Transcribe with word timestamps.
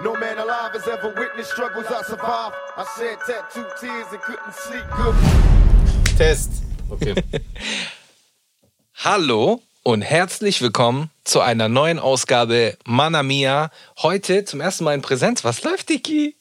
No 0.00 0.14
man 0.14 0.38
alive 0.38 0.74
has 0.74 0.86
ever 0.86 1.12
witnessed 1.12 1.50
struggles 1.50 1.86
I 1.86 2.04
survived. 2.04 2.54
I 2.76 2.84
shed 2.96 3.18
tattooed 3.26 3.66
tears 3.80 4.06
and 4.12 4.20
couldn't 4.20 4.54
sleep 4.54 4.84
good. 4.96 6.16
Test. 6.16 6.62
Okay. 6.88 7.14
Hallo 8.94 9.60
und 9.82 10.02
herzlich 10.02 10.62
willkommen 10.62 11.10
zu 11.24 11.40
einer 11.40 11.68
neuen 11.68 11.98
Ausgabe 11.98 12.78
Mana 12.84 13.24
Mia. 13.24 13.72
Heute 14.00 14.44
zum 14.44 14.60
ersten 14.60 14.84
Mal 14.84 14.94
in 14.94 15.02
Präsenz. 15.02 15.42
Was 15.42 15.64
läuft, 15.64 15.88
Diki? 15.88 16.36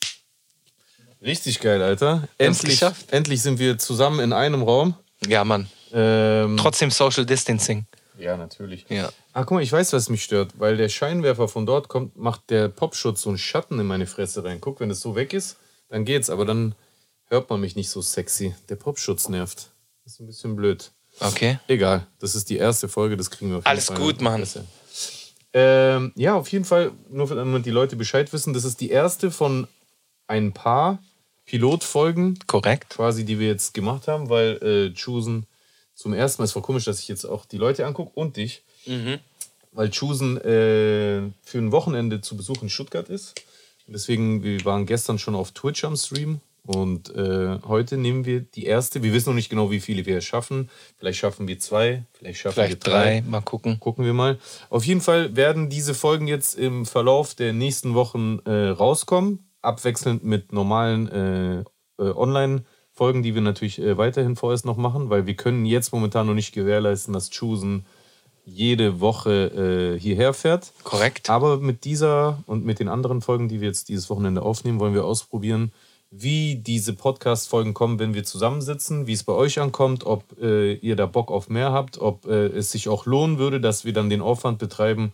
Richtig 1.24 1.60
geil, 1.60 1.82
Alter. 1.82 2.28
Endlich, 2.38 2.80
endlich 3.10 3.42
sind 3.42 3.58
wir 3.58 3.80
zusammen 3.80 4.20
in 4.20 4.34
einem 4.34 4.62
Raum. 4.62 4.94
Ja, 5.28 5.44
Mann. 5.44 5.68
Ähm, 5.94 6.58
Trotzdem 6.58 6.92
Social 6.92 7.26
Distancing. 7.26 7.88
Ja, 8.18 8.38
natürlich. 8.38 8.86
Ja. 8.90 9.10
Ah, 9.34 9.44
guck 9.44 9.52
mal, 9.52 9.64
ich 9.64 9.72
weiß, 9.72 9.94
was 9.94 10.10
mich 10.10 10.24
stört, 10.24 10.60
weil 10.60 10.78
der 10.78 10.90
Scheinwerfer 10.90 11.48
von 11.48 11.66
dort 11.66 11.88
kommt, 11.88 12.18
macht 12.18 12.50
der 12.50 12.70
Popschutz 12.70 13.22
so 13.22 13.30
einen 13.30 13.38
Schatten 13.38 13.80
in 13.80 13.86
meine 13.86 14.08
Fresse 14.08 14.44
rein. 14.44 14.60
Guck, 14.62 14.80
wenn 14.80 14.90
es 14.90 15.02
so 15.02 15.16
weg 15.16 15.34
ist, 15.34 15.58
dann 15.90 16.06
geht's, 16.06 16.30
aber 16.30 16.46
dann 16.46 16.76
hört 17.26 17.50
man 17.50 17.62
mich 17.62 17.76
nicht 17.76 17.90
so 17.90 18.02
sexy. 18.02 18.56
Der 18.70 18.76
Popschutz 18.76 19.30
nervt. 19.30 19.72
Das 20.04 20.14
ist 20.14 20.20
ein 20.20 20.28
bisschen 20.28 20.56
blöd. 20.56 20.92
Okay. 21.20 21.60
Egal, 21.68 22.06
das 22.20 22.36
ist 22.36 22.50
die 22.50 22.58
erste 22.58 22.88
Folge, 22.88 23.18
das 23.18 23.32
kriegen 23.32 23.52
wir 23.52 23.58
auf 23.58 23.64
jeden 23.64 23.70
Alles 23.70 23.88
Fall 23.88 23.98
gut, 23.98 24.12
in 24.14 24.18
die 24.20 24.24
Mann. 24.24 24.48
Ähm, 25.54 26.12
ja, 26.16 26.36
auf 26.36 26.52
jeden 26.52 26.66
Fall, 26.66 26.92
nur 27.10 27.28
damit 27.28 27.66
die 27.66 27.72
Leute 27.72 27.96
Bescheid 27.96 28.32
wissen, 28.34 28.54
das 28.54 28.64
ist 28.64 28.80
die 28.82 28.90
erste 28.90 29.32
von 29.32 29.68
ein 30.28 30.54
paar 30.54 31.00
Pilotfolgen, 31.46 32.38
Korrekt. 32.46 32.90
quasi, 32.90 33.26
die 33.26 33.40
wir 33.40 33.48
jetzt 33.48 33.74
gemacht 33.74 34.08
haben, 34.08 34.30
weil 34.30 34.58
äh, 34.62 34.94
Chusen 34.94 35.48
zum 35.98 36.14
ersten 36.14 36.42
Mal, 36.42 36.46
es 36.46 36.56
war 36.56 36.62
komisch, 36.62 36.86
dass 36.86 37.00
ich 37.00 37.08
jetzt 37.08 37.26
auch 37.26 37.46
die 37.46 37.58
Leute 37.58 37.86
angucke 37.88 38.12
und 38.14 38.38
dich, 38.38 38.62
weil 39.72 39.90
Chusen 39.90 40.38
äh, 40.38 41.32
für 41.44 41.58
ein 41.58 41.72
Wochenende 41.72 42.22
zu 42.22 42.38
Besuch 42.38 42.62
in 42.62 42.70
Stuttgart 42.70 43.10
ist. 43.10 43.34
Deswegen, 43.88 44.44
wir 44.44 44.64
waren 44.64 44.86
gestern 44.86 45.18
schon 45.18 45.34
auf 45.34 45.52
Twitch 45.54 45.84
am 45.86 45.96
Stream 45.96 46.40
und 46.68 47.16
äh, 47.16 47.58
heute 47.68 47.98
nehmen 47.98 48.26
wir 48.26 48.42
die 48.42 48.66
erste. 48.66 49.02
Wir 49.02 49.12
wissen 49.12 49.30
noch 49.30 49.36
nicht 49.36 49.50
genau, 49.50 49.72
wie 49.72 49.80
viele 49.80 50.06
wir 50.06 50.22
schaffen. 50.22 50.70
Vielleicht 51.00 51.18
schaffen 51.18 51.48
wir 51.48 51.58
zwei, 51.58 52.04
vielleicht 52.14 52.40
schaffen 52.42 52.56
Vielleicht 52.56 52.86
wir 52.86 52.92
drei. 52.92 53.04
drei. 53.04 53.22
Mal 53.22 53.42
gucken. 53.42 53.80
Gucken 53.80 54.06
wir 54.06 54.14
mal. 54.14 54.38
Auf 54.70 54.86
jeden 54.86 55.02
Fall 55.02 55.36
werden 55.36 55.70
diese 55.70 55.96
Folgen 55.96 56.28
jetzt 56.28 56.60
im 56.60 56.86
Verlauf 56.86 57.34
der 57.34 57.54
nächsten 57.54 57.96
Wochen 57.96 58.40
äh, 58.46 58.68
rauskommen, 58.68 59.48
abwechselnd 59.64 60.24
mit 60.24 60.52
normalen 60.52 61.08
äh, 61.08 62.04
äh, 62.04 62.12
Online-Folgen, 62.98 63.24
die 63.24 63.36
wir 63.36 63.42
natürlich 63.42 63.80
äh, 63.80 63.98
weiterhin 63.98 64.36
vorerst 64.36 64.66
noch 64.66 64.78
machen, 64.78 65.10
weil 65.10 65.26
wir 65.26 65.36
können 65.36 65.66
jetzt 65.66 65.94
momentan 65.94 66.28
noch 66.28 66.34
nicht 66.34 66.54
gewährleisten, 66.54 67.14
dass 67.14 67.30
Chusen 67.30 67.86
jede 68.46 69.00
Woche 69.02 69.96
äh, 69.96 70.00
hierher 70.00 70.34
fährt. 70.34 70.72
Korrekt. 70.84 71.30
Aber 71.30 71.58
mit 71.58 71.84
dieser 71.84 72.44
und 72.48 72.66
mit 72.66 72.80
den 72.80 72.88
anderen 72.88 73.22
Folgen, 73.22 73.50
die 73.50 73.62
wir 73.62 73.68
jetzt 73.68 73.90
dieses 73.90 74.10
Wochenende 74.10 74.42
aufnehmen, 74.42 74.80
wollen 74.80 74.94
wir 74.94 75.06
ausprobieren, 75.06 75.72
wie 76.10 76.56
diese 76.56 76.94
Podcast-Folgen 76.94 77.74
kommen, 77.74 78.00
wenn 78.00 78.14
wir 78.14 78.24
zusammensitzen, 78.24 79.08
wie 79.08 79.14
es 79.14 79.26
bei 79.26 79.34
euch 79.34 79.60
ankommt, 79.60 80.06
ob 80.06 80.24
äh, 80.42 80.74
ihr 80.76 80.96
da 80.96 81.06
Bock 81.06 81.30
auf 81.30 81.50
mehr 81.50 81.74
habt, 81.74 82.00
ob 82.00 82.26
äh, 82.26 82.48
es 82.48 82.72
sich 82.72 82.88
auch 82.88 83.06
lohnen 83.06 83.38
würde, 83.38 83.60
dass 83.60 83.84
wir 83.84 83.92
dann 83.92 84.10
den 84.10 84.22
Aufwand 84.22 84.58
betreiben 84.58 85.12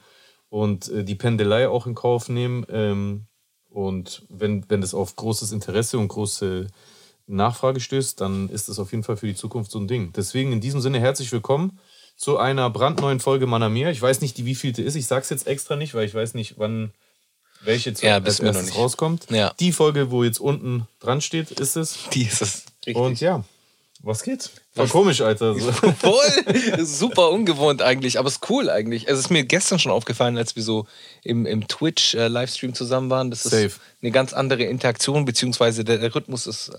und 0.49 0.89
äh, 0.89 1.03
die 1.03 1.15
Pendelei 1.15 1.67
auch 1.67 1.87
in 1.87 1.95
Kauf 1.95 2.29
nehmen. 2.29 2.63
Ähm, 2.69 3.25
und 3.71 4.27
wenn, 4.29 4.63
wenn 4.69 4.81
das 4.81 4.93
auf 4.93 5.15
großes 5.15 5.51
Interesse 5.51 5.97
und 5.97 6.09
große 6.09 6.67
Nachfrage 7.27 7.79
stößt, 7.79 8.19
dann 8.19 8.49
ist 8.49 8.69
das 8.69 8.79
auf 8.79 8.91
jeden 8.91 9.03
Fall 9.03 9.17
für 9.17 9.27
die 9.27 9.35
Zukunft 9.35 9.71
so 9.71 9.79
ein 9.79 9.87
Ding. 9.87 10.11
Deswegen 10.15 10.51
in 10.51 10.61
diesem 10.61 10.81
Sinne 10.81 10.99
herzlich 10.99 11.31
willkommen 11.31 11.79
zu 12.17 12.37
einer 12.37 12.69
brandneuen 12.69 13.19
Folge 13.19 13.47
Manamir. 13.47 13.89
Ich 13.89 14.01
weiß 14.01 14.21
nicht, 14.21 14.37
die 14.37 14.45
wievielte 14.45 14.81
ist. 14.81 14.95
Ich 14.95 15.07
sag's 15.07 15.29
jetzt 15.29 15.47
extra 15.47 15.75
nicht, 15.75 15.93
weil 15.93 16.05
ich 16.05 16.13
weiß 16.13 16.33
nicht, 16.33 16.55
wann 16.57 16.91
welche 17.61 17.93
zu 17.93 18.05
Ja, 18.05 18.15
als 18.15 18.39
erstes 18.39 18.65
nicht. 18.67 18.77
rauskommt. 18.77 19.27
Ja. 19.29 19.53
Die 19.59 19.71
Folge, 19.71 20.11
wo 20.11 20.23
jetzt 20.23 20.39
unten 20.39 20.85
dran 20.99 21.21
steht, 21.21 21.51
ist 21.51 21.77
es. 21.77 21.97
Die 22.13 22.23
ist 22.23 22.41
es. 22.41 22.65
Und 22.93 23.21
ja, 23.21 23.43
was 24.01 24.23
geht? 24.23 24.49
War 24.75 24.87
komisch, 24.87 25.21
Alter. 25.21 25.55
Voll 25.99 26.85
super 26.85 27.29
ungewohnt 27.31 27.81
eigentlich, 27.81 28.19
aber 28.19 28.27
es 28.27 28.35
ist 28.35 28.49
cool 28.49 28.69
eigentlich. 28.69 29.07
Es 29.07 29.17
ist 29.17 29.29
mir 29.29 29.45
gestern 29.45 29.79
schon 29.79 29.93
aufgefallen, 29.93 30.37
als 30.37 30.57
wir 30.57 30.63
so 30.63 30.87
im, 31.23 31.45
im 31.45 31.69
Twitch-Livestream 31.69 32.73
zusammen 32.73 33.09
waren. 33.09 33.31
Das 33.31 33.45
ist 33.45 33.51
Safe. 33.51 33.71
eine 34.01 34.11
ganz 34.11 34.33
andere 34.33 34.63
Interaktion, 34.63 35.23
beziehungsweise 35.23 35.85
der, 35.85 35.99
der 35.99 36.13
Rhythmus 36.13 36.47
ist 36.47 36.69
äh, 36.69 36.77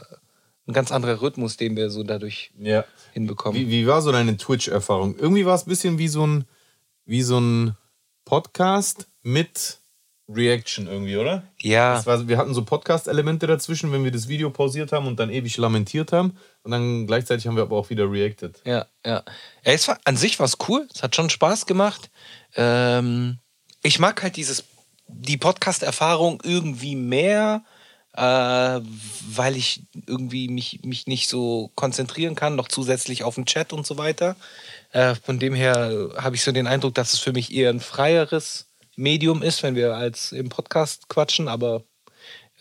ein 0.66 0.72
ganz 0.72 0.92
anderer 0.92 1.20
Rhythmus, 1.20 1.56
den 1.56 1.76
wir 1.76 1.90
so 1.90 2.02
dadurch 2.02 2.50
ja. 2.58 2.84
hinbekommen. 3.12 3.60
Wie, 3.60 3.68
wie 3.68 3.86
war 3.86 4.02
so 4.02 4.12
deine 4.12 4.36
Twitch-Erfahrung? 4.36 5.16
Irgendwie 5.18 5.44
war 5.44 5.54
es 5.54 5.66
ein 5.66 5.70
bisschen 5.70 5.98
wie 5.98 6.08
so 6.08 6.26
ein, 6.26 6.44
wie 7.04 7.22
so 7.22 7.38
ein 7.38 7.76
Podcast 8.24 9.08
mit 9.22 9.78
Reaction 10.28 10.86
irgendwie, 10.86 11.18
oder? 11.18 11.42
ja, 11.60 11.94
Das 11.94 12.06
war, 12.06 12.26
wir 12.26 12.38
hatten 12.38 12.54
so 12.54 12.64
Podcast-Elemente 12.64 13.46
dazwischen, 13.46 13.92
wenn 13.92 14.04
wir 14.04 14.10
das 14.10 14.26
Video 14.28 14.48
pausiert 14.48 14.90
haben 14.92 15.06
und 15.06 15.20
dann 15.20 15.28
ewig 15.28 15.56
lamentiert 15.58 16.12
haben. 16.12 16.38
Und 16.62 16.70
dann 16.70 17.06
gleichzeitig 17.06 17.46
haben 17.46 17.56
wir 17.56 17.62
aber 17.62 17.76
auch 17.76 17.90
wieder 17.90 18.10
reacted. 18.10 18.60
ja, 18.64 18.86
ja. 19.04 19.16
ja 19.16 19.22
es 19.64 19.86
war, 19.86 19.98
an 20.04 20.16
sich 20.16 20.38
war 20.38 20.46
es 20.46 20.56
cool. 20.68 20.88
Es 20.94 21.02
hat 21.02 21.14
schon 21.14 21.28
Spaß 21.28 21.66
gemacht. 21.66 22.10
Ähm, 22.56 23.38
ich 23.82 23.98
mag 23.98 24.22
halt 24.22 24.36
dieses, 24.36 24.64
die 25.08 25.36
Podcast-Erfahrung 25.36 26.40
irgendwie 26.42 26.96
mehr, 26.96 27.62
äh, 28.16 28.20
weil 28.20 29.56
ich 29.56 29.82
irgendwie 30.06 30.48
mich, 30.48 30.80
mich 30.84 31.06
nicht 31.06 31.28
so 31.28 31.70
konzentrieren 31.74 32.34
kann, 32.34 32.54
noch 32.54 32.68
zusätzlich 32.68 33.24
auf 33.24 33.34
den 33.34 33.46
Chat 33.46 33.72
und 33.72 33.86
so 33.86 33.98
weiter. 33.98 34.36
Äh, 34.92 35.16
von 35.16 35.38
dem 35.38 35.54
her 35.54 36.10
habe 36.16 36.36
ich 36.36 36.42
so 36.42 36.52
den 36.52 36.66
Eindruck, 36.66 36.94
dass 36.94 37.12
es 37.12 37.18
für 37.18 37.32
mich 37.32 37.52
eher 37.52 37.70
ein 37.70 37.80
freieres 37.80 38.66
Medium 38.96 39.42
ist, 39.42 39.62
wenn 39.62 39.74
wir 39.74 39.96
als 39.96 40.30
im 40.30 40.48
Podcast 40.48 41.08
quatschen, 41.08 41.48
aber 41.48 41.82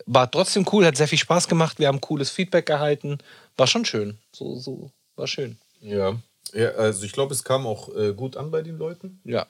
war 0.07 0.29
trotzdem 0.29 0.65
cool, 0.71 0.85
hat 0.85 0.97
sehr 0.97 1.07
viel 1.07 1.19
Spaß 1.19 1.47
gemacht, 1.47 1.77
wir 1.77 1.87
haben 1.87 2.01
cooles 2.01 2.31
Feedback 2.31 2.69
erhalten, 2.69 3.19
war 3.55 3.67
schon 3.67 3.85
schön, 3.85 4.17
so, 4.31 4.57
so, 4.57 4.89
war 5.15 5.27
schön. 5.27 5.59
Ja. 5.81 6.17
ja 6.53 6.69
also 6.71 7.05
ich 7.05 7.11
glaube, 7.11 7.33
es 7.33 7.43
kam 7.43 7.67
auch 7.67 7.95
äh, 7.95 8.13
gut 8.13 8.35
an 8.37 8.49
bei 8.49 8.63
den 8.63 8.77
Leuten. 8.77 9.21
Ja, 9.23 9.45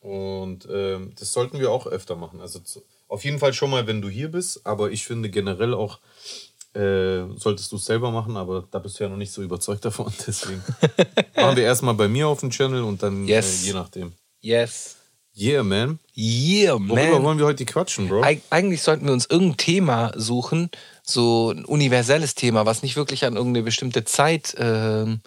Und 0.00 0.68
ähm, 0.70 1.14
das 1.18 1.32
sollten 1.32 1.58
wir 1.58 1.72
auch 1.72 1.88
öfter 1.88 2.14
machen. 2.14 2.40
Also 2.40 2.60
zu, 2.60 2.84
auf 3.08 3.24
jeden 3.24 3.38
Fall 3.38 3.52
schon 3.52 3.70
mal, 3.70 3.86
wenn 3.86 4.00
du 4.02 4.08
hier 4.08 4.28
bist, 4.30 4.64
aber 4.64 4.90
ich 4.90 5.04
finde 5.04 5.30
generell 5.30 5.74
auch, 5.74 5.98
äh, 6.74 7.24
solltest 7.36 7.72
du 7.72 7.76
es 7.76 7.84
selber 7.86 8.10
machen, 8.10 8.36
aber 8.36 8.66
da 8.70 8.78
bist 8.78 8.98
du 9.00 9.04
ja 9.04 9.10
noch 9.10 9.16
nicht 9.16 9.32
so 9.32 9.42
überzeugt 9.42 9.84
davon. 9.84 10.12
Deswegen 10.26 10.62
machen 11.34 11.56
wir 11.56 11.64
erstmal 11.64 11.94
bei 11.94 12.08
mir 12.08 12.28
auf 12.28 12.40
dem 12.40 12.50
Channel 12.50 12.82
und 12.82 13.02
dann 13.02 13.26
Yes. 13.26 13.62
äh, 13.62 13.66
je 13.68 13.72
nachdem. 13.72 14.12
yes. 14.40 14.94
Yeah, 15.40 15.62
man. 15.62 16.00
Yeah, 16.16 16.72
Worüber 16.74 16.94
man. 17.12 17.22
wollen 17.22 17.38
wir 17.38 17.46
heute 17.46 17.64
quatschen, 17.64 18.08
Bro? 18.08 18.24
Eig 18.24 18.42
eigentlich 18.50 18.82
sollten 18.82 19.06
wir 19.06 19.12
uns 19.12 19.26
irgendein 19.30 19.56
Thema 19.56 20.12
suchen, 20.16 20.68
so 21.04 21.52
ein 21.52 21.64
universelles 21.64 22.34
Thema, 22.34 22.66
was 22.66 22.82
nicht 22.82 22.96
wirklich 22.96 23.24
an 23.24 23.36
irgendeine 23.36 23.62
bestimmte 23.64 24.04
Zeit 24.04 24.56
ähm, 24.58 25.20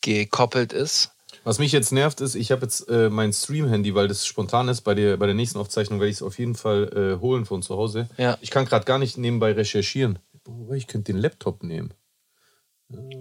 gekoppelt 0.00 0.72
ist. 0.72 1.10
Was 1.44 1.58
mich 1.58 1.72
jetzt 1.72 1.92
nervt, 1.92 2.20
ist, 2.22 2.34
ich 2.34 2.50
habe 2.50 2.62
jetzt 2.62 2.88
äh, 2.88 3.10
mein 3.10 3.32
Stream-Handy, 3.32 3.94
weil 3.94 4.08
das 4.08 4.26
spontan 4.26 4.68
ist. 4.68 4.80
Bei 4.80 4.94
der, 4.94 5.18
bei 5.18 5.26
der 5.26 5.34
nächsten 5.34 5.58
Aufzeichnung 5.58 6.00
werde 6.00 6.10
ich 6.10 6.16
es 6.16 6.22
auf 6.22 6.38
jeden 6.38 6.54
Fall 6.54 7.16
äh, 7.16 7.20
holen 7.20 7.44
von 7.44 7.62
zu 7.62 7.76
Hause. 7.76 8.08
Ja. 8.16 8.38
Ich 8.40 8.50
kann 8.50 8.64
gerade 8.64 8.86
gar 8.86 8.98
nicht 8.98 9.18
nebenbei 9.18 9.52
recherchieren. 9.52 10.18
Boah, 10.42 10.74
ich 10.74 10.86
könnte 10.86 11.12
den 11.12 11.20
Laptop 11.20 11.62
nehmen. 11.62 11.92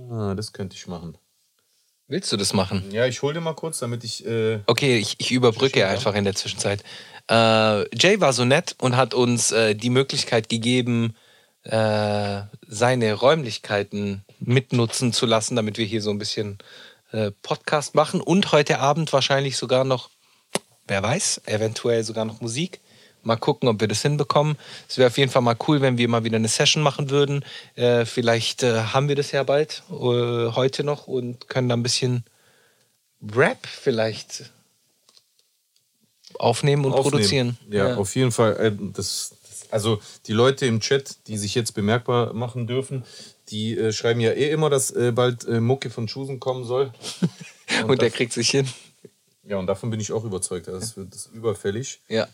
Ah, 0.10 0.36
das 0.36 0.54
könnte 0.54 0.76
ich 0.76 0.88
machen. 0.88 1.18
Willst 2.08 2.32
du 2.32 2.38
das 2.38 2.54
machen? 2.54 2.84
Ja, 2.92 3.06
ich 3.06 3.22
hole 3.22 3.34
dir 3.34 3.42
mal 3.42 3.56
kurz, 3.56 3.80
damit 3.80 4.04
ich. 4.04 4.26
Äh, 4.26 4.60
Okay, 4.68 4.98
ich, 4.98 5.16
ich 5.20 5.32
überbrücke 5.32 5.88
einfach 5.88 6.16
in 6.16 6.24
der 6.24 6.36
Zwischenzeit. 6.36 6.84
Äh, 7.30 7.96
Jay 7.98 8.20
war 8.20 8.34
so 8.34 8.46
nett 8.46 8.76
und 8.82 8.96
hat 8.96 9.14
uns 9.14 9.52
äh, 9.52 9.74
die 9.74 9.90
Möglichkeit 9.90 10.50
gegeben, 10.50 11.16
äh, 11.64 12.42
seine 12.68 13.14
Räumlichkeiten 13.14 14.24
mitnutzen 14.40 15.14
zu 15.14 15.26
lassen, 15.26 15.56
damit 15.56 15.78
wir 15.78 15.86
hier 15.86 16.02
so 16.02 16.10
ein 16.10 16.20
bisschen 16.20 16.58
äh, 17.14 17.32
Podcast 17.44 17.96
machen 17.96 18.22
und 18.22 18.52
heute 18.52 18.80
Abend 18.80 19.14
wahrscheinlich 19.14 19.56
sogar 19.56 19.84
noch, 19.84 20.10
wer 20.88 21.02
weiß, 21.02 21.44
eventuell 21.46 22.04
sogar 22.04 22.26
noch 22.26 22.42
Musik. 22.42 22.82
Mal 23.22 23.38
gucken, 23.38 23.70
ob 23.70 23.80
wir 23.80 23.88
das 23.88 24.02
hinbekommen. 24.02 24.58
Es 24.90 24.98
wäre 24.98 25.08
auf 25.08 25.18
jeden 25.18 25.32
Fall 25.32 25.44
mal 25.44 25.56
cool, 25.68 25.80
wenn 25.80 25.98
wir 25.98 26.10
mal 26.10 26.26
wieder 26.26 26.36
eine 26.36 26.50
Session 26.50 26.84
machen 26.84 27.10
würden. 27.10 27.46
Äh, 27.76 28.06
vielleicht 28.06 28.64
äh, 28.64 28.82
haben 28.82 29.08
wir 29.08 29.16
das 29.16 29.32
ja 29.32 29.44
bald, 29.44 29.84
äh, 29.90 29.94
heute 29.94 30.84
noch, 30.84 31.08
und 31.08 31.48
können 31.48 31.70
da 31.70 31.76
ein 31.76 31.84
bisschen 31.84 32.26
Rap 33.34 33.66
vielleicht 33.66 34.52
aufnehmen 36.38 36.84
und 36.84 36.94
aufnehmen. 36.94 37.12
produzieren. 37.12 37.58
Ja, 37.70 37.96
auf 37.96 38.16
jeden 38.16 38.32
Fall. 38.32 38.58
Äh, 38.58 38.72
das, 38.94 39.36
also 39.72 40.02
die 40.28 40.34
Leute 40.34 40.66
im 40.66 40.82
Chat, 40.82 41.28
die 41.28 41.38
sich 41.38 41.56
jetzt 41.56 41.74
bemerkbar 41.74 42.34
machen 42.34 42.68
dürfen, 42.68 43.06
die 43.54 43.78
äh, 43.78 43.94
schreiben 43.94 44.20
ja 44.20 44.32
eh 44.32 44.50
immer, 44.52 44.70
dass 44.70 44.92
äh, 44.92 45.12
bald 45.12 45.46
äh, 45.48 45.60
Mucke 45.60 45.90
von 45.90 46.08
Chusen 46.08 46.40
kommen 46.40 46.66
soll. 46.66 46.92
und 47.88 48.02
der 48.02 48.10
kriegt 48.10 48.34
sich 48.34 48.50
hin. 48.50 48.68
Ja, 49.46 49.58
und 49.58 49.68
davon 49.68 49.90
bin 49.90 50.00
ich 50.00 50.12
auch 50.12 50.24
überzeugt. 50.24 50.68
Das 50.68 50.98
wird 50.98 51.14
das 51.14 51.28
überfällig. 51.28 52.02
Ja. 52.08 52.28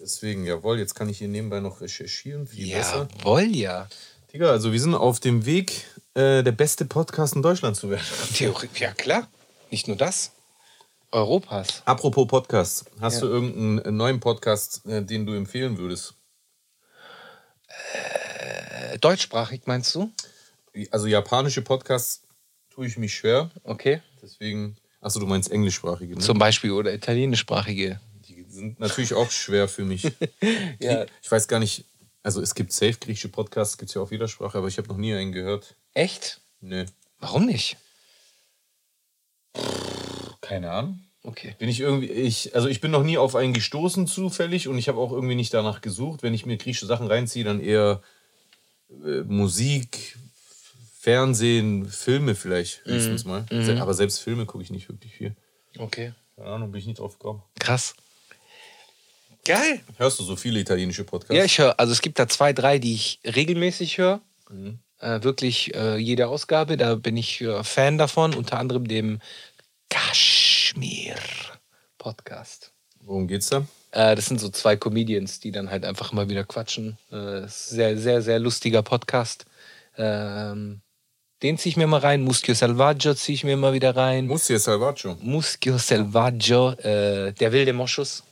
Deswegen, 0.00 0.44
jawohl, 0.44 0.78
jetzt 0.78 0.94
kann 0.94 1.08
ich 1.08 1.18
hier 1.18 1.28
nebenbei 1.28 1.60
noch 1.60 1.80
recherchieren. 1.80 2.46
Viel 2.46 2.74
besser. 2.74 3.06
Jawohl, 3.18 3.54
ja. 3.54 3.88
Digga, 4.32 4.50
also 4.50 4.72
wir 4.72 4.80
sind 4.80 4.94
auf 4.94 5.20
dem 5.20 5.44
Weg, 5.44 5.84
äh, 6.14 6.42
der 6.42 6.52
beste 6.52 6.86
Podcast 6.86 7.36
in 7.36 7.42
Deutschland 7.42 7.76
zu 7.76 7.90
werden. 7.90 8.04
Theorie, 8.34 8.68
ja, 8.76 8.92
klar. 8.92 9.28
Nicht 9.70 9.88
nur 9.88 9.96
das. 9.96 10.32
Europas. 11.10 11.82
Apropos 11.84 12.26
Podcast, 12.26 12.86
hast 13.00 13.16
Ja. 13.16 13.20
du 13.20 13.26
irgendeinen 13.26 13.96
neuen 13.96 14.18
Podcast, 14.18 14.86
äh, 14.86 15.02
den 15.04 15.26
du 15.26 15.34
empfehlen 15.34 15.76
würdest? 15.76 16.14
Äh, 17.92 18.98
deutschsprachig 18.98 19.62
meinst 19.66 19.94
du? 19.94 20.10
Also 20.90 21.06
japanische 21.06 21.62
Podcasts 21.62 22.22
tue 22.70 22.86
ich 22.86 22.96
mich 22.96 23.14
schwer. 23.14 23.50
Okay. 23.64 24.00
Deswegen. 24.22 24.76
Achso, 25.00 25.20
du 25.20 25.26
meinst 25.26 25.50
englischsprachige, 25.50 26.14
ne? 26.14 26.20
Zum 26.20 26.38
Beispiel 26.38 26.70
oder 26.70 26.94
italienischsprachige. 26.94 28.00
Die 28.28 28.44
sind 28.48 28.78
natürlich 28.78 29.14
auch 29.14 29.30
schwer 29.30 29.68
für 29.68 29.84
mich. 29.84 30.04
Ja. 30.80 31.06
Ich 31.22 31.30
weiß 31.30 31.48
gar 31.48 31.58
nicht. 31.58 31.84
Also 32.22 32.40
es 32.40 32.54
gibt 32.54 32.72
safe 32.72 32.94
griechische 33.00 33.28
Podcasts, 33.28 33.78
gibt 33.78 33.90
es 33.90 33.94
ja 33.94 34.00
auf 34.00 34.12
jeder 34.12 34.28
Sprache, 34.28 34.58
aber 34.58 34.68
ich 34.68 34.78
habe 34.78 34.88
noch 34.88 34.96
nie 34.96 35.12
einen 35.12 35.32
gehört. 35.32 35.74
Echt? 35.92 36.40
Nö. 36.60 36.84
Warum 37.18 37.46
nicht? 37.46 37.76
Keine 40.40 40.70
Ahnung. 40.70 41.00
Okay. 41.24 41.54
Bin 41.58 41.68
ich 41.68 41.80
irgendwie, 41.80 42.08
ich, 42.10 42.54
also 42.54 42.68
ich 42.68 42.80
bin 42.80 42.90
noch 42.90 43.04
nie 43.04 43.16
auf 43.16 43.36
einen 43.36 43.52
gestoßen 43.52 44.06
zufällig 44.06 44.66
und 44.66 44.76
ich 44.78 44.88
habe 44.88 44.98
auch 44.98 45.12
irgendwie 45.12 45.34
nicht 45.36 45.54
danach 45.54 45.80
gesucht. 45.80 46.22
Wenn 46.22 46.34
ich 46.34 46.46
mir 46.46 46.56
griechische 46.56 46.86
Sachen 46.86 47.06
reinziehe, 47.06 47.44
dann 47.44 47.60
eher 47.60 48.02
äh, 49.04 49.22
Musik, 49.22 50.16
Fernsehen, 51.02 51.88
Filme 51.88 52.36
vielleicht 52.36 52.84
höchstens 52.84 53.24
mal. 53.24 53.44
Se- 53.50 53.82
Aber 53.82 53.92
selbst 53.92 54.20
Filme 54.20 54.46
gucke 54.46 54.62
ich 54.62 54.70
nicht 54.70 54.88
wirklich 54.88 55.12
viel. 55.12 55.34
Okay. 55.76 56.12
Keine 56.36 56.48
Ahnung, 56.48 56.70
bin 56.70 56.78
ich 56.80 56.86
nicht 56.86 57.00
drauf 57.00 57.18
gekommen. 57.18 57.42
Krass. 57.58 57.96
Geil. 59.44 59.80
Hörst 59.96 60.20
du 60.20 60.22
so 60.22 60.36
viele 60.36 60.60
italienische 60.60 61.02
Podcasts? 61.02 61.34
Ja, 61.36 61.44
ich 61.44 61.58
höre, 61.58 61.80
also 61.80 61.92
es 61.92 62.02
gibt 62.02 62.20
da 62.20 62.28
zwei, 62.28 62.52
drei, 62.52 62.78
die 62.78 62.94
ich 62.94 63.18
regelmäßig 63.24 63.98
höre. 63.98 64.20
Äh, 65.00 65.22
wirklich 65.24 65.74
äh, 65.74 65.96
jede 65.96 66.28
Ausgabe, 66.28 66.76
da 66.76 66.94
bin 66.94 67.16
ich 67.16 67.40
äh, 67.40 67.64
Fan 67.64 67.98
davon, 67.98 68.32
unter 68.34 68.60
anderem 68.60 68.86
dem 68.86 69.20
Kashmir 69.90 71.16
Podcast. 71.98 72.70
Worum 73.00 73.26
geht's 73.26 73.48
da? 73.48 73.66
Äh, 73.90 74.14
das 74.14 74.26
sind 74.26 74.38
so 74.40 74.50
zwei 74.50 74.76
Comedians, 74.76 75.40
die 75.40 75.50
dann 75.50 75.68
halt 75.68 75.84
einfach 75.84 76.12
mal 76.12 76.28
wieder 76.28 76.44
quatschen. 76.44 76.96
Äh, 77.10 77.48
sehr, 77.48 77.98
sehr, 77.98 78.22
sehr 78.22 78.38
lustiger 78.38 78.82
Podcast. 78.84 79.46
Ähm, 79.96 80.80
den 81.42 81.58
ziehe 81.58 81.70
ich 81.70 81.76
mir 81.76 81.86
mal 81.86 82.00
rein. 82.00 82.22
Muschio 82.22 82.54
Selvaggio 82.54 83.14
ziehe 83.14 83.34
ich 83.34 83.44
mir 83.44 83.56
mal 83.56 83.72
wieder 83.72 83.96
rein. 83.96 84.26
Mustia 84.26 84.58
Salvaggio. 84.58 85.16
Muschio 85.20 85.76
Selvaggio, 85.78 86.70
äh, 86.72 87.32
der 87.32 87.52
wilde 87.52 87.72
Moschus. 87.72 88.22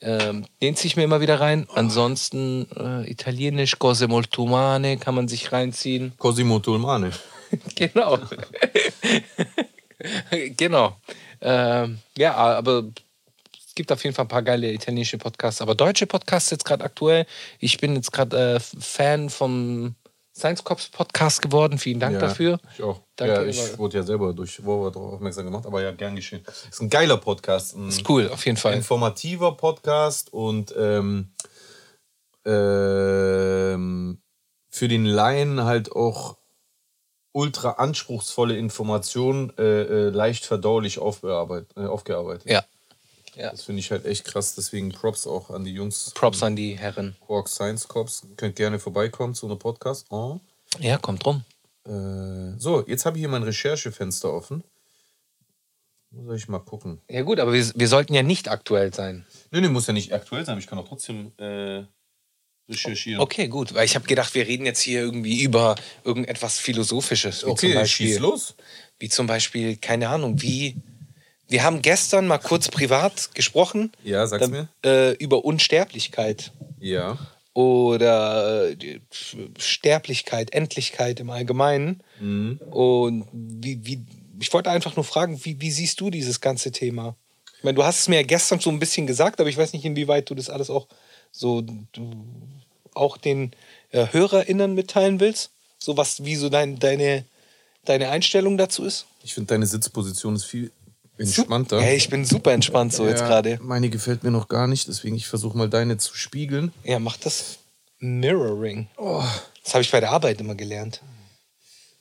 Ähm, 0.00 0.46
den 0.62 0.76
ziehe 0.76 0.88
ich 0.88 0.96
mir 0.96 1.04
immer 1.04 1.20
wieder 1.20 1.40
rein. 1.40 1.66
Ansonsten 1.74 2.68
äh, 2.76 3.10
italienisch, 3.10 3.78
Cose 3.78 4.06
molto 4.08 4.44
umane 4.44 4.98
kann 4.98 5.14
man 5.14 5.26
sich 5.26 5.52
reinziehen. 5.52 6.12
Cosimo 6.18 6.58
Tolmane. 6.58 7.10
genau. 7.74 8.18
genau. 10.56 10.96
Ähm, 11.40 11.98
ja, 12.16 12.34
aber 12.34 12.84
es 13.66 13.74
gibt 13.74 13.90
auf 13.90 14.04
jeden 14.04 14.14
Fall 14.14 14.26
ein 14.26 14.28
paar 14.28 14.42
geile 14.42 14.70
italienische 14.72 15.18
Podcasts. 15.18 15.62
Aber 15.62 15.74
deutsche 15.74 16.06
Podcasts 16.06 16.50
jetzt 16.50 16.64
gerade 16.64 16.84
aktuell. 16.84 17.26
Ich 17.58 17.78
bin 17.78 17.96
jetzt 17.96 18.12
gerade 18.12 18.56
äh, 18.56 18.60
Fan 18.60 19.30
vom 19.30 19.94
Science 20.36 20.62
Cops 20.64 20.88
Podcast 20.90 21.40
geworden. 21.40 21.78
Vielen 21.78 21.98
Dank 21.98 22.14
Ja, 22.14 22.20
dafür. 22.20 22.58
Ich 22.74 22.82
auch. 22.82 23.00
Danke, 23.16 23.34
ja, 23.34 23.42
ich 23.44 23.58
aber- 23.58 23.78
wurde 23.78 23.96
ja 23.96 24.02
selber 24.02 24.34
durch 24.34 24.62
Wover 24.64 24.90
darauf 24.90 25.14
aufmerksam 25.14 25.46
gemacht, 25.46 25.64
aber 25.64 25.82
ja, 25.82 25.92
gern 25.92 26.14
geschehen. 26.14 26.44
Ist 26.70 26.80
ein 26.82 26.90
geiler 26.90 27.16
Podcast. 27.16 27.74
Ein 27.74 27.88
Ist 27.88 28.06
cool, 28.08 28.28
auf 28.28 28.44
jeden 28.44 28.58
Fall. 28.58 28.74
informativer 28.74 29.56
Podcast 29.56 30.32
und 30.34 30.74
ähm, 30.76 31.30
ähm, 32.44 34.18
für 34.68 34.88
den 34.88 35.06
Laien 35.06 35.64
halt 35.64 35.92
auch 35.92 36.36
ultra 37.32 37.70
anspruchsvolle 37.72 38.56
Informationen 38.56 39.52
äh, 39.58 39.62
äh, 39.62 40.10
leicht 40.10 40.44
verdaulich 40.44 40.96
äh, 40.98 41.00
aufgearbeitet. 41.00 42.50
Ja. 42.50 42.64
Ja. 43.36 43.50
Das 43.50 43.62
finde 43.62 43.80
ich 43.80 43.90
halt 43.90 44.04
echt 44.06 44.24
krass. 44.24 44.54
Deswegen 44.54 44.90
Props 44.90 45.26
auch 45.26 45.50
an 45.50 45.64
die 45.64 45.72
Jungs. 45.72 46.12
Props 46.14 46.42
an 46.42 46.56
die 46.56 46.78
Herren. 46.78 47.16
Quark 47.24 47.48
Science 47.48 47.86
Cops. 47.86 48.26
Könnt 48.36 48.56
gerne 48.56 48.78
vorbeikommen 48.78 49.34
zu 49.34 49.46
einem 49.46 49.58
Podcast. 49.58 50.06
Oh. 50.10 50.40
Ja, 50.80 50.98
kommt 50.98 51.24
rum. 51.26 51.44
Äh, 51.86 52.58
so, 52.58 52.84
jetzt 52.86 53.06
habe 53.06 53.16
ich 53.16 53.20
hier 53.20 53.28
mein 53.28 53.42
Recherchefenster 53.42 54.32
offen. 54.32 54.64
Muss 56.10 56.38
ich 56.38 56.48
mal 56.48 56.60
gucken. 56.60 57.00
Ja 57.10 57.22
gut, 57.22 57.40
aber 57.40 57.52
wir, 57.52 57.70
wir 57.74 57.88
sollten 57.88 58.14
ja 58.14 58.22
nicht 58.22 58.48
aktuell 58.48 58.92
sein. 58.94 59.26
Nee, 59.50 59.60
nee, 59.60 59.68
muss 59.68 59.86
ja 59.86 59.92
nicht 59.92 60.12
aktuell 60.12 60.44
sein. 60.44 60.52
aber 60.54 60.60
Ich 60.60 60.66
kann 60.66 60.78
auch 60.78 60.88
trotzdem 60.88 61.32
äh, 61.36 61.84
recherchieren. 62.68 63.20
Okay, 63.20 63.48
gut, 63.48 63.74
weil 63.74 63.84
ich 63.84 63.94
habe 63.94 64.06
gedacht, 64.06 64.34
wir 64.34 64.46
reden 64.46 64.66
jetzt 64.66 64.80
hier 64.80 65.00
irgendwie 65.00 65.42
über 65.42 65.74
irgendetwas 66.04 66.58
Philosophisches. 66.58 67.44
Wie 67.44 67.50
Okay, 67.50 67.72
zum 67.72 67.80
Beispiel, 67.80 68.06
schieß 68.08 68.18
los. 68.20 68.54
Wie 68.98 69.08
zum 69.08 69.26
Beispiel, 69.26 69.76
keine 69.76 70.08
Ahnung, 70.08 70.40
wie. 70.42 70.76
Wir 71.48 71.62
haben 71.62 71.80
gestern 71.82 72.26
mal 72.26 72.38
kurz 72.38 72.68
privat 72.68 73.34
gesprochen 73.34 73.92
Ja, 74.02 74.26
sag's 74.26 74.48
mir. 74.48 74.68
äh, 74.84 75.12
über 75.14 75.44
Unsterblichkeit 75.44 76.52
Ja. 76.80 77.18
oder 77.54 78.70
äh, 78.70 79.00
Sterblichkeit, 79.58 80.52
Endlichkeit 80.52 81.20
im 81.20 81.30
Allgemeinen. 81.30 82.02
Mhm. 82.20 82.58
Und 82.70 83.28
wie, 83.32 83.84
wie, 83.86 84.04
ich 84.40 84.52
wollte 84.52 84.70
einfach 84.70 84.96
nur 84.96 85.04
fragen, 85.04 85.44
wie, 85.44 85.60
wie 85.60 85.70
siehst 85.70 86.00
du 86.00 86.10
dieses 86.10 86.40
ganze 86.40 86.72
Thema? 86.72 87.14
Ich 87.58 87.64
meine, 87.64 87.76
du 87.76 87.84
hast 87.84 88.00
es 88.00 88.08
mir 88.08 88.16
ja 88.16 88.22
gestern 88.26 88.60
so 88.60 88.70
ein 88.70 88.78
bisschen 88.78 89.06
gesagt, 89.06 89.40
aber 89.40 89.48
ich 89.48 89.56
weiß 89.56 89.72
nicht, 89.72 89.84
inwieweit 89.84 90.28
du 90.28 90.34
das 90.34 90.50
alles 90.50 90.68
auch 90.70 90.86
so 91.32 91.60
du 91.62 92.10
auch 92.94 93.16
den 93.18 93.52
äh, 93.90 94.06
HörerInnen 94.10 94.74
mitteilen 94.74 95.20
willst. 95.20 95.50
So 95.78 95.96
was, 95.96 96.24
wie 96.24 96.36
so 96.36 96.48
dein, 96.48 96.78
deine, 96.78 97.24
deine 97.84 98.08
Einstellung 98.08 98.56
dazu 98.58 98.84
ist. 98.84 99.06
Ich 99.22 99.34
finde, 99.34 99.48
deine 99.48 99.66
Sitzposition 99.66 100.34
ist 100.34 100.44
viel 100.44 100.70
entspannter. 101.18 101.80
Hey, 101.80 101.96
ich 101.96 102.08
bin 102.08 102.24
super 102.24 102.52
entspannt 102.52 102.92
so 102.92 103.06
jetzt 103.06 103.20
Ja, 103.20 103.28
gerade. 103.28 103.58
Meine 103.62 103.88
gefällt 103.88 104.22
mir 104.22 104.30
noch 104.30 104.48
gar 104.48 104.66
nicht, 104.66 104.88
deswegen 104.88 105.16
ich 105.16 105.26
versuche 105.26 105.56
mal 105.56 105.68
deine 105.68 105.96
zu 105.98 106.16
spiegeln. 106.16 106.72
Ja, 106.84 106.98
mach 106.98 107.16
das 107.16 107.58
Mirroring. 107.98 108.88
Das 109.64 109.74
habe 109.74 109.82
ich 109.82 109.90
bei 109.90 110.00
der 110.00 110.10
Arbeit 110.10 110.40
immer 110.40 110.54
gelernt. 110.54 111.00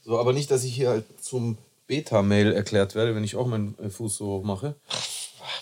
So, 0.03 0.19
aber 0.19 0.33
nicht, 0.33 0.51
dass 0.51 0.63
ich 0.63 0.75
hier 0.75 0.89
halt 0.89 1.05
zum 1.21 1.57
Beta-Mail 1.87 2.53
erklärt 2.53 2.95
werde, 2.95 3.15
wenn 3.15 3.23
ich 3.23 3.35
auch 3.35 3.47
meinen 3.47 3.77
äh, 3.79 3.89
Fuß 3.89 4.17
so 4.17 4.25
hoch 4.27 4.43
mache. 4.43 4.75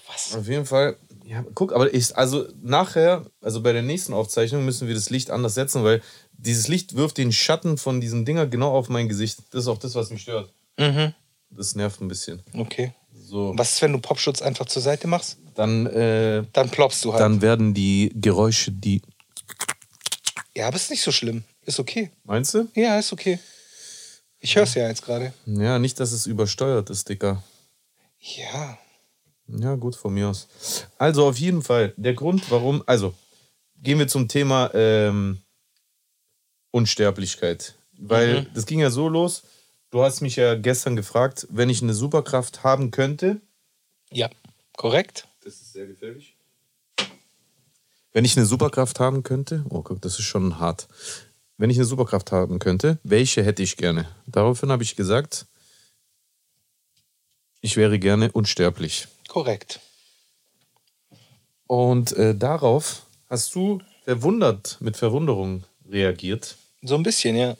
Was? 0.07 0.35
Auf 0.35 0.47
jeden 0.47 0.65
Fall, 0.65 0.97
ja, 1.25 1.45
guck, 1.53 1.73
aber 1.73 1.93
ich, 1.93 2.15
also 2.17 2.47
nachher, 2.61 3.25
also 3.41 3.61
bei 3.61 3.73
der 3.73 3.81
nächsten 3.81 4.13
Aufzeichnung 4.13 4.65
müssen 4.65 4.87
wir 4.87 4.95
das 4.95 5.09
Licht 5.09 5.31
anders 5.31 5.55
setzen, 5.55 5.83
weil 5.83 6.01
dieses 6.33 6.67
Licht 6.67 6.95
wirft 6.95 7.17
den 7.17 7.31
Schatten 7.31 7.77
von 7.77 8.01
diesen 8.01 8.25
Dinger 8.25 8.47
genau 8.47 8.71
auf 8.73 8.89
mein 8.89 9.07
Gesicht. 9.07 9.39
Das 9.51 9.63
ist 9.63 9.67
auch 9.67 9.77
das, 9.77 9.95
was 9.95 10.09
mich 10.09 10.23
stört. 10.23 10.51
Mhm. 10.77 11.13
Das 11.49 11.75
nervt 11.75 12.01
ein 12.01 12.07
bisschen. 12.07 12.41
Okay. 12.53 12.93
So, 13.33 13.51
Was 13.57 13.71
ist, 13.73 13.81
wenn 13.81 13.93
du 13.93 13.97
Popschutz 13.97 14.43
einfach 14.43 14.67
zur 14.67 14.83
Seite 14.83 15.07
machst? 15.07 15.37
dann, 15.55 15.87
äh, 15.87 16.43
Dann 16.53 16.69
ploppst 16.69 17.03
du 17.03 17.13
halt. 17.13 17.19
dann 17.21 17.41
werden 17.41 17.73
die 17.73 18.11
Geräusche, 18.13 18.71
die. 18.71 19.01
ja, 20.55 20.67
aber 20.67 20.75
ist 20.75 20.91
nicht 20.91 21.01
so 21.01 21.11
schlimm. 21.11 21.43
Ist 21.65 21.79
okay. 21.79 22.11
Meinst 22.25 22.53
du? 22.53 22.67
Ja, 22.75 22.99
ist 22.99 23.11
okay. 23.11 23.39
Ich 24.39 24.55
höre 24.55 24.65
es 24.65 24.75
ja 24.75 24.87
jetzt 24.87 25.01
gerade. 25.03 25.33
Ja, 25.47 25.79
nicht, 25.79 25.99
dass 25.99 26.11
es 26.11 26.27
übersteuert 26.27 26.91
ist, 26.91 27.09
Dicker. 27.09 27.41
Ja. 28.19 28.77
Ja, 29.47 29.73
gut, 29.77 29.95
von 29.95 30.13
mir 30.13 30.27
aus. 30.29 30.47
Also 30.99 31.25
auf 31.27 31.37
jeden 31.39 31.63
Fall, 31.63 31.95
der 31.97 32.13
Grund, 32.13 32.51
warum, 32.51 32.83
also 32.85 33.15
gehen 33.81 33.97
wir 33.97 34.07
zum 34.07 34.27
Thema 34.27 34.69
ähm, 34.75 35.39
Unsterblichkeit. 36.69 37.73
Weil 37.97 38.45
das 38.53 38.67
ging 38.67 38.79
ja 38.79 38.91
so 38.91 39.09
los, 39.09 39.41
du 39.93 40.01
hast 40.01 40.21
mich 40.21 40.37
ja 40.37 40.55
gestern 40.55 40.95
gefragt, 40.95 41.47
wenn 41.51 41.69
ich 41.69 41.83
eine 41.83 41.93
Superkraft 41.93 42.63
haben 42.63 42.89
könnte. 42.89 43.41
Ja. 44.09 44.27
Korrekt? 44.75 45.27
Das 45.43 45.53
ist 45.53 45.73
sehr 45.73 45.85
gefährlich. 45.85 46.35
Wenn 48.11 48.25
ich 48.25 48.35
eine 48.35 48.47
Superkraft 48.47 48.99
haben 48.99 49.21
könnte, 49.21 49.63
oh 49.69 49.83
guck, 49.83 50.01
das 50.01 50.17
ist 50.17 50.25
schon 50.25 50.59
hart. 50.59 50.87
Wenn 51.57 51.69
ich 51.69 51.77
eine 51.77 51.85
Superkraft 51.85 52.31
haben 52.31 52.57
könnte, 52.57 52.97
welche 53.03 53.43
hätte 53.43 53.61
ich 53.61 53.77
gerne? 53.77 54.07
Daraufhin 54.25 54.71
habe 54.71 54.81
ich 54.81 54.95
gesagt, 54.95 55.45
ich 57.61 57.77
wäre 57.77 57.99
gerne 57.99 58.31
unsterblich. 58.31 59.07
Korrekt. 59.27 59.79
Und 61.67 62.13
äh, 62.13 62.35
darauf 62.35 63.05
hast 63.29 63.53
du 63.53 63.79
verwundert, 64.03 64.77
mit 64.79 64.97
Verwunderung 64.97 65.63
reagiert, 65.87 66.57
So 66.81 66.95
ein 66.95 67.03
bisschen, 67.03 67.35
ja. 67.35 67.55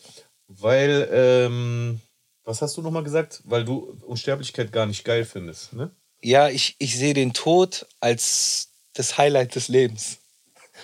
weil, 0.47 1.07
ähm, 1.11 2.01
was 2.43 2.61
hast 2.61 2.77
du 2.77 2.81
nochmal 2.81 3.03
gesagt? 3.03 3.41
Weil 3.45 3.65
du 3.65 3.97
Unsterblichkeit 4.05 4.71
gar 4.71 4.85
nicht 4.85 5.03
geil 5.03 5.25
findest, 5.25 5.73
ne? 5.73 5.91
Ja, 6.21 6.49
ich, 6.49 6.75
ich 6.79 6.97
sehe 6.97 7.13
den 7.13 7.33
Tod 7.33 7.85
als 7.99 8.69
das 8.93 9.17
Highlight 9.17 9.55
des 9.55 9.67
Lebens. 9.67 10.19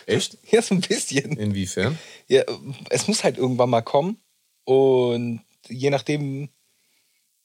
Echt? 0.05 0.37
Ja, 0.51 0.61
so 0.61 0.75
ein 0.75 0.81
bisschen. 0.81 1.37
Inwiefern? 1.37 1.97
Ja, 2.27 2.43
es 2.89 3.07
muss 3.07 3.23
halt 3.23 3.37
irgendwann 3.37 3.69
mal 3.69 3.81
kommen. 3.81 4.21
Und 4.65 5.41
je 5.67 5.89
nachdem, 5.89 6.49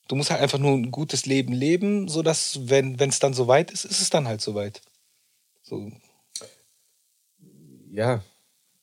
du 0.09 0.17
musst 0.17 0.31
halt 0.31 0.41
einfach 0.41 0.59
nur 0.59 0.73
ein 0.73 0.91
gutes 0.91 1.27
Leben 1.27 1.53
leben, 1.53 2.09
sodass, 2.09 2.69
wenn 2.69 2.99
es 2.99 3.19
dann 3.19 3.35
soweit 3.35 3.71
ist, 3.71 3.85
ist 3.85 4.01
es 4.01 4.11
dann 4.11 4.27
halt 4.27 4.41
soweit. 4.41 4.83
So, 5.63 5.91
Ja. 7.91 8.23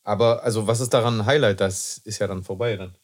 Aber, 0.03 0.43
also, 0.43 0.65
was 0.65 0.79
ist 0.79 0.93
daran 0.93 1.21
ein 1.21 1.25
Highlight? 1.25 1.59
Das 1.59 1.99
ist 1.99 2.19
ja 2.19 2.27
dann 2.27 2.43
vorbei 2.43 2.75
dann. 2.75 2.95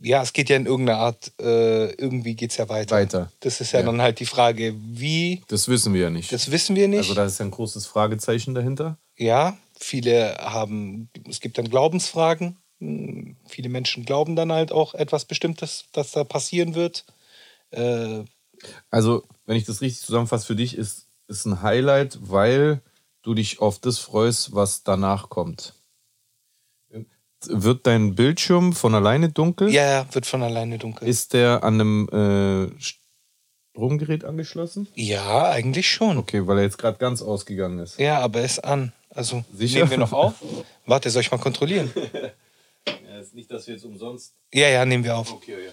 Ja, 0.00 0.22
es 0.22 0.32
geht 0.32 0.48
ja 0.48 0.56
in 0.56 0.66
irgendeiner 0.66 0.98
Art, 0.98 1.32
äh, 1.40 1.90
irgendwie 1.92 2.34
geht 2.34 2.50
es 2.50 2.56
ja 2.56 2.68
weiter. 2.68 2.96
Weiter. 2.96 3.32
Das 3.40 3.60
ist 3.60 3.72
ja, 3.72 3.80
Ja. 3.80 3.86
dann 3.86 4.00
halt 4.02 4.20
die 4.20 4.26
Frage, 4.26 4.74
wie, 4.78 5.42
Das 5.48 5.68
wissen 5.68 5.94
wir 5.94 6.02
ja 6.02 6.10
nicht. 6.10 6.32
das 6.32 6.50
wissen 6.50 6.76
wir 6.76 6.88
nicht. 6.88 6.98
also, 6.98 7.14
da 7.14 7.24
ist 7.24 7.38
ja 7.38 7.44
ein 7.44 7.50
großes 7.50 7.86
Fragezeichen 7.86 8.54
dahinter. 8.54 8.98
ja, 9.16 9.56
viele 9.80 10.36
haben, 10.38 11.08
es 11.28 11.40
gibt 11.40 11.56
dann 11.58 11.70
Glaubensfragen. 11.70 12.56
Hm, 12.80 13.36
Viele 13.46 13.68
Menschen 13.68 14.04
glauben 14.04 14.34
dann 14.36 14.50
halt 14.52 14.72
auch 14.72 14.94
etwas 14.94 15.24
Bestimmtes, 15.24 15.84
das 15.92 16.10
da 16.12 16.24
passieren 16.24 16.74
wird. 16.74 17.04
Äh, 17.70 18.24
Also, 18.90 19.24
wenn 19.46 19.56
ich 19.56 19.64
das 19.64 19.80
richtig 19.80 20.04
zusammenfasse, 20.04 20.46
für 20.46 20.56
dich 20.56 20.76
ist, 20.76 21.06
ist 21.28 21.44
ein 21.46 21.62
Highlight, 21.62 22.18
weil 22.22 22.80
du 23.22 23.34
dich 23.34 23.60
auf 23.60 23.78
das 23.78 23.98
freust, 23.98 24.54
was 24.54 24.82
danach 24.82 25.28
kommt. 25.28 25.74
Wird 27.46 27.86
dein 27.86 28.14
Bildschirm 28.14 28.72
von 28.72 28.94
alleine 28.94 29.28
dunkel? 29.30 29.70
ja, 29.70 29.84
ja, 29.88 30.06
wird 30.12 30.26
von 30.26 30.42
alleine 30.42 30.78
dunkel. 30.78 31.06
Ist 31.08 31.32
der 31.34 31.62
an 31.62 31.74
einem 31.80 32.08
äh, 32.72 32.82
Stromgerät 33.74 34.24
angeschlossen? 34.24 34.88
ja, 34.94 35.50
eigentlich 35.50 35.88
schon. 35.90 36.18
Okay, 36.18 36.46
weil 36.46 36.58
er 36.58 36.64
jetzt 36.64 36.78
gerade 36.78 36.98
ganz 36.98 37.22
ausgegangen 37.22 37.78
ist. 37.78 37.98
Ja, 37.98 38.18
aber 38.20 38.40
er 38.40 38.44
ist 38.46 38.64
an. 38.64 38.92
Also 39.10 39.44
Sicher? 39.52 39.78
nehmen 39.80 39.90
wir 39.92 39.98
noch 39.98 40.12
auf? 40.12 40.34
Warte, 40.86 41.10
soll 41.10 41.22
ich 41.22 41.30
mal 41.30 41.38
kontrollieren? 41.38 41.90
Ja, 43.10 43.18
ist 43.18 43.34
nicht, 43.34 43.50
dass 43.50 43.66
wir 43.66 43.74
jetzt 43.74 43.84
umsonst. 43.84 44.32
Ja, 44.52 44.68
ja, 44.68 44.86
nehmen 44.86 45.04
wir 45.04 45.16
auf. 45.16 45.30
Okay, 45.32 45.52
ja. 45.66 45.72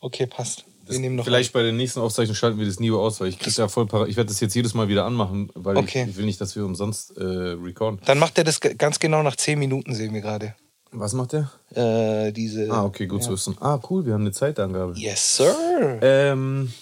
Okay, 0.00 0.26
passt. 0.26 0.64
Das, 0.86 0.96
vielleicht 0.96 1.52
bei 1.52 1.62
der 1.62 1.72
nächsten 1.72 2.00
Aufzeichnung 2.00 2.34
schalten 2.34 2.58
wir 2.58 2.66
das 2.66 2.80
nie 2.80 2.90
aus, 2.90 3.20
weil 3.20 3.28
ich 3.28 3.38
krieg 3.38 3.54
da 3.54 3.68
voll 3.68 3.86
Ich 4.08 4.16
werde 4.16 4.28
das 4.28 4.40
jetzt 4.40 4.54
jedes 4.54 4.72
Mal 4.74 4.88
wieder 4.88 5.04
anmachen, 5.04 5.50
weil 5.54 5.76
Okay. 5.76 6.04
ich, 6.04 6.10
ich 6.10 6.16
will 6.16 6.24
nicht, 6.24 6.40
dass 6.40 6.56
wir 6.56 6.64
umsonst 6.64 7.16
äh, 7.16 7.22
recorden. 7.22 8.00
Dann 8.04 8.18
macht 8.18 8.38
er 8.38 8.44
das 8.44 8.60
ganz 8.60 8.98
genau 8.98 9.22
nach 9.22 9.36
10 9.36 9.58
Minuten, 9.58 9.94
sehen 9.94 10.12
wir 10.14 10.20
gerade. 10.22 10.54
Was 10.92 11.12
macht 11.12 11.32
der? 11.32 11.50
Äh, 11.74 12.32
diese. 12.32 12.70
Ah, 12.70 12.84
okay, 12.84 13.06
gut 13.06 13.22
zu 13.22 13.32
wissen. 13.32 13.56
Ah, 13.60 13.78
cool, 13.90 14.06
wir 14.06 14.14
haben 14.14 14.22
eine 14.22 14.32
Zeitangabe. 14.32 14.94
Yes, 14.96 15.36
sir. 15.36 15.98
Ähm, 16.00 16.72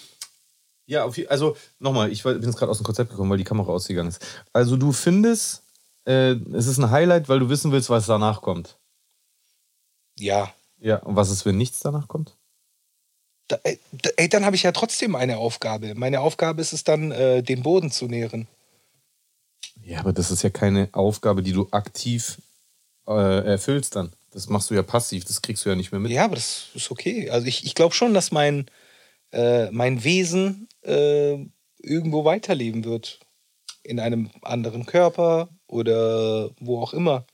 ja, 0.85 1.09
also 1.29 1.57
nochmal, 1.79 2.11
ich 2.11 2.23
bin 2.23 2.41
jetzt 2.41 2.57
gerade 2.57 2.69
aus 2.71 2.77
dem 2.77 2.85
Konzept 2.85 3.09
gekommen, 3.09 3.29
weil 3.31 3.39
die 3.39 3.43
Kamera 3.43 3.71
ausgegangen 3.71 4.09
ist. 4.09 4.23
Also 4.53 4.77
du 4.77 4.91
findest, 4.91 5.63
äh, 6.05 6.33
es 6.53 6.67
ist 6.67 6.77
ein 6.77 6.91
Highlight, 6.91 7.27
weil 7.27 7.39
du 7.39 7.49
wissen 7.49 7.71
willst, 7.71 7.89
was 7.89 8.05
danach 8.05 8.41
kommt. 8.41 8.77
Ja. 10.17 10.53
Ja, 10.77 10.97
und 10.97 11.15
was 11.15 11.29
ist, 11.31 11.45
wenn 11.45 11.57
nichts 11.57 11.79
danach 11.79 12.07
kommt? 12.07 12.35
Da- 13.47 13.59
ey, 13.63 14.29
dann 14.29 14.45
habe 14.45 14.55
ich 14.55 14.63
ja 14.63 14.71
trotzdem 14.71 15.15
eine 15.15 15.37
Aufgabe. 15.37 15.93
Meine 15.95 16.19
Aufgabe 16.21 16.61
ist 16.61 16.73
es 16.73 16.83
dann, 16.83 17.11
äh, 17.11 17.41
den 17.43 17.63
Boden 17.63 17.91
zu 17.91 18.05
nähren. 18.05 18.47
Ja, 19.83 19.99
aber 19.99 20.13
das 20.13 20.31
ist 20.31 20.41
ja 20.43 20.49
keine 20.49 20.89
Aufgabe, 20.93 21.43
die 21.43 21.51
du 21.51 21.67
aktiv 21.71 22.37
äh, 23.07 23.45
erfüllst 23.45 23.95
dann. 23.95 24.11
Das 24.31 24.49
machst 24.49 24.69
du 24.69 24.73
ja 24.73 24.83
passiv, 24.83 25.25
das 25.25 25.41
kriegst 25.41 25.65
du 25.65 25.69
ja 25.69 25.75
nicht 25.75 25.91
mehr 25.91 26.01
mit. 26.01 26.11
Ja, 26.11 26.25
aber 26.25 26.35
das 26.35 26.67
ist 26.73 26.91
okay. 26.91 27.29
Also 27.29 27.47
ich, 27.47 27.65
ich 27.65 27.75
glaube 27.75 27.95
schon, 27.95 28.13
dass 28.13 28.31
mein, 28.31 28.65
äh, 29.31 29.71
mein 29.71 30.03
Wesen 30.03 30.67
äh, 30.81 31.37
irgendwo 31.79 32.25
weiterleben 32.25 32.83
wird. 32.83 33.19
In 33.83 33.99
einem 33.99 34.31
anderen 34.41 34.85
Körper 34.87 35.49
oder 35.67 36.49
wo 36.59 36.81
auch 36.81 36.93
immer. 36.93 37.25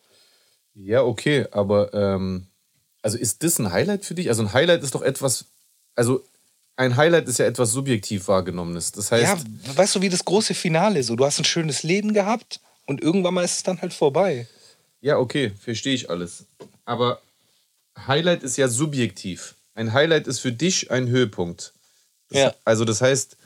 Ja, 0.73 1.03
okay, 1.03 1.47
aber 1.51 1.93
ähm, 1.93 2.47
also 3.01 3.17
ist 3.17 3.43
das 3.43 3.57
ein 3.59 3.71
Highlight 3.71 4.05
für 4.05 4.15
dich? 4.15 4.29
Also 4.29 4.43
ein 4.43 4.53
Highlight 4.53 4.83
ist 4.83 4.93
doch 4.93 5.01
etwas, 5.01 5.45
also 5.95 6.23
ein 6.75 6.95
Highlight 6.97 7.27
ist 7.27 7.39
ja 7.39 7.45
etwas 7.45 7.71
subjektiv 7.71 8.27
wahrgenommenes. 8.27 8.91
Das 8.91 9.11
heißt, 9.11 9.23
Ja, 9.23 9.77
weißt 9.77 9.95
du, 9.95 10.01
wie 10.01 10.09
das 10.09 10.25
große 10.25 10.53
Finale 10.53 11.03
so. 11.03 11.15
Du 11.15 11.25
hast 11.25 11.39
ein 11.39 11.45
schönes 11.45 11.83
Leben 11.83 12.13
gehabt 12.13 12.59
und 12.85 13.01
irgendwann 13.01 13.33
mal 13.33 13.45
ist 13.45 13.57
es 13.57 13.63
dann 13.63 13.81
halt 13.81 13.93
vorbei. 13.93 14.47
Ja, 15.01 15.17
okay, 15.17 15.51
verstehe 15.59 15.95
ich 15.95 16.09
alles. 16.09 16.45
Aber 16.85 17.21
Highlight 17.97 18.43
ist 18.43 18.57
ja 18.57 18.67
subjektiv. 18.67 19.55
Ein 19.73 19.93
Highlight 19.93 20.27
ist 20.27 20.39
für 20.39 20.51
dich 20.51 20.91
ein 20.91 21.07
Höhepunkt. 21.07 21.73
Das, 22.29 22.39
Ja. 22.39 22.55
Also 22.63 22.85
das 22.85 23.01
heißt, 23.01 23.37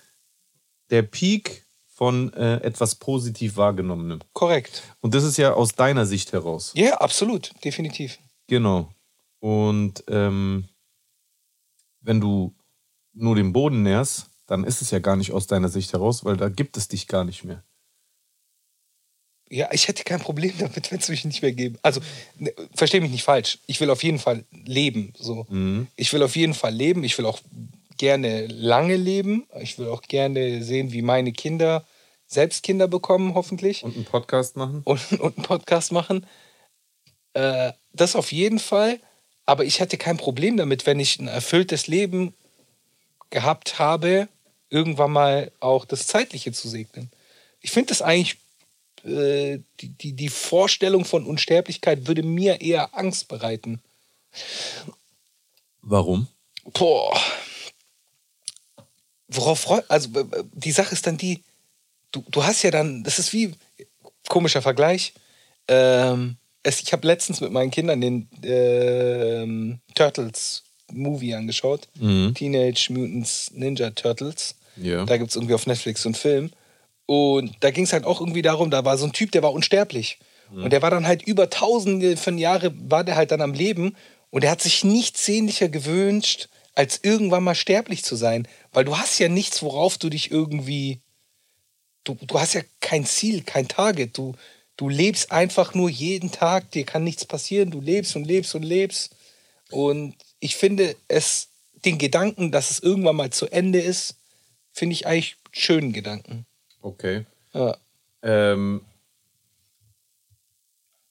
der 0.89 1.01
Peak 1.01 1.65
von 1.87 2.33
äh, 2.33 2.57
etwas 2.57 2.95
positiv 2.95 3.55
wahrgenommenem. 3.55 4.19
Korrekt. 4.33 4.83
Und 4.99 5.13
das 5.13 5.23
ist 5.23 5.37
ja 5.37 5.53
aus 5.53 5.75
deiner 5.75 6.05
Sicht 6.05 6.33
heraus. 6.33 6.73
Ja, 6.75 6.97
absolut. 6.97 7.53
Definitiv. 7.63 8.19
Genau. 8.47 8.91
Und 9.39 10.03
ähm, 10.07 10.67
wenn 12.01 12.19
du 12.19 12.53
nur 13.13 13.35
den 13.35 13.53
Boden 13.53 13.81
nährst, 13.83 14.27
dann 14.45 14.63
ist 14.65 14.81
es 14.81 14.91
ja 14.91 14.99
gar 14.99 15.15
nicht 15.15 15.31
aus 15.31 15.47
deiner 15.47 15.69
Sicht 15.69 15.93
heraus, 15.93 16.25
weil 16.25 16.35
da 16.35 16.49
gibt 16.49 16.75
es 16.75 16.87
dich 16.89 17.07
gar 17.07 17.23
nicht 17.23 17.45
mehr. 17.45 17.63
Ja, 19.49 19.69
ich 19.71 19.87
hätte 19.87 20.03
kein 20.03 20.19
Problem 20.19 20.53
damit, 20.59 20.91
wenn 20.91 20.99
es 20.99 21.09
mich 21.09 21.25
nicht 21.25 21.41
mehr 21.41 21.51
gäbe. 21.51 21.79
Also, 21.81 22.01
ne, 22.37 22.53
verstehe 22.73 23.01
mich 23.01 23.11
nicht 23.11 23.23
falsch. 23.23 23.59
Ich 23.67 23.79
will 23.79 23.89
auf 23.89 24.03
jeden 24.03 24.19
Fall 24.19 24.43
leben. 24.65 25.13
So. 25.17 25.45
Ich 25.95 26.11
will 26.13 26.23
auf 26.23 26.35
jeden 26.35 26.53
Fall 26.53 26.73
leben. 26.73 27.03
Ich 27.03 27.17
will 27.17 27.25
auch 27.25 27.39
gerne 27.97 28.47
lange 28.47 28.95
leben. 28.95 29.45
Ich 29.59 29.77
will 29.77 29.87
auch 29.87 30.01
gerne 30.01 30.63
sehen, 30.63 30.91
wie 30.91 31.01
meine 31.01 31.31
Kinder 31.31 31.85
selbst 32.27 32.63
Kinder 32.63 32.87
bekommen, 32.87 33.33
hoffentlich. 33.35 33.83
Und 33.83 33.95
einen 33.95 34.05
Podcast 34.05 34.55
machen? 34.55 34.81
und, 34.83 35.11
und 35.19 35.37
einen 35.37 35.45
Podcast 35.45 35.91
machen. 35.91 36.25
Äh, 37.33 37.71
das 37.93 38.15
auf 38.15 38.31
jeden 38.31 38.59
Fall. 38.59 38.99
Aber 39.45 39.63
ich 39.63 39.79
hatte 39.79 39.97
kein 39.97 40.17
Problem 40.17 40.57
damit, 40.57 40.85
wenn 40.85 40.99
ich 40.99 41.19
ein 41.19 41.27
erfülltes 41.27 41.87
Leben 41.87 42.33
gehabt 43.29 43.79
habe, 43.79 44.27
irgendwann 44.69 45.11
mal 45.11 45.51
auch 45.59 45.85
das 45.85 46.07
Zeitliche 46.07 46.51
zu 46.51 46.67
segnen. 46.67 47.11
Ich 47.61 47.71
finde 47.71 47.89
das 47.89 48.01
eigentlich, 48.01 48.37
äh, 49.05 49.59
die, 49.79 49.89
die, 49.89 50.13
die 50.13 50.29
Vorstellung 50.29 51.05
von 51.05 51.25
Unsterblichkeit 51.25 52.07
würde 52.07 52.23
mir 52.23 52.61
eher 52.61 52.97
Angst 52.97 53.27
bereiten. 53.27 53.81
Warum? 55.81 56.27
Boah. 56.73 57.19
Worauf 59.27 59.59
freut. 59.59 59.89
Also, 59.89 60.09
äh, 60.19 60.43
die 60.53 60.71
Sache 60.71 60.93
ist 60.93 61.05
dann 61.07 61.17
die, 61.17 61.43
du, 62.11 62.23
du 62.29 62.43
hast 62.43 62.63
ja 62.63 62.71
dann, 62.71 63.03
das 63.03 63.19
ist 63.19 63.33
wie, 63.33 63.53
komischer 64.27 64.61
Vergleich. 64.61 65.13
Ähm, 65.67 66.37
es, 66.63 66.81
ich 66.81 66.91
habe 66.93 67.07
letztens 67.07 67.41
mit 67.41 67.51
meinen 67.51 67.71
Kindern 67.71 68.01
den 68.01 68.27
ähm, 68.43 69.79
Turtles 69.93 70.63
Movie 70.91 71.35
angeschaut. 71.35 71.87
Teenage 72.33 72.87
Mutants 72.91 73.51
Ninja 73.51 73.91
Turtles. 73.91 74.55
Ja. 74.77 75.05
Da 75.05 75.17
gibt 75.17 75.29
es 75.29 75.35
irgendwie 75.35 75.53
auf 75.53 75.67
Netflix 75.67 76.01
so 76.01 76.09
einen 76.09 76.15
Film. 76.15 76.51
Und 77.05 77.55
da 77.59 77.71
ging 77.71 77.83
es 77.83 77.93
halt 77.93 78.05
auch 78.05 78.19
irgendwie 78.19 78.41
darum, 78.41 78.71
da 78.71 78.83
war 78.83 78.97
so 78.97 79.05
ein 79.05 79.13
Typ, 79.13 79.31
der 79.31 79.43
war 79.43 79.53
unsterblich. 79.53 80.19
Und 80.51 80.71
der 80.71 80.81
war 80.81 80.91
dann 80.91 81.07
halt 81.07 81.23
über 81.23 81.49
tausende 81.49 82.17
von 82.17 82.37
Jahren, 82.37 82.89
war 82.89 83.03
der 83.03 83.15
halt 83.15 83.31
dann 83.31 83.41
am 83.41 83.53
Leben. 83.53 83.95
Und 84.29 84.43
er 84.43 84.51
hat 84.51 84.61
sich 84.61 84.83
nichts 84.83 85.25
sehnlicher 85.25 85.69
gewünscht, 85.69 86.49
als 86.75 86.99
irgendwann 87.03 87.43
mal 87.43 87.55
sterblich 87.55 88.03
zu 88.03 88.15
sein. 88.15 88.47
Weil 88.71 88.85
du 88.85 88.97
hast 88.97 89.17
ja 89.19 89.29
nichts, 89.29 89.63
worauf 89.63 89.97
du 89.97 90.09
dich 90.09 90.31
irgendwie. 90.31 90.99
Du, 92.03 92.15
du 92.21 92.39
hast 92.39 92.53
ja 92.53 92.61
kein 92.79 93.05
Ziel, 93.05 93.41
kein 93.41 93.67
Target. 93.67 94.17
Du, 94.17 94.33
du 94.77 94.89
lebst 94.89 95.31
einfach 95.31 95.73
nur 95.73 95.89
jeden 95.89 96.31
Tag, 96.31 96.71
dir 96.71 96.85
kann 96.85 97.03
nichts 97.03 97.25
passieren. 97.25 97.71
Du 97.71 97.81
lebst 97.81 98.15
und 98.15 98.25
lebst 98.25 98.53
und 98.53 98.63
lebst. 98.63 99.15
Und 99.71 100.15
ich 100.39 100.55
finde 100.55 100.95
es, 101.07 101.47
den 101.85 101.97
Gedanken, 101.97 102.51
dass 102.51 102.71
es 102.71 102.79
irgendwann 102.79 103.15
mal 103.15 103.31
zu 103.31 103.47
Ende 103.47 103.79
ist, 103.79 104.15
finde 104.73 104.93
ich 104.93 105.07
eigentlich 105.07 105.37
einen 105.45 105.53
schönen 105.53 105.93
Gedanken. 105.93 106.45
Okay. 106.85 107.25
Ja. 107.51 107.75
Ähm, 108.21 108.81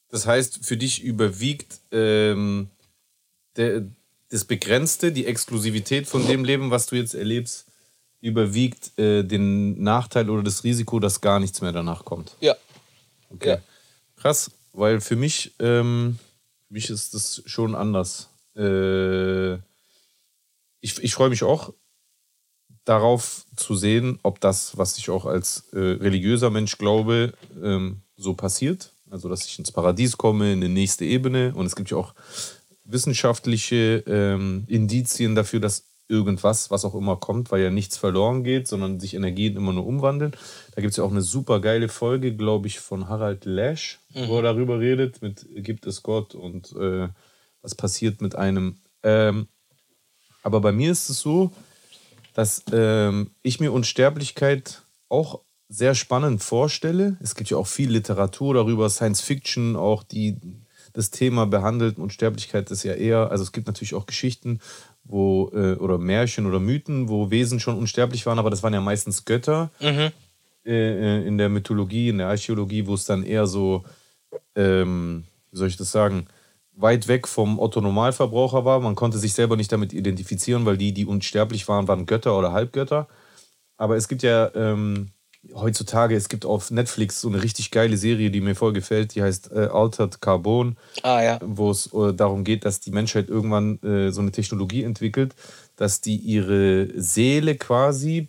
das 0.09 0.25
heißt, 0.25 0.65
für 0.65 0.77
dich 0.77 1.03
überwiegt 1.03 1.81
ähm, 1.91 2.69
der, 3.57 3.83
das 4.31 4.45
Begrenzte, 4.45 5.11
die 5.11 5.27
Exklusivität 5.27 6.07
von 6.07 6.25
dem 6.29 6.45
Leben, 6.45 6.71
was 6.71 6.87
du 6.87 6.95
jetzt 6.95 7.15
erlebst, 7.15 7.67
überwiegt 8.21 8.97
äh, 9.01 9.25
den 9.25 9.83
Nachteil 9.83 10.31
oder 10.31 10.45
das 10.45 10.63
Risiko, 10.63 11.01
dass 11.01 11.21
gar 11.21 11.41
nichts 11.41 11.61
mehr 11.61 11.73
danach 11.73 12.05
kommt. 12.05 12.37
Ja. 12.41 12.55
Okay. 13.31 13.49
Ja. 13.49 13.59
Krass, 14.15 14.53
weil 14.73 15.01
für 15.01 15.17
mich, 15.17 15.55
ähm, 15.59 16.21
für 16.69 16.75
mich 16.75 16.89
ist 16.89 17.15
das 17.15 17.43
schon 17.47 17.75
anders. 17.75 18.29
Äh, 18.57 19.55
ich 20.81 21.03
ich 21.03 21.15
freue 21.15 21.31
mich 21.31 21.43
auch 21.43 21.73
darauf 22.85 23.47
zu 23.57 23.75
sehen, 23.75 24.19
ob 24.23 24.41
das, 24.41 24.77
was 24.77 24.99
ich 24.99 25.11
auch 25.11 25.27
als 25.27 25.69
äh, 25.73 25.79
religiöser 25.79 26.51
Mensch 26.51 26.79
glaube, 26.79 27.33
ähm, 27.63 28.03
so 28.17 28.35
passiert. 28.35 28.93
Also, 29.11 29.29
dass 29.29 29.47
ich 29.47 29.59
ins 29.59 29.73
Paradies 29.73 30.17
komme, 30.17 30.53
in 30.53 30.61
die 30.61 30.69
nächste 30.69 31.05
Ebene. 31.05 31.53
Und 31.55 31.67
es 31.67 31.77
gibt 31.77 31.91
ja 31.91 31.97
auch 31.97 32.15
wissenschaftliche 32.85 34.03
ähm, 34.07 34.65
Indizien 34.69 35.35
dafür, 35.35 35.61
dass 35.61 35.85
irgendwas, 36.09 36.71
was 36.71 36.85
auch 36.85 36.95
immer 36.95 37.17
kommt, 37.17 37.51
weil 37.51 37.63
ja 37.63 37.71
nichts 37.71 37.97
verloren 37.97 38.45
geht, 38.45 38.69
sondern 38.69 39.01
sich 39.01 39.15
Energien 39.15 39.57
immer 39.57 39.73
nur 39.73 39.87
umwandeln. 39.87 40.33
Da 40.75 40.83
gibt 40.83 40.91
es 40.91 40.99
ja 40.99 41.05
auch 41.05 41.11
eine 41.11 41.23
super 41.23 41.61
geile 41.61 41.89
Folge, 41.89 42.37
glaube 42.37 42.67
ich, 42.67 42.81
von 42.81 43.09
Harald 43.09 43.47
Lesch, 43.47 44.01
wo 44.13 44.37
er 44.37 44.43
darüber 44.43 44.81
redet, 44.81 45.23
mit 45.23 45.47
Gibt 45.57 45.87
es 45.87 46.03
Gott 46.03 46.35
und 46.35 46.73
äh, 46.73 47.09
was 47.63 47.75
passiert 47.75 48.21
mit 48.21 48.35
einem. 48.35 48.77
Ähm, 49.03 49.49
aber 50.43 50.61
bei 50.61 50.73
mir 50.73 50.93
ist 50.93 51.09
es 51.09 51.21
so, 51.21 51.53
dass 52.35 52.63
ähm, 52.73 53.31
ich 53.43 53.61
mir 53.61 53.73
Unsterblichkeit 53.73 54.83
auch 55.09 55.41
sehr 55.69 55.95
spannend 55.95 56.43
vorstelle. 56.43 57.17
Es 57.23 57.35
gibt 57.35 57.51
ja 57.51 57.57
auch 57.57 57.67
viel 57.67 57.91
Literatur 57.91 58.55
darüber, 58.55 58.91
Science 58.91 59.23
Fiction, 59.23 59.77
auch 59.77 60.03
die 60.03 60.37
das 60.93 61.11
Thema 61.11 61.47
behandelt. 61.47 61.99
Unsterblichkeit 61.99 62.71
ist 62.71 62.85
ja 62.85 62.93
eher, 62.93 63.31
also 63.31 63.43
es 63.43 63.53
gibt 63.53 63.67
natürlich 63.67 63.95
auch 63.95 64.07
Geschichten, 64.07 64.61
wo, 65.05 65.51
äh, 65.55 65.75
oder 65.75 65.99
Märchen 65.99 66.47
oder 66.47 66.61
Mythen, 66.61 67.09
wo 67.09 67.31
Wesen 67.31 67.61
schon 67.61 67.79
unsterblich 67.79 68.27
waren, 68.27 68.39
aber 68.39 68.51
das 68.51 68.63
waren 68.63 68.75
ja 68.75 68.81
meistens 68.81 69.25
Götter 69.25 69.71
äh, 69.81 70.71
äh, 70.71 71.27
in 71.27 71.39
der 71.39 71.49
Mythologie, 71.49 72.11
in 72.11 72.19
der 72.19 72.29
Archäologie, 72.29 72.87
wo 72.87 72.95
es 72.95 73.05
dann 73.05 73.23
eher 73.23 73.47
so 73.47 73.85
ähm, 74.57 75.25
wie 75.55 75.59
soll 75.59 75.69
ich 75.69 75.77
das 75.77 75.93
sagen, 75.93 76.27
weit 76.77 77.09
weg 77.09 77.29
vom 77.29 77.59
Otto-Normalverbraucher 77.59 78.65
war. 78.65 78.81
Man 78.81 78.95
konnte 78.95 79.19
sich 79.19 79.35
selber 79.35 79.57
nicht 79.57 79.73
damit 79.73 79.93
identifizieren, 79.93 80.65
weil 80.67 80.77
die, 80.77 80.93
die 80.93 81.07
unsterblich 81.07 81.69
waren, 81.69 81.89
waren 81.89 82.07
Götter 82.07 82.37
oder 82.39 82.53
Halbgötter. 82.53 83.09
Aber 83.77 83.97
es 83.97 84.09
gibt 84.09 84.23
ja 84.23 84.51
ähm, 84.55 85.11
heutzutage, 85.55 86.15
es 86.17 86.29
gibt 86.29 86.47
auf 86.47 86.71
Netflix 86.71 87.21
so 87.21 87.29
eine 87.29 87.43
richtig 87.43 87.71
geile 87.71 87.97
Serie, 87.97 88.31
die 88.31 88.41
mir 88.41 88.55
voll 88.55 88.73
gefällt, 88.73 89.15
die 89.15 89.23
heißt 89.23 89.53
äh, 89.53 89.67
Altered 89.67 90.21
Carbon, 90.21 90.77
Ah 91.03 91.23
ja. 91.23 91.39
wo 91.45 91.71
es 91.71 91.93
äh, 91.93 92.15
darum 92.15 92.45
geht, 92.45 92.65
dass 92.65 92.81
die 92.81 92.93
Menschheit 92.93 93.29
irgendwann 93.29 93.81
äh, 93.83 94.11
so 94.11 94.21
eine 94.21 94.33
Technologie 94.33 94.83
entwickelt, 94.83 95.35
dass 95.77 96.01
die 96.01 96.17
ihre 96.17 96.89
Seele 96.97 97.57
quasi 97.57 98.29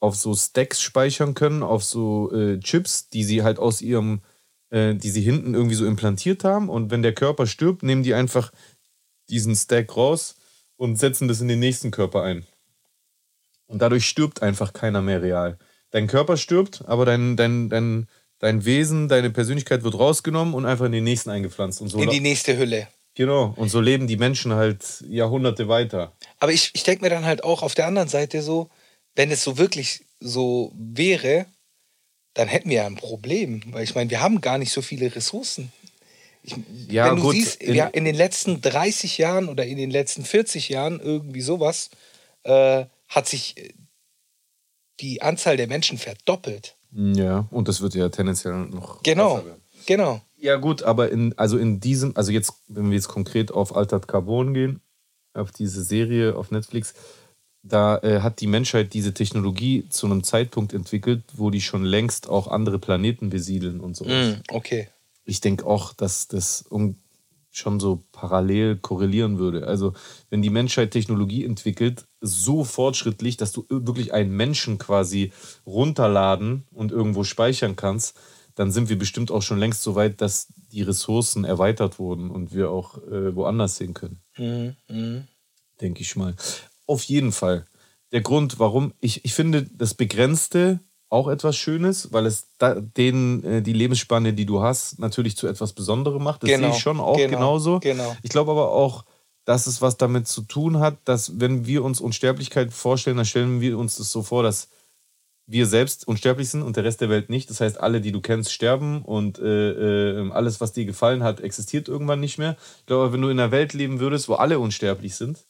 auf 0.00 0.16
so 0.16 0.34
Stacks 0.34 0.80
speichern 0.80 1.34
können, 1.34 1.62
auf 1.62 1.82
so 1.82 2.32
äh, 2.32 2.58
Chips, 2.60 3.08
die 3.08 3.24
sie 3.24 3.42
halt 3.42 3.58
aus 3.58 3.80
ihrem, 3.80 4.20
äh, 4.74 4.96
die 4.96 5.10
sie 5.10 5.20
hinten 5.22 5.54
irgendwie 5.54 5.76
so 5.76 5.86
implantiert 5.86 6.42
haben. 6.42 6.68
Und 6.68 6.90
wenn 6.90 7.02
der 7.02 7.14
Körper 7.14 7.46
stirbt, 7.46 7.84
nehmen 7.84 8.02
die 8.02 8.12
einfach 8.12 8.50
diesen 9.30 9.54
Stack 9.54 9.96
raus 9.96 10.34
und 10.76 10.98
setzen 10.98 11.28
das 11.28 11.40
in 11.40 11.46
den 11.46 11.60
nächsten 11.60 11.92
Körper 11.92 12.24
ein. 12.24 12.44
Und 13.66 13.80
dadurch 13.80 14.04
stirbt 14.06 14.42
einfach 14.42 14.72
keiner 14.72 15.00
mehr 15.00 15.22
real. 15.22 15.58
Dein 15.92 16.08
Körper 16.08 16.36
stirbt, 16.36 16.82
aber 16.86 17.04
dein, 17.04 17.36
dein, 17.36 17.68
dein, 17.68 18.08
dein 18.40 18.64
Wesen, 18.64 19.06
deine 19.08 19.30
Persönlichkeit 19.30 19.84
wird 19.84 19.96
rausgenommen 19.96 20.54
und 20.54 20.66
einfach 20.66 20.86
in 20.86 20.92
den 20.92 21.04
nächsten 21.04 21.30
eingepflanzt. 21.30 21.80
Und 21.80 21.88
so 21.88 22.02
In 22.02 22.10
die 22.10 22.20
nächste 22.20 22.58
Hülle. 22.58 22.88
genau. 23.14 23.54
Und 23.56 23.68
so 23.68 23.80
leben 23.80 24.08
die 24.08 24.16
Menschen 24.16 24.54
halt 24.54 25.04
Jahrhunderte 25.08 25.68
weiter. 25.68 26.12
Aber 26.40 26.50
ich, 26.50 26.72
ich 26.74 26.82
denke 26.82 27.04
mir 27.04 27.10
dann 27.10 27.24
halt 27.24 27.44
auch 27.44 27.62
auf 27.62 27.76
der 27.76 27.86
anderen 27.86 28.08
Seite 28.08 28.42
so, 28.42 28.70
wenn 29.14 29.30
es 29.30 29.44
so 29.44 29.56
wirklich 29.56 30.04
so 30.18 30.72
wäre, 30.74 31.46
dann 32.34 32.48
hätten 32.48 32.68
wir 32.68 32.76
ja 32.78 32.86
ein 32.86 32.96
Problem. 32.96 33.62
Weil 33.72 33.84
ich 33.84 33.94
meine, 33.94 34.10
wir 34.10 34.20
haben 34.20 34.40
gar 34.40 34.58
nicht 34.58 34.72
so 34.72 34.82
viele 34.82 35.14
Ressourcen. 35.14 35.72
Ich, 36.42 36.54
Ja, 36.88 37.08
wenn 37.08 37.16
du 37.16 37.22
gut, 37.22 37.34
siehst, 37.34 37.62
in- 37.62 37.74
ja, 37.74 37.86
in 37.86 38.04
den 38.04 38.14
letzten 38.14 38.60
30 38.60 39.16
Jahren 39.18 39.48
oder 39.48 39.64
in 39.64 39.76
den 39.78 39.90
letzten 39.90 40.24
40 40.24 40.68
Jahren, 40.68 41.00
irgendwie 41.00 41.40
sowas, 41.40 41.90
äh, 42.42 42.84
hat 43.08 43.26
sich 43.28 43.56
äh, 43.56 43.72
die 45.00 45.22
Anzahl 45.22 45.56
der 45.56 45.66
Menschen 45.66 45.98
verdoppelt. 45.98 46.76
Ja, 46.92 47.46
und 47.50 47.66
das 47.68 47.80
wird 47.80 47.94
ja 47.94 48.08
tendenziell 48.08 48.54
noch. 48.66 49.02
Genau, 49.02 49.42
genau. 49.86 50.20
Ja, 50.36 50.56
gut, 50.56 50.82
aber 50.82 51.10
in, 51.10 51.36
also 51.38 51.56
in 51.58 51.80
diesem, 51.80 52.16
also 52.16 52.30
jetzt, 52.30 52.52
wenn 52.68 52.90
wir 52.90 52.94
jetzt 52.96 53.08
konkret 53.08 53.50
auf 53.50 53.74
Altered 53.74 54.06
Carbon 54.06 54.54
gehen, 54.54 54.80
auf 55.32 55.50
diese 55.50 55.82
Serie 55.82 56.36
auf 56.36 56.50
Netflix, 56.50 56.94
da 57.64 57.98
äh, 57.98 58.20
hat 58.20 58.40
die 58.40 58.46
Menschheit 58.46 58.92
diese 58.92 59.14
Technologie 59.14 59.88
zu 59.88 60.06
einem 60.06 60.22
Zeitpunkt 60.22 60.74
entwickelt, 60.74 61.24
wo 61.34 61.50
die 61.50 61.62
schon 61.62 61.84
längst 61.84 62.28
auch 62.28 62.46
andere 62.46 62.78
Planeten 62.78 63.30
besiedeln 63.30 63.80
und 63.80 63.96
so. 63.96 64.04
Mm, 64.04 64.42
okay. 64.50 64.88
Ich 65.24 65.40
denke 65.40 65.66
auch, 65.66 65.94
dass 65.94 66.28
das 66.28 66.66
schon 67.50 67.80
so 67.80 68.04
parallel 68.12 68.76
korrelieren 68.76 69.38
würde. 69.38 69.66
Also, 69.66 69.94
wenn 70.28 70.42
die 70.42 70.50
Menschheit 70.50 70.90
Technologie 70.90 71.44
entwickelt, 71.44 72.04
so 72.20 72.64
fortschrittlich, 72.64 73.38
dass 73.38 73.52
du 73.52 73.64
wirklich 73.70 74.12
einen 74.12 74.36
Menschen 74.36 74.76
quasi 74.76 75.32
runterladen 75.64 76.64
und 76.70 76.92
irgendwo 76.92 77.24
speichern 77.24 77.76
kannst, 77.76 78.18
dann 78.54 78.70
sind 78.70 78.90
wir 78.90 78.98
bestimmt 78.98 79.30
auch 79.30 79.42
schon 79.42 79.58
längst 79.58 79.82
so 79.82 79.94
weit, 79.94 80.20
dass 80.20 80.48
die 80.70 80.82
Ressourcen 80.82 81.44
erweitert 81.44 81.98
wurden 81.98 82.30
und 82.30 82.52
wir 82.52 82.70
auch 82.70 82.98
äh, 83.04 83.34
woanders 83.34 83.76
sehen 83.76 83.94
können. 83.94 84.20
Mhm, 84.36 84.76
mhm. 84.88 85.28
Denke 85.80 86.02
ich 86.02 86.14
mal. 86.14 86.34
Auf 86.86 87.02
jeden 87.04 87.32
Fall. 87.32 87.64
Der 88.12 88.20
Grund, 88.20 88.58
warum 88.58 88.92
ich, 89.00 89.24
ich 89.24 89.34
finde 89.34 89.64
das 89.64 89.94
Begrenzte 89.94 90.80
auch 91.08 91.28
etwas 91.28 91.56
Schönes, 91.56 92.12
weil 92.12 92.26
es 92.26 92.48
da, 92.58 92.74
den, 92.74 93.44
äh, 93.44 93.62
die 93.62 93.72
Lebensspanne, 93.72 94.32
die 94.32 94.46
du 94.46 94.62
hast, 94.62 94.98
natürlich 94.98 95.36
zu 95.36 95.46
etwas 95.46 95.72
Besonderem 95.72 96.22
macht. 96.22 96.42
Das 96.42 96.50
Genau, 96.50 96.68
sehe 96.68 96.76
ich 96.76 96.82
schon 96.82 97.00
auch 97.00 97.16
genau, 97.16 97.36
genauso. 97.36 97.80
genau. 97.80 98.16
Ich 98.22 98.30
glaube 98.30 98.50
aber 98.50 98.72
auch, 98.72 99.04
dass 99.44 99.66
es 99.66 99.80
was 99.80 99.96
damit 99.96 100.26
zu 100.26 100.42
tun 100.42 100.80
hat, 100.80 100.96
dass 101.04 101.38
wenn 101.38 101.66
wir 101.66 101.84
uns 101.84 102.00
Unsterblichkeit 102.00 102.72
vorstellen, 102.72 103.16
dann 103.16 103.26
stellen 103.26 103.60
wir 103.60 103.78
uns 103.78 103.96
das 103.96 104.10
so 104.10 104.22
vor, 104.22 104.42
dass 104.42 104.68
wir 105.46 105.66
selbst 105.66 106.08
unsterblich 106.08 106.48
sind 106.48 106.62
und 106.62 106.76
der 106.76 106.84
Rest 106.84 107.00
der 107.00 107.10
Welt 107.10 107.28
nicht. 107.28 107.50
Das 107.50 107.60
heißt, 107.60 107.78
alle, 107.78 108.00
die 108.00 108.12
du 108.12 108.20
kennst, 108.20 108.52
sterben 108.52 109.02
und 109.02 109.38
äh, 109.38 110.22
äh, 110.22 110.30
alles, 110.32 110.60
was 110.60 110.72
dir 110.72 110.86
gefallen 110.86 111.22
hat, 111.22 111.40
existiert 111.40 111.86
irgendwann 111.88 112.20
nicht 112.20 112.38
mehr. 112.38 112.56
Ich 112.80 112.86
glaube, 112.86 113.12
wenn 113.12 113.20
du 113.20 113.28
in 113.28 113.38
einer 113.38 113.50
Welt 113.50 113.74
leben 113.74 114.00
würdest, 114.00 114.28
wo 114.28 114.34
alle 114.34 114.58
unsterblich 114.58 115.14
sind, 115.14 115.44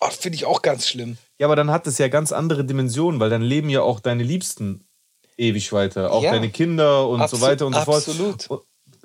Boah, 0.00 0.10
finde 0.10 0.36
ich 0.36 0.44
auch 0.44 0.62
ganz 0.62 0.86
schlimm. 0.88 1.16
ja, 1.38 1.46
aber 1.46 1.56
dann 1.56 1.70
hat 1.70 1.86
es 1.86 1.98
ja 1.98 2.08
ganz 2.08 2.32
andere 2.32 2.64
Dimensionen, 2.64 3.20
weil 3.20 3.30
dann 3.30 3.42
leben 3.42 3.68
ja 3.68 3.82
auch 3.82 4.00
deine 4.00 4.22
Liebsten 4.22 4.84
ewig 5.36 5.72
weiter, 5.72 6.12
auch 6.12 6.22
Ja. 6.22 6.32
deine 6.32 6.50
Kinder 6.50 7.08
und 7.08 7.20
Abso- 7.20 7.36
so 7.36 7.40
weiter 7.40 7.66
und 7.66 7.74
so 7.74 7.80
fort. 7.82 8.08
absolut. 8.08 8.46
Und, 8.50 8.60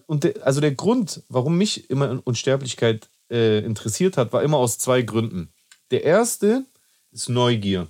und 0.07 0.23
de, 0.23 0.39
also 0.41 0.61
der 0.61 0.71
Grund, 0.73 1.23
warum 1.29 1.57
mich 1.57 1.89
immer 1.89 2.21
Unsterblichkeit 2.23 3.09
äh, 3.31 3.59
interessiert 3.59 4.17
hat, 4.17 4.33
war 4.33 4.43
immer 4.43 4.57
aus 4.57 4.77
zwei 4.77 5.01
Gründen. 5.01 5.51
Der 5.91 6.03
erste 6.03 6.65
ist 7.11 7.29
Neugier. 7.29 7.87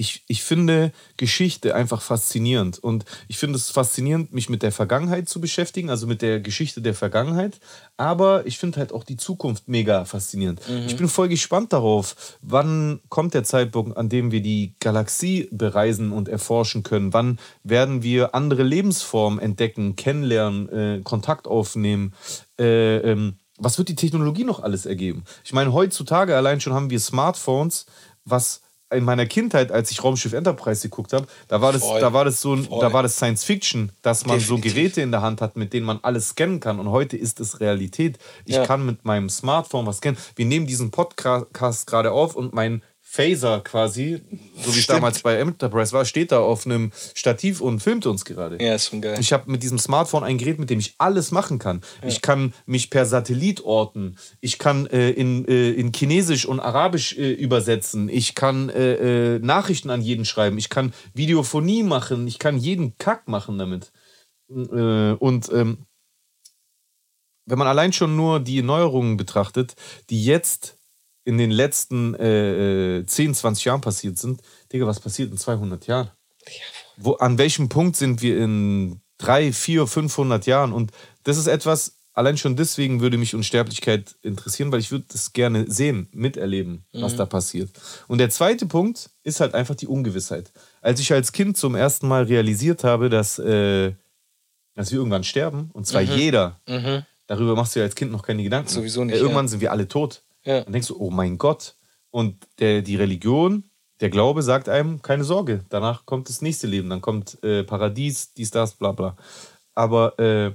Ich, 0.00 0.22
ich 0.28 0.44
finde 0.44 0.92
Geschichte 1.16 1.74
einfach 1.74 2.00
faszinierend. 2.00 2.78
Und 2.78 3.04
ich 3.26 3.36
finde 3.36 3.56
es 3.56 3.68
faszinierend, 3.68 4.32
mich 4.32 4.48
mit 4.48 4.62
der 4.62 4.70
Vergangenheit 4.70 5.28
zu 5.28 5.40
beschäftigen, 5.40 5.90
also 5.90 6.06
mit 6.06 6.22
der 6.22 6.38
Geschichte 6.38 6.80
der 6.80 6.94
Vergangenheit. 6.94 7.58
Aber 7.96 8.46
ich 8.46 8.58
finde 8.58 8.78
halt 8.78 8.92
auch 8.92 9.02
die 9.02 9.16
Zukunft 9.16 9.66
mega 9.66 10.04
faszinierend. 10.04 10.60
Ich 10.86 10.96
bin 10.96 11.08
voll 11.08 11.28
gespannt 11.28 11.72
darauf, 11.72 12.36
wann 12.42 13.00
kommt 13.08 13.34
der 13.34 13.42
Zeitpunkt, 13.42 13.96
an 13.96 14.08
dem 14.08 14.30
wir 14.30 14.40
die 14.40 14.74
Galaxie 14.78 15.48
bereisen 15.50 16.12
und 16.12 16.28
erforschen 16.28 16.84
können. 16.84 17.12
Wann 17.12 17.40
werden 17.64 18.04
wir 18.04 18.36
andere 18.36 18.62
Lebensformen 18.62 19.40
entdecken, 19.40 19.96
kennenlernen, 19.96 20.68
äh, 20.68 21.00
Kontakt 21.02 21.48
aufnehmen. 21.48 22.14
Äh, 22.56 22.98
ähm, 22.98 23.34
was 23.58 23.76
wird 23.78 23.88
die 23.88 23.96
Technologie 23.96 24.44
noch 24.44 24.60
alles 24.60 24.86
ergeben? 24.86 25.24
Ich 25.44 25.52
meine, 25.52 25.72
heutzutage 25.72 26.36
allein 26.36 26.60
schon 26.60 26.72
haben 26.72 26.90
wir 26.90 27.00
Smartphones, 27.00 27.86
was 28.24 28.62
in 28.90 29.04
meiner 29.04 29.26
Kindheit, 29.26 29.70
als 29.70 29.90
ich 29.90 30.02
Raumschiff 30.02 30.32
Enterprise 30.32 30.82
geguckt 30.82 31.12
habe, 31.12 31.26
da 31.48 31.60
war 31.60 31.72
das, 31.72 31.82
Voll. 31.82 32.00
da 32.00 32.12
war 32.12 32.24
das 32.24 32.40
so, 32.40 32.56
Voll. 32.56 32.80
da 32.80 32.92
war 32.92 33.02
das 33.02 33.16
Science 33.16 33.44
Fiction, 33.44 33.92
dass 34.02 34.24
man 34.24 34.40
so 34.40 34.56
Definitiv. 34.56 34.74
Geräte 34.74 35.00
in 35.02 35.10
der 35.10 35.20
Hand 35.22 35.40
hat, 35.40 35.56
mit 35.56 35.72
denen 35.72 35.84
man 35.86 35.98
alles 36.02 36.30
scannen 36.30 36.60
kann. 36.60 36.80
Und 36.80 36.90
heute 36.90 37.16
ist 37.16 37.38
es 37.40 37.60
Realität. 37.60 38.18
Ich 38.46 38.54
Ja. 38.56 38.66
kann 38.66 38.86
mit 38.86 39.04
meinem 39.04 39.28
Smartphone 39.28 39.86
was 39.86 39.98
scannen. 39.98 40.18
Wir 40.36 40.46
nehmen 40.46 40.66
diesen 40.66 40.90
Podcast 40.90 41.86
gerade 41.86 42.12
auf 42.12 42.34
und 42.34 42.54
mein 42.54 42.82
Phaser 43.10 43.62
quasi, 43.62 44.20
so 44.62 44.74
wie 44.74 44.80
es 44.80 44.86
damals 44.86 45.20
bei 45.22 45.38
Enterprise 45.38 45.92
war, 45.92 46.04
steht 46.04 46.30
da 46.30 46.40
auf 46.40 46.66
einem 46.66 46.92
Stativ 47.14 47.62
und 47.62 47.80
filmt 47.80 48.04
uns 48.04 48.26
gerade. 48.26 48.62
Ja, 48.62 48.74
ist 48.74 48.90
schon 48.90 49.00
geil. 49.00 49.16
Ich 49.18 49.32
habe 49.32 49.50
mit 49.50 49.62
diesem 49.62 49.78
Smartphone 49.78 50.24
ein 50.24 50.36
Gerät, 50.36 50.58
mit 50.58 50.68
dem 50.68 50.78
ich 50.78 50.94
alles 50.98 51.30
machen 51.30 51.58
kann. 51.58 51.80
Ich 52.06 52.20
kann 52.20 52.52
mich 52.66 52.90
per 52.90 53.06
Satellit 53.06 53.64
orten. 53.64 54.18
Ich 54.42 54.58
kann 54.58 54.86
äh, 54.88 55.08
in, 55.08 55.48
äh, 55.48 55.70
in 55.70 55.90
Chinesisch 55.90 56.44
und 56.44 56.60
Arabisch 56.60 57.16
äh, 57.16 57.32
übersetzen. 57.32 58.10
Ich 58.10 58.34
kann 58.34 58.68
äh, 58.68 59.36
äh, 59.36 59.38
Nachrichten 59.38 59.88
an 59.88 60.02
jeden 60.02 60.26
schreiben. 60.26 60.58
Ich 60.58 60.68
kann 60.68 60.92
Videophonie 61.14 61.84
machen. 61.84 62.26
Ich 62.26 62.38
kann 62.38 62.58
jeden 62.58 62.98
Kack 62.98 63.26
machen 63.26 63.56
damit. 63.56 63.90
Äh, 64.50 65.12
und 65.12 65.50
ähm, 65.50 65.86
wenn 67.46 67.58
man 67.58 67.68
allein 67.68 67.94
schon 67.94 68.16
nur 68.16 68.38
die 68.38 68.60
Neuerungen 68.60 69.16
betrachtet, 69.16 69.76
die 70.10 70.22
jetzt 70.22 70.77
in 71.28 71.36
den 71.36 71.50
letzten 71.50 72.14
äh, 72.14 73.00
äh, 73.00 73.06
10, 73.06 73.34
20 73.34 73.66
Jahren 73.66 73.82
passiert 73.82 74.16
sind, 74.16 74.40
Digga, 74.72 74.86
was 74.86 74.98
passiert 74.98 75.30
in 75.30 75.36
200 75.36 75.86
Jahren? 75.86 76.10
Wo, 76.96 77.12
an 77.16 77.36
welchem 77.36 77.68
Punkt 77.68 77.96
sind 77.96 78.22
wir 78.22 78.38
in 78.38 79.02
drei, 79.18 79.52
vier, 79.52 79.86
500 79.86 80.46
Jahren? 80.46 80.72
Und 80.72 80.90
das 81.24 81.36
ist 81.36 81.46
etwas, 81.46 81.98
allein 82.14 82.38
schon 82.38 82.56
deswegen 82.56 83.02
würde 83.02 83.18
mich 83.18 83.34
Unsterblichkeit 83.34 84.16
interessieren, 84.22 84.72
weil 84.72 84.80
ich 84.80 84.90
würde 84.90 85.04
das 85.12 85.34
gerne 85.34 85.70
sehen, 85.70 86.08
miterleben, 86.12 86.86
was 86.94 87.14
da 87.14 87.26
passiert. 87.26 87.72
Und 88.06 88.16
der 88.16 88.30
zweite 88.30 88.64
Punkt 88.64 89.10
ist 89.22 89.40
halt 89.40 89.52
einfach 89.52 89.74
die 89.74 89.86
Ungewissheit. 89.86 90.50
Als 90.80 90.98
ich 90.98 91.12
als 91.12 91.32
Kind 91.32 91.58
zum 91.58 91.74
ersten 91.74 92.08
Mal 92.08 92.22
realisiert 92.22 92.84
habe, 92.84 93.10
dass, 93.10 93.38
äh, 93.38 93.92
dass 94.74 94.90
wir 94.92 94.96
irgendwann 94.96 95.24
sterben, 95.24 95.68
und 95.74 95.86
zwar 95.86 96.00
jeder, 96.00 96.58
darüber 97.26 97.54
machst 97.54 97.76
du 97.76 97.80
ja 97.80 97.84
als 97.84 97.94
Kind 97.94 98.12
noch 98.12 98.22
keine 98.22 98.42
Gedanken. 98.42 98.70
Sowieso 98.70 99.04
nicht, 99.04 99.16
Äh, 99.16 99.18
irgendwann 99.18 99.44
ja. 99.44 99.50
sind 99.50 99.60
wir 99.60 99.72
alle 99.72 99.86
tot. 99.86 100.22
Ja. 100.48 100.62
Dann 100.62 100.72
denkst 100.72 100.88
du, 100.88 100.96
oh 100.98 101.10
mein 101.10 101.36
Gott. 101.36 101.76
Und 102.10 102.48
der, 102.58 102.80
die 102.80 102.96
Religion, 102.96 103.70
der 104.00 104.08
Glaube 104.08 104.42
sagt 104.42 104.70
einem, 104.70 105.02
keine 105.02 105.22
Sorge, 105.22 105.66
danach 105.68 106.06
kommt 106.06 106.30
das 106.30 106.40
nächste 106.40 106.66
Leben, 106.66 106.88
dann 106.88 107.02
kommt 107.02 107.42
äh, 107.44 107.64
Paradies, 107.64 108.32
dies, 108.32 108.50
das, 108.50 108.72
bla 108.72 108.92
bla. 108.92 109.14
Aber 109.74 110.18
äh, 110.18 110.54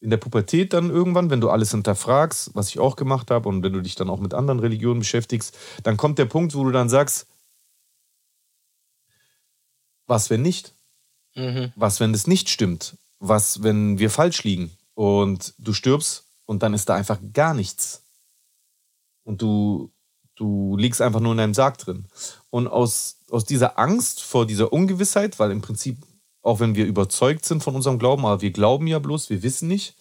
in 0.00 0.10
der 0.10 0.18
Pubertät 0.18 0.74
dann 0.74 0.90
irgendwann, 0.90 1.30
wenn 1.30 1.40
du 1.40 1.48
alles 1.48 1.70
hinterfragst, 1.70 2.50
was 2.54 2.68
ich 2.68 2.78
auch 2.78 2.94
gemacht 2.96 3.30
habe, 3.30 3.48
und 3.48 3.62
wenn 3.62 3.72
du 3.72 3.80
dich 3.80 3.94
dann 3.94 4.10
auch 4.10 4.20
mit 4.20 4.34
anderen 4.34 4.60
Religionen 4.60 5.00
beschäftigst, 5.00 5.56
dann 5.82 5.96
kommt 5.96 6.18
der 6.18 6.26
Punkt, 6.26 6.54
wo 6.54 6.62
du 6.62 6.70
dann 6.70 6.90
sagst, 6.90 7.26
was 10.06 10.28
wenn 10.28 10.42
nicht? 10.42 10.74
Mhm. 11.34 11.72
Was, 11.74 12.00
wenn 12.00 12.12
das 12.12 12.26
nicht 12.26 12.50
stimmt? 12.50 12.98
Was, 13.18 13.62
wenn 13.62 13.98
wir 13.98 14.10
falsch 14.10 14.44
liegen 14.44 14.70
und 14.92 15.54
du 15.56 15.72
stirbst 15.72 16.26
und 16.44 16.62
dann 16.62 16.74
ist 16.74 16.90
da 16.90 16.96
einfach 16.96 17.18
gar 17.32 17.54
nichts? 17.54 18.04
Und 19.28 19.42
du, 19.42 19.92
du 20.36 20.76
liegst 20.78 21.02
einfach 21.02 21.20
nur 21.20 21.32
in 21.32 21.38
deinem 21.38 21.54
Sarg 21.54 21.76
drin. 21.76 22.06
Und 22.48 22.66
aus, 22.66 23.18
aus 23.30 23.44
dieser 23.44 23.78
Angst 23.78 24.22
vor 24.22 24.46
dieser 24.46 24.72
Ungewissheit, 24.72 25.38
weil 25.38 25.50
im 25.50 25.60
Prinzip 25.60 25.98
auch 26.48 26.60
wenn 26.60 26.74
wir 26.74 26.86
überzeugt 26.86 27.44
sind 27.44 27.62
von 27.62 27.74
unserem 27.74 27.98
Glauben, 27.98 28.24
aber 28.24 28.40
wir 28.40 28.52
glauben 28.52 28.86
ja 28.86 28.98
bloß, 28.98 29.28
wir 29.28 29.42
wissen 29.42 29.68
nicht. 29.68 29.96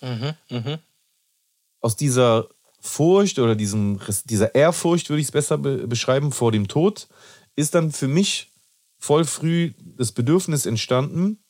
Aus 1.82 1.98
dieser 1.98 2.48
Furcht 2.80 3.40
oder 3.40 3.56
diesem, 3.56 4.00
dieser 4.24 4.56
Ehrfurcht, 4.56 5.10
würde 5.10 5.20
ich 5.20 5.28
es 5.28 5.32
besser 5.32 5.58
be 5.58 5.88
beschreiben, 5.88 6.32
vor 6.32 6.54
dem 6.54 6.70
Tod, 6.70 7.10
ist 7.58 7.76
dann 7.76 7.92
für 7.92 8.08
mich 8.08 8.52
voll 8.98 9.26
früh 9.26 9.74
das 9.98 10.14
Bedürfnis 10.14 10.66
entstanden, 10.66 11.44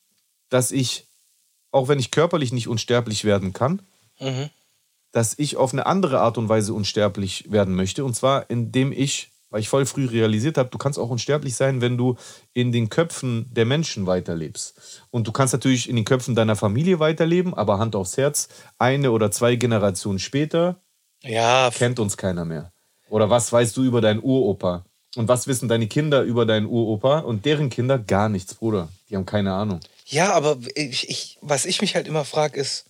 dass 0.49 0.71
ich, 0.71 1.05
auch 1.71 1.89
wenn 1.89 1.99
ich 1.99 2.09
körperlich 2.09 2.51
nicht 2.51 2.67
unsterblich 2.67 3.23
werden 3.23 3.53
kann, 3.53 3.83
dass 5.11 5.37
ich 5.37 5.57
auf 5.57 5.73
eine 5.73 5.85
andere 5.85 6.19
Art 6.19 6.37
und 6.37 6.49
Weise 6.49 6.73
unsterblich 6.73 7.51
werden 7.51 7.75
möchte. 7.75 8.03
Und 8.05 8.15
zwar, 8.15 8.49
indem 8.49 8.91
ich, 8.91 9.31
weil 9.49 9.61
ich 9.61 9.69
voll 9.69 9.85
früh 9.85 10.05
realisiert 10.05 10.57
habe, 10.57 10.69
du 10.69 10.77
kannst 10.77 10.99
auch 10.99 11.09
unsterblich 11.09 11.55
sein, 11.55 11.81
wenn 11.81 11.97
du 11.97 12.15
in 12.53 12.71
den 12.71 12.89
Köpfen 12.89 13.47
der 13.51 13.65
Menschen 13.65 14.05
weiterlebst. 14.05 15.01
Und 15.09 15.27
du 15.27 15.31
kannst 15.31 15.53
natürlich 15.53 15.89
in 15.89 15.95
den 15.95 16.05
Köpfen 16.05 16.35
deiner 16.35 16.55
Familie 16.55 16.99
weiterleben, 16.99 17.53
aber 17.53 17.79
Hand 17.79 17.95
aufs 17.95 18.17
Herz, 18.17 18.49
eine 18.77 19.11
oder 19.11 19.31
zwei 19.31 19.55
Generationen 19.55 20.19
später 20.19 20.81
Ja, 21.23 21.69
kennt 21.73 21.99
uns 21.99 22.17
keiner 22.17 22.45
mehr. 22.45 22.71
Oder 23.09 23.29
was 23.29 23.51
weißt 23.51 23.75
du 23.77 23.83
über 23.83 24.01
deinen 24.01 24.21
Uropa? 24.21 24.85
Und 25.15 25.27
was 25.27 25.47
wissen 25.47 25.67
deine 25.69 25.87
Kinder 25.87 26.21
über 26.21 26.45
deinen 26.45 26.67
Uropa? 26.67 27.19
Und 27.19 27.45
deren 27.45 27.69
Kinder 27.69 27.97
gar 27.97 28.29
nichts, 28.29 28.53
Bruder. 28.53 28.89
Die 29.09 29.15
haben 29.15 29.25
keine 29.25 29.53
Ahnung. 29.53 29.79
Ja, 30.05 30.33
aber 30.33 30.57
ich, 30.75 31.09
ich, 31.09 31.37
was 31.41 31.65
ich 31.65 31.81
mich 31.81 31.95
halt 31.95 32.07
immer 32.07 32.23
frage, 32.25 32.59
ist, 32.59 32.85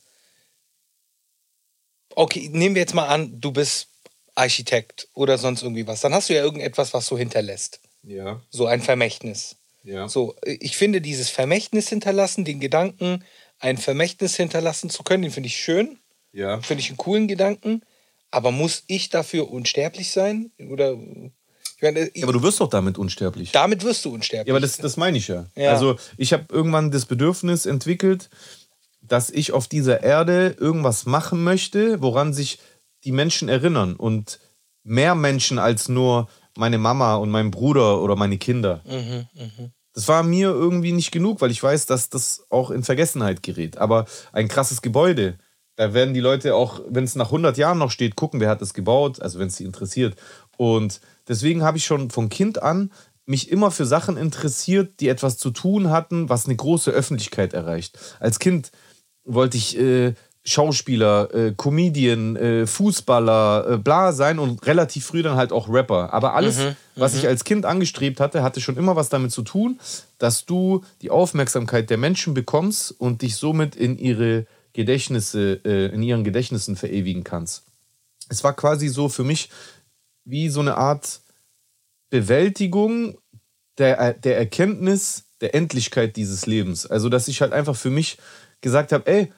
okay, 2.18 2.50
nehmen 2.52 2.76
wir 2.76 2.82
jetzt 2.82 2.96
mal 2.96 3.06
an, 3.08 3.40
du 3.40 3.52
bist 3.52 3.88
Architekt 4.36 5.08
oder 5.14 5.38
sonst 5.38 5.62
irgendwie 5.64 5.88
was. 5.88 6.02
Dann 6.02 6.14
hast 6.14 6.30
du 6.30 6.34
ja 6.34 6.44
irgendetwas, 6.44 6.94
was 6.94 7.08
du 7.08 7.18
hinterlässt. 7.18 7.80
Ja, 8.04 8.42
So 8.50 8.66
ein 8.68 8.82
Vermächtnis. 8.82 9.56
ja. 9.84 10.08
So, 10.08 10.36
ich 10.46 10.78
finde 10.78 11.02
dieses 11.02 11.30
Vermächtnis 11.30 11.90
hinterlassen, 11.90 12.46
den 12.46 12.60
Gedanken, 12.60 13.24
ein 13.60 13.78
Vermächtnis 13.78 14.36
hinterlassen 14.36 14.90
zu 14.90 15.04
können, 15.04 15.24
den 15.24 15.32
finde 15.32 15.48
ich 15.48 15.58
schön, 15.58 15.98
Ja. 16.34 16.62
finde 16.62 16.82
ich 16.82 16.90
einen 16.90 16.98
coolen 16.98 17.28
Gedanken. 17.28 17.82
Aber 18.32 18.52
muss 18.52 18.84
ich 18.88 19.10
dafür 19.10 19.50
unsterblich 19.50 20.12
sein? 20.12 20.52
Oder 20.70 20.94
ich 20.94 21.82
meine, 21.82 22.10
Ja, 22.14 22.24
aber 22.24 22.34
du 22.34 22.44
wirst 22.44 22.60
doch 22.60 22.70
damit 22.70 22.98
unsterblich. 22.98 23.52
damit 23.52 23.84
wirst 23.84 24.04
du 24.06 24.14
unsterblich. 24.14 24.48
Ja, 24.48 24.54
aber 24.54 24.60
das, 24.62 24.78
das 24.78 24.98
meine 24.98 25.18
ich 25.18 25.28
ja. 25.28 25.46
Ja. 25.56 25.72
Also 25.72 25.98
ich 26.18 26.34
habe 26.34 26.46
irgendwann 26.50 26.92
das 26.92 27.06
Bedürfnis 27.06 27.66
entwickelt, 27.66 28.30
dass 29.08 29.30
ich 29.30 29.52
auf 29.54 29.68
dieser 29.68 30.04
Erde 30.04 30.56
irgendwas 30.60 31.06
machen 31.06 31.44
möchte, 31.44 32.02
woran 32.02 32.34
sich 32.34 32.60
die 33.04 33.12
Menschen 33.12 33.50
erinnern. 33.50 33.96
Und 33.96 34.40
mehr 34.84 35.16
Menschen 35.16 35.60
als 35.60 35.90
nur 35.90 36.28
meine 36.58 36.78
Mama 36.78 37.16
und 37.16 37.30
mein 37.30 37.52
Bruder 37.52 38.02
oder 38.02 38.16
meine 38.16 38.38
Kinder. 38.38 38.82
Das 39.94 40.08
war 40.08 40.24
mir 40.24 40.50
irgendwie 40.50 40.92
nicht 40.92 41.12
genug, 41.12 41.42
weil 41.42 41.52
ich 41.52 41.62
weiß, 41.62 41.86
dass 41.88 42.10
das 42.10 42.46
auch 42.50 42.72
in 42.72 42.84
Vergessenheit 42.84 43.44
gerät. 43.44 43.78
Aber 43.78 44.06
ein 44.32 44.48
krasses 44.48 44.82
Gebäude, 44.82 45.38
da 45.76 45.94
werden 45.94 46.14
die 46.14 46.20
Leute 46.20 46.56
auch, 46.56 46.82
wenn 46.88 47.04
es 47.04 47.16
nach 47.16 47.28
100 47.28 47.58
Jahren 47.58 47.78
noch 47.78 47.92
steht, 47.92 48.16
gucken, 48.16 48.40
wer 48.40 48.50
hat 48.50 48.62
es 48.62 48.74
gebaut, 48.74 49.22
also 49.22 49.40
wenn 49.40 49.48
es 49.48 49.58
sie 49.58 49.64
interessiert. 49.64 50.16
Und 50.58 51.02
deswegen 51.28 51.64
habe 51.64 51.78
ich 51.78 51.86
schon 51.86 52.10
von 52.10 52.30
Kind 52.30 52.62
an 52.62 52.92
mich 53.26 53.52
immer 53.52 53.72
für 53.72 53.86
Sachen 53.86 54.18
interessiert, 54.18 55.00
die 55.00 55.10
etwas 55.10 55.38
zu 55.38 55.52
tun 55.52 55.90
hatten, 55.90 56.30
was 56.30 56.46
eine 56.46 56.56
große 56.56 56.92
Öffentlichkeit 56.92 57.54
erreicht. 57.54 58.00
Als 58.20 58.40
Kind 58.40 58.72
wollte 59.28 59.58
ich 59.58 59.78
äh, 59.78 60.14
Schauspieler, 60.44 61.34
äh, 61.34 61.54
Comedian, 61.58 62.38
äh, 62.38 62.66
Fußballer, 62.66 63.72
äh, 63.72 63.78
bla 63.78 64.14
sein 64.14 64.40
und 64.40 64.66
relativ 64.66 65.06
früh 65.06 65.22
dann 65.22 65.36
halt 65.36 65.52
auch 65.52 65.68
Rapper. 65.68 66.14
Aber 66.14 66.36
alles, 66.36 66.60
was 66.96 67.16
ich 67.16 67.28
als 67.28 67.44
Kind 67.44 67.66
angestrebt 67.66 68.22
hatte, 68.22 68.44
hatte 68.44 68.62
schon 68.62 68.78
immer 68.78 68.96
was 68.96 69.10
damit 69.10 69.34
zu 69.34 69.42
tun, 69.42 69.78
dass 70.20 70.46
du 70.46 70.86
die 71.02 71.10
Aufmerksamkeit 71.10 71.90
der 71.90 71.98
Menschen 71.98 72.34
bekommst 72.34 72.92
und 72.92 73.24
dich 73.24 73.36
somit 73.36 73.76
in 73.76 73.98
ihre 73.98 74.46
Gedächtnisse, 74.72 75.60
äh, 75.66 75.88
in 75.88 76.02
ihren 76.02 76.24
Gedächtnissen 76.24 76.78
verewigen 76.78 77.26
kannst. 77.26 77.64
Es 78.30 78.44
war 78.46 78.54
quasi 78.54 78.88
so 78.88 79.10
für 79.10 79.26
mich 79.26 79.50
wie 80.24 80.48
so 80.48 80.62
eine 80.62 80.78
Art 80.78 81.20
Bewältigung 82.10 83.18
der, 83.78 84.14
der 84.14 84.38
Erkenntnis 84.38 85.26
der 85.42 85.54
Endlichkeit 85.54 86.16
dieses 86.16 86.46
Lebens. 86.46 86.86
Also, 86.86 87.10
dass 87.10 87.28
ich 87.28 87.42
halt 87.42 87.54
einfach 87.54 87.76
für 87.76 87.90
mich 87.90 88.18
gesagt 88.62 88.92
habe, 88.92 89.08
ey, 89.08 89.34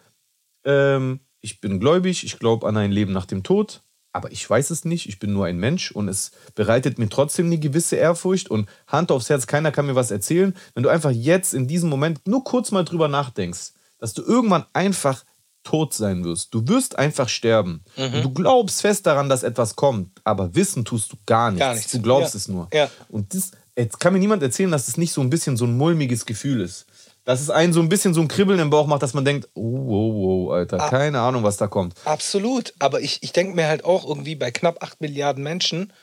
ähm, 0.66 1.20
ich 1.42 1.62
bin 1.62 1.80
gläubig, 1.80 2.24
ich 2.24 2.40
glaube 2.40 2.68
an 2.68 2.78
ein 2.78 2.92
Leben 2.92 3.14
nach 3.14 3.26
dem 3.26 3.44
Tod, 3.44 3.82
aber 4.12 4.32
ich 4.32 4.50
weiß 4.50 4.72
es 4.72 4.86
nicht, 4.86 5.08
ich 5.08 5.20
bin 5.20 5.34
nur 5.34 5.46
ein 5.46 5.58
Mensch 5.58 5.92
und 5.92 6.08
es 6.08 6.32
bereitet 6.56 6.98
mir 7.00 7.10
trotzdem 7.10 7.46
eine 7.46 7.60
gewisse 7.60 7.96
Ehrfurcht 7.96 8.50
und 8.50 8.68
Hand 8.88 9.12
aufs 9.12 9.30
Herz, 9.30 9.48
keiner 9.48 9.72
kann 9.72 9.86
mir 9.86 9.96
was 9.96 10.12
erzählen. 10.12 10.56
Wenn 10.74 10.84
du 10.84 10.90
einfach 10.90 11.12
jetzt 11.12 11.54
in 11.54 11.68
diesem 11.68 11.90
Moment 11.90 12.28
nur 12.28 12.44
kurz 12.44 12.72
mal 12.72 12.84
drüber 12.84 13.08
nachdenkst, 13.08 13.72
dass 14.00 14.14
du 14.14 14.24
irgendwann 14.24 14.66
einfach 14.74 15.24
tot 15.64 15.94
sein 15.94 16.24
wirst. 16.24 16.54
Du 16.54 16.68
wirst 16.70 16.98
einfach 16.98 17.28
sterben. 17.30 17.84
Und 17.98 18.24
du 18.24 18.34
glaubst 18.34 18.82
fest 18.82 19.06
daran, 19.06 19.28
dass 19.30 19.44
etwas 19.44 19.76
kommt, 19.76 20.20
aber 20.24 20.56
wissen 20.56 20.86
tust 20.86 21.12
du 21.12 21.18
gar 21.26 21.52
nichts. 21.52 21.60
Gar 21.60 21.76
nichts. 21.76 21.92
Du 21.92 22.02
glaubst 22.02 22.34
Ja. 22.34 22.38
es 22.38 22.48
nur. 22.48 22.68
Ja. 22.74 22.90
Und 23.10 23.34
das, 23.36 23.52
jetzt 23.78 24.00
kann 24.00 24.14
mir 24.14 24.20
niemand 24.20 24.42
erzählen, 24.42 24.72
dass 24.72 24.88
es 24.88 24.98
nicht 24.98 25.12
so 25.12 25.22
ein 25.22 25.30
bisschen 25.30 25.58
so 25.58 25.66
ein 25.66 25.78
mulmiges 25.78 26.26
Gefühl 26.26 26.62
ist. 26.62 26.86
Dass 27.26 27.42
es 27.42 27.50
einen 27.50 27.74
so 27.74 27.82
ein 27.82 27.90
bisschen 27.90 28.14
so 28.14 28.22
ein 28.22 28.28
Kribbeln 28.28 28.60
im 28.60 28.70
Bauch 28.70 28.88
macht, 28.88 29.04
dass 29.04 29.14
man 29.14 29.26
denkt, 29.26 29.50
oh, 29.54 29.62
oh, 29.62 30.48
oh, 30.48 30.52
Alter, 30.52 30.80
Ah. 30.82 30.90
keine 30.90 31.20
Ahnung, 31.20 31.44
was 31.44 31.58
da 31.58 31.68
kommt. 31.68 31.94
Absolut. 32.06 32.74
Aber 32.80 33.02
ich, 33.02 33.20
ich 33.22 33.34
denke 33.34 33.56
mir 33.56 33.68
halt 33.68 33.86
auch 33.86 34.08
irgendwie 34.08 34.36
bei 34.36 34.52
knapp 34.52 34.82
8 34.84 35.02
Milliarden 35.02 35.44
Menschen 35.44 35.94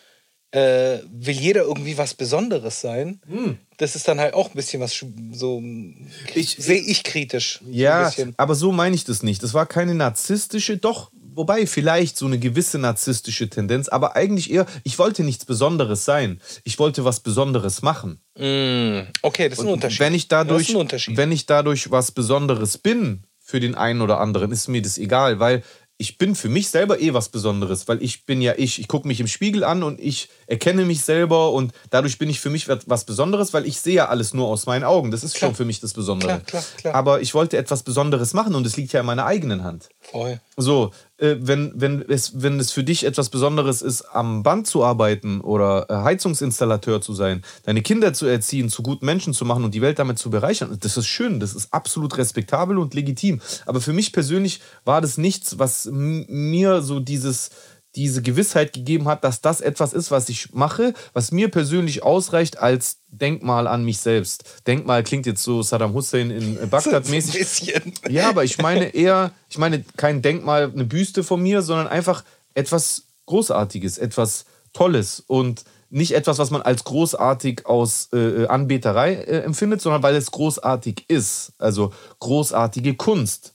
äh, 0.53 1.01
will 1.11 1.35
jeder 1.35 1.63
irgendwie 1.63 1.99
was 1.99 2.15
Besonderes 2.15 2.81
sein. 2.81 3.21
Hm. 3.27 3.59
Das 3.79 3.97
ist 3.97 4.07
dann 4.07 4.21
halt 4.21 4.33
auch 4.35 4.49
ein 4.51 4.55
bisschen 4.55 4.81
was 4.81 5.05
so 5.33 5.61
sehe 5.61 6.81
ich 6.81 7.03
kritisch. 7.03 7.61
so 7.65 7.71
Ja, 7.71 8.05
bisschen. 8.07 8.33
aber 8.37 8.55
so 8.55 8.71
meine 8.73 8.95
ich 8.95 9.05
das 9.05 9.23
nicht. 9.25 9.43
Das 9.43 9.53
war 9.55 9.67
keine 9.67 9.95
narzisstische, 9.95 10.79
doch, 10.79 11.11
wobei 11.37 11.67
vielleicht 11.67 12.17
so 12.17 12.27
eine 12.27 12.39
gewisse 12.39 12.79
narzisstische 12.79 13.49
Tendenz, 13.49 13.89
aber 13.89 14.17
eigentlich 14.17 14.51
eher, 14.51 14.67
ich 14.83 14.99
wollte 14.99 15.23
nichts 15.23 15.45
Besonderes 15.45 16.05
sein. 16.05 16.41
Ich 16.65 16.79
wollte 16.79 17.05
was 17.05 17.21
Besonderes 17.21 17.83
machen. 17.83 18.21
Mm, 18.37 19.03
okay, 19.23 19.49
das 19.49 19.59
ist 19.59 19.65
ein 19.65 19.71
Unterschied. 19.71 20.01
Wenn 20.01 20.15
ich 20.15 20.29
das 20.29 20.39
dadurch, 20.47 20.69
ist 20.69 20.75
ein 20.75 20.81
Unterschied. 20.81 21.17
wenn 21.17 21.33
ich 21.33 21.47
dadurch 21.47 21.91
was 21.91 22.11
Besonderes 22.11 22.79
bin 22.79 23.25
für 23.39 23.61
den 23.61 23.75
einen 23.75 24.01
oder 24.01 24.19
anderen, 24.21 24.51
ist 24.51 24.69
mir 24.69 24.83
das 24.83 24.99
egal, 24.99 25.39
weil 25.39 25.63
ich 25.99 26.19
bin 26.19 26.35
für 26.35 26.49
mich 26.49 26.69
selber 26.69 27.01
eh 27.01 27.15
was 27.15 27.31
Besonderes, 27.31 27.89
weil 27.89 28.03
ich 28.03 28.27
bin 28.27 28.43
ja 28.43 28.53
ich. 28.57 28.79
Ich 28.79 28.89
gucke 28.89 29.09
mich 29.09 29.19
im 29.21 29.27
Spiegel 29.27 29.65
an 29.65 29.83
und 29.83 29.99
ich 29.99 30.29
erkenne 30.47 30.85
mich 30.85 31.03
selber 31.03 31.53
und 31.53 31.73
dadurch 31.89 32.19
bin 32.19 32.29
ich 32.29 32.39
für 32.39 32.51
mich 32.51 32.69
was 32.69 33.05
Besonderes, 33.05 33.55
weil 33.55 33.65
ich 33.65 33.81
sehe 33.81 33.95
ja 33.95 34.09
alles 34.09 34.35
nur 34.35 34.47
aus 34.47 34.67
meinen 34.67 34.85
Augen. 34.85 35.11
Das 35.11 35.25
ist 35.25 35.37
Klar. 35.37 35.51
schon 35.51 35.57
für 35.57 35.65
mich 35.65 35.81
das 35.81 35.95
Besondere. 35.95 36.41
Klar, 36.41 36.41
klar, 36.41 36.65
klar. 36.77 36.95
Aber 36.95 37.21
ich 37.23 37.33
wollte 37.33 37.57
etwas 37.57 37.83
Besonderes 37.83 38.35
machen 38.35 38.55
und 38.55 38.67
es 38.67 38.77
liegt 38.77 38.93
ja 38.93 39.01
in 39.01 39.07
meiner 39.07 39.25
eigenen 39.25 39.65
Hand. 39.65 39.89
Voll. 40.01 40.39
So, 40.59 40.93
äh, 41.19 41.37
wenn, 41.39 41.73
wenn, 41.75 42.03
es, 42.09 42.43
wenn 42.43 42.61
es 42.61 42.73
für 42.73 42.85
dich 42.85 43.05
etwas 43.05 43.31
Besonderes 43.31 43.81
ist, 43.83 44.03
am 44.03 44.43
Band 44.43 44.67
zu 44.67 44.85
arbeiten 44.85 45.41
oder 45.41 45.87
äh, 45.89 45.95
Heizungsinstallateur 45.95 47.01
zu 47.01 47.15
sein, 47.15 47.43
deine 47.65 47.83
Kinder 47.83 48.13
zu 48.13 48.27
erziehen, 48.27 48.69
zu 48.69 48.83
guten 48.83 49.07
Menschen 49.07 49.33
zu 49.33 49.45
machen 49.45 49.65
und 49.65 49.75
die 49.75 49.81
Welt 49.81 49.99
damit 49.99 50.19
zu 50.19 50.31
bereichern, 50.31 50.77
das 50.81 50.97
ist 50.97 51.07
schön, 51.07 51.41
das 51.41 51.55
ist 51.55 51.73
absolut 51.73 52.19
respektabel 52.19 52.79
und 52.79 52.95
legitim. 52.95 53.41
Aber 53.65 53.81
für 53.81 53.93
mich 53.93 54.13
persönlich 54.13 54.61
war 54.85 55.01
das 55.01 55.17
nichts, 55.17 55.59
was 55.59 55.89
mir 55.91 56.83
so 56.83 57.01
dieses 57.01 57.51
diese 57.97 58.23
Gewissheit 58.23 58.73
gegeben 58.73 59.09
hat, 59.09 59.25
dass 59.25 59.41
das 59.41 59.61
etwas 59.61 59.93
ist, 59.93 60.11
was 60.11 60.29
ich 60.29 60.53
mache, 60.53 60.93
was 61.15 61.33
mir 61.33 61.51
persönlich 61.51 62.03
ausreicht 62.03 62.59
als 62.59 62.99
Denkmal 63.09 63.67
an 63.67 63.85
mich 63.85 63.99
selbst. 63.99 64.45
Denkmal 64.67 65.03
klingt 65.03 65.27
jetzt 65.27 65.43
so 65.43 65.63
Saddam 65.63 65.95
Hussein 65.95 66.31
in 66.31 66.63
äh, 66.63 66.67
Bagdad 66.67 67.09
mäßig. 67.09 67.75
Ja, 68.09 68.29
aber 68.29 68.45
ich 68.45 68.59
meine 68.59 68.95
eher, 68.95 69.33
ich 69.49 69.59
meine 69.59 69.83
kein 69.97 70.23
Denkmal, 70.23 70.71
eine 70.71 70.85
Büste 70.85 71.25
von 71.25 71.43
mir, 71.43 71.63
sondern 71.63 71.89
einfach 71.89 72.23
etwas 72.55 73.05
Großartiges, 73.27 73.99
etwas 73.99 74.45
Tolles 74.73 75.25
und 75.27 75.65
nicht 75.89 76.13
etwas, 76.13 76.39
was 76.39 76.51
man 76.51 76.63
als 76.63 76.85
großartig 76.85 77.65
aus 77.65 78.09
äh, 78.13 78.47
Anbeterei 78.47 79.15
äh, 79.15 79.41
empfindet, 79.41 79.81
sondern 79.81 80.03
weil 80.03 80.17
es 80.17 80.31
großartig 80.31 81.05
ist. 81.09 81.53
Also 81.59 81.93
großartige 82.19 82.95
Kunst. 82.95 83.55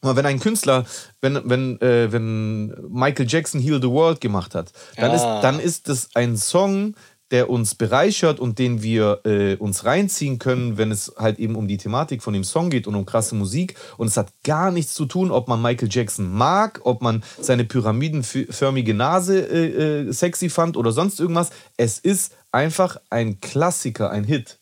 Aber 0.00 0.16
wenn 0.16 0.26
ein 0.26 0.40
Künstler, 0.40 0.84
wenn, 1.20 1.40
wenn, 1.44 1.80
äh, 1.80 2.10
wenn 2.12 2.74
Michael 2.90 3.26
Jackson 3.28 3.60
Heal 3.60 3.80
the 3.82 3.88
World 3.88 4.20
gemacht 4.20 4.54
hat, 4.54 4.72
dann, 4.96 5.10
Ah. 5.10 5.14
ist, 5.14 5.24
dann 5.42 5.60
ist 5.60 5.88
das 5.88 6.08
ein 6.14 6.36
Song, 6.36 6.94
der 7.30 7.48
uns 7.48 7.74
bereichert 7.74 8.40
und 8.40 8.58
den 8.58 8.82
wir 8.82 9.20
äh, 9.24 9.56
uns 9.56 9.86
reinziehen 9.86 10.38
können, 10.38 10.76
wenn 10.76 10.90
es 10.90 11.14
halt 11.16 11.38
eben 11.38 11.54
um 11.56 11.66
die 11.66 11.78
Thematik 11.78 12.22
von 12.22 12.34
dem 12.34 12.44
Song 12.44 12.68
geht 12.68 12.86
und 12.86 12.94
um 12.94 13.06
krasse 13.06 13.34
Musik. 13.34 13.74
Und 13.96 14.08
es 14.08 14.18
hat 14.18 14.32
gar 14.44 14.70
nichts 14.70 14.92
zu 14.92 15.06
tun, 15.06 15.30
ob 15.30 15.48
man 15.48 15.62
Michael 15.62 15.88
Jackson 15.90 16.30
mag, 16.30 16.80
ob 16.84 17.00
man 17.00 17.22
seine 17.40 17.64
pyramidenförmige 17.64 18.92
Nase 18.94 19.38
äh, 19.40 20.08
äh, 20.08 20.12
sexy 20.12 20.50
fand 20.50 20.76
oder 20.76 20.92
sonst 20.92 21.20
irgendwas. 21.20 21.50
Es 21.78 21.98
ist 21.98 22.34
einfach 22.52 22.98
ein 23.08 23.40
Klassiker, 23.40 24.10
ein 24.10 24.24
Hit. 24.24 24.58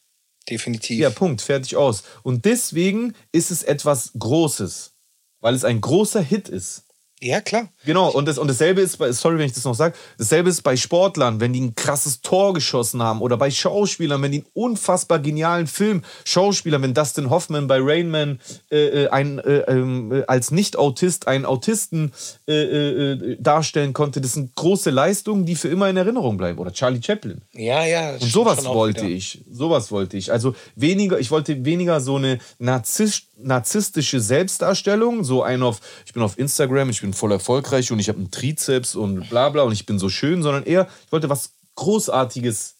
Definitiv. 0.50 0.98
Ja, 0.98 1.10
Punkt, 1.10 1.40
fertig 1.40 1.76
aus. 1.76 2.02
Und 2.22 2.44
deswegen 2.44 3.14
ist 3.32 3.50
es 3.50 3.62
etwas 3.62 4.12
Großes, 4.18 4.96
weil 5.40 5.54
es 5.54 5.64
ein 5.64 5.80
großer 5.80 6.20
Hit 6.20 6.48
ist. 6.48 6.89
Ja, 7.22 7.42
klar. 7.42 7.68
Genau, 7.84 8.10
und, 8.10 8.26
das, 8.26 8.38
und 8.38 8.48
dasselbe 8.48 8.80
ist 8.80 8.96
bei, 8.96 9.12
sorry, 9.12 9.38
wenn 9.38 9.44
ich 9.44 9.52
das 9.52 9.64
noch 9.64 9.74
sage, 9.74 9.94
dasselbe 10.16 10.48
ist 10.48 10.62
bei 10.62 10.74
Sportlern, 10.76 11.38
wenn 11.38 11.52
die 11.52 11.60
ein 11.60 11.74
krasses 11.74 12.22
Tor 12.22 12.54
geschossen 12.54 13.02
haben 13.02 13.20
oder 13.20 13.36
bei 13.36 13.50
Schauspielern, 13.50 14.22
wenn 14.22 14.32
die 14.32 14.38
einen 14.38 14.46
unfassbar 14.54 15.18
genialen 15.18 15.66
Film, 15.66 16.02
Schauspieler, 16.24 16.80
wenn 16.80 16.94
Dustin 16.94 17.28
Hoffman 17.28 17.66
bei 17.66 17.78
Rain 17.78 18.10
Man 18.10 18.40
äh, 18.70 19.04
äh 19.04 19.08
ein, 19.08 19.38
äh, 19.38 19.58
äh, 19.58 20.24
als 20.28 20.50
Nicht-Autist 20.50 21.28
einen 21.28 21.44
Autisten 21.44 22.12
äh, 22.48 22.54
äh, 22.54 23.36
darstellen 23.38 23.92
konnte, 23.92 24.22
das 24.22 24.32
sind 24.32 24.54
große 24.54 24.88
Leistungen, 24.88 25.44
die 25.44 25.56
für 25.56 25.68
immer 25.68 25.90
in 25.90 25.98
Erinnerung 25.98 26.38
bleiben. 26.38 26.58
Oder 26.58 26.72
Charlie 26.72 27.02
Chaplin. 27.02 27.42
Ja, 27.52 27.84
ja. 27.84 28.12
Und 28.14 28.22
sowas 28.22 28.64
wollte 28.64 29.06
ich. 29.06 29.44
Sowas 29.50 29.92
wollte 29.92 30.16
ich. 30.16 30.32
Also 30.32 30.54
weniger, 30.74 31.18
ich 31.18 31.30
wollte 31.30 31.66
weniger 31.66 32.00
so 32.00 32.16
eine 32.16 32.38
Narzisst, 32.58 33.24
narzisstische 33.42 34.20
Selbstdarstellung, 34.20 35.24
so 35.24 35.42
ein 35.42 35.62
auf, 35.62 35.80
ich 36.06 36.12
bin 36.12 36.22
auf 36.22 36.38
Instagram, 36.38 36.90
ich 36.90 37.00
bin 37.00 37.09
voll 37.12 37.32
erfolgreich 37.32 37.92
und 37.92 37.98
ich 37.98 38.08
habe 38.08 38.18
einen 38.18 38.30
Trizeps 38.30 38.94
und 38.94 39.28
bla 39.28 39.48
bla 39.48 39.62
und 39.62 39.72
ich 39.72 39.86
bin 39.86 39.98
so 39.98 40.08
schön, 40.08 40.42
sondern 40.42 40.64
eher, 40.64 40.88
ich 41.06 41.12
wollte 41.12 41.28
was 41.28 41.52
Großartiges 41.76 42.76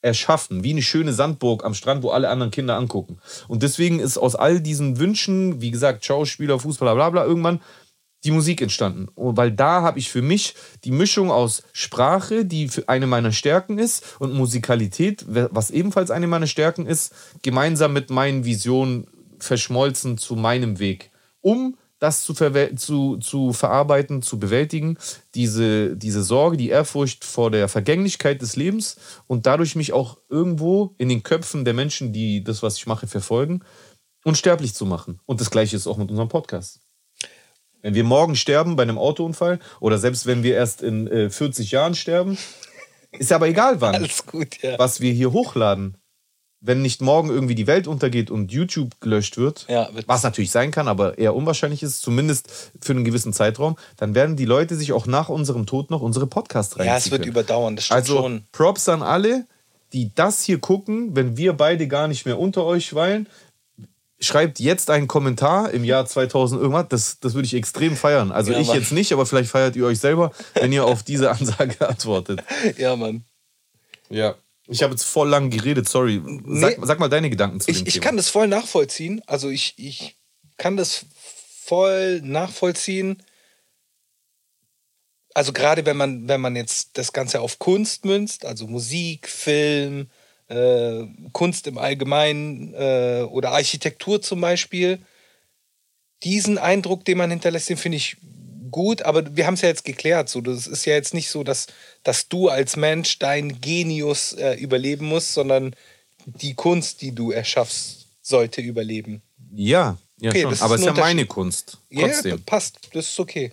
erschaffen, 0.00 0.62
wie 0.62 0.70
eine 0.70 0.82
schöne 0.82 1.12
Sandburg 1.12 1.64
am 1.64 1.74
Strand, 1.74 2.02
wo 2.02 2.10
alle 2.10 2.28
anderen 2.28 2.52
Kinder 2.52 2.76
angucken. 2.76 3.18
Und 3.48 3.62
deswegen 3.62 3.98
ist 3.98 4.16
aus 4.16 4.36
all 4.36 4.60
diesen 4.60 4.98
Wünschen, 4.98 5.60
wie 5.60 5.70
gesagt, 5.70 6.04
Schauspieler, 6.04 6.58
Fußballer, 6.58 6.94
bla 6.94 7.10
bla, 7.10 7.24
irgendwann 7.24 7.60
die 8.24 8.30
Musik 8.30 8.60
entstanden. 8.62 9.08
Und 9.14 9.36
weil 9.36 9.52
da 9.52 9.82
habe 9.82 9.98
ich 9.98 10.10
für 10.10 10.22
mich 10.22 10.54
die 10.84 10.90
Mischung 10.90 11.30
aus 11.30 11.62
Sprache, 11.72 12.44
die 12.44 12.68
für 12.68 12.88
eine 12.88 13.06
meiner 13.06 13.32
Stärken 13.32 13.78
ist, 13.78 14.04
und 14.18 14.34
Musikalität, 14.34 15.24
was 15.26 15.70
ebenfalls 15.70 16.10
eine 16.10 16.26
meiner 16.26 16.48
Stärken 16.48 16.86
ist, 16.86 17.12
gemeinsam 17.42 17.92
mit 17.92 18.10
meinen 18.10 18.44
Visionen 18.44 19.06
verschmolzen 19.38 20.18
zu 20.18 20.34
meinem 20.34 20.78
Weg, 20.78 21.10
um 21.40 21.76
das 21.98 22.22
zu, 22.22 22.34
zu, 22.76 23.16
zu 23.16 23.52
verarbeiten, 23.52 24.22
zu 24.22 24.38
bewältigen, 24.38 24.98
diese, 25.34 25.96
diese 25.96 26.22
Sorge, 26.22 26.56
die 26.56 26.68
Ehrfurcht 26.68 27.24
vor 27.24 27.50
der 27.50 27.68
Vergänglichkeit 27.68 28.40
des 28.40 28.56
Lebens 28.56 28.96
und 29.26 29.46
dadurch 29.46 29.74
mich 29.74 29.92
auch 29.92 30.18
irgendwo 30.28 30.94
in 30.98 31.08
den 31.08 31.22
Köpfen 31.22 31.64
der 31.64 31.74
Menschen, 31.74 32.12
die 32.12 32.44
das, 32.44 32.62
was 32.62 32.76
ich 32.76 32.86
mache, 32.86 33.06
verfolgen, 33.06 33.60
unsterblich 34.24 34.74
zu 34.74 34.86
machen. 34.86 35.20
Und 35.26 35.40
das 35.40 35.50
gleiche 35.50 35.76
ist 35.76 35.86
auch 35.86 35.96
mit 35.96 36.10
unserem 36.10 36.28
Podcast. 36.28 36.80
Wenn 37.82 37.94
wir 37.94 38.04
morgen 38.04 38.36
sterben 38.36 38.76
bei 38.76 38.82
einem 38.82 38.98
Autounfall 38.98 39.60
oder 39.80 39.98
selbst 39.98 40.26
wenn 40.26 40.42
wir 40.42 40.54
erst 40.54 40.82
in 40.82 41.06
äh, 41.08 41.30
40 41.30 41.70
Jahren 41.70 41.94
sterben, 41.94 42.38
ist 43.12 43.30
ja 43.30 43.36
aber 43.36 43.48
egal 43.48 43.80
wann, 43.80 43.94
Alles 43.94 44.26
gut, 44.26 44.62
ja. 44.62 44.78
was 44.78 45.00
wir 45.00 45.12
hier 45.12 45.32
hochladen. 45.32 45.96
Wenn 46.60 46.82
nicht 46.82 47.00
morgen 47.00 47.30
irgendwie 47.30 47.54
die 47.54 47.68
Welt 47.68 47.86
untergeht 47.86 48.30
und 48.32 48.50
YouTube 48.50 49.00
gelöscht 49.00 49.36
wird, 49.36 49.66
Ja, 49.68 49.88
was 50.06 50.24
natürlich 50.24 50.50
sein 50.50 50.72
kann, 50.72 50.88
aber 50.88 51.16
eher 51.16 51.34
unwahrscheinlich 51.36 51.84
ist, 51.84 52.02
zumindest 52.02 52.50
für 52.80 52.92
einen 52.92 53.04
gewissen 53.04 53.32
Zeitraum, 53.32 53.76
dann 53.96 54.14
werden 54.16 54.34
die 54.36 54.44
Leute 54.44 54.74
sich 54.74 54.92
auch 54.92 55.06
nach 55.06 55.28
unserem 55.28 55.66
Tod 55.66 55.90
noch 55.90 56.00
unsere 56.00 56.26
Podcasts 56.26 56.74
reinziehen. 56.74 56.88
Ja, 56.92 56.96
es 56.96 57.10
wird 57.12 57.22
können. 57.22 57.30
überdauern, 57.32 57.76
das 57.76 57.84
stimmt 57.84 57.96
Also 58.00 58.16
schon. 58.16 58.42
Props 58.50 58.88
an 58.88 59.02
alle, 59.02 59.46
die 59.92 60.10
das 60.16 60.42
hier 60.42 60.58
gucken, 60.58 61.14
wenn 61.14 61.36
wir 61.36 61.52
beide 61.52 61.86
gar 61.86 62.08
nicht 62.08 62.26
mehr 62.26 62.38
unter 62.40 62.64
euch 62.64 62.92
weilen. 62.92 63.28
Schreibt 64.20 64.58
jetzt 64.58 64.90
einen 64.90 65.06
Kommentar 65.06 65.70
im 65.70 65.84
Jahr 65.84 66.04
2000 66.04 66.60
irgendwas. 66.60 66.86
Das, 66.88 67.20
das 67.20 67.34
würde 67.34 67.46
ich 67.46 67.54
extrem 67.54 67.94
feiern. 67.96 68.32
Also 68.32 68.50
Ja, 68.50 68.58
ich 68.58 68.66
Mann. 68.66 68.78
jetzt 68.78 68.90
nicht, 68.90 69.12
aber 69.12 69.26
vielleicht 69.26 69.48
feiert 69.48 69.76
ihr 69.76 69.86
euch 69.86 70.00
selber, 70.00 70.32
wenn 70.54 70.72
ihr 70.72 70.84
auf 70.84 71.04
diese 71.04 71.30
Ansage 71.30 71.76
antwortet. 71.88 72.42
Ja, 72.78 72.96
Mann. 72.96 73.22
Ja. 74.10 74.34
Ich 74.70 74.82
habe 74.82 74.92
jetzt 74.92 75.04
voll 75.04 75.28
lang 75.28 75.50
geredet, 75.50 75.88
sorry. 75.88 76.20
Sag, 76.46 76.78
Nee. 76.78 76.86
sag 76.86 76.98
mal 77.00 77.08
deine 77.08 77.30
Gedanken 77.30 77.60
zu 77.60 77.70
Ich, 77.70 77.78
dem 77.78 77.86
ich 77.86 77.94
Thema. 77.94 78.04
kann 78.04 78.16
das 78.16 78.28
voll 78.28 78.48
nachvollziehen. 78.48 79.22
Also 79.26 79.48
ich, 79.48 79.74
ich 79.78 80.16
kann 80.58 80.76
das 80.76 81.06
voll 81.64 82.20
nachvollziehen. 82.22 83.22
Also 85.34 85.52
gerade 85.52 85.86
wenn 85.86 85.96
man, 85.96 86.28
wenn 86.28 86.40
man 86.40 86.56
jetzt 86.56 86.98
das 86.98 87.12
Ganze 87.12 87.40
auf 87.40 87.58
Kunst 87.58 88.04
münzt, 88.04 88.44
also 88.44 88.66
Musik, 88.66 89.28
Film, 89.28 90.10
äh, 90.48 91.04
Kunst 91.32 91.66
im 91.66 91.78
Allgemeinen 91.78 92.74
äh, 92.74 93.22
oder 93.28 93.52
Architektur 93.52 94.20
zum 94.20 94.40
Beispiel, 94.40 94.98
diesen 96.24 96.58
Eindruck, 96.58 97.04
den 97.04 97.18
man 97.18 97.30
hinterlässt, 97.30 97.68
den 97.68 97.76
finde 97.76 97.96
ich 97.96 98.16
gut, 98.70 99.02
aber 99.02 99.36
wir 99.36 99.46
haben 99.46 99.54
es 99.54 99.62
ja 99.62 99.68
jetzt 99.68 99.84
geklärt. 99.84 100.28
So, 100.28 100.40
das 100.40 100.66
ist 100.66 100.84
ja 100.84 100.94
jetzt 100.94 101.14
nicht 101.14 101.30
so, 101.30 101.42
dass, 101.44 101.66
dass 102.02 102.28
du 102.28 102.48
als 102.48 102.76
Mensch 102.76 103.18
dein 103.18 103.60
Genius 103.60 104.32
äh, 104.34 104.54
überleben 104.54 105.06
musst, 105.06 105.34
sondern 105.34 105.74
die 106.26 106.54
Kunst, 106.54 107.00
die 107.02 107.12
du 107.14 107.30
erschaffst, 107.30 108.06
sollte 108.22 108.60
überleben. 108.60 109.22
Ja, 109.52 109.96
ja 110.20 110.30
Okay, 110.30 110.42
schon. 110.42 110.60
Aber 110.60 110.74
es 110.74 110.80
ist 110.82 110.86
ja 110.86 110.92
meine 110.94 111.26
Kunst. 111.26 111.78
Ja, 111.90 112.06
Trotzdem. 112.06 112.36
das 112.36 112.40
passt. 112.42 112.78
Das 112.92 113.06
ist 113.06 113.18
okay. 113.20 113.52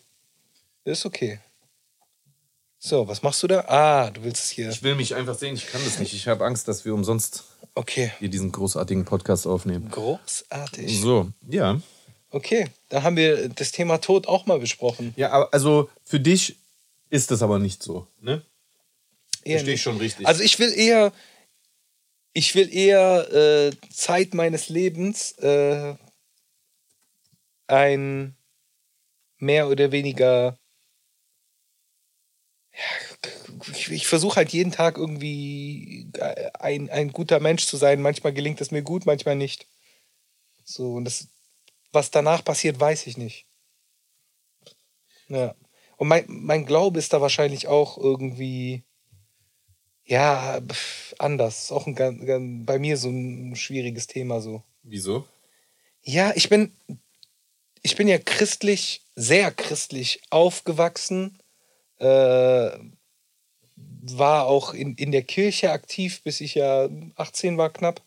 Das 0.83 0.99
ist 0.99 1.05
okay. 1.05 1.39
So, 2.77 3.07
was 3.07 3.23
machst 3.23 3.41
du 3.41 3.47
da? 3.47 3.61
Ah, 3.61 4.11
du 4.11 4.23
willst 4.23 4.43
es 4.43 4.49
hier. 4.51 4.69
Ich 4.69 4.83
will 4.83 4.93
mich 4.93 5.15
einfach 5.15 5.35
sehen, 5.35 5.55
ich 5.55 5.67
kann 5.67 5.81
das 5.83 5.97
nicht. 5.97 6.13
Ich 6.13 6.27
habe 6.27 6.45
Angst, 6.45 6.67
dass 6.67 6.85
wir 6.85 6.93
umsonst 6.93 7.43
Okay. 7.73 8.11
hier 8.19 8.29
diesen 8.29 8.51
großartigen 8.51 9.05
Podcast 9.05 9.47
aufnehmen. 9.47 9.89
Großartig. 9.89 11.01
So, 11.01 11.31
ja. 11.49 11.81
Okay, 12.35 12.67
dann 12.89 13.03
haben 13.03 13.15
wir 13.15 13.47
das 13.47 13.71
Thema 13.71 13.99
Tod 13.99 14.27
auch 14.27 14.45
mal 14.45 14.59
besprochen. 14.59 15.13
Ja, 15.15 15.31
aber 15.31 15.53
also 15.53 15.89
für 16.03 16.19
dich 16.19 16.57
ist 17.09 17.31
das 17.31 17.41
aber 17.41 17.59
nicht 17.59 17.81
so, 17.81 18.07
ne? 18.19 18.45
Eher 19.45 19.59
Verstehe 19.59 19.75
ich 19.75 19.81
schon 19.81 19.97
richtig. 19.99 20.27
Also 20.27 20.43
ich 20.43 20.59
will 20.59 20.73
eher, 20.77 21.13
ich 22.33 22.53
will 22.53 22.75
eher 22.75 23.31
äh, 23.31 23.71
Zeit 23.89 24.33
meines 24.33 24.67
Lebens 24.67 25.31
äh, 25.37 25.95
ein 27.67 28.35
mehr 29.37 29.69
oder 29.69 29.93
weniger. 29.93 30.57
Ja, 32.73 33.29
ich, 33.71 33.91
ich 33.91 34.07
versuche 34.07 34.35
halt 34.35 34.49
jeden 34.49 34.73
Tag 34.73 34.97
irgendwie 34.97 36.11
ein, 36.59 36.89
ein 36.89 37.13
guter 37.13 37.39
Mensch 37.39 37.65
zu 37.65 37.77
sein. 37.77 38.01
Manchmal 38.01 38.33
gelingt 38.33 38.59
es 38.59 38.71
mir 38.71 38.81
gut, 38.81 39.05
manchmal 39.05 39.37
nicht. 39.37 39.67
So, 40.65 40.95
und 40.95 41.05
das, 41.05 41.29
was 41.95 42.11
danach 42.11 42.43
passiert, 42.43 42.79
weiß 42.79 43.07
ich 43.07 43.17
nicht. 43.17 43.47
Ja. 45.27 45.55
Und 45.97 46.07
mein, 46.07 46.25
mein 46.27 46.65
Glaube 46.65 46.99
ist 46.99 47.13
da 47.13 47.21
wahrscheinlich 47.21 47.67
auch 47.67 47.97
irgendwie. 47.97 48.83
Ja, 50.03 50.61
pf, 50.61 51.15
anders. 51.17 51.63
Ist 51.63 51.71
Auch 51.71 51.87
ein, 51.87 51.95
ganz, 51.95 52.21
bei 52.65 52.77
mir 52.77 52.97
so 52.97 53.09
ein 53.09 53.55
schwieriges 53.55 54.05
Thema 54.05 54.39
so. 54.39 54.63
Wieso? 54.83 55.25
Ja, 56.03 56.33
ich 56.35 56.49
bin, 56.49 56.71
ich 57.81 57.95
bin 57.95 58.07
ja 58.07 58.19
christlich, 58.19 59.01
sehr 59.15 59.51
christlich 59.51 60.21
aufgewachsen. 60.29 61.39
Äh, 61.97 62.69
war 63.77 64.45
auch 64.45 64.73
in, 64.73 64.95
in 64.95 65.11
der 65.11 65.23
Kirche 65.23 65.71
aktiv, 65.71 66.21
bis 66.21 66.41
ich 66.41 66.55
ja 66.55 66.87
18 67.15 67.57
war 67.57 67.71
knapp. 67.71 68.03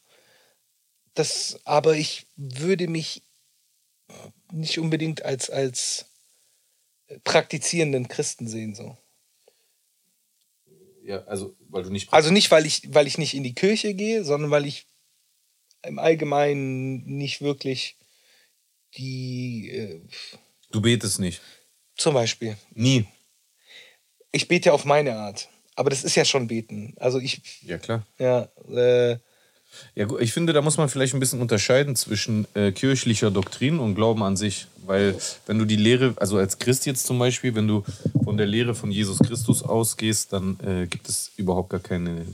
Das, 1.14 1.59
aber 1.64 1.96
ich 1.96 2.27
würde 2.37 2.87
mich 2.87 3.22
nicht 4.53 4.79
unbedingt 4.79 5.25
als, 5.25 5.51
als 5.51 6.07
praktizierenden 7.25 8.09
Christen 8.09 8.49
sehen. 8.49 8.75
So. 8.75 8.97
Ja, 11.05 11.25
also, 11.25 11.57
weil 11.68 11.83
du 11.85 11.90
nicht. 11.90 12.12
Also 12.12 12.31
nicht, 12.31 12.51
weil 12.51 12.66
ich, 12.66 12.83
weil 12.94 13.07
ich 13.07 13.18
nicht 13.18 13.35
in 13.35 13.42
die 13.42 13.55
Kirche 13.55 13.94
gehe, 13.94 14.25
sondern 14.25 14.51
weil 14.51 14.66
ich 14.66 14.87
im 15.83 15.99
Allgemeinen 15.99 17.05
nicht 17.05 17.40
wirklich 17.40 17.97
die, 18.97 19.71
äh, 19.71 20.01
du 20.71 20.81
betest 20.81 21.18
nicht. 21.21 21.40
zum 21.97 22.14
Beispiel, 22.14 22.57
Nie. 22.75 23.07
ich 24.33 24.49
bete 24.49 24.73
auf 24.73 24.85
meine 24.85 25.16
Art. 25.16 25.49
Aber 25.77 25.90
das 25.90 26.03
ist 26.03 26.16
ja 26.16 26.25
schon 26.25 26.49
beten. 26.49 26.94
Also 26.99 27.21
ich, 27.21 27.40
Ja, 27.62 27.79
klar. 27.79 28.05
ja, 28.18 28.51
äh, 28.68 29.18
Ja, 29.94 30.07
gut, 30.07 30.20
ich 30.20 30.33
finde, 30.33 30.52
da 30.52 30.62
muss 30.62 30.76
man 30.76 30.88
vielleicht 30.88 31.14
ein 31.14 31.20
bisschen 31.20 31.40
unterscheiden 31.40 31.94
zwischen 31.96 32.46
äh, 32.54 32.72
kirchlicher 32.72 33.31
Doktrin 33.31 33.78
und 33.78 33.94
Glauben 33.94 34.22
an 34.22 34.37
sich. 34.37 34.66
Weil, 34.87 35.16
wenn 35.46 35.59
du 35.59 35.64
die 35.66 35.76
Lehre, 35.76 36.14
also 36.16 36.38
als 36.38 36.59
Christ 36.59 36.87
jetzt 36.87 37.07
zum 37.07 37.18
Beispiel, 37.18 37.54
wenn 37.54 37.68
du 37.68 37.85
von 38.24 38.37
der 38.38 38.46
Lehre 38.46 38.74
von 38.74 38.90
Jesus 38.90 39.18
Christus 39.18 39.62
ausgehst, 39.62 40.33
dann 40.33 40.59
äh, 40.61 40.87
gibt 40.87 41.09
es 41.09 41.31
überhaupt 41.37 41.70
gar 41.70 41.81
keine 41.81 42.24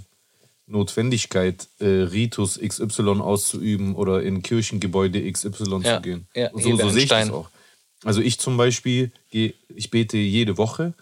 Notwendigkeit, 0.66 1.68
äh, 1.80 1.84
Ritus 1.86 2.58
XY 2.58 3.20
auszuüben 3.20 3.94
oder 3.94 4.22
in 4.22 4.42
Kirchengebäude 4.42 5.30
XY 5.30 5.80
Ja, 5.82 5.96
zu 5.96 6.02
gehen. 6.02 6.26
ja, 6.34 6.50
Und 6.52 6.62
so, 6.62 6.76
so 6.76 6.88
sehe 6.90 7.02
ich 7.04 7.08
das 7.10 7.30
auch. 7.30 7.50
Also 8.04 8.20
ich 8.20 8.38
zum 8.38 8.56
Beispiel, 8.56 9.10
geh, 9.30 9.54
ich 9.68 9.90
bete 9.90 10.16
jede 10.16 10.56
Woche 10.56 10.94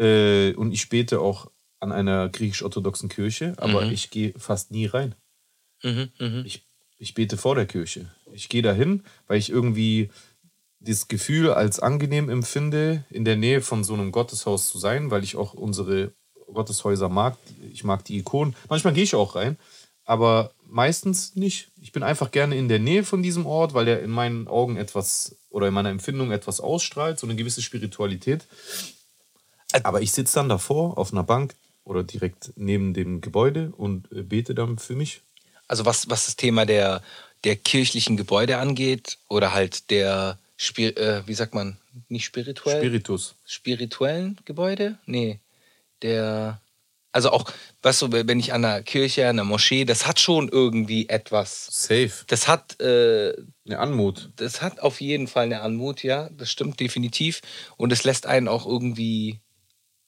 äh, 0.00 0.52
und 0.54 0.72
ich 0.72 0.88
bete 0.88 1.20
auch 1.20 1.50
an 1.80 1.92
einer 1.92 2.28
griechisch-orthodoxen 2.28 3.08
Kirche, 3.08 3.54
aber 3.58 3.86
Mhm. 3.86 3.92
ich 3.92 4.10
gehe 4.10 4.32
fast 4.38 4.70
nie 4.70 4.86
rein. 4.86 5.14
Mhm, 5.90 6.08
mhm. 6.18 6.42
Ich, 6.44 6.66
ich 6.98 7.14
bete 7.14 7.36
vor 7.36 7.54
der 7.54 7.66
Kirche. 7.66 8.10
Ich 8.32 8.48
gehe 8.48 8.62
dahin, 8.62 9.02
weil 9.26 9.38
ich 9.38 9.50
irgendwie 9.50 10.10
das 10.80 11.08
Gefühl 11.08 11.50
als 11.50 11.80
angenehm 11.80 12.28
empfinde, 12.28 13.04
in 13.10 13.24
der 13.24 13.36
Nähe 13.36 13.60
von 13.60 13.84
so 13.84 13.94
einem 13.94 14.12
Gotteshaus 14.12 14.68
zu 14.68 14.78
sein, 14.78 15.10
weil 15.10 15.24
ich 15.24 15.36
auch 15.36 15.54
unsere 15.54 16.12
Gotteshäuser 16.52 17.08
mag. 17.08 17.36
Ich 17.72 17.84
mag 17.84 18.04
die 18.04 18.18
Ikonen. 18.18 18.54
Manchmal 18.68 18.94
gehe 18.94 19.04
ich 19.04 19.14
auch 19.14 19.34
rein, 19.34 19.56
aber 20.04 20.52
meistens 20.68 21.34
nicht. 21.34 21.70
Ich 21.80 21.92
bin 21.92 22.02
einfach 22.02 22.30
gerne 22.30 22.56
in 22.56 22.68
der 22.68 22.78
Nähe 22.78 23.04
von 23.04 23.22
diesem 23.22 23.46
Ort, 23.46 23.74
weil 23.74 23.84
der 23.84 24.02
in 24.02 24.10
meinen 24.10 24.48
Augen 24.48 24.76
etwas 24.76 25.36
oder 25.50 25.68
in 25.68 25.74
meiner 25.74 25.90
Empfindung 25.90 26.32
etwas 26.32 26.60
ausstrahlt, 26.60 27.18
so 27.18 27.26
eine 27.26 27.36
gewisse 27.36 27.62
Spiritualität. 27.62 28.46
Aber 29.82 30.02
ich 30.02 30.12
sitze 30.12 30.34
dann 30.34 30.48
davor 30.48 30.98
auf 30.98 31.12
einer 31.12 31.22
Bank 31.22 31.54
oder 31.84 32.02
direkt 32.02 32.52
neben 32.56 32.94
dem 32.94 33.20
Gebäude 33.20 33.72
und 33.76 34.10
äh, 34.12 34.22
bete 34.22 34.54
dann 34.54 34.78
für 34.78 34.94
mich. 34.94 35.22
Also 35.68 35.84
was, 35.84 36.08
was 36.10 36.26
das 36.26 36.36
Thema 36.36 36.66
der, 36.66 37.02
der 37.44 37.56
kirchlichen 37.56 38.16
Gebäude 38.16 38.58
angeht 38.58 39.18
oder 39.28 39.52
halt 39.52 39.90
der, 39.90 40.38
Spir 40.56 40.96
äh, 40.96 41.26
wie 41.26 41.34
sagt 41.34 41.54
man, 41.54 41.76
nicht 42.08 42.24
spirituell? 42.24 42.78
Spiritus. 42.78 43.34
Spirituellen 43.44 44.38
Gebäude? 44.44 44.98
Nee, 45.06 45.40
der, 46.02 46.60
also 47.12 47.30
auch, 47.30 47.50
weißt 47.82 48.02
du, 48.02 48.12
wenn 48.12 48.38
ich 48.38 48.52
an 48.52 48.64
einer 48.64 48.82
Kirche, 48.82 49.22
an 49.24 49.38
einer 49.38 49.44
Moschee, 49.44 49.84
das 49.84 50.06
hat 50.06 50.20
schon 50.20 50.48
irgendwie 50.48 51.08
etwas. 51.08 51.66
Safe. 51.70 52.12
Das 52.26 52.46
hat, 52.48 52.80
äh, 52.80 53.32
Eine 53.66 53.78
Anmut. 53.78 54.30
das 54.36 54.60
hat 54.62 54.80
auf 54.80 55.00
jeden 55.00 55.26
Fall 55.26 55.44
eine 55.44 55.62
Anmut, 55.62 56.02
ja, 56.02 56.28
das 56.30 56.50
stimmt 56.50 56.78
definitiv. 56.80 57.40
Und 57.76 57.92
es 57.92 58.04
lässt 58.04 58.26
einen 58.26 58.48
auch 58.48 58.66
irgendwie, 58.66 59.40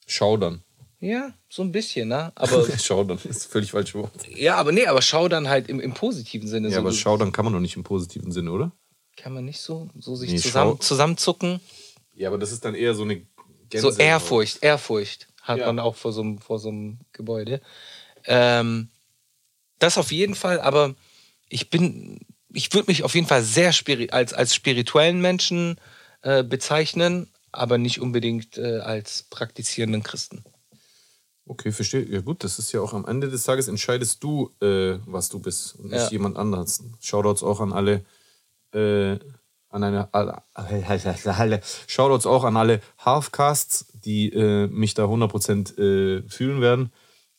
Schaudern. 0.06 0.62
Ja, 1.00 1.32
so 1.48 1.62
ein 1.62 1.72
bisschen, 1.72 2.08
ne? 2.08 2.32
Aber, 2.36 2.66
Schaudern 2.78 3.18
ist 3.24 3.46
völlig 3.46 3.70
falsch 3.72 3.94
Wort. 3.94 4.10
ja, 4.28 4.56
aber 4.56 4.72
nee, 4.72 4.86
aber 4.86 5.02
schau 5.02 5.28
dann 5.28 5.48
halt 5.48 5.68
im, 5.68 5.80
im 5.80 5.94
positiven 5.94 6.48
Sinne. 6.48 6.68
Ja, 6.68 6.74
so, 6.74 6.80
aber 6.80 6.92
Schaudern 6.92 7.32
kann 7.32 7.44
man 7.44 7.54
doch 7.54 7.60
nicht 7.60 7.76
im 7.76 7.84
positiven 7.84 8.32
Sinne, 8.32 8.50
oder? 8.52 8.72
kann 9.16 9.32
man 9.34 9.44
nicht 9.44 9.60
so, 9.60 9.90
so 9.98 10.14
sich 10.14 10.30
Nee, 10.30 10.38
zusammen, 10.38 10.80
zusammenzucken. 10.80 11.60
Ja, 12.14 12.28
aber 12.28 12.38
das 12.38 12.52
ist 12.52 12.64
dann 12.64 12.76
eher 12.76 12.94
so 12.94 13.02
eine 13.02 13.26
So 13.74 13.90
Ehrfurcht, 13.90 14.62
Ehrfurcht 14.62 15.26
hat 15.42 15.58
Ja. 15.58 15.66
man 15.66 15.80
auch 15.80 15.96
vor 15.96 16.12
so 16.12 16.20
einem, 16.20 16.38
vor 16.38 16.60
so 16.60 16.68
einem 16.68 16.98
Gebäude. 17.12 17.60
Ähm, 18.26 18.90
das 19.80 19.98
auf 19.98 20.12
jeden 20.12 20.36
Fall, 20.36 20.60
aber 20.60 20.94
ich 21.48 21.68
bin, 21.70 22.20
ich 22.52 22.72
würde 22.74 22.90
mich 22.90 23.02
auf 23.02 23.14
jeden 23.16 23.26
Fall 23.26 23.42
sehr 23.42 23.72
spiri 23.72 24.10
als, 24.10 24.32
als 24.32 24.54
spirituellen 24.54 25.20
Menschen 25.20 25.80
äh, 26.22 26.44
bezeichnen, 26.44 27.28
aber 27.50 27.76
nicht 27.78 28.00
unbedingt 28.00 28.56
äh, 28.56 28.78
als 28.78 29.24
praktizierenden 29.30 30.02
Christen. 30.04 30.44
Okay, 31.48 31.72
verstehe. 31.72 32.04
Ja 32.04 32.20
gut, 32.20 32.44
das 32.44 32.58
ist 32.58 32.72
ja 32.72 32.80
auch 32.80 32.92
am 32.92 33.06
Ende 33.06 33.28
des 33.30 33.44
Tages 33.44 33.68
entscheidest 33.68 34.22
du, 34.22 34.50
äh, 34.60 34.98
was 35.06 35.30
du 35.30 35.38
bist 35.38 35.76
und 35.76 35.86
nicht 35.90 35.94
Ja. 36.04 36.10
jemand 36.10 36.36
anderes. 36.36 36.82
Shoutouts 37.00 37.42
auch 37.42 37.60
an 37.60 37.72
alle, 37.72 38.04
äh, 38.74 39.18
an 39.70 39.82
eine, 39.82 40.12
alle, 40.12 40.42
alle, 40.54 41.60
Shoutouts 41.86 42.26
auch 42.26 42.44
an 42.44 42.56
alle 42.56 42.80
Halfcasts, 42.98 43.86
die 44.04 44.30
äh, 44.32 44.66
mich 44.68 44.92
da 44.94 45.04
100% 45.06 45.78
äh, 45.78 46.22
fühlen 46.28 46.60
werden. 46.60 46.92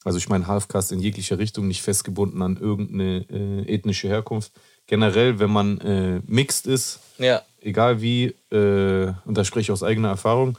Also 0.03 0.17
ich 0.17 0.29
meine 0.29 0.47
Halfcast 0.47 0.91
in 0.91 0.99
jeglicher 1.01 1.37
Richtung, 1.37 1.67
nicht 1.67 1.81
festgebunden 1.81 2.41
an 2.41 2.57
irgendeine 2.57 3.25
äh, 3.29 3.73
ethnische 3.73 4.07
Herkunft. 4.07 4.53
Generell, 4.87 5.39
wenn 5.39 5.51
man 5.51 5.79
äh, 5.81 6.21
mixed 6.25 6.65
ist, 6.65 6.99
Ja, 7.19 7.43
egal 7.61 8.01
wie, 8.01 8.33
äh, 8.51 9.13
und 9.25 9.37
da 9.37 9.43
spreche 9.43 9.63
ich 9.65 9.71
aus 9.71 9.83
eigener 9.83 10.07
Erfahrung, 10.09 10.57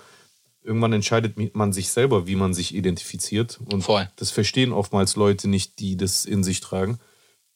irgendwann 0.62 0.92
entscheidet 0.92 1.54
man 1.54 1.72
sich 1.72 1.90
selber, 1.90 2.26
wie 2.26 2.36
man 2.36 2.54
sich 2.54 2.74
identifiziert. 2.74 3.60
Und 3.72 3.82
Voll. 3.82 4.08
das 4.16 4.30
verstehen 4.30 4.72
oftmals 4.72 5.16
Leute 5.16 5.48
nicht, 5.48 5.78
die 5.78 5.96
das 5.96 6.24
in 6.24 6.44
sich 6.44 6.60
tragen. 6.60 6.98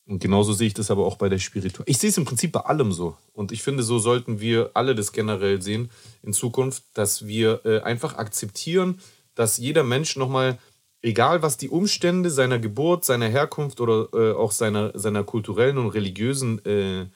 Und 0.07 0.19
genauso 0.19 0.53
sehe 0.53 0.67
ich 0.67 0.75
das 0.75 0.91
aber 0.91 1.07
auch 1.07 1.17
bei 1.17 1.31
der 1.31 1.39
Spiritualität. 1.39 1.89
Ich 1.89 1.99
sehe 1.99 2.11
es 2.11 2.19
im 2.19 2.27
Prinzip 2.27 2.53
bei 2.53 2.61
allem 2.61 2.93
so. 2.93 3.17
Und 3.33 3.53
ich 3.53 3.63
finde, 3.63 3.83
so 3.83 3.99
sollten 3.99 4.39
wir 4.41 4.71
alle 4.75 4.95
das 4.95 5.13
generell 5.13 5.63
sehen 5.63 5.91
in 6.23 6.35
Zukunft, 6.35 6.83
dass 6.93 7.27
wir 7.27 7.65
äh, 7.65 7.81
einfach 7.81 8.17
akzeptieren, 8.17 9.01
dass 9.35 9.57
jeder 9.57 9.83
Mensch 9.83 10.17
nochmal, 10.17 10.59
egal 11.01 11.43
was 11.43 11.57
die 11.57 11.71
Umstände 11.71 12.31
seiner 12.31 12.59
Geburt, 12.59 13.05
seiner 13.07 13.29
Herkunft 13.29 13.81
oder 13.81 14.09
äh, 14.13 14.33
auch 14.35 14.53
seiner, 14.53 14.97
seiner 14.99 15.25
kulturellen 15.25 15.79
und 15.79 15.89
religiösen 15.89 16.63
äh, 16.67 17.07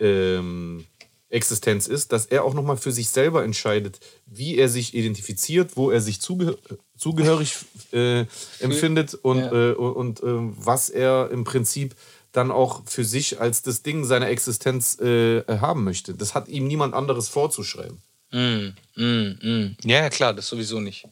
ähm, 0.00 0.84
Existenz 1.32 1.86
ist, 1.88 2.12
dass 2.12 2.26
er 2.26 2.44
auch 2.44 2.54
nochmal 2.54 2.76
für 2.76 2.92
sich 2.92 3.08
selber 3.08 3.42
entscheidet, 3.42 4.00
wie 4.26 4.58
er 4.58 4.68
sich 4.68 4.94
identifiziert, 4.94 5.76
wo 5.76 5.90
er 5.90 6.00
sich 6.00 6.20
zuge 6.20 6.58
zugehörig 6.96 7.56
äh, 7.92 8.26
empfindet 8.60 9.14
und, 9.14 9.38
Ja. 9.38 9.70
äh, 9.70 9.72
und 9.72 10.20
äh, 10.20 10.24
was 10.26 10.88
er 10.90 11.30
im 11.32 11.42
Prinzip 11.44 11.96
dann 12.32 12.50
auch 12.50 12.82
für 12.86 13.04
sich 13.04 13.40
als 13.40 13.62
das 13.62 13.82
Ding 13.82 14.04
seiner 14.04 14.28
Existenz 14.28 14.98
äh, 15.00 15.42
haben 15.48 15.84
möchte. 15.84 16.14
Das 16.14 16.34
hat 16.34 16.48
ihm 16.48 16.66
niemand 16.66 16.94
anderes 16.94 17.28
vorzuschreiben. 17.28 18.00
mm, 18.30 18.68
mm, 18.96 19.38
mm. 19.42 19.76
ja 19.84 19.98
ja, 20.02 20.10
klar, 20.10 20.32
das 20.32 20.46
sowieso 20.48 20.80
nicht. 20.80 21.06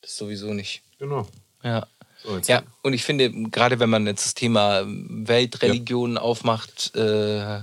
Das 0.00 0.16
sowieso 0.16 0.52
nicht. 0.54 0.82
Genau. 0.98 1.26
Ja. 1.62 1.86
So, 2.22 2.38
Ja, 2.46 2.62
und 2.82 2.92
ich 2.92 3.04
finde, 3.04 3.30
gerade 3.50 3.78
wenn 3.80 3.90
man 3.90 4.06
jetzt 4.06 4.24
das 4.24 4.34
Thema 4.34 4.84
Weltreligionen 4.86 6.18
aufmacht, 6.18 6.94
äh, 6.94 7.60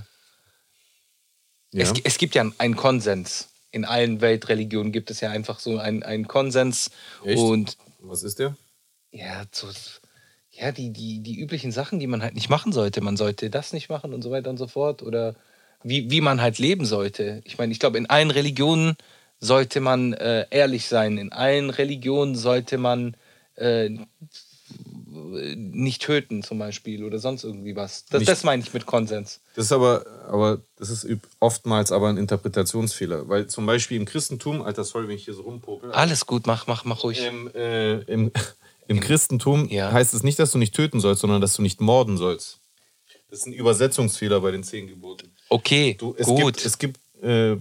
Ja. 1.74 1.82
es, 1.82 1.92
es 2.04 2.18
gibt 2.18 2.34
ja 2.34 2.44
einen 2.58 2.76
Konsens. 2.76 3.48
In 3.72 3.84
allen 3.84 4.20
Weltreligionen 4.20 4.92
gibt 4.92 5.10
es 5.10 5.20
ja 5.20 5.30
einfach 5.30 5.58
so 5.58 5.78
einen, 5.78 6.04
einen 6.04 6.28
Konsens. 6.28 6.90
Echt? 7.24 7.38
Und 7.38 7.76
Was 8.00 8.22
ist 8.22 8.38
der? 8.38 8.56
ja, 9.10 9.44
so, 9.50 9.68
ja 10.52 10.70
die, 10.72 10.92
die, 10.92 11.20
die 11.20 11.38
üblichen 11.40 11.72
Sachen, 11.72 11.98
die 11.98 12.06
man 12.06 12.22
halt 12.22 12.34
nicht 12.34 12.48
machen 12.48 12.72
sollte. 12.72 13.00
Man 13.00 13.16
sollte 13.16 13.50
das 13.50 13.72
nicht 13.72 13.88
machen 13.88 14.14
und 14.14 14.22
so 14.22 14.30
weiter 14.30 14.50
und 14.50 14.56
so 14.56 14.68
fort. 14.68 15.02
Oder 15.02 15.34
wie, 15.82 16.10
wie 16.10 16.20
man 16.20 16.40
halt 16.40 16.58
leben 16.58 16.86
sollte. 16.86 17.42
Ich 17.44 17.58
meine, 17.58 17.72
ich 17.72 17.80
glaube, 17.80 17.98
in 17.98 18.08
allen 18.08 18.30
Religionen 18.30 18.96
sollte 19.40 19.80
man 19.80 20.12
äh, 20.12 20.46
ehrlich 20.50 20.86
sein. 20.86 21.18
In 21.18 21.32
allen 21.32 21.70
Religionen 21.70 22.36
sollte 22.36 22.78
man 22.78 23.16
äh, 23.56 23.90
nicht 25.14 26.02
töten 26.02 26.42
zum 26.42 26.58
Beispiel 26.58 27.04
oder 27.04 27.18
sonst 27.18 27.44
irgendwie 27.44 27.76
was. 27.76 28.04
Das, 28.06 28.20
Nicht- 28.20 28.28
das 28.30 28.44
meine 28.44 28.62
ich 28.62 28.72
mit 28.74 28.86
Konsens. 28.86 29.40
Das 29.54 29.66
ist 29.66 29.72
aber, 29.72 30.04
aber 30.28 30.60
das 30.76 30.90
ist 30.90 31.06
oftmals 31.40 31.92
aber 31.92 32.08
ein 32.08 32.16
Interpretationsfehler. 32.16 33.28
Weil 33.28 33.46
zum 33.46 33.66
Beispiel 33.66 33.96
im 33.96 34.04
Christentum, 34.04 34.62
Alter, 34.62 34.84
sorry, 34.84 35.08
wenn 35.08 35.16
ich 35.16 35.24
hier 35.24 35.34
so 35.34 35.42
rumpopel. 35.42 35.92
Alles 35.92 36.26
gut, 36.26 36.46
mach, 36.46 36.66
mach, 36.66 36.84
mach 36.84 37.04
ruhig. 37.04 37.22
Im, 37.24 37.50
äh, 37.54 38.00
im, 38.12 38.30
Im 38.86 39.00
Christentum 39.00 39.68
Ja. 39.68 39.92
heißt 39.92 40.12
es 40.14 40.22
nicht, 40.22 40.38
dass 40.38 40.52
du 40.52 40.58
nicht 40.58 40.74
töten 40.74 41.00
sollst, 41.00 41.20
sondern 41.22 41.40
dass 41.40 41.54
du 41.54 41.62
nicht 41.62 41.80
morden 41.80 42.16
sollst. 42.16 42.60
Das 43.30 43.40
ist 43.40 43.46
ein 43.46 43.52
Übersetzungsfehler 43.52 44.40
bei 44.40 44.50
den 44.50 44.62
zehn 44.62 44.86
Geboten. 44.86 45.32
Okay, 45.48 45.96
Du, 45.98 46.14
es 46.18 46.26
gut. 46.26 46.38
gibt, 46.56 46.66
es 46.66 46.78
gibt 46.78 47.00
äh, 47.22 47.56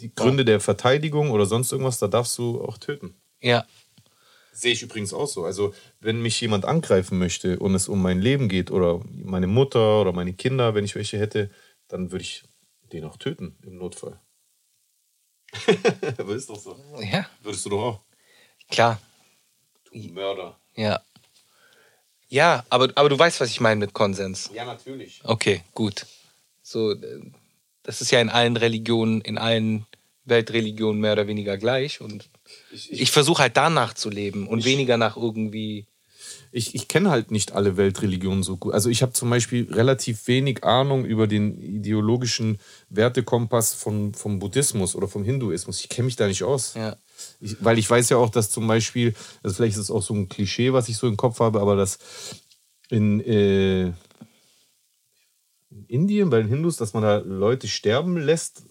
die 0.00 0.14
Gründe 0.14 0.44
der 0.44 0.60
Verteidigung 0.60 1.30
oder 1.30 1.46
sonst 1.46 1.70
irgendwas, 1.72 1.98
da 1.98 2.08
darfst 2.08 2.36
du 2.38 2.60
auch 2.62 2.78
töten. 2.78 3.14
ja, 3.40 3.64
Sehe 4.56 4.72
ich 4.72 4.82
übrigens 4.82 5.12
auch 5.12 5.26
so. 5.26 5.44
Also, 5.44 5.74
wenn 6.00 6.22
mich 6.22 6.40
jemand 6.40 6.64
angreifen 6.64 7.18
möchte 7.18 7.58
und 7.58 7.74
es 7.74 7.88
um 7.88 8.00
mein 8.00 8.20
Leben 8.20 8.48
geht 8.48 8.70
oder 8.70 9.00
meine 9.10 9.48
Mutter 9.48 10.00
oder 10.00 10.12
meine 10.12 10.32
Kinder, 10.32 10.74
wenn 10.74 10.84
ich 10.84 10.94
welche 10.94 11.18
hätte, 11.18 11.50
dann 11.88 12.12
würde 12.12 12.22
ich 12.22 12.44
den 12.92 13.04
auch 13.04 13.16
töten 13.16 13.56
im 13.66 13.76
Notfall. 13.78 14.20
Aber 16.18 16.34
ist 16.34 16.48
doch 16.48 16.58
so. 16.58 16.76
ja, 17.00 17.26
Würdest 17.42 17.64
du 17.66 17.70
doch 17.70 17.82
auch. 17.82 18.00
klar. 18.70 19.00
Du 19.92 19.98
Mörder. 20.12 20.58
Ja. 20.76 21.00
Ja, 22.28 22.64
aber, 22.68 22.90
aber 22.96 23.08
du 23.08 23.16
weißt, 23.18 23.40
was 23.40 23.50
ich 23.50 23.60
meine 23.60 23.78
mit 23.78 23.92
Konsens. 23.92 24.50
Ja, 24.52 24.64
natürlich. 24.64 25.20
Okay, 25.24 25.62
gut. 25.72 26.06
So, 26.62 26.92
äh, 26.92 27.20
das 27.84 28.00
ist 28.00 28.10
ja 28.10 28.20
in 28.20 28.28
allen 28.28 28.56
Religionen, 28.56 29.20
in 29.20 29.38
allen 29.38 29.86
Weltreligionen 30.24 31.00
mehr 31.00 31.12
oder 31.12 31.26
weniger 31.28 31.56
gleich. 31.58 32.00
Und 32.00 32.28
Ich, 32.72 32.92
ich 32.92 33.10
versuche 33.10 33.42
halt 33.42 33.56
danach 33.56 33.94
zu 33.94 34.10
leben 34.10 34.46
und 34.48 34.64
weniger 34.64 34.96
nach 34.96 35.16
irgendwie. 35.16 35.86
ich, 36.52 36.74
ich 36.74 36.88
kenne 36.88 37.10
halt 37.10 37.30
nicht 37.30 37.52
alle 37.52 37.76
Weltreligionen 37.76 38.42
so 38.42 38.56
gut. 38.56 38.74
Also 38.74 38.88
ich 38.88 39.02
habe 39.02 39.12
zum 39.12 39.28
Beispiel 39.30 39.72
relativ 39.72 40.26
wenig 40.28 40.64
Ahnung 40.64 41.04
über 41.04 41.26
den 41.26 41.60
ideologischen 41.60 42.58
Wertekompass 42.90 43.74
von, 43.74 44.14
vom 44.14 44.38
Buddhismus 44.38 44.94
oder 44.94 45.08
vom 45.08 45.24
Hinduismus. 45.24 45.80
Ich 45.80 45.88
kenne 45.88 46.06
mich 46.06 46.16
da 46.16 46.26
nicht 46.26 46.44
aus. 46.44 46.74
Ja. 46.74 46.96
Ich, 47.40 47.56
weil 47.60 47.78
ich 47.78 47.88
weiß 47.88 48.08
ja 48.08 48.16
auch, 48.16 48.30
dass 48.30 48.50
zum 48.50 48.66
Beispiel, 48.66 49.14
also 49.42 49.56
vielleicht 49.56 49.76
ist 49.76 49.82
es 49.82 49.90
auch 49.90 50.02
so 50.02 50.14
ein 50.14 50.28
Klischee, 50.28 50.72
was 50.72 50.88
ich 50.88 50.96
so 50.96 51.06
im 51.06 51.16
Kopf 51.16 51.40
habe, 51.40 51.60
aber 51.60 51.76
dass 51.76 51.98
in, 52.90 53.20
äh, 53.20 53.86
in 55.70 55.86
Indien 55.88 56.30
bei 56.30 56.38
den 56.38 56.48
Hindus, 56.48 56.76
dass 56.76 56.92
man 56.92 57.02
da 57.02 57.18
Leute 57.18 57.66
sterben 57.68 58.16
lässt 58.16 58.62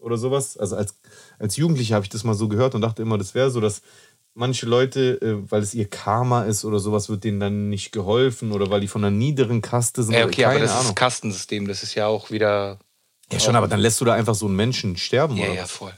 oder 0.00 0.16
sowas. 0.16 0.56
Also 0.56 0.76
als, 0.76 0.94
als 1.38 1.56
Jugendlicher 1.56 1.94
habe 1.94 2.04
ich 2.04 2.10
das 2.10 2.24
mal 2.24 2.34
so 2.34 2.48
gehört 2.48 2.74
und 2.74 2.80
dachte 2.80 3.02
immer, 3.02 3.18
das 3.18 3.34
wäre 3.34 3.50
so, 3.50 3.60
dass 3.60 3.82
manche 4.34 4.66
Leute, 4.66 5.20
äh, 5.20 5.50
weil 5.50 5.62
es 5.62 5.74
ihr 5.74 5.88
Karma 5.88 6.44
ist 6.44 6.64
oder 6.64 6.78
sowas, 6.78 7.08
wird 7.08 7.24
denen 7.24 7.40
dann 7.40 7.68
nicht 7.68 7.92
geholfen 7.92 8.52
oder 8.52 8.70
weil 8.70 8.80
die 8.80 8.88
von 8.88 9.04
einer 9.04 9.16
niederen 9.16 9.60
Kaste 9.60 10.02
sind. 10.02 10.14
Ja, 10.14 10.26
okay, 10.26 10.44
aber 10.44 10.58
das 10.58 10.72
ist 10.72 10.80
Ahnung. 10.80 10.94
Kastensystem, 10.94 11.68
das 11.68 11.82
ist 11.82 11.94
ja 11.94 12.06
auch 12.06 12.30
wieder. 12.30 12.78
Ja, 13.32 13.38
schon, 13.38 13.54
aber 13.54 13.68
dann 13.68 13.80
lässt 13.80 14.00
du 14.00 14.04
da 14.04 14.14
einfach 14.14 14.34
so 14.34 14.46
einen 14.46 14.56
Menschen 14.56 14.96
sterben. 14.96 15.36
Ja, 15.36 15.46
oder 15.46 15.54
ja, 15.54 15.66
voll. 15.66 15.92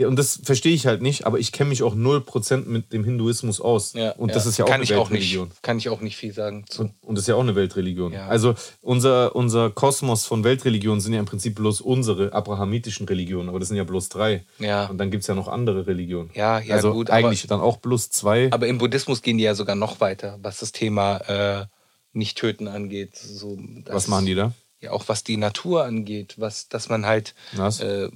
Ja, 0.00 0.08
und 0.08 0.16
das 0.16 0.40
verstehe 0.42 0.72
ich 0.72 0.86
halt 0.86 1.02
nicht, 1.02 1.26
aber 1.26 1.38
ich 1.38 1.52
kenne 1.52 1.68
mich 1.68 1.82
auch 1.82 1.94
0% 1.94 2.64
mit 2.64 2.90
dem 2.94 3.04
Hinduismus 3.04 3.60
aus. 3.60 3.92
Ja, 3.92 4.12
und 4.12 4.34
das 4.34 4.46
ist 4.46 4.56
ja 4.56 4.64
auch 4.64 4.68
kann 4.68 4.76
eine 4.76 4.84
ich 4.84 4.94
auch 4.94 5.10
Weltreligion. 5.10 5.48
nicht, 5.48 5.62
Kann 5.62 5.76
ich 5.76 5.90
auch 5.90 6.00
nicht 6.00 6.16
viel 6.16 6.32
sagen 6.32 6.64
zu. 6.68 6.82
Und, 6.82 6.94
und 7.02 7.16
das 7.16 7.24
ist 7.24 7.28
ja 7.28 7.34
auch 7.34 7.40
eine 7.42 7.54
Weltreligion. 7.54 8.14
Ja. 8.14 8.26
Also 8.26 8.54
unser, 8.80 9.36
unser 9.36 9.68
Kosmos 9.68 10.24
von 10.24 10.42
Weltreligionen 10.42 11.02
sind 11.02 11.12
ja 11.12 11.20
im 11.20 11.26
Prinzip 11.26 11.54
bloß 11.56 11.82
unsere 11.82 12.32
abrahamitischen 12.32 13.06
Religionen, 13.06 13.50
aber 13.50 13.58
das 13.58 13.68
sind 13.68 13.76
ja 13.76 13.84
bloß 13.84 14.08
drei. 14.08 14.42
Ja. 14.58 14.86
Und 14.86 14.96
dann 14.96 15.10
gibt 15.10 15.20
es 15.20 15.26
ja 15.26 15.34
noch 15.34 15.48
andere 15.48 15.86
Religionen. 15.86 16.30
Ja, 16.34 16.60
ja, 16.60 16.76
also 16.76 16.92
gut, 16.94 17.10
aber- 17.10 17.18
eigentlich 17.28 17.46
dann 17.46 17.60
auch 17.60 17.76
bloß 17.76 18.08
zwei. 18.08 18.50
Aber 18.52 18.66
im 18.68 18.78
Buddhismus 18.78 19.20
gehen 19.20 19.36
die 19.36 19.44
ja 19.44 19.54
sogar 19.54 19.76
noch 19.76 20.00
weiter, 20.00 20.38
was 20.40 20.60
das 20.60 20.72
Thema 20.72 21.18
äh, 21.28 21.66
nicht 22.14 22.38
töten 22.38 22.68
angeht. 22.68 23.16
So, 23.16 23.58
Was 23.84 24.08
machen 24.08 24.24
die 24.24 24.34
da? 24.34 24.52
Ja, 24.80 24.92
auch 24.92 25.04
was 25.08 25.24
die 25.24 25.36
Natur 25.36 25.84
angeht, 25.84 26.36
was, 26.38 26.68
dass 26.70 26.88
man 26.88 27.04
halt 27.04 27.34
Was? 27.52 27.80
äh, 27.80 28.08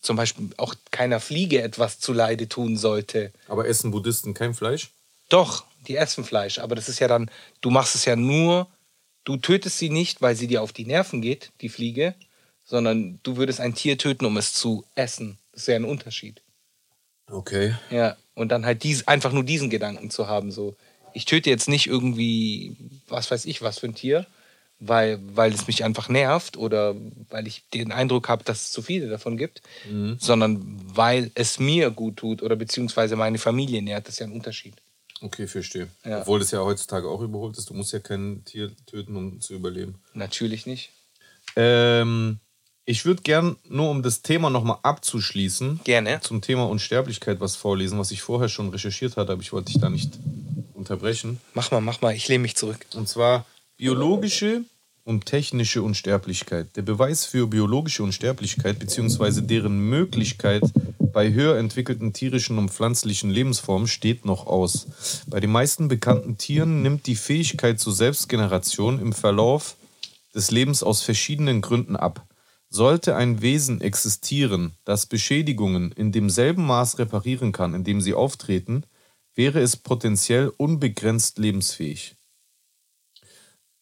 zum 0.00 0.16
Beispiel 0.16 0.50
auch 0.56 0.74
keiner 0.90 1.20
Fliege 1.20 1.62
etwas 1.62 2.00
zuleide 2.00 2.48
tun 2.48 2.76
sollte. 2.76 3.32
Aber 3.48 3.66
essen 3.66 3.90
Buddhisten 3.90 4.34
kein 4.34 4.54
Fleisch? 4.54 4.90
Doch, 5.28 5.64
die 5.86 5.96
essen 5.96 6.24
Fleisch, 6.24 6.58
aber 6.58 6.74
das 6.74 6.88
ist 6.88 6.98
ja 6.98 7.08
dann, 7.08 7.30
du 7.60 7.70
machst 7.70 7.94
es 7.94 8.04
ja 8.04 8.16
nur, 8.16 8.66
du 9.24 9.36
tötest 9.36 9.78
sie 9.78 9.90
nicht, 9.90 10.22
weil 10.22 10.36
sie 10.36 10.46
dir 10.46 10.62
auf 10.62 10.72
die 10.72 10.86
Nerven 10.86 11.22
geht, 11.22 11.52
die 11.60 11.68
Fliege, 11.68 12.14
sondern 12.64 13.20
du 13.22 13.36
würdest 13.36 13.60
ein 13.60 13.74
Tier 13.74 13.98
töten, 13.98 14.24
um 14.24 14.36
es 14.36 14.54
zu 14.54 14.84
essen. 14.94 15.38
Das 15.52 15.62
ist 15.62 15.68
ja 15.68 15.76
ein 15.76 15.84
Unterschied. 15.84 16.42
Okay. 17.26 17.74
Ja, 17.90 18.16
und 18.34 18.50
dann 18.50 18.64
halt 18.64 18.82
dies, 18.82 19.06
einfach 19.06 19.32
nur 19.32 19.44
diesen 19.44 19.70
Gedanken 19.70 20.10
zu 20.10 20.26
haben, 20.26 20.50
so, 20.50 20.76
ich 21.12 21.24
töte 21.24 21.50
jetzt 21.50 21.68
nicht 21.68 21.86
irgendwie, 21.86 22.76
was 23.08 23.30
weiß 23.30 23.44
ich, 23.46 23.62
was 23.62 23.78
für 23.78 23.86
ein 23.86 23.94
Tier, 23.94 24.26
weil, 24.80 25.20
weil 25.34 25.52
es 25.52 25.66
mich 25.66 25.84
einfach 25.84 26.08
nervt 26.08 26.56
oder 26.56 26.96
weil 27.28 27.46
ich 27.46 27.64
den 27.72 27.92
Eindruck 27.92 28.28
habe, 28.28 28.44
dass 28.44 28.62
es 28.62 28.70
zu 28.72 28.82
viele 28.82 29.08
davon 29.08 29.36
gibt, 29.36 29.62
sondern 30.18 30.80
weil 30.94 31.30
es 31.34 31.58
mir 31.58 31.90
gut 31.90 32.16
tut 32.16 32.42
oder 32.42 32.56
beziehungsweise 32.56 33.14
meine 33.16 33.38
Familie 33.38 33.82
nährt. 33.82 34.06
Das 34.06 34.14
ist 34.14 34.20
ja 34.20 34.26
ein 34.26 34.32
Unterschied. 34.32 34.74
Okay, 35.22 35.46
verstehe. 35.46 35.88
Ja. 36.04 36.22
Obwohl 36.22 36.38
das 36.38 36.50
ja 36.50 36.60
heutzutage 36.60 37.06
auch 37.08 37.20
überholt 37.20 37.56
ist. 37.58 37.68
Du 37.68 37.74
musst 37.74 37.92
ja 37.92 37.98
kein 37.98 38.42
Tier 38.46 38.72
töten, 38.86 39.16
um 39.16 39.40
zu 39.40 39.54
überleben. 39.54 39.96
Natürlich 40.14 40.64
nicht. 40.64 40.90
Ähm, 41.56 42.38
ich 42.86 43.04
würde 43.04 43.22
gern, 43.22 43.56
nur 43.68 43.90
um 43.90 44.02
das 44.02 44.22
Thema 44.22 44.48
nochmal 44.48 44.78
abzuschließen, 44.82 45.80
Gerne. 45.84 46.20
zum 46.22 46.40
Thema 46.40 46.68
Unsterblichkeit 46.68 47.38
was 47.40 47.54
vorlesen, 47.54 47.98
was 47.98 48.10
ich 48.10 48.22
vorher 48.22 48.48
schon 48.48 48.70
recherchiert 48.70 49.16
hatte, 49.16 49.32
aber 49.32 49.42
ich 49.42 49.52
wollte 49.52 49.72
dich 49.72 49.80
da 49.80 49.90
nicht 49.90 50.18
unterbrechen. 50.74 51.40
Mach 51.52 51.70
mal, 51.70 51.80
mach 51.80 52.00
mal, 52.00 52.14
ich 52.14 52.26
lehne 52.28 52.42
mich 52.42 52.56
zurück. 52.56 52.86
Und 52.94 53.08
zwar 53.08 53.44
biologische 53.80 54.66
und 55.04 55.24
technische 55.24 55.82
Unsterblichkeit. 55.82 56.76
Der 56.76 56.82
Beweis 56.82 57.24
für 57.24 57.46
biologische 57.46 58.02
Unsterblichkeit 58.02 58.78
bzw. 58.78 59.40
deren 59.40 59.80
Möglichkeit 59.80 60.62
bei 61.14 61.32
höher 61.32 61.56
entwickelten 61.56 62.12
tierischen 62.12 62.58
und 62.58 62.68
pflanzlichen 62.68 63.30
Lebensformen 63.30 63.88
steht 63.88 64.26
noch 64.26 64.46
aus. 64.46 64.86
Bei 65.28 65.40
den 65.40 65.50
meisten 65.50 65.88
bekannten 65.88 66.36
Tieren 66.36 66.82
nimmt 66.82 67.06
die 67.06 67.16
Fähigkeit 67.16 67.80
zur 67.80 67.94
Selbstgeneration 67.94 69.00
im 69.00 69.14
Verlauf 69.14 69.76
des 70.34 70.50
Lebens 70.50 70.82
aus 70.82 71.00
verschiedenen 71.00 71.62
Gründen 71.62 71.96
ab. 71.96 72.26
Sollte 72.68 73.16
ein 73.16 73.40
Wesen 73.40 73.80
existieren, 73.80 74.74
das 74.84 75.06
Beschädigungen 75.06 75.90
in 75.92 76.12
demselben 76.12 76.66
Maß 76.66 76.98
reparieren 76.98 77.52
kann, 77.52 77.72
in 77.72 77.84
dem 77.84 78.02
sie 78.02 78.12
auftreten, 78.12 78.84
wäre 79.34 79.60
es 79.60 79.78
potenziell 79.78 80.52
unbegrenzt 80.58 81.38
lebensfähig. 81.38 82.16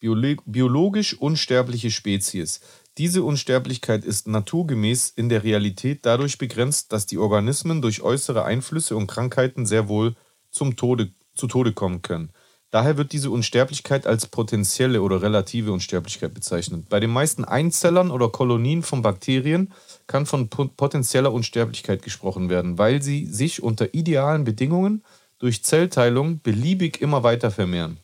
Biolo 0.00 0.36
biologisch 0.46 1.14
unsterbliche 1.14 1.90
Spezies. 1.90 2.60
Diese 2.98 3.22
Unsterblichkeit 3.22 4.04
ist 4.04 4.28
naturgemäß 4.28 5.10
in 5.10 5.28
der 5.28 5.44
Realität 5.44 6.00
dadurch 6.02 6.38
begrenzt, 6.38 6.92
dass 6.92 7.06
die 7.06 7.18
Organismen 7.18 7.82
durch 7.82 8.02
äußere 8.02 8.44
Einflüsse 8.44 8.96
und 8.96 9.06
Krankheiten 9.06 9.66
sehr 9.66 9.88
wohl 9.88 10.14
zum 10.50 10.76
Tode, 10.76 11.12
zu 11.34 11.46
Tode 11.46 11.72
kommen 11.72 12.02
können. 12.02 12.30
Daher 12.70 12.98
wird 12.98 13.12
diese 13.12 13.30
Unsterblichkeit 13.30 14.06
als 14.06 14.26
potenzielle 14.26 15.00
oder 15.00 15.22
relative 15.22 15.72
Unsterblichkeit 15.72 16.34
bezeichnet. 16.34 16.88
Bei 16.90 17.00
den 17.00 17.10
meisten 17.10 17.44
Einzellern 17.44 18.10
oder 18.10 18.28
Kolonien 18.28 18.82
von 18.82 19.00
Bakterien 19.00 19.72
kann 20.06 20.26
von 20.26 20.48
po- 20.48 20.68
potenzieller 20.68 21.32
Unsterblichkeit 21.32 22.02
gesprochen 22.02 22.50
werden, 22.50 22.76
weil 22.76 23.00
sie 23.00 23.24
sich 23.24 23.62
unter 23.62 23.94
idealen 23.94 24.44
Bedingungen 24.44 25.02
durch 25.38 25.64
Zellteilung 25.64 26.42
beliebig 26.42 27.00
immer 27.00 27.22
weiter 27.22 27.50
vermehren. 27.50 28.00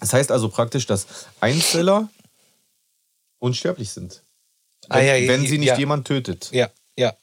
Das 0.00 0.12
heißt 0.12 0.30
also 0.30 0.48
praktisch, 0.48 0.86
dass 0.86 1.06
Einzeller 1.40 2.08
unsterblich 3.38 3.90
sind. 3.90 4.22
Wenn, 4.88 4.98
Ah, 4.98 5.02
ja, 5.02 5.16
ja, 5.16 5.28
wenn 5.28 5.46
sie 5.46 5.58
nicht 5.58 5.68
ja. 5.68 5.78
jemand 5.78 6.06
tötet. 6.06 6.50
Ja, 6.52 6.70
ja. 6.96 7.14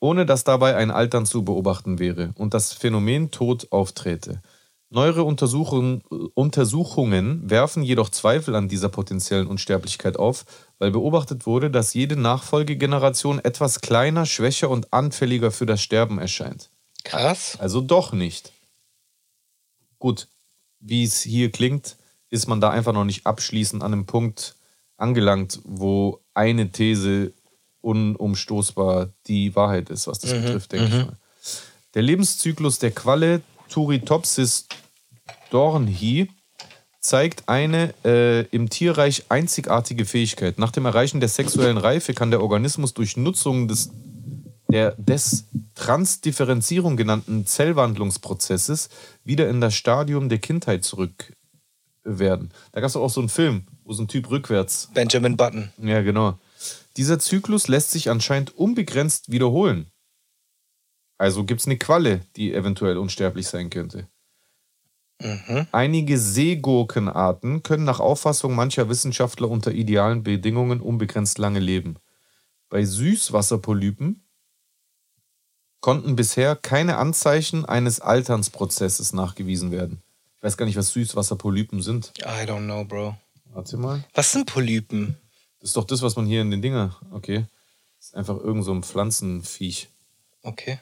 Ohne 0.00 0.26
dass 0.26 0.44
dabei 0.44 0.76
ein 0.76 0.90
Altern 0.90 1.24
zu 1.26 1.44
beobachten 1.44 1.98
wäre 1.98 2.32
und 2.36 2.52
das 2.54 2.72
Phänomen 2.72 3.30
Tod 3.30 3.68
aufträte. 3.70 4.42
Neuere 4.88 5.24
Untersuchungen, 5.24 6.02
Untersuchungen 6.34 7.50
werfen 7.50 7.82
jedoch 7.82 8.08
Zweifel 8.08 8.54
an 8.54 8.68
dieser 8.68 8.88
potenziellen 8.88 9.48
Unsterblichkeit 9.48 10.16
auf, 10.16 10.44
weil 10.78 10.92
beobachtet 10.92 11.44
wurde, 11.46 11.70
dass 11.70 11.94
jede 11.94 12.16
Nachfolgegeneration 12.16 13.40
etwas 13.40 13.80
kleiner, 13.80 14.26
schwächer 14.26 14.70
und 14.70 14.92
anfälliger 14.92 15.50
für 15.50 15.66
das 15.66 15.82
Sterben 15.82 16.18
erscheint. 16.18 16.70
Krass. 17.02 17.56
Also 17.58 17.80
doch 17.80 18.12
nicht. 18.12 18.52
Gut, 19.98 20.28
wie 20.80 21.04
es 21.04 21.20
hier 21.20 21.50
klingt, 21.50 21.96
ist 22.30 22.48
man 22.48 22.60
da 22.60 22.70
einfach 22.70 22.92
noch 22.92 23.04
nicht 23.04 23.26
abschließend 23.26 23.82
an 23.82 23.92
einem 23.92 24.06
Punkt 24.06 24.56
angelangt, 24.96 25.60
wo 25.64 26.20
eine 26.34 26.70
These 26.70 27.32
unumstoßbar 27.80 29.10
die 29.26 29.54
Wahrheit 29.54 29.90
ist, 29.90 30.06
was 30.06 30.18
das 30.18 30.32
betrifft, 30.32 30.72
denke 30.72 30.86
ich 30.86 31.06
mal. 31.06 31.16
Der 31.94 32.02
Lebenszyklus 32.02 32.78
der 32.78 32.90
Qualle 32.90 33.42
Turritopsis 33.68 34.66
dornhi 35.50 36.28
zeigt 37.00 37.48
eine 37.48 37.94
äh, 38.04 38.42
im 38.46 38.68
Tierreich 38.68 39.24
einzigartige 39.28 40.04
Fähigkeit. 40.04 40.58
Nach 40.58 40.72
dem 40.72 40.84
Erreichen 40.86 41.20
der 41.20 41.28
sexuellen 41.28 41.78
Reife 41.78 42.14
kann 42.14 42.30
der 42.30 42.42
Organismus 42.42 42.94
durch 42.94 43.16
Nutzung 43.16 43.68
des 43.68 43.90
der 44.68 44.92
des 44.92 45.46
Transdifferenzierung 45.74 46.96
genannten 46.96 47.46
Zellwandlungsprozesses 47.46 48.88
wieder 49.24 49.48
in 49.48 49.60
das 49.60 49.74
Stadium 49.74 50.28
der 50.28 50.38
Kindheit 50.38 50.84
zurück 50.84 51.32
werden. 52.04 52.50
Da 52.72 52.80
gab 52.80 52.88
es 52.88 52.96
auch 52.96 53.10
so 53.10 53.20
einen 53.20 53.28
Film, 53.28 53.66
wo 53.84 53.92
so 53.92 54.02
ein 54.02 54.08
Typ 54.08 54.30
rückwärts. 54.30 54.90
Benjamin 54.94 55.36
Button. 55.36 55.70
Ja, 55.78 56.02
genau. 56.02 56.38
Dieser 56.96 57.18
Zyklus 57.18 57.68
lässt 57.68 57.90
sich 57.90 58.10
anscheinend 58.10 58.56
unbegrenzt 58.56 59.30
wiederholen. 59.30 59.86
Also 61.18 61.44
gibt 61.44 61.60
es 61.60 61.66
eine 61.66 61.78
Qualle, 61.78 62.20
die 62.36 62.52
eventuell 62.52 62.98
unsterblich 62.98 63.46
sein 63.46 63.70
könnte. 63.70 64.08
Einige 65.72 66.18
Seegurkenarten 66.18 67.62
können 67.62 67.84
nach 67.84 68.00
Auffassung 68.00 68.54
mancher 68.54 68.90
Wissenschaftler 68.90 69.48
unter 69.48 69.72
idealen 69.72 70.22
Bedingungen 70.22 70.80
unbegrenzt 70.80 71.38
lange 71.38 71.58
leben. 71.58 71.96
Bei 72.68 72.84
Süßwasserpolypen 72.84 74.25
konnten 75.80 76.16
bisher 76.16 76.56
keine 76.56 76.96
Anzeichen 76.96 77.64
eines 77.64 78.00
Alternsprozesses 78.00 79.12
nachgewiesen 79.12 79.70
werden. 79.70 80.02
Ich 80.36 80.42
weiß 80.42 80.56
gar 80.56 80.66
nicht, 80.66 80.76
was 80.76 80.90
Süßwasserpolypen 80.90 81.82
sind. 81.82 82.12
I 82.20 82.48
don't 82.48 82.64
know, 82.64 82.84
Bro. 82.84 83.16
Warte 83.52 83.76
mal. 83.76 84.04
Was 84.14 84.32
sind 84.32 84.46
Polypen? 84.46 85.16
Das 85.60 85.70
ist 85.70 85.76
doch 85.76 85.84
das, 85.84 86.02
was 86.02 86.16
man 86.16 86.26
hier 86.26 86.42
in 86.42 86.50
den 86.50 86.62
Dinger. 86.62 86.96
Okay. 87.10 87.46
Das 87.98 88.08
ist 88.08 88.14
einfach 88.14 88.36
irgend 88.36 88.64
so 88.64 88.72
ein 88.72 88.82
Pflanzenviech. 88.82 89.88
Okay. 90.42 90.78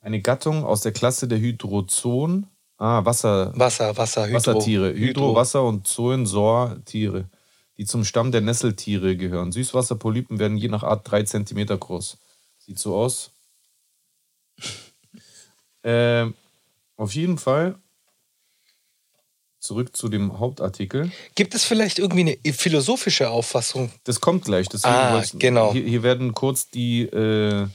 Eine 0.00 0.20
Gattung 0.20 0.64
aus 0.64 0.82
der 0.82 0.92
Klasse 0.92 1.26
der 1.26 1.38
Hydrozoen. 1.38 2.46
Ah, 2.76 3.04
Wasser, 3.04 3.52
Wasser, 3.56 3.96
Wasser, 3.96 4.26
Hydro. 4.26 4.36
Wassertiere. 4.36 4.94
Hydro, 4.94 5.34
Wasser 5.34 5.64
und 5.64 5.86
Zoensortiere, 5.86 7.28
die 7.78 7.84
zum 7.84 8.04
Stamm 8.04 8.30
der 8.32 8.40
Nesseltiere 8.40 9.16
gehören. 9.16 9.52
Süßwasserpolypen 9.52 10.38
werden 10.38 10.56
je 10.56 10.68
nach 10.68 10.82
Art 10.82 11.10
drei 11.10 11.22
Zentimeter 11.22 11.76
groß. 11.76 12.18
Sieht 12.58 12.78
so 12.78 12.96
aus. 12.96 13.32
Ähm, 15.82 16.34
auf 16.96 17.14
jeden 17.14 17.38
Fall 17.38 17.76
zurück 19.64 19.96
zu 19.96 20.08
dem 20.08 20.38
Hauptartikel. 20.38 21.10
Gibt 21.34 21.54
es 21.54 21.64
vielleicht 21.64 21.98
irgendwie 21.98 22.38
eine 22.44 22.54
philosophische 22.54 23.30
Auffassung? 23.30 23.90
Das 24.04 24.20
kommt 24.20 24.44
gleich. 24.44 24.68
Deswegen 24.68 24.94
Ah, 24.94 25.24
genau. 25.34 25.72
Hier, 25.72 25.84
hier 25.84 26.02
werden 26.02 26.34
kurz 26.34 26.68
die, 26.68 27.02
äh, 27.02 27.66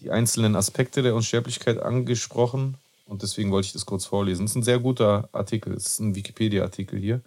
die 0.00 0.10
einzelnen 0.10 0.56
Aspekte 0.56 1.02
der 1.02 1.14
Unsterblichkeit 1.14 1.80
angesprochen. 1.80 2.76
Und 3.06 3.22
deswegen 3.22 3.52
wollte 3.52 3.66
ich 3.66 3.72
das 3.72 3.86
kurz 3.86 4.06
vorlesen. 4.06 4.44
Es 4.44 4.52
ist 4.52 4.56
ein 4.56 4.62
sehr 4.62 4.80
guter 4.80 5.28
Artikel. 5.32 5.74
Es 5.74 5.86
ist 5.86 6.00
ein 6.00 6.14
Wikipedia-Artikel 6.14 6.98
hier. 6.98 7.20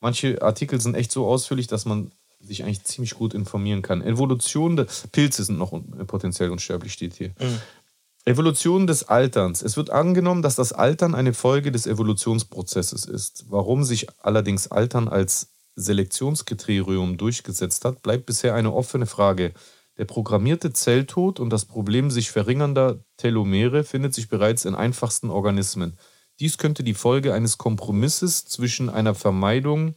Manche 0.00 0.40
Artikel 0.40 0.80
sind 0.80 0.94
echt 0.94 1.12
so 1.12 1.26
ausführlich, 1.26 1.66
dass 1.66 1.84
man 1.84 2.12
sich 2.40 2.62
eigentlich 2.62 2.84
ziemlich 2.84 3.14
gut 3.14 3.34
informieren 3.34 3.82
kann. 3.82 4.00
Evolution 4.00 4.76
der 4.76 4.86
Pilze 5.10 5.42
sind 5.42 5.58
noch 5.58 5.72
un 5.72 6.06
potenziell 6.06 6.50
unsterblich, 6.50 6.92
steht 6.92 7.14
hier. 7.14 7.32
Evolution 8.28 8.86
des 8.86 9.08
Alterns. 9.08 9.62
Es 9.62 9.78
wird 9.78 9.88
angenommen, 9.88 10.42
dass 10.42 10.54
das 10.54 10.74
Altern 10.74 11.14
eine 11.14 11.32
Folge 11.32 11.72
des 11.72 11.86
Evolutionsprozesses 11.86 13.06
ist. 13.06 13.46
Warum 13.48 13.84
sich 13.84 14.06
allerdings 14.18 14.70
Altern 14.70 15.08
als 15.08 15.48
Selektionskriterium 15.76 17.16
durchgesetzt 17.16 17.86
hat, 17.86 18.02
bleibt 18.02 18.26
bisher 18.26 18.54
eine 18.54 18.74
offene 18.74 19.06
Frage. 19.06 19.54
Der 19.96 20.04
programmierte 20.04 20.74
Zelltod 20.74 21.40
und 21.40 21.48
das 21.48 21.64
Problem 21.64 22.10
sich 22.10 22.30
verringernder 22.30 23.02
Telomere 23.16 23.82
findet 23.82 24.12
sich 24.12 24.28
bereits 24.28 24.66
in 24.66 24.74
einfachsten 24.74 25.30
Organismen. 25.30 25.96
Dies 26.38 26.58
könnte 26.58 26.84
die 26.84 26.92
Folge 26.92 27.32
eines 27.32 27.56
Kompromisses 27.56 28.44
zwischen 28.44 28.90
einer 28.90 29.14
Vermeidung 29.14 29.94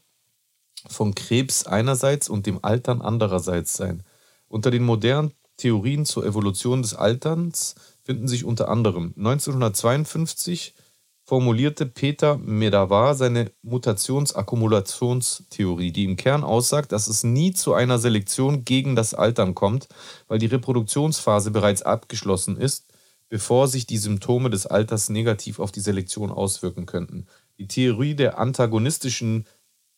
von 0.87 1.15
Krebs 1.15 1.65
einerseits 1.65 2.29
und 2.29 2.45
dem 2.45 2.63
Altern 2.63 3.01
andererseits 3.01 3.73
sein. 3.73 4.03
Unter 4.47 4.71
den 4.71 4.83
modernen 4.83 5.33
Theorien 5.57 6.05
zur 6.05 6.25
Evolution 6.25 6.81
des 6.81 6.95
Alterns 6.95 7.75
finden 8.03 8.27
sich 8.27 8.45
unter 8.45 8.69
anderem 8.69 9.15
1952 9.17 10.75
formulierte 11.23 11.85
Peter 11.85 12.37
Medawar 12.37 13.13
seine 13.15 13.51
Mutationsakkumulationstheorie, 13.61 15.91
die 15.91 16.03
im 16.03 16.17
Kern 16.17 16.43
aussagt, 16.43 16.91
dass 16.91 17.07
es 17.07 17.23
nie 17.23 17.53
zu 17.53 17.73
einer 17.73 17.97
Selektion 17.99 18.65
gegen 18.65 18.97
das 18.97 19.13
Altern 19.13 19.55
kommt, 19.55 19.87
weil 20.27 20.39
die 20.39 20.47
Reproduktionsphase 20.47 21.51
bereits 21.51 21.83
abgeschlossen 21.83 22.57
ist, 22.57 22.87
bevor 23.29 23.69
sich 23.69 23.85
die 23.85 23.97
Symptome 23.97 24.49
des 24.49 24.67
Alters 24.67 25.07
negativ 25.09 25.59
auf 25.59 25.71
die 25.71 25.79
Selektion 25.79 26.31
auswirken 26.31 26.85
könnten. 26.85 27.27
Die 27.59 27.67
Theorie 27.67 28.15
der 28.15 28.37
antagonistischen 28.37 29.47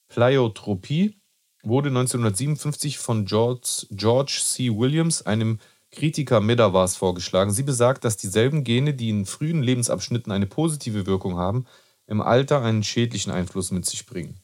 Pleiotropie 0.10 1.16
wurde 1.64 1.90
1957 1.90 3.00
von 3.00 3.26
George, 3.26 3.88
George 3.90 4.40
C. 4.44 4.70
Williams, 4.70 5.24
einem 5.24 5.58
Kritiker 5.94 6.42
Medawars, 6.42 6.96
vorgeschlagen. 6.96 7.52
Sie 7.52 7.64
besagt, 7.64 8.04
dass 8.04 8.18
dieselben 8.18 8.64
Gene, 8.64 8.94
die 8.94 9.10
in 9.10 9.26
frühen 9.26 9.62
Lebensabschnitten 9.62 10.32
eine 10.32 10.48
positive 10.48 11.06
Wirkung 11.06 11.38
haben, 11.38 11.66
im 12.08 12.20
Alter 12.20 12.62
einen 12.62 12.84
schädlichen 12.84 13.32
Einfluss 13.32 13.72
mit 13.72 13.86
sich 13.86 14.06
bringen. 14.06 14.40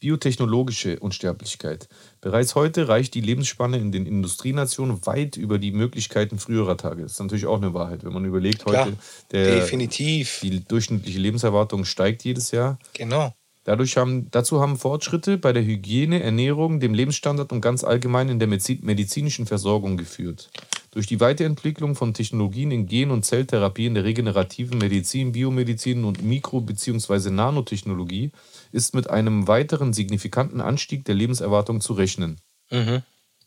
Biotechnologische 0.00 0.98
Unsterblichkeit. 0.98 1.88
Bereits 2.20 2.54
heute 2.54 2.88
reicht 2.88 3.14
die 3.14 3.20
Lebensspanne 3.20 3.78
in 3.78 3.92
den 3.92 4.04
Industrienationen 4.04 5.06
weit 5.06 5.36
über 5.36 5.58
die 5.58 5.70
Möglichkeiten 5.70 6.38
früherer 6.38 6.76
Tage. 6.76 7.02
Das 7.02 7.12
ist 7.12 7.20
natürlich 7.20 7.46
auch 7.46 7.58
eine 7.58 7.72
Wahrheit, 7.72 8.04
wenn 8.04 8.12
man 8.12 8.24
überlegt, 8.24 8.64
Klar, 8.64 8.86
heute 8.86 8.96
der, 9.30 9.60
definitiv. 9.60 10.40
die 10.42 10.64
durchschnittliche 10.64 11.20
Lebenserwartung 11.20 11.84
steigt 11.84 12.24
jedes 12.24 12.50
Jahr. 12.50 12.78
Genau. 12.94 13.32
Dadurch 13.64 13.96
haben, 13.96 14.28
dazu 14.30 14.60
haben 14.60 14.76
Fortschritte 14.76 15.38
bei 15.38 15.52
der 15.52 15.64
Hygiene, 15.64 16.22
Ernährung, 16.22 16.80
dem 16.80 16.94
Lebensstandard 16.94 17.52
und 17.52 17.60
ganz 17.60 17.84
allgemein 17.84 18.28
in 18.28 18.38
der 18.38 18.48
Medizi- 18.48 18.80
medizinischen 18.82 19.46
Versorgung 19.46 19.96
geführt. 19.96 20.50
Durch 20.90 21.06
die 21.06 21.20
Weiterentwicklung 21.20 21.94
von 21.94 22.12
Technologien 22.12 22.70
in 22.70 22.86
Gen- 22.86 23.12
und 23.12 23.24
Zelltherapie, 23.24 23.86
in 23.86 23.94
der 23.94 24.04
regenerativen 24.04 24.78
Medizin, 24.78 25.32
Biomedizin 25.32 26.04
und 26.04 26.22
Mikro- 26.22 26.60
bzw. 26.60 27.30
Nanotechnologie 27.30 28.32
ist 28.72 28.94
mit 28.94 29.08
einem 29.08 29.46
weiteren 29.48 29.92
signifikanten 29.92 30.60
Anstieg 30.60 31.04
der 31.04 31.14
Lebenserwartung 31.14 31.80
zu 31.80 31.92
rechnen. 31.94 32.38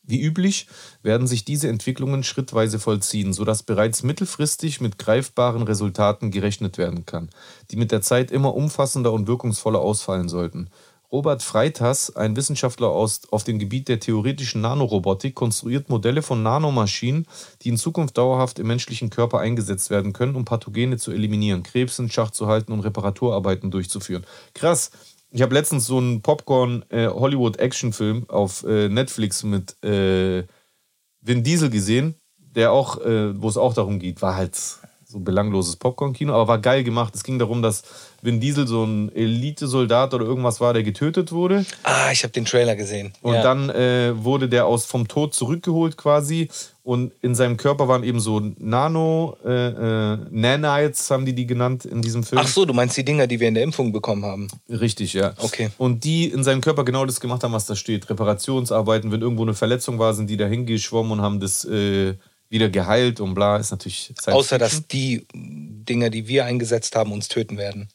Wie 0.07 0.21
üblich 0.21 0.67
werden 1.01 1.27
sich 1.27 1.45
diese 1.45 1.67
Entwicklungen 1.67 2.23
schrittweise 2.23 2.79
vollziehen, 2.79 3.33
sodass 3.33 3.63
bereits 3.63 4.03
mittelfristig 4.03 4.79
mit 4.79 4.97
greifbaren 4.97 5.63
Resultaten 5.63 6.31
gerechnet 6.31 6.77
werden 6.77 7.05
kann, 7.05 7.29
die 7.71 7.75
mit 7.75 7.91
der 7.91 8.01
Zeit 8.01 8.29
immer 8.29 8.53
umfassender 8.53 9.11
und 9.11 9.27
wirkungsvoller 9.27 9.79
ausfallen 9.79 10.29
sollten. 10.29 10.69
Robert 11.11 11.43
Freitas, 11.43 12.15
ein 12.15 12.35
Wissenschaftler 12.35 12.89
aus, 12.89 13.21
auf 13.31 13.43
dem 13.43 13.59
Gebiet 13.59 13.87
der 13.87 13.99
theoretischen 13.99 14.61
Nanorobotik, 14.61 15.35
konstruiert 15.35 15.87
Modelle 15.87 16.21
von 16.21 16.43
Nanomaschinen, 16.43 17.27
die 17.61 17.69
in 17.69 17.77
Zukunft 17.77 18.17
dauerhaft 18.17 18.59
im 18.59 18.67
menschlichen 18.67 19.09
Körper 19.09 19.39
eingesetzt 19.39 19.89
werden 19.89 20.13
können, 20.13 20.35
um 20.35 20.45
Pathogene 20.45 20.97
zu 20.97 21.11
eliminieren, 21.11 21.63
Krebs 21.63 21.99
in 21.99 22.09
Schach 22.09 22.31
zu 22.31 22.47
halten 22.47 22.73
und 22.73 22.81
Reparaturarbeiten 22.81 23.71
durchzuführen. 23.71 24.25
Krass. 24.53 24.91
Ich 25.31 25.41
habe 25.41 25.53
letztens 25.53 25.85
so 25.85 25.97
einen 25.97 26.21
Popcorn-Hollywood-Action-Film 26.21 28.29
auf 28.29 28.63
äh, 28.63 28.89
Netflix 28.89 29.43
mit 29.43 29.81
äh, 29.83 30.43
Vin 31.21 31.43
Diesel 31.43 31.69
gesehen, 31.69 32.15
der 32.37 32.71
auch, 32.71 33.01
äh, 33.01 33.39
wo 33.41 33.49
es 33.49 33.57
auch 33.57 33.73
darum 33.73 33.99
geht, 33.99 34.21
war 34.21 34.35
halt 34.35 34.55
so 35.03 35.19
belangloses 35.19 35.75
Popcorn-Kino, 35.75 36.33
aber 36.33 36.47
war 36.47 36.59
geil 36.59 36.83
gemacht. 36.83 37.15
Es 37.15 37.23
ging 37.23 37.39
darum, 37.39 37.61
dass 37.61 37.83
Vin 38.25 38.39
Diesel 38.39 38.67
so 38.67 38.83
ein 38.83 39.15
Elitesoldat 39.15 40.13
oder 40.13 40.25
irgendwas 40.25 40.59
war, 40.59 40.73
der 40.73 40.83
getötet 40.83 41.31
wurde. 41.31 41.65
Ah, 41.83 42.11
ich 42.11 42.23
habe 42.23 42.33
den 42.33 42.45
Trailer 42.45 42.75
gesehen. 42.75 43.13
Und 43.21 43.35
ja. 43.35 43.43
dann 43.43 43.69
äh, 43.69 44.11
wurde 44.15 44.49
der 44.49 44.65
aus 44.65 44.85
vom 44.85 45.07
Tod 45.07 45.33
zurückgeholt 45.33 45.95
quasi. 45.95 46.49
Und 46.83 47.13
in 47.21 47.33
seinem 47.33 47.57
Körper 47.57 47.87
waren 47.87 48.03
eben 48.03 48.19
so 48.19 48.39
Nano, 48.39 49.37
äh, 49.43 49.49
äh, 49.49 50.17
Nanites 50.29 51.09
haben 51.09 51.25
die 51.25 51.33
die 51.33 51.47
genannt 51.47 51.85
in 51.85 52.01
diesem 52.01 52.23
Film. 52.23 52.41
Ach 52.43 52.47
so, 52.47 52.65
du 52.65 52.73
meinst 52.73 52.95
die 52.97 53.05
Dinger, 53.05 53.25
die 53.25 53.39
wir 53.39 53.47
in 53.47 53.55
der 53.55 53.63
Impfung 53.63 53.91
bekommen 53.91 54.23
haben. 54.25 54.47
Richtig, 54.69 55.13
ja. 55.13 55.33
Okay. 55.37 55.69
Und 55.77 56.03
die 56.03 56.27
in 56.27 56.43
seinem 56.43 56.61
Körper 56.61 56.83
genau 56.83 57.05
das 57.05 57.19
gemacht 57.19 57.43
haben, 57.43 57.53
was 57.53 57.65
da 57.65 57.75
steht. 57.75 58.09
Reparationsarbeiten, 58.09 59.11
wenn 59.11 59.21
irgendwo 59.21 59.43
eine 59.43 59.55
Verletzung 59.55 59.97
war, 59.97 60.13
sind 60.13 60.29
die 60.29 60.37
da 60.37 60.45
hingeschwommen 60.45 61.11
und 61.13 61.21
haben 61.21 61.39
das 61.39 61.65
äh, 61.65 62.15
wieder 62.49 62.69
geheilt 62.69 63.19
und 63.19 63.33
bla, 63.33 63.57
ist 63.57 63.71
natürlich 63.71 64.13
Außer, 64.25 64.57
dass 64.57 64.87
die 64.87 65.25
Dinger, 65.33 66.09
die 66.09 66.27
wir 66.27 66.45
eingesetzt 66.45 66.95
haben, 66.95 67.11
uns 67.11 67.27
töten 67.27 67.57
werden. 67.57 67.89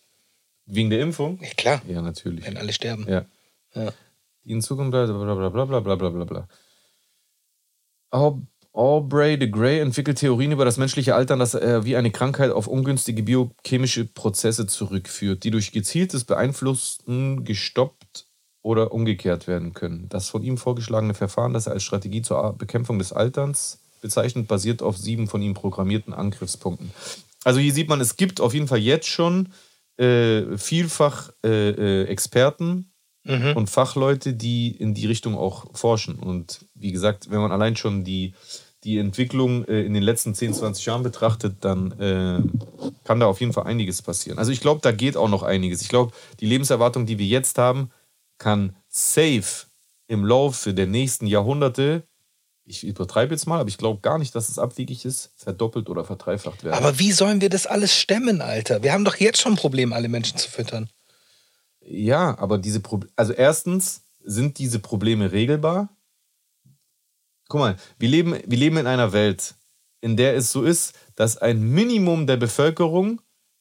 Wegen 0.71 0.91
der 0.91 1.01
Impfung? 1.01 1.39
Ja, 1.43 1.49
klar, 1.57 1.83
Ja, 1.89 2.01
natürlich. 2.03 2.45
werden 2.45 2.57
alle 2.59 2.73
sterben. 2.73 3.07
Ja. 3.09 3.25
Ja. 3.75 3.93
Die 4.45 4.53
in 4.53 4.63
Zukunft 4.63 4.91
bla 4.93 5.07
bla 5.07 5.35
bla 5.35 5.49
bla 5.51 5.65
bla 5.65 5.81
bla 5.81 5.95
bla 5.97 6.09
bla 6.11 6.25
bla. 6.25 6.49
Aub- 8.11 8.43
Aubrey 8.73 9.37
de 9.37 9.49
Grey 9.51 9.81
entwickelt 9.81 10.19
Theorien 10.19 10.53
über 10.53 10.65
das 10.65 10.77
menschliche 10.77 11.15
Altern, 11.17 11.41
das 11.41 11.55
er 11.55 11.85
wie 11.85 11.97
eine 11.97 12.13
Krankheit 12.13 12.53
auf 12.53 12.69
ungünstige 12.69 13.23
biochemische 13.25 14.05
Prozesse 14.05 14.67
zurückführt, 14.67 15.43
die 15.43 15.51
durch 15.51 15.73
gezieltes 15.73 16.23
Beeinflussen 16.25 17.45
gestoppt 17.45 18.27
oder 18.63 18.93
umgekehrt 18.93 19.49
werden 19.49 19.73
können. 19.73 20.09
Das 20.09 20.29
von 20.29 20.43
ihm 20.45 20.57
vorgeschlagene 20.57 21.15
Verfahren, 21.15 21.53
das 21.53 21.67
er 21.67 21.73
als 21.73 21.83
Strategie 21.83 22.23
zur 22.23 22.53
Bekämpfung 22.53 22.99
des 22.99 23.13
Alterns 23.13 23.81
bezeichnet, 24.03 24.47
basiert 24.47 24.83
auf 24.83 24.97
sieben 24.97 25.27
von 25.27 25.43
ihm 25.43 25.55
programmierten 25.55 26.15
Angriffspunkten. 26.15 26.93
Also 27.43 27.59
hier 27.59 27.73
sieht 27.73 27.89
man, 27.89 28.01
es 28.01 28.17
gibt 28.17 28.41
auf 28.41 28.55
jeden 28.55 28.69
Fall 28.69 28.79
jetzt 28.79 29.09
schon 29.09 29.49
äh, 30.01 30.57
vielfach 30.57 31.31
äh, 31.45 31.71
äh, 31.71 32.05
Experten, 32.07 32.91
und 33.55 33.69
Fachleute, 33.69 34.33
die 34.33 34.71
in 34.71 34.95
die 34.95 35.07
Richtung 35.07 35.37
auch 35.37 35.67
forschen. 35.77 36.19
Und 36.19 36.65
wie 36.75 36.91
gesagt, 36.91 37.31
wenn 37.31 37.41
man 37.41 37.53
allein 37.53 37.77
schon 37.77 38.03
die, 38.03 38.33
die 38.83 38.99
Entwicklung 38.99 39.65
äh, 39.67 39.83
in 39.83 39.93
den 39.93 40.03
letzten 40.03 40.35
10, 40.35 40.55
20 40.55 40.87
Jahren 40.87 41.03
betrachtet, 41.03 41.57
dann 41.61 41.93
äh, 42.01 42.41
kann 43.05 43.21
da 43.21 43.27
auf 43.27 43.41
jeden 43.41 43.53
Fall 43.53 43.65
einiges 43.65 44.01
passieren. 44.01 44.39
Also 44.39 44.53
ich 44.53 44.61
glaube, 44.61 44.81
da 44.83 44.91
geht 44.91 45.17
auch 45.17 45.29
noch 45.29 45.43
einiges. 45.43 45.83
Ich 45.83 45.89
glaube, 45.89 46.13
die 46.41 46.47
Lebenserwartung, 46.47 47.05
die 47.05 47.19
wir 47.19 47.27
jetzt 47.27 47.59
haben, 47.59 47.91
kann 48.39 48.75
safe 48.89 49.67
im 50.09 50.25
Laufe 50.25 50.73
der 50.73 50.87
nächsten 50.87 51.27
Jahrhunderte, 51.27 52.05
ich 52.71 52.85
übertreibe 52.85 53.35
jetzt 53.35 53.47
mal, 53.47 53.61
aber 53.61 53.69
ich 53.69 53.79
glaube 53.79 54.01
gar 54.01 54.19
nicht, 54.19 54.35
dass 54.35 54.49
es 54.49 54.59
abwegig 54.59 55.05
ist, 55.05 55.33
verdoppelt 55.37 55.91
oder 55.91 56.05
verdreifacht 56.05 56.65
werden. 56.65 56.77
Aber 56.77 56.99
wie 56.99 57.13
sollen 57.13 57.41
wir 57.41 57.51
das 57.51 57.67
alles 57.67 57.95
stemmen, 57.95 58.41
Alter? 58.41 58.83
Wir 58.83 58.93
haben 58.93 59.05
doch 59.05 59.17
jetzt 59.17 59.41
schon 59.41 59.55
ein 59.55 59.57
Problem, 59.57 59.93
alle 59.93 60.09
Menschen 60.09 60.39
zu 60.39 60.49
füttern. 60.49 60.89
Ja, 61.85 62.39
aber 62.39 62.59
diese 62.59 62.81
Probleme, 62.81 63.13
also 63.17 63.33
erstens 63.33 64.03
sind 64.23 64.59
diese 64.59 64.79
Probleme 64.79 65.33
regelbar. 65.33 65.89
Guck 67.49 67.61
mal, 67.61 67.77
wir 67.99 68.09
leben, 68.09 68.39
wir 68.47 68.59
leben 68.59 68.77
in 68.77 68.87
einer 68.87 69.13
Welt, 69.13 69.55
in 70.01 70.17
der 70.17 70.37
es 70.37 70.53
so 70.53 70.63
ist, 70.63 70.95
dass 71.17 71.37
ein 71.37 71.61
Minimum 71.61 72.27
der 72.27 72.37
Bevölkerung 72.37 73.21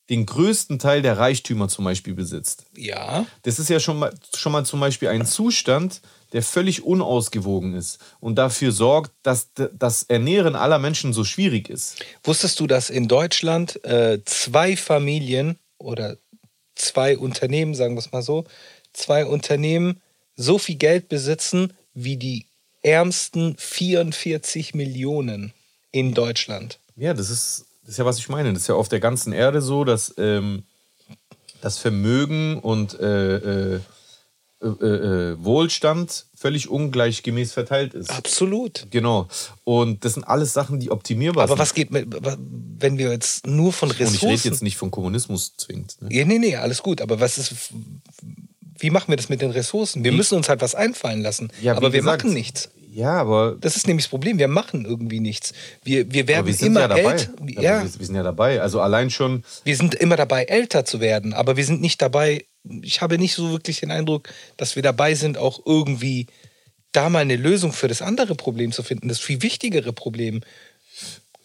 den 0.10 0.26
größten 0.26 0.80
Teil 0.80 1.02
der 1.02 1.18
Reichtümer 1.18 1.68
zum 1.68 1.86
Beispiel 1.86 2.14
besitzt. 2.14 2.66
Ja. 2.76 3.26
Das 3.44 3.60
ist 3.60 3.70
ja 3.70 3.80
schon 3.80 4.00
mal, 4.00 4.14
schon 4.36 4.52
mal 4.52 4.66
zum 4.66 4.80
Beispiel 4.80 5.08
ein 5.08 5.26
Zustand, 5.26 6.02
der 6.34 6.44
völlig 6.44 6.84
unausgewogen 6.84 7.74
ist 7.74 8.00
und 8.20 8.36
dafür 8.36 8.72
sorgt, 8.72 9.12
dass 9.24 9.50
das 9.74 10.04
Ernähren 10.04 10.56
aller 10.56 10.80
Menschen 10.80 11.14
so 11.14 11.24
schwierig 11.24 11.70
ist. 11.70 12.04
Wusstest 12.24 12.60
du, 12.60 12.68
dass 12.68 12.90
in 12.90 13.08
Deutschland 13.08 13.84
äh, 13.84 14.20
zwei 14.26 14.78
Familien 14.78 15.58
oder 15.78 16.18
zwei 16.76 17.18
Unternehmen, 17.18 17.76
sagen 17.76 17.96
wir 17.96 18.00
es 18.00 18.12
mal 18.12 18.22
so, 18.22 18.46
zwei 18.94 19.26
Unternehmen 19.26 20.02
so 20.36 20.58
viel 20.58 20.76
Geld 20.76 21.10
besitzen 21.10 21.74
wie 21.94 22.18
die 22.18 22.46
ärmsten 22.82 23.56
44 23.58 24.74
Millionen 24.74 25.54
in 25.92 26.14
Deutschland? 26.14 26.80
Ja, 26.96 27.14
das 27.14 27.30
ist, 27.30 27.66
das 27.82 27.92
ist 27.92 27.98
ja, 27.98 28.06
was 28.06 28.20
ich 28.20 28.30
meine. 28.30 28.54
Das 28.54 28.64
ist 28.64 28.68
ja 28.68 28.76
auf 28.76 28.90
der 28.90 29.00
ganzen 29.00 29.34
Erde 29.34 29.62
so, 29.62 29.84
dass 29.84 30.14
ähm, 30.18 30.64
das 31.62 31.78
Vermögen 31.78 32.60
und 32.60 33.00
äh, 33.00 33.76
äh, 33.76 33.80
äh, 34.62 34.66
äh, 34.68 35.36
Wohlstand 35.44 36.26
völlig 36.36 36.70
ungleichgemäß 36.70 37.54
verteilt 37.54 37.94
ist. 37.94 38.10
Absolut. 38.10 38.88
Genau. 38.92 39.28
Und 39.64 40.04
das 40.04 40.16
sind 40.16 40.26
alles 40.26 40.52
Sachen, 40.54 40.80
die 40.80 40.92
optimierbar 40.92 41.44
Aber 41.44 41.54
sind. 41.54 41.60
was 41.60 41.74
geht 41.74 41.92
mit, 41.92 42.08
wenn 42.80 42.98
wir 42.98 43.10
jetzt 43.12 43.48
nur 43.48 43.72
von 43.72 43.90
Und 43.90 43.96
ich 43.96 44.02
rede 44.02 44.12
Ressourcen. 44.14 44.48
jetzt 44.50 44.64
nicht 44.64 44.78
von 44.78 44.92
Kommunismus 44.92 45.56
zwingend. 45.56 45.96
Ne? 46.02 46.10
Ja, 46.12 46.26
nee, 46.26 46.40
nee, 46.40 46.56
alles 46.56 46.84
gut. 46.84 47.02
Aber 47.02 47.20
was 47.20 47.38
ist. 47.38 47.56
Wie 48.78 48.90
machen 48.90 49.10
wir 49.10 49.18
das 49.18 49.28
mit 49.30 49.42
den 49.42 49.52
Ressourcen? 49.52 50.04
Wir 50.04 50.12
müssen 50.14 50.36
uns 50.36 50.48
halt 50.48 50.62
was 50.62 50.76
einfallen 50.76 51.22
lassen. 51.22 51.52
Ja, 51.62 51.76
aber 51.76 51.92
wir 51.94 52.00
gesagt, 52.00 52.24
machen 52.24 52.34
nichts. 52.34 52.70
Ja, 52.92 53.14
aber, 53.22 53.56
Das 53.60 53.76
ist 53.76 53.88
nämlich 53.88 54.06
das 54.06 54.10
Problem. 54.10 54.40
Wir 54.40 54.48
machen 54.48 54.86
irgendwie 54.86 55.20
nichts. 55.20 55.54
Wir, 55.84 56.12
wir 56.12 56.28
werden 56.28 56.48
wir 56.48 56.68
immer 56.68 56.82
ja 56.82 56.88
dabei. 56.88 57.12
älter. 57.12 57.34
Ja, 57.48 57.84
Wir, 57.84 58.00
wir 58.00 58.06
sind 58.06 58.16
ja 58.16 58.24
dabei. 58.24 58.62
Also 58.62 58.82
allein 58.82 59.12
schon, 59.12 59.44
wir 59.64 59.76
sind 59.76 59.94
immer 59.94 60.16
dabei, 60.16 60.46
älter 60.46 60.86
zu 60.86 61.00
werden. 61.00 61.34
Aber 61.34 61.56
wir 61.56 61.66
sind 61.66 61.82
nicht 61.82 62.02
dabei. 62.02 62.46
Ich 62.82 63.02
habe 63.02 63.20
nicht 63.20 63.36
so 63.36 63.52
wirklich 63.52 63.80
den 63.82 63.92
Eindruck, 63.92 64.30
dass 64.58 64.76
wir 64.76 64.82
dabei 64.82 65.14
sind, 65.14 65.38
auch 65.38 65.66
irgendwie 65.66 66.28
da 66.92 67.10
mal 67.10 67.20
eine 67.20 67.36
Lösung 67.36 67.74
für 67.74 67.88
das 67.88 68.02
andere 68.02 68.34
Problem 68.34 68.72
zu 68.72 68.82
finden. 68.82 69.08
Das 69.08 69.20
viel 69.20 69.44
wichtigere 69.44 69.94
Problem. 69.94 70.42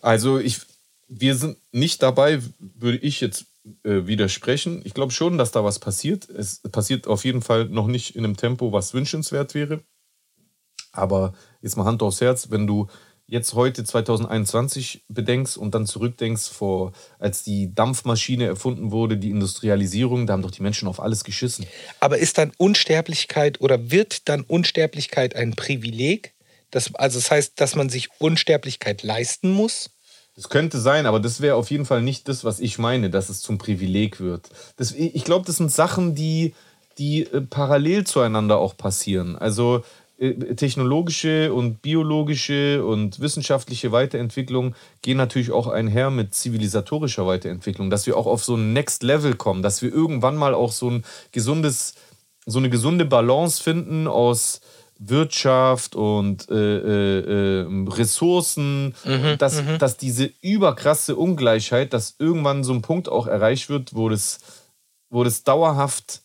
Also 0.00 0.38
ich, 0.38 0.60
wir 1.08 1.34
sind 1.34 1.58
nicht 1.72 2.02
dabei, 2.02 2.40
würde 2.58 2.98
ich 2.98 3.20
jetzt 3.20 3.44
äh, 3.82 4.06
widersprechen. 4.06 4.80
Ich 4.84 4.94
glaube 4.94 5.12
schon, 5.12 5.36
dass 5.36 5.52
da 5.52 5.62
was 5.62 5.78
passiert. 5.78 6.26
Es 6.30 6.60
passiert 6.60 7.06
auf 7.06 7.26
jeden 7.26 7.42
Fall 7.42 7.66
noch 7.66 7.86
nicht 7.86 8.16
in 8.16 8.24
einem 8.24 8.36
Tempo, 8.38 8.72
was 8.72 8.94
wünschenswert 8.94 9.54
wäre. 9.54 9.82
Aber 10.94 11.32
jetzt 11.62 11.76
mal 11.76 11.84
Hand 11.84 12.02
aufs 12.02 12.20
Herz, 12.20 12.50
wenn 12.50 12.66
du 12.66 12.88
jetzt 13.26 13.54
heute 13.54 13.84
2021 13.84 15.04
bedenkst 15.08 15.56
und 15.56 15.74
dann 15.74 15.86
zurückdenkst, 15.86 16.48
vor, 16.48 16.92
als 17.18 17.42
die 17.42 17.74
Dampfmaschine 17.74 18.46
erfunden 18.46 18.90
wurde, 18.90 19.16
die 19.16 19.30
Industrialisierung, 19.30 20.26
da 20.26 20.34
haben 20.34 20.42
doch 20.42 20.50
die 20.50 20.62
Menschen 20.62 20.88
auf 20.88 21.00
alles 21.00 21.24
geschissen. 21.24 21.66
Aber 22.00 22.18
ist 22.18 22.38
dann 22.38 22.52
Unsterblichkeit 22.58 23.60
oder 23.60 23.90
wird 23.90 24.28
dann 24.28 24.42
Unsterblichkeit 24.42 25.34
ein 25.36 25.52
Privileg? 25.52 26.34
Das, 26.70 26.94
also 26.94 27.18
das 27.18 27.30
heißt, 27.30 27.60
dass 27.60 27.76
man 27.76 27.88
sich 27.88 28.08
Unsterblichkeit 28.18 29.02
leisten 29.02 29.50
muss? 29.50 29.90
Das 30.36 30.48
könnte 30.48 30.80
sein, 30.80 31.06
aber 31.06 31.20
das 31.20 31.40
wäre 31.40 31.54
auf 31.54 31.70
jeden 31.70 31.86
Fall 31.86 32.02
nicht 32.02 32.28
das, 32.28 32.42
was 32.42 32.58
ich 32.58 32.78
meine, 32.78 33.08
dass 33.08 33.28
es 33.28 33.40
zum 33.40 33.56
Privileg 33.56 34.20
wird. 34.20 34.50
Das, 34.76 34.92
ich 34.92 35.24
glaube, 35.24 35.46
das 35.46 35.58
sind 35.58 35.70
Sachen, 35.70 36.16
die, 36.16 36.54
die 36.98 37.22
äh, 37.22 37.40
parallel 37.40 38.04
zueinander 38.04 38.58
auch 38.58 38.76
passieren. 38.76 39.36
Also 39.36 39.84
technologische 40.32 41.52
und 41.52 41.82
biologische 41.82 42.84
und 42.84 43.20
wissenschaftliche 43.20 43.92
Weiterentwicklung 43.92 44.74
gehen 45.02 45.16
natürlich 45.16 45.52
auch 45.52 45.66
einher 45.66 46.10
mit 46.10 46.34
zivilisatorischer 46.34 47.26
Weiterentwicklung, 47.26 47.90
dass 47.90 48.06
wir 48.06 48.16
auch 48.16 48.26
auf 48.26 48.44
so 48.44 48.56
ein 48.56 48.72
Next 48.72 49.02
Level 49.02 49.34
kommen, 49.34 49.62
dass 49.62 49.82
wir 49.82 49.92
irgendwann 49.92 50.36
mal 50.36 50.54
auch 50.54 50.72
so 50.72 50.90
ein 50.90 51.04
gesundes, 51.32 51.94
so 52.46 52.58
eine 52.58 52.70
gesunde 52.70 53.04
Balance 53.04 53.62
finden 53.62 54.06
aus 54.06 54.60
Wirtschaft 54.98 55.96
und 55.96 56.48
äh, 56.50 56.54
äh, 56.54 57.62
äh, 57.62 57.88
Ressourcen, 57.88 58.94
Mhm, 59.04 59.38
dass, 59.38 59.62
dass 59.78 59.96
diese 59.96 60.30
überkrasse 60.40 61.16
Ungleichheit, 61.16 61.92
dass 61.92 62.14
irgendwann 62.18 62.64
so 62.64 62.72
ein 62.72 62.82
Punkt 62.82 63.08
auch 63.08 63.26
erreicht 63.26 63.68
wird, 63.68 63.94
wo 63.94 64.08
das, 64.08 64.38
wo 65.10 65.24
das 65.24 65.42
dauerhaft 65.42 66.23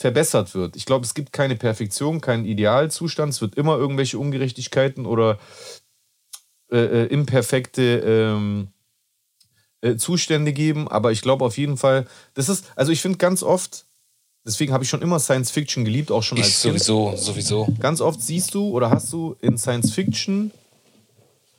verbessert 0.00 0.54
wird. 0.54 0.76
Ich 0.76 0.86
glaube, 0.86 1.04
es 1.04 1.12
gibt 1.12 1.30
keine 1.30 1.56
Perfektion, 1.56 2.22
keinen 2.22 2.46
Idealzustand. 2.46 3.34
Es 3.34 3.42
wird 3.42 3.54
immer 3.56 3.76
irgendwelche 3.76 4.18
Ungerechtigkeiten 4.18 5.04
oder 5.04 5.38
äh, 6.72 6.78
äh, 6.78 7.06
imperfekte 7.08 7.82
ähm, 7.82 8.68
äh, 9.82 9.96
Zustände 9.96 10.54
geben. 10.54 10.88
Aber 10.88 11.12
ich 11.12 11.20
glaube 11.20 11.44
auf 11.44 11.58
jeden 11.58 11.76
Fall, 11.76 12.06
das 12.32 12.48
ist, 12.48 12.64
also 12.76 12.92
ich 12.92 13.02
finde 13.02 13.18
ganz 13.18 13.42
oft, 13.42 13.84
deswegen 14.46 14.72
habe 14.72 14.84
ich 14.84 14.88
schon 14.88 15.02
immer 15.02 15.20
Science 15.20 15.50
Fiction 15.50 15.84
geliebt, 15.84 16.10
auch 16.10 16.22
schon 16.22 16.38
Ich 16.38 16.44
als 16.44 16.62
Kind. 16.62 16.82
sowieso, 16.82 17.16
sowieso. 17.16 17.68
Ganz 17.78 18.00
oft 18.00 18.22
siehst 18.22 18.54
du 18.54 18.70
oder 18.70 18.88
hast 18.88 19.12
du 19.12 19.36
in 19.42 19.58
Science 19.58 19.92
Fiction 19.92 20.50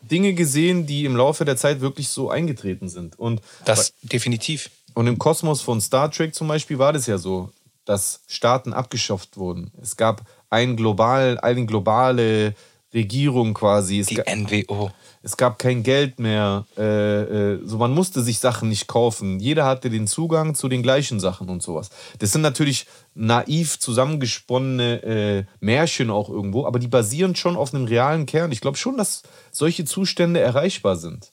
Dinge 0.09 0.33
gesehen, 0.33 0.87
die 0.87 1.05
im 1.05 1.15
Laufe 1.15 1.45
der 1.45 1.57
Zeit 1.57 1.79
wirklich 1.79 2.07
so 2.09 2.31
eingetreten 2.31 2.89
sind. 2.89 3.19
Und, 3.19 3.39
Das 3.65 3.93
definitiv. 4.01 4.71
und 4.95 5.05
im 5.05 5.19
Kosmos 5.19 5.61
von 5.61 5.79
Star 5.79 6.09
Trek 6.09 6.33
zum 6.33 6.47
Beispiel 6.47 6.79
war 6.79 6.91
das 6.91 7.05
ja 7.05 7.19
so, 7.19 7.51
dass 7.85 8.21
Staaten 8.27 8.73
abgeschafft 8.73 9.37
wurden. 9.37 9.71
Es 9.81 9.97
gab 9.97 10.21
ein 10.49 10.75
global, 10.75 11.39
eine 11.39 11.65
globale 11.65 12.55
Regierung 12.93 13.53
quasi. 13.53 13.99
Es, 13.99 14.07
Die 14.07 14.17
NWO. 14.17 14.91
es 15.21 15.37
gab 15.37 15.59
kein 15.59 15.81
Geld 15.83 16.19
mehr. 16.19 16.65
Äh, 16.77 17.53
äh, 17.53 17.59
so 17.63 17.77
man 17.77 17.93
musste 17.93 18.21
sich 18.21 18.39
Sachen 18.39 18.69
nicht 18.69 18.87
kaufen. 18.87 19.39
Jeder 19.39 19.65
hatte 19.65 19.89
den 19.89 20.07
Zugang 20.07 20.55
zu 20.55 20.67
den 20.67 20.83
gleichen 20.83 21.19
Sachen 21.19 21.49
und 21.49 21.63
sowas. 21.63 21.89
Das 22.19 22.31
sind 22.31 22.41
natürlich 22.41 22.87
naiv 23.13 23.79
zusammengesponnene 23.79 25.03
äh, 25.03 25.43
Märchen 25.59 26.09
auch 26.09 26.29
irgendwo, 26.29 26.65
aber 26.65 26.79
die 26.79 26.87
basieren 26.87 27.35
schon 27.35 27.55
auf 27.55 27.73
einem 27.73 27.85
realen 27.85 28.25
Kern. 28.25 28.51
Ich 28.51 28.61
glaube 28.61 28.77
schon, 28.77 28.97
dass 28.97 29.23
solche 29.51 29.85
Zustände 29.85 30.39
erreichbar 30.39 30.97
sind. 30.97 31.31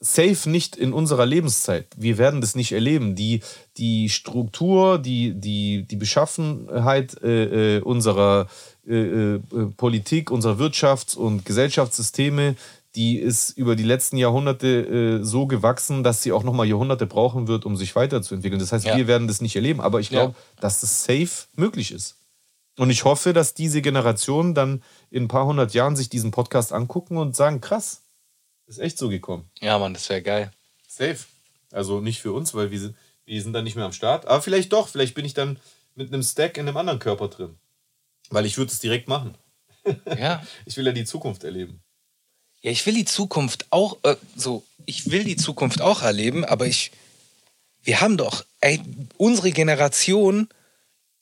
Safe 0.00 0.48
nicht 0.48 0.76
in 0.76 0.94
unserer 0.94 1.26
Lebenszeit. 1.26 1.86
Wir 1.96 2.16
werden 2.16 2.40
das 2.40 2.54
nicht 2.54 2.72
erleben. 2.72 3.14
Die, 3.16 3.42
die 3.76 4.08
Struktur, 4.08 4.98
die, 4.98 5.34
die, 5.34 5.84
die 5.84 5.96
Beschaffenheit 5.96 7.22
äh, 7.22 7.76
äh, 7.76 7.80
unserer 7.82 8.46
äh, 8.88 8.94
äh, 9.34 9.40
Politik, 9.76 10.30
unserer 10.30 10.58
Wirtschafts- 10.58 11.16
und 11.16 11.44
Gesellschaftssysteme, 11.44 12.56
die 12.94 13.18
ist 13.18 13.50
über 13.58 13.76
die 13.76 13.84
letzten 13.84 14.16
Jahrhunderte 14.16 15.20
äh, 15.20 15.24
so 15.24 15.46
gewachsen, 15.46 16.02
dass 16.02 16.22
sie 16.22 16.32
auch 16.32 16.44
nochmal 16.44 16.66
Jahrhunderte 16.66 17.06
brauchen 17.06 17.46
wird, 17.46 17.66
um 17.66 17.76
sich 17.76 17.94
weiterzuentwickeln. 17.94 18.58
Das 18.58 18.72
heißt, 18.72 18.86
Ja. 18.86 18.96
wir 18.96 19.06
werden 19.06 19.28
das 19.28 19.42
nicht 19.42 19.54
erleben. 19.54 19.80
Aber 19.82 20.00
ich 20.00 20.08
glaube, 20.08 20.34
dass 20.60 20.82
es 20.82 21.04
safe 21.04 21.46
möglich 21.56 21.92
ist. 21.92 22.16
Und 22.78 22.88
ich 22.88 23.04
hoffe, 23.04 23.34
dass 23.34 23.52
diese 23.52 23.82
Generation 23.82 24.54
dann 24.54 24.82
in 25.10 25.24
ein 25.24 25.28
paar 25.28 25.44
hundert 25.44 25.74
Jahren 25.74 25.94
sich 25.94 26.08
diesen 26.08 26.30
Podcast 26.30 26.72
angucken 26.72 27.18
und 27.18 27.36
sagen, 27.36 27.60
krass, 27.60 28.00
ist 28.70 28.78
echt 28.78 28.98
so 28.98 29.08
gekommen. 29.08 29.50
Ja, 29.60 29.78
Mann, 29.78 29.94
das 29.94 30.08
wäre 30.08 30.22
geil. 30.22 30.52
Safe. 30.86 31.18
Also 31.72 32.00
nicht 32.00 32.20
für 32.20 32.32
uns, 32.32 32.54
weil 32.54 32.70
wir 32.70 32.80
sind, 32.80 32.96
wir 33.24 33.42
sind 33.42 33.52
dann 33.52 33.64
nicht 33.64 33.76
mehr 33.76 33.84
am 33.84 33.92
Start. 33.92 34.26
Aber 34.26 34.42
vielleicht 34.42 34.72
doch, 34.72 34.88
vielleicht 34.88 35.14
bin 35.14 35.24
ich 35.24 35.34
dann 35.34 35.58
mit 35.94 36.12
einem 36.12 36.22
Stack 36.22 36.56
in 36.56 36.66
einem 36.66 36.76
anderen 36.76 36.98
Körper 36.98 37.28
drin. 37.28 37.56
Weil 38.30 38.46
ich 38.46 38.58
würde 38.58 38.72
es 38.72 38.80
direkt 38.80 39.08
machen. 39.08 39.34
Ja. 40.18 40.42
Ich 40.66 40.76
will 40.76 40.86
ja 40.86 40.92
die 40.92 41.04
Zukunft 41.04 41.44
erleben. 41.44 41.82
Ja, 42.62 42.70
ich 42.70 42.84
will 42.84 42.94
die 42.94 43.06
Zukunft 43.06 43.66
auch, 43.70 43.98
äh, 44.02 44.16
so, 44.36 44.62
ich 44.84 45.10
will 45.10 45.24
die 45.24 45.36
Zukunft 45.36 45.80
auch 45.80 46.02
erleben, 46.02 46.44
aber 46.44 46.66
ich, 46.66 46.92
wir 47.82 48.00
haben 48.00 48.16
doch, 48.18 48.44
ey, 48.60 48.80
unsere 49.16 49.50
Generation 49.50 50.48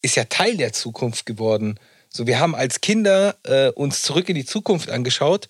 ist 0.03 0.17
ja 0.17 0.25
Teil 0.25 0.57
der 0.57 0.73
Zukunft 0.73 1.27
geworden. 1.27 1.79
So, 2.09 2.27
wir 2.27 2.41
haben 2.41 2.55
als 2.55 2.81
Kinder 2.81 3.37
äh, 3.45 3.69
uns 3.71 4.03
zurück 4.03 4.29
in 4.29 4.35
die 4.35 4.45
Zukunft 4.45 4.91
angeschaut, 4.91 5.49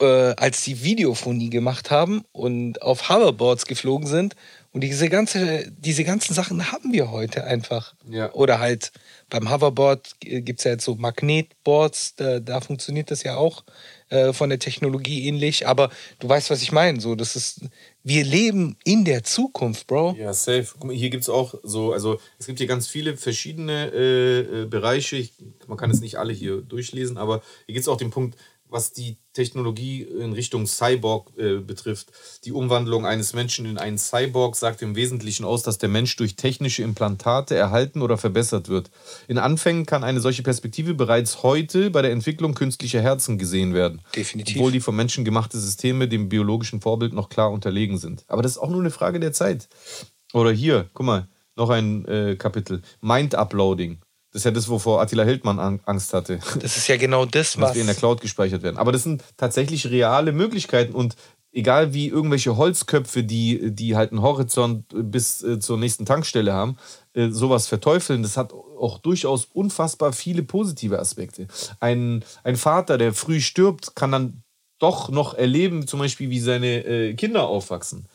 äh, 0.00 0.34
als 0.36 0.64
die 0.64 0.82
Videophonie 0.82 1.50
gemacht 1.50 1.90
haben 1.90 2.24
und 2.32 2.82
auf 2.82 3.08
Hoverboards 3.08 3.66
geflogen 3.66 4.06
sind. 4.06 4.34
Und 4.72 4.82
diese, 4.82 5.08
ganze, 5.08 5.70
diese 5.78 6.04
ganzen 6.04 6.32
Sachen 6.32 6.70
haben 6.70 6.92
wir 6.92 7.10
heute 7.10 7.42
einfach. 7.44 7.94
Ja. 8.08 8.32
Oder 8.32 8.60
halt 8.60 8.92
beim 9.28 9.50
Hoverboard 9.50 10.16
gibt 10.20 10.60
es 10.60 10.64
ja 10.64 10.72
jetzt 10.72 10.84
so 10.84 10.94
Magnetboards, 10.94 12.14
da, 12.14 12.38
da 12.38 12.60
funktioniert 12.60 13.10
das 13.10 13.24
ja 13.24 13.36
auch 13.36 13.64
äh, 14.10 14.32
von 14.32 14.48
der 14.48 14.60
Technologie 14.60 15.26
ähnlich. 15.26 15.66
Aber 15.66 15.90
du 16.20 16.28
weißt, 16.28 16.50
was 16.50 16.62
ich 16.62 16.70
meine. 16.70 17.00
So, 17.00 17.16
das 17.16 17.34
ist, 17.34 17.62
wir 18.04 18.24
leben 18.24 18.76
in 18.84 19.04
der 19.04 19.24
Zukunft, 19.24 19.88
Bro. 19.88 20.14
Ja, 20.16 20.32
safe. 20.32 20.68
Guck 20.72 20.84
mal, 20.84 20.94
hier 20.94 21.10
gibt 21.10 21.24
es 21.24 21.28
auch 21.28 21.54
so, 21.64 21.92
also 21.92 22.20
es 22.38 22.46
gibt 22.46 22.58
hier 22.58 22.68
ganz 22.68 22.86
viele 22.86 23.16
verschiedene 23.16 23.90
äh, 23.92 24.40
äh, 24.40 24.66
Bereiche. 24.66 25.16
Ich, 25.16 25.32
man 25.66 25.78
kann 25.78 25.90
es 25.90 26.00
nicht 26.00 26.16
alle 26.16 26.32
hier 26.32 26.62
durchlesen, 26.62 27.18
aber 27.18 27.42
hier 27.66 27.74
gibt 27.74 27.82
es 27.82 27.88
auch 27.88 27.96
den 27.96 28.10
Punkt, 28.10 28.38
was 28.70 28.92
die 28.92 29.18
Technologie 29.32 30.02
in 30.02 30.32
Richtung 30.32 30.66
Cyborg 30.66 31.30
äh, 31.36 31.58
betrifft. 31.58 32.08
Die 32.44 32.52
Umwandlung 32.52 33.06
eines 33.06 33.32
Menschen 33.32 33.66
in 33.66 33.78
einen 33.78 33.98
Cyborg 33.98 34.56
sagt 34.56 34.82
im 34.82 34.96
Wesentlichen 34.96 35.44
aus, 35.44 35.62
dass 35.62 35.78
der 35.78 35.88
Mensch 35.88 36.16
durch 36.16 36.36
technische 36.36 36.82
Implantate 36.82 37.54
erhalten 37.54 38.02
oder 38.02 38.18
verbessert 38.18 38.68
wird. 38.68 38.90
In 39.28 39.38
Anfängen 39.38 39.86
kann 39.86 40.04
eine 40.04 40.20
solche 40.20 40.42
Perspektive 40.42 40.94
bereits 40.94 41.42
heute 41.42 41.90
bei 41.90 42.02
der 42.02 42.12
Entwicklung 42.12 42.54
künstlicher 42.54 43.00
Herzen 43.00 43.38
gesehen 43.38 43.74
werden. 43.74 44.02
Definitiv. 44.14 44.56
Obwohl 44.56 44.72
die 44.72 44.80
vom 44.80 44.96
Menschen 44.96 45.24
gemachte 45.24 45.58
Systeme 45.58 46.08
dem 46.08 46.28
biologischen 46.28 46.80
Vorbild 46.80 47.12
noch 47.12 47.28
klar 47.28 47.50
unterlegen 47.50 47.98
sind. 47.98 48.24
Aber 48.26 48.42
das 48.42 48.52
ist 48.52 48.58
auch 48.58 48.70
nur 48.70 48.80
eine 48.80 48.90
Frage 48.90 49.20
der 49.20 49.32
Zeit. 49.32 49.68
Oder 50.32 50.52
hier, 50.52 50.90
guck 50.94 51.06
mal, 51.06 51.28
noch 51.56 51.70
ein 51.70 52.04
äh, 52.06 52.36
Kapitel. 52.36 52.82
Mind-Uploading. 53.00 54.00
Das 54.32 54.40
ist 54.40 54.44
ja 54.44 54.50
das, 54.52 54.68
wovor 54.68 55.00
Attila 55.00 55.24
Hildmann 55.24 55.58
an, 55.58 55.80
Angst 55.84 56.14
hatte. 56.14 56.38
Das 56.60 56.76
ist 56.76 56.86
ja 56.88 56.96
genau 56.96 57.24
das, 57.24 57.52
dass 57.54 57.62
was. 57.62 57.74
wir 57.74 57.80
in 57.80 57.88
der 57.88 57.96
Cloud 57.96 58.20
gespeichert 58.20 58.62
werden. 58.62 58.76
Aber 58.76 58.92
das 58.92 59.02
sind 59.02 59.24
tatsächlich 59.36 59.90
reale 59.90 60.32
Möglichkeiten 60.32 60.94
und 60.94 61.16
egal 61.52 61.94
wie 61.94 62.08
irgendwelche 62.08 62.56
Holzköpfe, 62.56 63.24
die, 63.24 63.72
die 63.72 63.96
halt 63.96 64.12
einen 64.12 64.22
Horizont 64.22 64.84
bis 64.90 65.42
äh, 65.42 65.58
zur 65.58 65.78
nächsten 65.78 66.06
Tankstelle 66.06 66.52
haben, 66.52 66.76
äh, 67.12 67.30
sowas 67.30 67.66
verteufeln, 67.66 68.22
das 68.22 68.36
hat 68.36 68.52
auch 68.52 68.98
durchaus 68.98 69.46
unfassbar 69.46 70.12
viele 70.12 70.42
positive 70.42 70.98
Aspekte. 70.98 71.48
Ein, 71.80 72.24
ein 72.44 72.56
Vater, 72.56 72.98
der 72.98 73.12
früh 73.12 73.40
stirbt, 73.40 73.96
kann 73.96 74.12
dann 74.12 74.42
doch 74.78 75.10
noch 75.10 75.34
erleben, 75.34 75.86
zum 75.86 76.00
Beispiel, 76.00 76.30
wie 76.30 76.40
seine 76.40 76.84
äh, 76.84 77.14
Kinder 77.14 77.46
aufwachsen. 77.48 78.06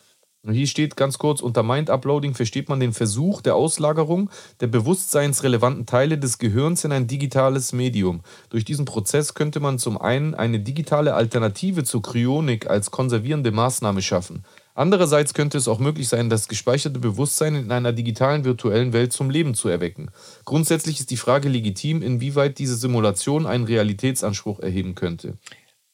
Und 0.46 0.54
Hier 0.54 0.68
steht 0.68 0.96
ganz 0.96 1.18
kurz, 1.18 1.42
unter 1.42 1.64
Mind-Uploading 1.64 2.36
versteht 2.36 2.70
man 2.70 2.80
den 2.80 2.94
Versuch 2.94 3.42
der 3.42 3.56
Auslagerung 3.56 4.30
der 4.60 4.68
bewusstseinsrelevanten 4.68 5.88
Teile 5.88 6.20
des 6.20 6.38
Gehirns 6.38 6.84
in 6.84 6.92
ein 6.92 7.08
digitales 7.08 7.74
Medium. 7.74 8.22
Durch 8.52 8.64
diesen 8.64 8.86
Prozess 8.86 9.34
könnte 9.34 9.60
man 9.60 9.80
zum 9.80 10.00
einen 10.00 10.36
eine 10.36 10.60
digitale 10.60 11.16
Alternative 11.16 11.84
zur 11.84 12.04
Kryonik 12.04 12.68
als 12.68 12.92
konservierende 12.92 13.50
Maßnahme 13.50 14.04
schaffen. 14.04 14.44
Andererseits 14.76 15.34
könnte 15.34 15.58
es 15.58 15.68
auch 15.68 15.80
möglich 15.80 16.10
sein, 16.10 16.30
das 16.30 16.48
gespeicherte 16.48 17.00
Bewusstsein 17.00 17.56
in 17.56 17.72
einer 17.72 17.92
digitalen 17.92 18.46
virtuellen 18.46 18.94
Welt 18.94 19.14
zum 19.14 19.32
Leben 19.32 19.56
zu 19.56 19.68
erwecken. 19.68 20.12
Grundsätzlich 20.44 21.00
ist 21.00 21.10
die 21.10 21.18
Frage 21.18 21.50
legitim, 21.50 22.04
inwieweit 22.04 22.60
diese 22.60 22.76
Simulation 22.76 23.48
einen 23.48 23.64
Realitätsanspruch 23.64 24.60
erheben 24.60 24.94
könnte. 24.94 25.40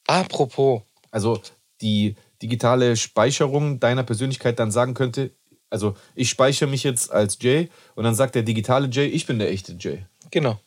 Apropos, 0.07 0.81
Also 1.09 1.39
die 1.81 2.15
digitale 2.41 2.95
Speicherung 2.95 3.79
deiner 3.79 4.03
Persönlichkeit 4.03 4.59
dann 4.59 4.71
sagen 4.71 4.93
könnte, 4.93 5.31
also 5.69 5.95
ich 6.15 6.29
speichere 6.29 6.69
mich 6.69 6.83
jetzt 6.83 7.11
als 7.11 7.37
Jay 7.41 7.69
und 7.95 8.03
dann 8.03 8.15
sagt 8.15 8.35
der 8.35 8.43
digitale 8.43 8.89
Jay, 8.89 9.07
ich 9.07 9.25
bin 9.25 9.39
der 9.39 9.51
echte 9.51 9.75
Jay. 9.79 10.05
genau. 10.29 10.59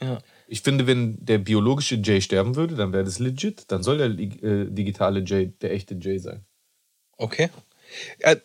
Ja. 0.00 0.18
Ich 0.48 0.60
finde, 0.62 0.86
wenn 0.86 1.24
der 1.24 1.38
biologische 1.38 1.94
Jay 1.96 2.20
sterben 2.20 2.56
würde, 2.56 2.74
dann 2.74 2.92
wäre 2.92 3.04
das 3.04 3.18
legit. 3.18 3.64
Dann 3.68 3.82
soll 3.82 3.98
der 3.98 4.08
äh, 4.08 4.66
digitale 4.70 5.20
Jay 5.20 5.52
der 5.60 5.72
echte 5.72 5.94
Jay 5.94 6.18
sein. 6.18 6.44
Okay. 7.16 7.48
Äh, 8.18 8.36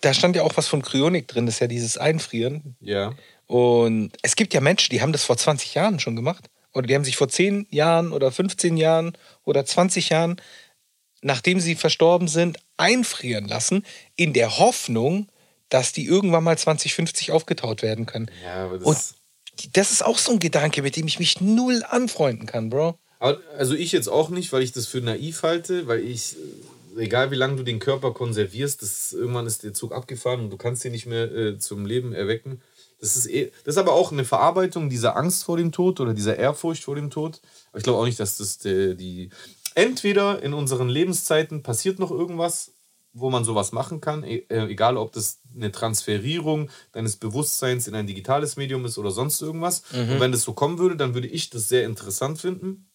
da 0.00 0.14
stand 0.14 0.36
ja 0.36 0.42
auch 0.42 0.56
was 0.56 0.68
von 0.68 0.82
Kryonik 0.82 1.28
drin, 1.28 1.46
das 1.46 1.56
ist 1.56 1.60
ja 1.60 1.66
dieses 1.66 1.98
Einfrieren. 1.98 2.76
Ja. 2.80 3.14
Und 3.46 4.12
es 4.22 4.36
gibt 4.36 4.54
ja 4.54 4.60
Menschen, 4.60 4.90
die 4.90 5.00
haben 5.00 5.12
das 5.12 5.24
vor 5.24 5.36
20 5.36 5.74
Jahren 5.74 6.00
schon 6.00 6.16
gemacht. 6.16 6.48
oder 6.74 6.86
die 6.86 6.94
haben 6.94 7.04
sich 7.04 7.16
vor 7.16 7.28
10 7.28 7.66
Jahren 7.70 8.12
oder 8.12 8.30
15 8.30 8.76
Jahren 8.76 9.16
oder 9.44 9.64
20 9.64 10.10
Jahren, 10.10 10.40
nachdem 11.22 11.60
sie 11.60 11.74
verstorben 11.74 12.28
sind, 12.28 12.58
einfrieren 12.76 13.48
lassen, 13.48 13.84
in 14.16 14.32
der 14.32 14.58
Hoffnung, 14.58 15.28
dass 15.68 15.92
die 15.92 16.06
irgendwann 16.06 16.44
mal 16.44 16.56
2050 16.56 17.32
aufgetaut 17.32 17.82
werden 17.82 18.06
können. 18.06 18.30
Ja, 18.44 18.66
aber 18.66 18.78
das, 18.78 18.86
Und 18.86 19.76
das 19.76 19.90
ist 19.90 20.04
auch 20.04 20.18
so 20.18 20.32
ein 20.32 20.38
Gedanke, 20.38 20.82
mit 20.82 20.96
dem 20.96 21.06
ich 21.06 21.18
mich 21.18 21.40
null 21.40 21.82
anfreunden 21.88 22.46
kann, 22.46 22.70
Bro. 22.70 22.98
also 23.56 23.74
ich 23.74 23.92
jetzt 23.92 24.08
auch 24.08 24.28
nicht, 24.30 24.52
weil 24.52 24.62
ich 24.62 24.72
das 24.72 24.86
für 24.86 25.00
naiv 25.00 25.42
halte, 25.42 25.88
weil 25.88 26.00
ich, 26.00 26.36
äh, 26.96 27.02
egal 27.02 27.30
wie 27.30 27.36
lange 27.36 27.56
du 27.56 27.62
den 27.64 27.80
Körper 27.80 28.12
konservierst, 28.12 28.82
das, 28.82 29.12
irgendwann 29.12 29.46
ist 29.46 29.64
der 29.64 29.74
Zug 29.74 29.92
abgefahren 29.92 30.40
und 30.40 30.50
du 30.50 30.56
kannst 30.56 30.84
ihn 30.84 30.92
nicht 30.92 31.06
mehr 31.06 31.30
äh, 31.32 31.58
zum 31.58 31.84
Leben 31.84 32.12
erwecken. 32.12 32.62
Das 33.00 33.16
ist, 33.16 33.26
eh, 33.26 33.52
das 33.64 33.74
ist 33.74 33.78
aber 33.78 33.92
auch 33.92 34.10
eine 34.10 34.24
Verarbeitung 34.24 34.90
dieser 34.90 35.16
Angst 35.16 35.44
vor 35.44 35.56
dem 35.56 35.70
Tod 35.70 36.00
oder 36.00 36.14
dieser 36.14 36.36
Ehrfurcht 36.36 36.82
vor 36.82 36.96
dem 36.96 37.10
Tod. 37.10 37.40
Aber 37.70 37.78
ich 37.78 37.84
glaube 37.84 37.98
auch 37.98 38.06
nicht, 38.06 38.18
dass 38.18 38.38
das 38.38 38.58
die, 38.58 38.96
die. 38.96 39.30
Entweder 39.74 40.42
in 40.42 40.54
unseren 40.54 40.88
Lebenszeiten 40.88 41.62
passiert 41.62 41.98
noch 41.98 42.10
irgendwas, 42.10 42.72
wo 43.12 43.30
man 43.30 43.44
sowas 43.44 43.72
machen 43.72 44.00
kann, 44.00 44.22
e- 44.22 44.44
äh, 44.48 44.66
egal 44.66 44.96
ob 44.96 45.12
das 45.12 45.40
eine 45.54 45.72
Transferierung 45.72 46.70
deines 46.92 47.16
Bewusstseins 47.16 47.88
in 47.88 47.94
ein 47.94 48.06
digitales 48.06 48.56
Medium 48.56 48.84
ist 48.84 48.98
oder 48.98 49.10
sonst 49.10 49.40
irgendwas. 49.40 49.82
Und 50.14 50.20
wenn 50.20 50.32
das 50.32 50.42
so 50.42 50.52
kommen 50.52 50.78
würde, 50.78 50.96
dann 50.96 51.14
würde 51.14 51.26
ich 51.28 51.50
das 51.50 51.68
sehr 51.68 51.84
interessant 51.84 52.38
finden. 52.38 52.87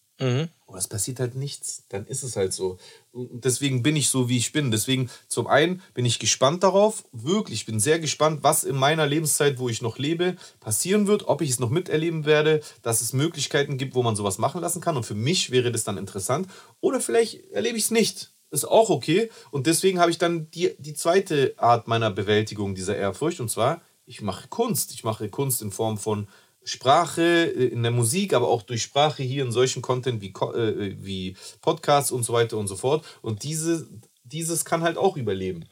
Aber 0.66 0.78
es 0.78 0.88
passiert 0.88 1.20
halt 1.20 1.34
nichts. 1.34 1.84
Dann 1.88 2.06
ist 2.06 2.22
es 2.22 2.36
halt 2.36 2.52
so. 2.52 2.78
Und 3.12 3.44
deswegen 3.44 3.82
bin 3.82 3.96
ich 3.96 4.08
so, 4.08 4.28
wie 4.28 4.36
ich 4.36 4.52
bin. 4.52 4.70
Deswegen, 4.70 5.10
zum 5.28 5.46
einen 5.46 5.82
bin 5.92 6.04
ich 6.04 6.18
gespannt 6.18 6.62
darauf, 6.62 7.04
wirklich, 7.12 7.60
ich 7.60 7.66
bin 7.66 7.80
sehr 7.80 7.98
gespannt, 7.98 8.42
was 8.42 8.64
in 8.64 8.76
meiner 8.76 9.06
Lebenszeit, 9.06 9.58
wo 9.58 9.68
ich 9.68 9.82
noch 9.82 9.98
lebe, 9.98 10.36
passieren 10.60 11.06
wird, 11.06 11.28
ob 11.28 11.42
ich 11.42 11.50
es 11.50 11.58
noch 11.58 11.70
miterleben 11.70 12.24
werde, 12.26 12.60
dass 12.82 13.00
es 13.00 13.12
Möglichkeiten 13.12 13.76
gibt, 13.76 13.94
wo 13.94 14.02
man 14.02 14.16
sowas 14.16 14.38
machen 14.38 14.60
lassen 14.60 14.80
kann. 14.80 14.96
Und 14.96 15.04
für 15.04 15.14
mich 15.14 15.50
wäre 15.50 15.72
das 15.72 15.84
dann 15.84 15.98
interessant. 15.98 16.48
Oder 16.80 17.00
vielleicht 17.00 17.50
erlebe 17.50 17.76
ich 17.76 17.84
es 17.84 17.90
nicht. 17.90 18.32
Ist 18.50 18.66
auch 18.66 18.90
okay. 18.90 19.30
Und 19.50 19.66
deswegen 19.66 19.98
habe 19.98 20.12
ich 20.12 20.18
dann 20.18 20.48
die, 20.52 20.76
die 20.78 20.94
zweite 20.94 21.54
Art 21.56 21.88
meiner 21.88 22.10
Bewältigung 22.10 22.76
dieser 22.76 22.96
Ehrfurcht. 22.96 23.40
Und 23.40 23.50
zwar, 23.50 23.82
ich 24.06 24.22
mache 24.22 24.46
Kunst. 24.48 24.92
Ich 24.92 25.02
mache 25.02 25.28
Kunst 25.28 25.60
in 25.60 25.72
Form 25.72 25.98
von 25.98 26.28
Sprache, 26.64 27.22
äh, 27.22 27.66
in 27.66 27.82
der 27.82 27.92
Musik, 27.92 28.32
aber 28.32 28.48
auch 28.48 28.62
durch 28.62 28.82
Sprache 28.82 29.22
hier 29.22 29.44
in 29.44 29.52
solchen 29.52 29.82
Content 29.82 30.20
wie, 30.20 30.32
Ko- 30.32 30.54
äh, 30.54 30.96
wie 31.04 31.36
Podcasts 31.60 32.10
und 32.10 32.22
so 32.24 32.32
weiter 32.32 32.56
und 32.56 32.66
so 32.68 32.76
fort. 32.76 33.04
Und 33.22 33.42
diese, 33.42 33.86
dieses 34.24 34.64
kann 34.64 34.82
halt 34.82 34.96
auch 34.96 35.16
überleben. 35.16 35.64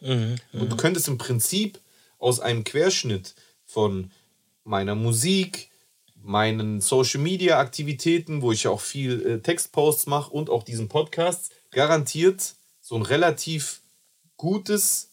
Und 0.52 0.70
du 0.70 0.76
könntest 0.76 1.08
im 1.08 1.18
Prinzip 1.18 1.80
aus 2.18 2.40
einem 2.40 2.62
Querschnitt 2.64 3.34
von 3.64 4.10
meiner 4.64 4.94
Musik, 4.94 5.70
meinen 6.24 6.80
Social 6.80 7.20
Media 7.20 7.58
Aktivitäten, 7.58 8.42
wo 8.42 8.52
ich 8.52 8.62
ja 8.64 8.70
auch 8.70 8.80
viel 8.80 9.26
äh, 9.26 9.38
Textposts 9.40 10.06
mache 10.06 10.30
und 10.30 10.50
auch 10.50 10.62
diesen 10.62 10.88
Podcasts, 10.88 11.50
garantiert 11.72 12.54
so 12.80 12.94
ein 12.96 13.02
relativ 13.02 13.80
gutes 14.36 15.08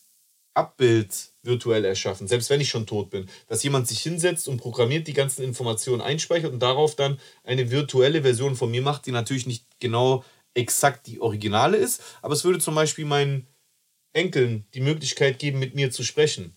Abbild 0.53 1.29
virtuell 1.49 1.83
erschaffen, 1.83 2.29
selbst 2.29 2.49
wenn 2.49 2.61
ich 2.61 2.69
schon 2.69 2.87
tot 2.87 3.09
bin. 3.09 3.27
Dass 3.47 3.61
jemand 3.63 3.89
sich 3.89 3.99
hinsetzt 4.01 4.47
und 4.47 4.57
programmiert, 4.57 5.07
die 5.07 5.13
ganzen 5.13 5.43
Informationen 5.43 6.01
einspeichert 6.01 6.53
und 6.53 6.59
darauf 6.59 6.95
dann 6.95 7.19
eine 7.43 7.69
virtuelle 7.71 8.21
Version 8.21 8.55
von 8.55 8.71
mir 8.71 8.81
macht, 8.81 9.05
die 9.05 9.11
natürlich 9.11 9.45
nicht 9.47 9.65
genau 9.81 10.23
exakt 10.53 11.07
die 11.07 11.19
Originale 11.19 11.75
ist, 11.77 12.01
aber 12.21 12.33
es 12.33 12.45
würde 12.45 12.59
zum 12.59 12.75
Beispiel 12.75 13.05
meinen 13.05 13.47
Enkeln 14.13 14.65
die 14.73 14.81
Möglichkeit 14.81 15.37
geben, 15.39 15.59
mit 15.59 15.75
mir 15.75 15.91
zu 15.91 16.03
sprechen. 16.03 16.55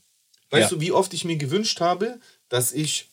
Weißt 0.51 0.71
Ja. 0.71 0.77
du, 0.77 0.81
wie 0.81 0.93
oft 0.93 1.13
ich 1.15 1.25
mir 1.25 1.37
gewünscht 1.37 1.81
habe, 1.81 2.21
dass 2.49 2.73
ich 2.73 3.09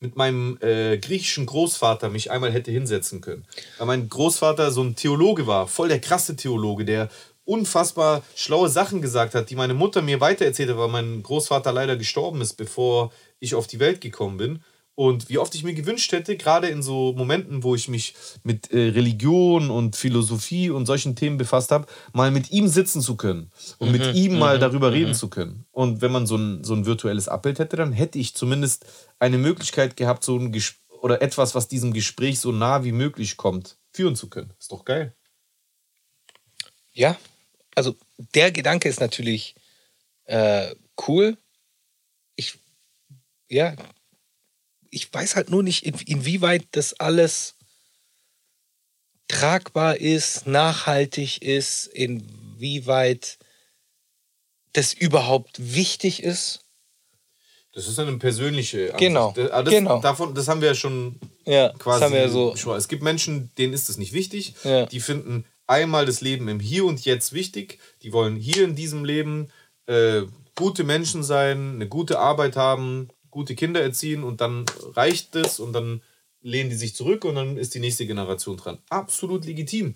mit 0.00 0.16
meinem 0.16 0.56
äh, 0.62 0.96
griechischen 0.98 1.44
Großvater 1.44 2.08
mich 2.08 2.30
einmal 2.30 2.52
hätte 2.52 2.70
hinsetzen 2.70 3.20
können. 3.20 3.46
Weil 3.76 3.86
mein 3.86 4.08
Großvater 4.08 4.70
so 4.72 4.82
ein 4.82 4.96
Theologe 4.96 5.46
war, 5.46 5.68
voll 5.68 5.88
der 5.88 6.00
krasse 6.00 6.36
Theologe, 6.36 6.86
der 6.86 7.10
unfassbar 7.50 8.22
schlaue 8.36 8.68
Sachen 8.68 9.02
gesagt 9.02 9.34
hat, 9.34 9.50
die 9.50 9.56
meine 9.56 9.74
Mutter 9.74 10.02
mir 10.02 10.20
weitererzählt 10.20 10.70
hat, 10.70 10.78
weil 10.78 10.88
mein 10.88 11.22
Großvater 11.22 11.72
leider 11.72 11.96
gestorben 11.96 12.40
ist, 12.40 12.54
bevor 12.54 13.12
ich 13.40 13.54
auf 13.54 13.66
die 13.66 13.80
Welt 13.80 14.00
gekommen 14.00 14.36
bin. 14.36 14.60
Und 14.94 15.30
wie 15.30 15.38
oft 15.38 15.54
ich 15.54 15.64
mir 15.64 15.72
gewünscht 15.72 16.12
hätte, 16.12 16.36
gerade 16.36 16.68
in 16.68 16.82
so 16.82 17.14
Momenten, 17.14 17.62
wo 17.62 17.74
ich 17.74 17.88
mich 17.88 18.14
mit 18.42 18.70
äh, 18.70 18.90
Religion 18.90 19.70
und 19.70 19.96
Philosophie 19.96 20.68
und 20.68 20.84
solchen 20.84 21.16
Themen 21.16 21.38
befasst 21.38 21.70
habe, 21.70 21.86
mal 22.12 22.30
mit 22.30 22.50
ihm 22.50 22.68
sitzen 22.68 23.00
zu 23.00 23.16
können 23.16 23.50
und 23.78 23.92
mit 23.92 24.14
ihm 24.14 24.38
mal 24.38 24.58
darüber 24.58 24.92
reden 24.92 25.14
zu 25.14 25.28
können. 25.28 25.64
Und 25.70 26.02
wenn 26.02 26.12
man 26.12 26.26
so 26.26 26.36
ein, 26.36 26.64
so 26.64 26.74
ein 26.74 26.84
virtuelles 26.84 27.28
Abbild 27.28 27.58
hätte, 27.58 27.76
dann 27.76 27.92
hätte 27.92 28.18
ich 28.18 28.34
zumindest 28.34 28.84
eine 29.18 29.38
Möglichkeit 29.38 29.96
gehabt, 29.96 30.22
so 30.22 30.38
ein 30.38 30.52
oder 31.00 31.22
etwas, 31.22 31.54
was 31.54 31.66
diesem 31.66 31.94
Gespräch 31.94 32.38
so 32.38 32.52
nah 32.52 32.84
wie 32.84 32.92
möglich 32.92 33.38
kommt, 33.38 33.78
führen 33.90 34.16
zu 34.16 34.28
können. 34.28 34.52
Ist 34.58 34.70
doch 34.70 34.84
geil. 34.84 35.14
Ja, 36.92 37.16
also 37.74 37.96
der 38.34 38.52
Gedanke 38.52 38.88
ist 38.88 39.00
natürlich 39.00 39.54
äh, 40.24 40.74
cool. 41.08 41.36
Ich, 42.36 42.58
ja, 43.48 43.74
ich 44.90 45.12
weiß 45.12 45.36
halt 45.36 45.50
nur 45.50 45.62
nicht, 45.62 45.84
in, 45.84 45.94
inwieweit 46.06 46.66
das 46.72 46.94
alles 46.94 47.54
tragbar 49.28 49.96
ist, 49.96 50.46
nachhaltig 50.46 51.42
ist, 51.42 51.86
inwieweit 51.86 53.38
das 54.72 54.92
überhaupt 54.92 55.74
wichtig 55.74 56.22
ist. 56.22 56.64
Das 57.72 57.86
ist 57.86 57.98
eine 58.00 58.16
persönliche 58.18 58.78
Ansicht. 58.92 58.98
Genau, 58.98 59.32
Das, 59.32 59.48
das, 59.50 59.68
genau. 59.70 60.00
Davon, 60.00 60.34
das 60.34 60.48
haben 60.48 60.60
wir 60.60 60.68
ja 60.68 60.74
schon 60.74 61.20
Ja, 61.46 61.68
quasi 61.78 62.00
das 62.00 62.06
haben 62.10 62.12
wir 62.14 62.28
so. 62.28 62.56
schon- 62.56 62.76
Es 62.76 62.88
gibt 62.88 63.02
Menschen, 63.02 63.54
denen 63.56 63.72
ist 63.72 63.88
das 63.88 63.96
nicht 63.96 64.12
wichtig. 64.12 64.54
Ja. 64.64 64.86
Die 64.86 64.98
finden 65.00 65.44
einmal 65.70 66.04
das 66.04 66.20
Leben 66.20 66.48
im 66.48 66.60
Hier 66.60 66.84
und 66.84 67.04
Jetzt 67.04 67.32
wichtig. 67.32 67.78
Die 68.02 68.12
wollen 68.12 68.36
hier 68.36 68.64
in 68.64 68.74
diesem 68.74 69.04
Leben 69.04 69.48
äh, 69.86 70.22
gute 70.56 70.84
Menschen 70.84 71.22
sein, 71.22 71.74
eine 71.74 71.88
gute 71.88 72.18
Arbeit 72.18 72.56
haben, 72.56 73.08
gute 73.30 73.54
Kinder 73.54 73.80
erziehen 73.80 74.24
und 74.24 74.40
dann 74.40 74.66
reicht 74.94 75.34
es 75.36 75.60
und 75.60 75.72
dann 75.72 76.02
lehnen 76.42 76.70
die 76.70 76.76
sich 76.76 76.94
zurück 76.94 77.24
und 77.24 77.36
dann 77.36 77.56
ist 77.56 77.74
die 77.74 77.80
nächste 77.80 78.06
Generation 78.06 78.56
dran. 78.56 78.78
Absolut 78.88 79.44
legitim. 79.44 79.94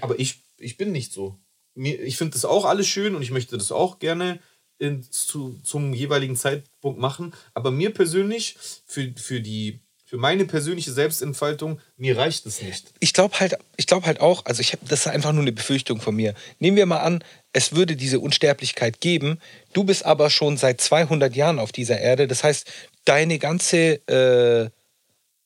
Aber 0.00 0.18
ich, 0.18 0.40
ich 0.58 0.76
bin 0.76 0.92
nicht 0.92 1.12
so. 1.12 1.38
Ich 1.74 2.16
finde 2.16 2.32
das 2.32 2.44
auch 2.44 2.64
alles 2.64 2.88
schön 2.88 3.14
und 3.14 3.22
ich 3.22 3.30
möchte 3.30 3.56
das 3.56 3.72
auch 3.72 3.98
gerne 3.98 4.38
in, 4.78 5.02
zu, 5.02 5.58
zum 5.62 5.94
jeweiligen 5.94 6.36
Zeitpunkt 6.36 7.00
machen. 7.00 7.32
Aber 7.54 7.70
mir 7.70 7.92
persönlich, 7.92 8.56
für, 8.86 9.12
für, 9.16 9.40
die, 9.40 9.80
für 10.08 10.16
meine 10.16 10.46
persönliche 10.46 10.90
Selbstentfaltung, 10.90 11.80
mir 11.98 12.16
reicht 12.16 12.46
es 12.46 12.62
nicht. 12.62 12.86
ich 12.98 13.12
glaube 13.12 13.38
halt, 13.40 13.58
ich 13.76 13.86
glaube 13.86 14.06
halt 14.06 14.20
auch, 14.22 14.46
also 14.46 14.60
ich 14.62 14.72
habe 14.72 14.86
das 14.88 15.00
ist 15.00 15.06
einfach 15.08 15.32
nur 15.32 15.42
eine 15.42 15.52
Befürchtung 15.52 16.00
von 16.00 16.16
mir. 16.16 16.32
Nehmen 16.60 16.78
wir 16.78 16.86
mal 16.86 17.00
an, 17.00 17.22
es 17.52 17.74
würde 17.74 17.94
diese 17.94 18.18
Unsterblichkeit 18.18 19.02
geben. 19.02 19.38
Du 19.74 19.84
bist 19.84 20.06
aber 20.06 20.30
schon 20.30 20.56
seit 20.56 20.80
200 20.80 21.36
Jahren 21.36 21.58
auf 21.58 21.72
dieser 21.72 21.98
Erde. 22.00 22.26
Das 22.26 22.42
heißt, 22.42 22.66
deine 23.04 23.38
ganze 23.38 24.00
äh, 24.08 24.70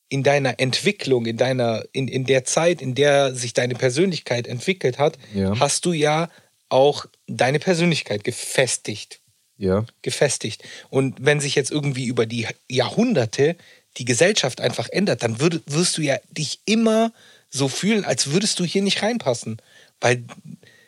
in 0.08 0.22
deiner 0.22 0.60
Entwicklung, 0.60 1.26
in 1.26 1.38
deiner 1.38 1.82
in, 1.92 2.06
in 2.06 2.24
der 2.24 2.44
Zeit, 2.44 2.80
in 2.82 2.94
der 2.94 3.34
sich 3.34 3.54
deine 3.54 3.74
Persönlichkeit 3.74 4.46
entwickelt 4.46 4.96
hat, 5.00 5.18
Ja. 5.34 5.58
hast 5.58 5.86
du 5.86 5.92
ja 5.92 6.28
auch 6.68 7.06
deine 7.26 7.58
Persönlichkeit 7.58 8.22
gefestigt 8.22 9.20
Ja. 9.56 9.86
gefestigt. 10.02 10.62
Und 10.88 11.16
wenn 11.20 11.40
sich 11.40 11.56
jetzt 11.56 11.72
irgendwie 11.72 12.04
über 12.06 12.26
die 12.26 12.46
Jahrhunderte 12.70 13.56
die 13.96 14.04
Gesellschaft 14.04 14.60
einfach 14.60 14.88
ändert, 14.90 15.22
dann 15.22 15.40
würd, 15.40 15.62
wirst 15.66 15.98
du 15.98 16.02
ja 16.02 16.16
dich 16.30 16.60
immer 16.64 17.12
so 17.50 17.68
fühlen, 17.68 18.04
als 18.04 18.30
würdest 18.32 18.58
du 18.58 18.64
hier 18.64 18.82
nicht 18.82 19.02
reinpassen. 19.02 19.58
Weil, 20.00 20.24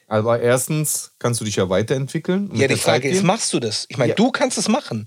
Aber 0.09 0.41
erstens 0.41 1.13
kannst 1.19 1.41
du 1.41 1.45
dich 1.45 1.57
ja 1.57 1.69
weiterentwickeln. 1.69 2.51
ja, 2.55 2.67
die 2.69 2.77
Frage 2.77 3.09
ist, 3.09 3.23
machst 3.23 3.53
du 3.53 3.61
das? 3.61 3.87
Ich 3.89 3.99
meine, 3.99 4.11
Ja. 4.11 4.15
du 4.17 4.31
kannst 4.31 4.57
es 4.59 4.69
machen. 4.69 5.07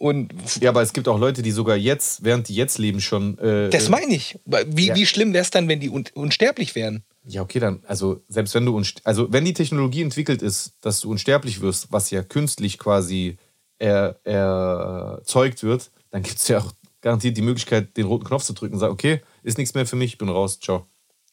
Und 0.00 0.32
Ja, 0.60 0.70
aber 0.70 0.82
es 0.82 0.92
gibt 0.92 1.08
auch 1.08 1.18
Leute, 1.18 1.42
die 1.42 1.50
sogar 1.50 1.76
jetzt, 1.76 2.22
während 2.22 2.48
die 2.48 2.54
jetzt 2.54 2.78
leben, 2.78 3.00
schon. 3.00 3.36
Äh, 3.38 3.70
das 3.70 3.86
äh, 3.88 3.90
meine 3.90 4.14
ich. 4.14 4.38
Wie, 4.44 4.86
Ja. 4.86 4.94
wie 4.94 5.06
schlimm 5.06 5.32
wäre 5.32 5.42
es 5.42 5.50
dann, 5.50 5.66
wenn 5.66 5.80
die 5.80 5.90
un 5.90 6.04
unsterblich 6.14 6.74
wären? 6.76 7.02
Ja, 7.26 7.42
okay, 7.42 7.58
dann, 7.58 7.82
also 7.86 8.22
selbst 8.28 8.54
wenn 8.54 8.64
du, 8.64 8.80
also 9.04 9.32
wenn 9.32 9.44
die 9.44 9.54
Technologie 9.54 10.02
entwickelt 10.02 10.40
ist, 10.40 10.74
dass 10.82 11.00
du 11.00 11.10
unsterblich 11.10 11.60
wirst, 11.60 11.90
was 11.90 12.10
ja 12.10 12.22
künstlich 12.22 12.78
quasi 12.78 13.38
er, 13.78 14.18
erzeugt 14.24 15.62
wird, 15.62 15.90
dann 16.10 16.22
gibt 16.22 16.38
es 16.38 16.48
ja 16.48 16.58
auch 16.58 16.72
garantiert 17.00 17.36
die 17.36 17.42
Möglichkeit, 17.42 17.96
den 17.96 18.06
roten 18.06 18.24
Knopf 18.24 18.44
zu 18.44 18.52
drücken 18.52 18.74
und 18.74 18.80
sagen, 18.80 18.92
okay, 18.92 19.20
ist 19.42 19.58
nichts 19.58 19.74
mehr 19.74 19.86
für 19.86 19.96
mich, 19.96 20.12
ich 20.12 20.18
bin 20.18 20.28
raus, 20.28 20.58
ciao. 20.60 20.86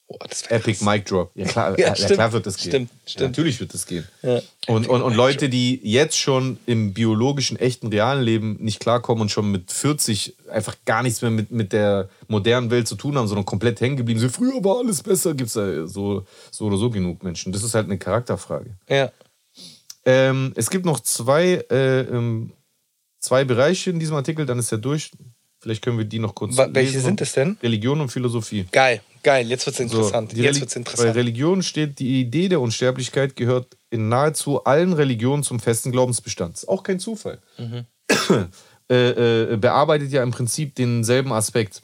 Oh, 0.07 0.17
Epic 0.49 0.77
krass. 0.77 0.81
Mic 0.81 1.05
Drop. 1.05 1.31
Ja 1.33 1.45
klar, 1.47 1.79
Ja, 1.79 1.95
ja, 1.95 2.07
klar 2.07 2.31
wird 2.31 2.45
das 2.45 2.57
gehen. 2.57 2.69
Stimmt, 2.69 2.91
Ja, 2.91 2.97
stimmt. 3.09 3.29
natürlich 3.31 3.59
wird 3.59 3.73
das 3.73 3.87
gehen. 3.87 4.07
Ja. 4.21 4.39
Und, 4.67 4.87
und, 4.87 5.01
und 5.01 5.15
Leute, 5.15 5.49
die 5.49 5.79
jetzt 5.81 6.19
schon 6.19 6.59
im 6.67 6.93
biologischen, 6.93 7.57
echten, 7.57 7.87
realen 7.87 8.21
Leben 8.21 8.57
nicht 8.59 8.79
klarkommen 8.79 9.23
und 9.23 9.29
schon 9.29 9.49
mit 9.51 9.71
40 9.71 10.35
einfach 10.51 10.75
gar 10.85 11.01
nichts 11.01 11.23
mehr 11.23 11.31
mit, 11.31 11.49
mit 11.49 11.73
der 11.73 12.09
modernen 12.27 12.69
Welt 12.69 12.87
zu 12.87 12.95
tun 12.95 13.17
haben, 13.17 13.27
sondern 13.27 13.45
komplett 13.45 13.81
hängen 13.81 13.97
geblieben 13.97 14.19
sind, 14.19 14.31
früher 14.31 14.63
war 14.63 14.77
alles 14.77 15.01
besser, 15.01 15.33
gibt 15.33 15.47
es 15.47 15.53
da 15.53 15.87
so, 15.87 16.23
so 16.51 16.65
oder 16.65 16.77
so 16.77 16.91
genug 16.91 17.23
Menschen. 17.23 17.51
Das 17.51 17.63
ist 17.63 17.73
halt 17.73 17.85
eine 17.85 17.97
Charakterfrage. 17.97 18.77
Ja. 18.87 19.11
Ähm, 20.05 20.53
es 20.55 20.69
gibt 20.69 20.85
noch 20.85 20.99
zwei, 20.99 21.65
äh, 21.71 22.01
ähm, 22.01 22.53
zwei 23.19 23.43
Bereiche 23.43 23.89
in 23.89 23.97
diesem 23.99 24.15
Artikel, 24.15 24.45
dann 24.45 24.59
ist 24.59 24.71
er 24.71 24.77
durch. 24.77 25.09
Vielleicht 25.59 25.83
können 25.83 25.97
wir 25.97 26.05
die 26.05 26.19
noch 26.19 26.35
kurz. 26.35 26.57
Wa- 26.57 26.67
welche 26.71 26.99
sind 26.99 27.21
es 27.21 27.33
denn? 27.33 27.57
Religion 27.63 27.99
und 28.01 28.09
Philosophie. 28.09 28.65
Geil, 28.71 29.01
geil, 29.23 29.47
jetzt 29.47 29.65
wird's 29.65 29.79
interessant. 29.79 30.31
die 30.33 30.41
jetzt 30.41 30.59
wird's 30.59 30.73
Bei 30.75 30.79
interessant. 30.79 31.15
Religion 31.15 31.63
steht, 31.63 31.97
die 31.99 32.21
Idee 32.21 32.49
der 32.49 32.61
Unsterblichkeit 32.61 33.35
gehört 33.35 33.75
in 33.89 34.09
nahezu 34.09 34.63
allen 34.65 34.93
Religionen 34.93 35.43
zum 35.43 35.59
festen 35.59 35.91
Glaubensbestand. 35.91 36.55
Ist 36.57 36.69
auch 36.69 36.83
kein 36.83 36.99
Zufall. 36.99 37.39
Mhm. 37.57 37.85
äh, 38.91 39.53
äh, 39.53 39.57
bearbeitet 39.57 40.11
ja 40.11 40.21
im 40.21 40.31
Prinzip 40.31 40.75
denselben 40.75 41.31
Aspekt. 41.33 41.81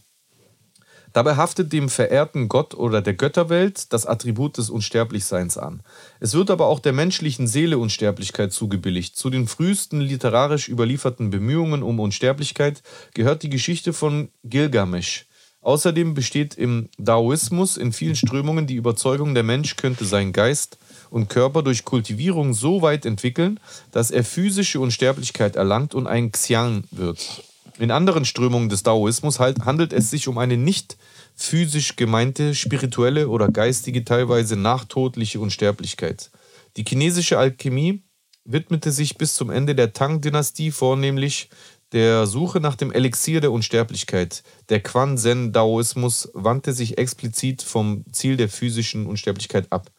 Dabei 1.13 1.35
haftet 1.35 1.73
dem 1.73 1.89
verehrten 1.89 2.47
Gott 2.47 2.73
oder 2.73 3.01
der 3.01 3.13
Götterwelt 3.13 3.91
das 3.91 4.05
Attribut 4.05 4.57
des 4.57 4.69
Unsterblichseins 4.69 5.57
an. 5.57 5.81
Es 6.19 6.33
wird 6.33 6.49
aber 6.49 6.67
auch 6.67 6.79
der 6.79 6.93
menschlichen 6.93 7.47
Seele 7.47 7.77
Unsterblichkeit 7.77 8.53
zugebilligt. 8.53 9.15
Zu 9.15 9.29
den 9.29 9.47
frühesten 9.47 9.99
literarisch 9.99 10.69
überlieferten 10.69 11.29
Bemühungen 11.29 11.83
um 11.83 11.99
Unsterblichkeit 11.99 12.81
gehört 13.13 13.43
die 13.43 13.49
Geschichte 13.49 13.93
von 13.93 14.29
Gilgamesch. 14.43 15.25
Außerdem 15.61 16.15
besteht 16.15 16.55
im 16.55 16.89
Daoismus 16.97 17.77
in 17.77 17.93
vielen 17.93 18.15
Strömungen 18.15 18.65
die 18.65 18.75
Überzeugung, 18.75 19.35
der 19.35 19.43
Mensch 19.43 19.75
könnte 19.75 20.05
seinen 20.05 20.33
Geist 20.33 20.79
und 21.11 21.29
Körper 21.29 21.61
durch 21.61 21.85
Kultivierung 21.85 22.55
so 22.55 22.81
weit 22.81 23.05
entwickeln, 23.05 23.59
dass 23.91 24.09
er 24.09 24.23
physische 24.23 24.79
Unsterblichkeit 24.79 25.55
erlangt 25.55 25.93
und 25.93 26.07
ein 26.07 26.31
Xian 26.31 26.85
wird. 26.89 27.43
In 27.79 27.91
anderen 27.91 28.25
Strömungen 28.25 28.69
des 28.69 28.83
Daoismus 28.83 29.39
halt 29.39 29.65
handelt 29.65 29.93
es 29.93 30.09
sich 30.09 30.27
um 30.27 30.37
eine 30.37 30.57
nicht 30.57 30.97
physisch 31.35 31.95
gemeinte 31.95 32.53
spirituelle 32.55 33.29
oder 33.29 33.47
geistige, 33.47 34.05
teilweise 34.05 34.55
nachtodliche 34.55 35.39
Unsterblichkeit. 35.39 36.29
Die 36.77 36.85
chinesische 36.87 37.37
Alchemie 37.37 38.03
widmete 38.43 38.91
sich 38.91 39.17
bis 39.17 39.35
zum 39.35 39.49
Ende 39.49 39.75
der 39.75 39.93
Tang-Dynastie 39.93 40.71
vornehmlich 40.71 41.49
der 41.91 42.25
Suche 42.25 42.59
nach 42.59 42.75
dem 42.75 42.91
Elixier 42.91 43.41
der 43.41 43.51
Unsterblichkeit. 43.51 44.43
Der 44.69 44.81
Quan-Zen-Daoismus 44.81 46.29
wandte 46.33 46.73
sich 46.73 46.97
explizit 46.97 47.61
vom 47.61 48.05
Ziel 48.11 48.37
der 48.37 48.49
physischen 48.49 49.05
Unsterblichkeit 49.07 49.71
ab. 49.71 49.91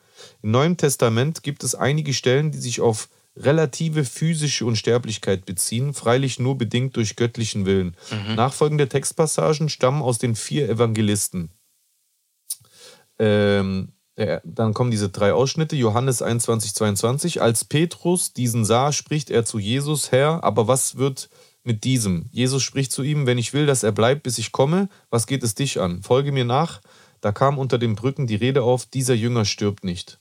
Im 0.42 0.52
Neuen 0.52 0.76
Testament 0.76 1.42
gibt 1.42 1.64
es 1.64 1.74
einige 1.74 2.14
Stellen, 2.14 2.50
die 2.50 2.58
sich 2.58 2.80
auf 2.80 3.08
relative 3.36 4.04
physische 4.04 4.66
Unsterblichkeit 4.66 5.46
beziehen, 5.46 5.94
freilich 5.94 6.38
nur 6.38 6.58
bedingt 6.58 6.96
durch 6.96 7.16
göttlichen 7.16 7.64
Willen. 7.66 7.96
Nachfolgende 8.36 8.88
Textpassagen 8.88 9.68
stammen 9.68 10.02
aus 10.02 10.18
den 10.18 10.34
vier 10.34 10.68
Evangelisten. 10.68 11.50
Ähm, 13.18 13.92
der, 14.16 14.42
dann 14.44 14.74
kommen 14.74 14.90
diese 14.90 15.08
drei 15.08 15.32
Ausschnitte. 15.32 15.76
Johannes 15.76 16.20
21, 16.20 16.74
22. 16.74 17.40
Als 17.40 17.64
Petrus 17.64 18.32
diesen 18.32 18.64
sah, 18.64 18.92
spricht 18.92 19.30
er 19.30 19.44
zu 19.44 19.58
Jesus, 19.58 20.12
Herr, 20.12 20.44
aber 20.44 20.68
was 20.68 20.96
wird 20.96 21.30
mit 21.64 21.84
diesem? 21.84 22.28
Jesus 22.30 22.62
spricht 22.62 22.92
zu 22.92 23.02
ihm, 23.02 23.26
wenn 23.26 23.38
ich 23.38 23.54
will, 23.54 23.64
dass 23.64 23.82
er 23.82 23.92
bleibt, 23.92 24.24
bis 24.24 24.38
ich 24.38 24.52
komme, 24.52 24.88
was 25.10 25.26
geht 25.26 25.42
es 25.42 25.54
dich 25.54 25.80
an? 25.80 26.02
Folge 26.02 26.32
mir 26.32 26.44
nach. 26.44 26.80
Da 27.20 27.32
kam 27.32 27.56
unter 27.56 27.78
den 27.78 27.94
Brücken 27.94 28.26
die 28.26 28.34
Rede 28.34 28.62
auf, 28.64 28.84
dieser 28.84 29.14
Jünger 29.14 29.44
stirbt 29.44 29.84
nicht. 29.84 30.18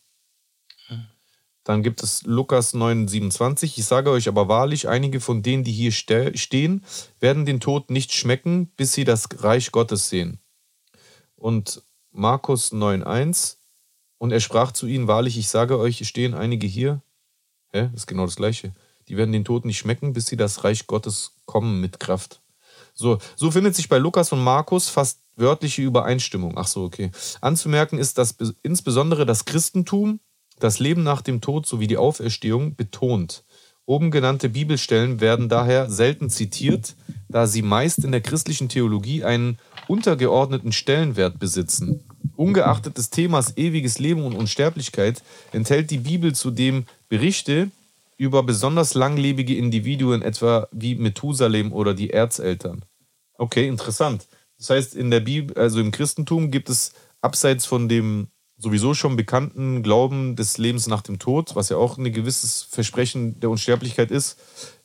Dann 1.63 1.83
gibt 1.83 2.01
es 2.01 2.23
Lukas 2.23 2.73
9, 2.73 3.07
27. 3.07 3.77
Ich 3.77 3.85
sage 3.85 4.09
euch 4.09 4.27
aber 4.27 4.47
wahrlich, 4.47 4.87
einige 4.87 5.19
von 5.19 5.43
denen, 5.43 5.63
die 5.63 5.71
hier 5.71 5.91
ste 5.91 6.35
stehen, 6.37 6.83
werden 7.19 7.45
den 7.45 7.59
Tod 7.59 7.91
nicht 7.91 8.13
schmecken, 8.13 8.67
bis 8.77 8.93
sie 8.93 9.03
das 9.03 9.27
Reich 9.43 9.71
Gottes 9.71 10.09
sehen. 10.09 10.39
Und 11.35 11.83
Markus 12.11 12.71
9, 12.71 13.03
1. 13.03 13.59
Und 14.17 14.31
er 14.31 14.39
sprach 14.39 14.71
zu 14.71 14.87
ihnen, 14.87 15.07
wahrlich, 15.07 15.37
ich 15.37 15.49
sage 15.49 15.77
euch, 15.79 16.07
stehen 16.07 16.33
einige 16.33 16.67
hier. 16.67 17.01
Hä? 17.73 17.89
Das 17.91 18.01
ist 18.01 18.07
genau 18.07 18.25
das 18.25 18.35
Gleiche. 18.35 18.73
Die 19.07 19.17
werden 19.17 19.31
den 19.31 19.45
Tod 19.45 19.65
nicht 19.65 19.79
schmecken, 19.79 20.13
bis 20.13 20.27
sie 20.27 20.37
das 20.37 20.63
Reich 20.63 20.87
Gottes 20.87 21.35
kommen 21.45 21.81
mit 21.81 21.99
Kraft. 21.99 22.41
So, 22.93 23.19
so 23.35 23.51
findet 23.51 23.75
sich 23.75 23.89
bei 23.89 23.97
Lukas 23.97 24.31
und 24.31 24.43
Markus 24.43 24.89
fast 24.89 25.21
wörtliche 25.35 25.81
Übereinstimmung. 25.81 26.57
Ach 26.57 26.67
so, 26.67 26.83
okay. 26.83 27.11
Anzumerken 27.39 27.97
ist, 27.97 28.17
dass 28.17 28.33
be- 28.33 28.53
insbesondere 28.63 29.25
das 29.25 29.45
Christentum 29.45 30.19
das 30.63 30.79
Leben 30.79 31.03
nach 31.03 31.21
dem 31.21 31.41
Tod 31.41 31.65
sowie 31.65 31.87
die 31.87 31.97
Auferstehung 31.97 32.75
betont. 32.75 33.43
Oben 33.85 34.11
genannte 34.11 34.49
Bibelstellen 34.49 35.19
werden 35.19 35.49
daher 35.49 35.89
selten 35.89 36.29
zitiert, 36.29 36.95
da 37.29 37.47
sie 37.47 37.61
meist 37.61 38.03
in 38.03 38.11
der 38.11 38.21
christlichen 38.21 38.69
Theologie 38.69 39.23
einen 39.23 39.57
untergeordneten 39.87 40.71
Stellenwert 40.71 41.39
besitzen. 41.39 42.03
Ungeachtet 42.35 42.97
des 42.97 43.09
Themas 43.09 43.57
ewiges 43.57 43.99
Leben 43.99 44.23
und 44.23 44.35
Unsterblichkeit 44.35 45.23
enthält 45.51 45.91
die 45.91 45.97
Bibel 45.97 46.33
zudem 46.33 46.85
Berichte 47.09 47.69
über 48.17 48.43
besonders 48.43 48.93
langlebige 48.93 49.57
Individuen, 49.57 50.21
etwa 50.21 50.67
wie 50.71 50.95
Methusalem 50.95 51.73
oder 51.73 51.93
die 51.93 52.11
Erzeltern. 52.11 52.85
Okay, 53.37 53.67
interessant. 53.67 54.27
Das 54.59 54.69
heißt, 54.69 54.95
in 54.95 55.09
der 55.09 55.21
Bibel, 55.21 55.57
also 55.57 55.79
im 55.79 55.91
Christentum 55.91 56.51
gibt 56.51 56.69
es 56.69 56.93
abseits 57.21 57.65
von 57.65 57.89
dem 57.89 58.27
sowieso 58.61 58.93
schon 58.93 59.15
bekannten 59.15 59.83
Glauben 59.83 60.35
des 60.35 60.57
Lebens 60.57 60.87
nach 60.87 61.01
dem 61.01 61.19
Tod, 61.19 61.55
was 61.55 61.69
ja 61.69 61.77
auch 61.77 61.97
ein 61.97 62.11
gewisses 62.13 62.63
Versprechen 62.63 63.39
der 63.39 63.49
Unsterblichkeit 63.49 64.11
ist, 64.11 64.39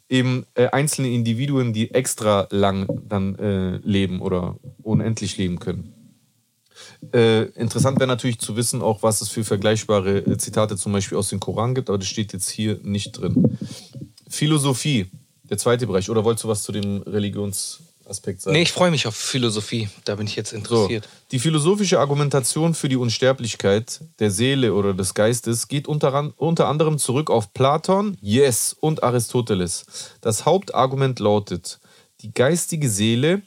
eben 0.08 0.46
äh, 0.54 0.68
einzelne 0.68 1.10
Individuen, 1.10 1.72
die 1.72 1.90
extra 1.90 2.48
lang 2.50 2.86
dann 3.06 3.36
äh, 3.36 3.76
leben 3.78 4.20
oder 4.20 4.56
unendlich 4.82 5.36
leben 5.36 5.58
können. 5.58 5.92
Äh, 7.12 7.44
interessant 7.52 7.98
wäre 7.98 8.08
natürlich 8.08 8.38
zu 8.38 8.56
wissen, 8.56 8.82
auch 8.82 9.02
was 9.02 9.20
es 9.20 9.28
für 9.28 9.44
vergleichbare 9.44 10.18
äh, 10.18 10.38
Zitate 10.38 10.76
zum 10.76 10.92
Beispiel 10.92 11.18
aus 11.18 11.28
dem 11.28 11.40
Koran 11.40 11.74
gibt, 11.74 11.88
aber 11.88 11.98
das 11.98 12.08
steht 12.08 12.32
jetzt 12.32 12.48
hier 12.48 12.78
nicht 12.82 13.12
drin. 13.12 13.58
Philosophie, 14.28 15.06
der 15.44 15.58
zweite 15.58 15.86
Bereich. 15.86 16.10
Oder 16.10 16.24
wolltest 16.24 16.44
du 16.44 16.48
was 16.48 16.62
zu 16.62 16.72
dem 16.72 17.02
Religionsaspekt 18.06 18.40
sagen? 18.40 18.56
Nee, 18.56 18.62
ich 18.62 18.72
freue 18.72 18.90
mich 18.90 19.06
auf 19.06 19.16
Philosophie. 19.16 19.88
Da 20.04 20.14
bin 20.16 20.26
ich 20.26 20.36
jetzt 20.36 20.50
So, 20.50 20.56
interessiert. 20.56 21.08
die 21.32 21.38
philosophische 21.38 21.98
Argumentation 21.98 22.74
für 22.74 22.88
die 22.88 22.96
Unsterblichkeit 22.96 24.00
der 24.18 24.30
Seele 24.30 24.74
oder 24.74 24.94
des 24.94 25.14
Geistes 25.14 25.68
geht 25.68 25.88
unter, 25.88 26.32
unter 26.36 26.68
anderem 26.68 26.98
zurück 26.98 27.30
auf 27.30 27.52
Platon, 27.52 28.16
Yes 28.20 28.72
und 28.78 29.02
Aristoteles. 29.02 29.86
Das 30.20 30.44
Hauptargument 30.46 31.18
lautet, 31.18 31.80
die 32.20 32.32
geistige 32.32 32.88
Seele 32.88 33.42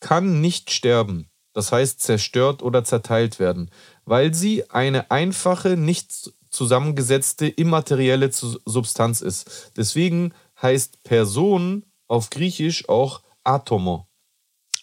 kann 0.00 0.40
nicht 0.40 0.70
sterben, 0.70 1.28
das 1.52 1.72
heißt 1.72 2.00
zerstört 2.00 2.62
oder 2.62 2.84
zerteilt 2.84 3.38
werden, 3.38 3.70
weil 4.04 4.34
sie 4.34 4.70
eine 4.70 5.10
einfache, 5.10 5.76
nicht 5.76 6.32
zusammengesetzte, 6.50 7.46
immaterielle 7.48 8.30
Substanz 8.32 9.22
ist. 9.22 9.72
Deswegen 9.76 10.34
heißt 10.60 11.02
Person 11.02 11.84
auf 12.08 12.30
Griechisch 12.30 12.88
auch 12.88 13.22
Atomo 13.44 14.06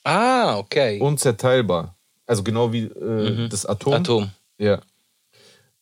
Ah, 0.03 0.57
okay. 0.57 0.99
unzerteilbar. 0.99 1.95
Also 2.25 2.43
genau 2.43 2.71
wie 2.71 2.83
äh, 2.85 3.49
das 3.49 3.65
Atom. 3.65 3.93
Atom. 3.93 4.31
Ja. 4.57 4.79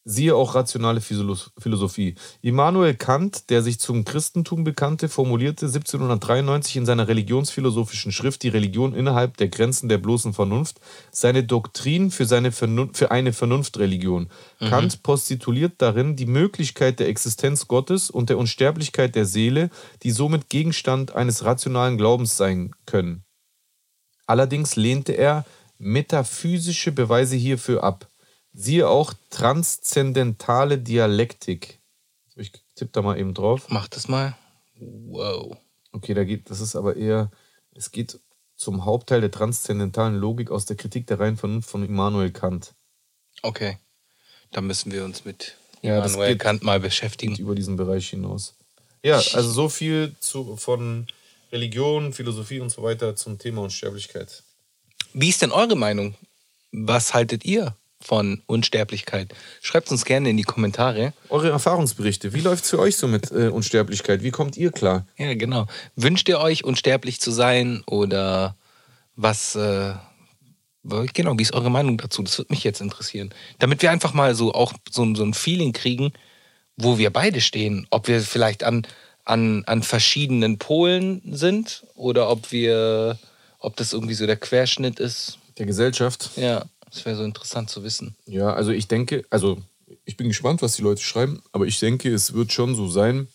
Siehe 0.09 0.37
auch 0.37 0.55
rationale 0.55 1.01
Philosophie. 1.01 2.15
Immanuel 2.41 2.95
Kant, 2.95 3.49
der 3.49 3.61
sich 3.61 3.77
zum 3.77 4.05
Christentum 4.05 4.63
bekannte, 4.63 5.09
formulierte 5.09 5.65
1793 5.65 6.77
in 6.77 6.85
seiner 6.85 7.09
religionsphilosophischen 7.09 8.13
Schrift 8.13 8.41
Die 8.43 8.47
Religion 8.47 8.95
innerhalb 8.95 9.35
der 9.35 9.49
Grenzen 9.49 9.89
der 9.89 9.97
bloßen 9.97 10.33
Vernunft 10.33 10.79
seine 11.11 11.43
Doktrin 11.43 12.09
für, 12.09 12.25
seine 12.25 12.53
Vernun 12.53 12.93
für 12.93 13.11
eine 13.11 13.33
Vernunftreligion. 13.33 14.29
Kant 14.59 15.03
postuliert 15.03 15.73
darin 15.79 16.15
die 16.15 16.25
Möglichkeit 16.25 17.01
der 17.01 17.09
Existenz 17.09 17.67
Gottes 17.67 18.09
und 18.09 18.29
der 18.29 18.37
Unsterblichkeit 18.37 19.13
der 19.13 19.25
Seele, 19.25 19.69
die 20.03 20.11
somit 20.11 20.47
Gegenstand 20.47 21.15
eines 21.15 21.43
rationalen 21.43 21.97
Glaubens 21.97 22.37
sein 22.37 22.71
können. 22.85 23.25
Allerdings 24.25 24.77
lehnte 24.77 25.11
er 25.11 25.43
metaphysische 25.79 26.93
Beweise 26.93 27.35
hierfür 27.35 27.83
ab. 27.83 28.07
Siehe 28.59 28.89
auch 28.89 29.13
transzendentale 29.29 30.79
Dialektik. 30.79 31.79
Ich 32.35 32.51
tippe 32.73 32.89
da 32.91 33.03
mal 33.03 33.19
eben 33.19 33.35
drauf. 33.35 33.67
Mach 33.69 33.87
das 33.87 34.07
mal. 34.07 34.35
Wow. 34.79 35.57
Okay, 35.91 36.15
da 36.15 36.23
geht, 36.23 36.49
das 36.49 36.59
ist 36.59 36.75
aber 36.75 36.95
eher, 36.95 37.29
es 37.75 37.91
geht 37.91 38.19
zum 38.55 38.83
Hauptteil 38.83 39.21
der 39.21 39.29
transzendentalen 39.29 40.15
Logik 40.15 40.49
aus 40.49 40.65
der 40.65 40.75
Kritik 40.75 41.05
der 41.05 41.19
reinen 41.19 41.37
Vernunft 41.37 41.69
von 41.69 41.85
Immanuel 41.85 42.31
Kant. 42.31 42.73
Okay. 43.43 43.77
Da 44.51 44.61
müssen 44.61 44.91
wir 44.91 45.05
uns 45.05 45.23
mit 45.23 45.55
Ja, 45.83 46.03
Immanuel 46.03 46.35
Kant 46.37 46.63
mal 46.63 46.79
beschäftigen. 46.79 47.35
über 47.35 47.53
diesen 47.53 47.75
Bereich 47.75 48.09
hinaus. 48.09 48.55
Ja, 49.03 49.17
also 49.17 49.51
so 49.51 49.69
viel 49.69 50.15
zu, 50.19 50.57
von 50.57 51.05
Religion, 51.51 52.11
Philosophie 52.11 52.59
und 52.59 52.71
so 52.71 52.81
weiter 52.81 53.15
zum 53.15 53.37
Thema 53.37 53.61
Unsterblichkeit. 53.61 54.41
Wie 55.13 55.29
ist 55.29 55.43
denn 55.43 55.51
eure 55.51 55.75
Meinung? 55.75 56.15
Was 56.71 57.13
haltet 57.13 57.45
ihr 57.45 57.75
von 57.99 58.41
Unsterblichkeit? 58.45 59.33
Schreibt 59.61 59.91
uns 59.91 60.05
gerne 60.05 60.29
in 60.29 60.37
die 60.37 60.43
Kommentare. 60.43 61.13
Eure 61.29 61.49
Erfahrungsberichte, 61.49 62.33
wie 62.33 62.41
läuft 62.41 62.63
es 62.65 62.69
für 62.69 62.79
euch 62.79 62.95
so 62.97 63.07
mit 63.07 63.31
äh, 63.31 63.47
Unsterblichkeit? 63.49 64.23
Wie 64.23 64.31
kommt 64.31 64.55
ihr 64.57 64.71
klar? 64.71 65.05
Ja, 65.17 65.33
genau. 65.33 65.65
Wünscht 65.95 66.29
ihr 66.29 66.39
euch, 66.39 66.63
unsterblich 66.63 67.19
zu 67.19 67.31
sein 67.31 67.83
oder 67.87 68.55
was, 69.15 69.55
äh, 69.55 69.93
genau, 71.13 71.37
wie 71.37 71.41
ist 71.41 71.53
eure 71.53 71.71
Meinung 71.71 71.97
dazu? 71.97 72.21
Das 72.23 72.37
würde 72.37 72.53
mich 72.53 72.63
jetzt 72.63 72.81
interessieren. 72.81 73.33
Damit 73.59 73.81
wir 73.81 73.91
einfach 73.91 74.13
mal 74.13 74.35
so 74.35 74.53
auch 74.53 74.73
so, 74.89 75.03
ein- 75.03 75.15
so 75.15 75.23
ein 75.23 75.33
Feeling 75.33 75.73
kriegen, 75.73 76.13
wo 76.77 76.97
wir 76.97 77.09
beide 77.11 77.41
stehen. 77.41 77.87
Ob 77.89 78.07
wir 78.07 78.21
vielleicht 78.21 78.63
an, 78.63 78.85
an, 79.25 79.63
an 79.65 79.81
verschiedenen 79.83 80.57
Polen 80.59 81.21
sind 81.35 81.83
oder 81.95 82.29
ob 82.29 82.51
wir 82.51 83.17
ob 83.59 83.75
das 83.75 83.91
irgendwie 83.91 84.13
so 84.13 84.27
der 84.27 84.37
Querschnitt 84.37 84.99
ist. 84.99 85.39
Der 85.57 85.65
Gesellschaft. 85.65 86.29
Ja, 86.35 86.65
das 86.97 87.05
wäre 87.05 87.15
so 87.15 87.23
interessant 87.23 87.69
zu 87.69 87.83
wissen. 87.83 88.15
Ja, 88.25 88.53
also 88.53 88.71
ich 88.71 88.87
denke, 88.87 89.23
also 89.29 89.57
ich 90.05 90.17
bin 90.17 90.27
gespannt, 90.27 90.61
was 90.61 90.75
die 90.75 90.81
Leute 90.81 91.01
schreiben, 91.01 91.41
aber 91.51 91.65
ich 91.65 91.79
denke, 91.79 92.13
es 92.13 92.33
wird 92.33 92.51
schon 92.51 92.75
so 92.75 92.87
sein, 92.87 93.27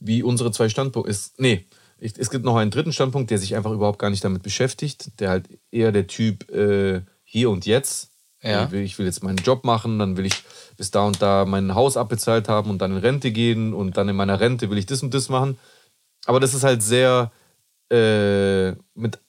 wie 0.00 0.22
unsere 0.22 0.50
zwei 0.50 0.68
Standpunkte. 0.68 1.10
Es, 1.10 1.34
nee, 1.36 1.66
ich, 1.98 2.18
es 2.18 2.30
gibt 2.30 2.44
noch 2.44 2.56
einen 2.56 2.70
dritten 2.70 2.92
Standpunkt, 2.92 3.30
der 3.30 3.38
sich 3.38 3.54
einfach 3.54 3.70
überhaupt 3.70 3.98
gar 3.98 4.10
nicht 4.10 4.24
damit 4.24 4.42
beschäftigt, 4.42 5.20
der 5.20 5.30
halt 5.30 5.48
eher 5.70 5.92
der 5.92 6.06
Typ 6.06 6.50
äh, 6.50 7.02
hier 7.22 7.50
und 7.50 7.66
jetzt. 7.66 8.10
Ja. 8.42 8.64
Ich 8.64 8.72
will, 8.72 8.82
ich 8.82 8.98
will 8.98 9.06
jetzt 9.06 9.22
meinen 9.22 9.36
Job 9.36 9.62
machen, 9.64 10.00
dann 10.00 10.16
will 10.16 10.26
ich 10.26 10.42
bis 10.76 10.90
da 10.90 11.06
und 11.06 11.22
da 11.22 11.44
mein 11.44 11.76
Haus 11.76 11.96
abbezahlt 11.96 12.48
haben 12.48 12.70
und 12.70 12.78
dann 12.78 12.92
in 12.92 12.98
Rente 12.98 13.30
gehen 13.30 13.72
und 13.72 13.96
dann 13.96 14.08
in 14.08 14.16
meiner 14.16 14.40
Rente 14.40 14.68
will 14.68 14.78
ich 14.78 14.86
das 14.86 15.02
und 15.02 15.14
das 15.14 15.28
machen. 15.28 15.58
Aber 16.24 16.40
das 16.40 16.54
ist 16.54 16.64
halt 16.64 16.82
sehr 16.82 17.30
äh, 17.92 18.72
mit 18.94 19.20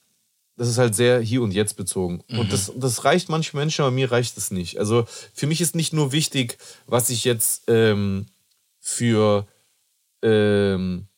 das 0.56 0.68
ist 0.68 0.78
halt 0.78 0.94
sehr 0.94 1.20
hier 1.20 1.42
und 1.42 1.52
jetzt 1.52 1.76
bezogen. 1.76 2.22
Und 2.28 2.52
das, 2.52 2.72
das 2.76 3.04
reicht 3.04 3.28
manchen 3.28 3.56
Menschen, 3.56 3.82
aber 3.82 3.90
mir 3.90 4.10
reicht 4.10 4.38
es 4.38 4.50
nicht. 4.50 4.78
Also 4.78 5.04
für 5.32 5.46
mich 5.46 5.60
ist 5.60 5.74
nicht 5.74 5.92
nur 5.92 6.12
wichtig, 6.12 6.58
was 6.86 7.10
ich 7.10 7.24
jetzt 7.24 7.64
ähm, 7.68 8.26
für, 8.78 9.46
ähm, 10.22 11.08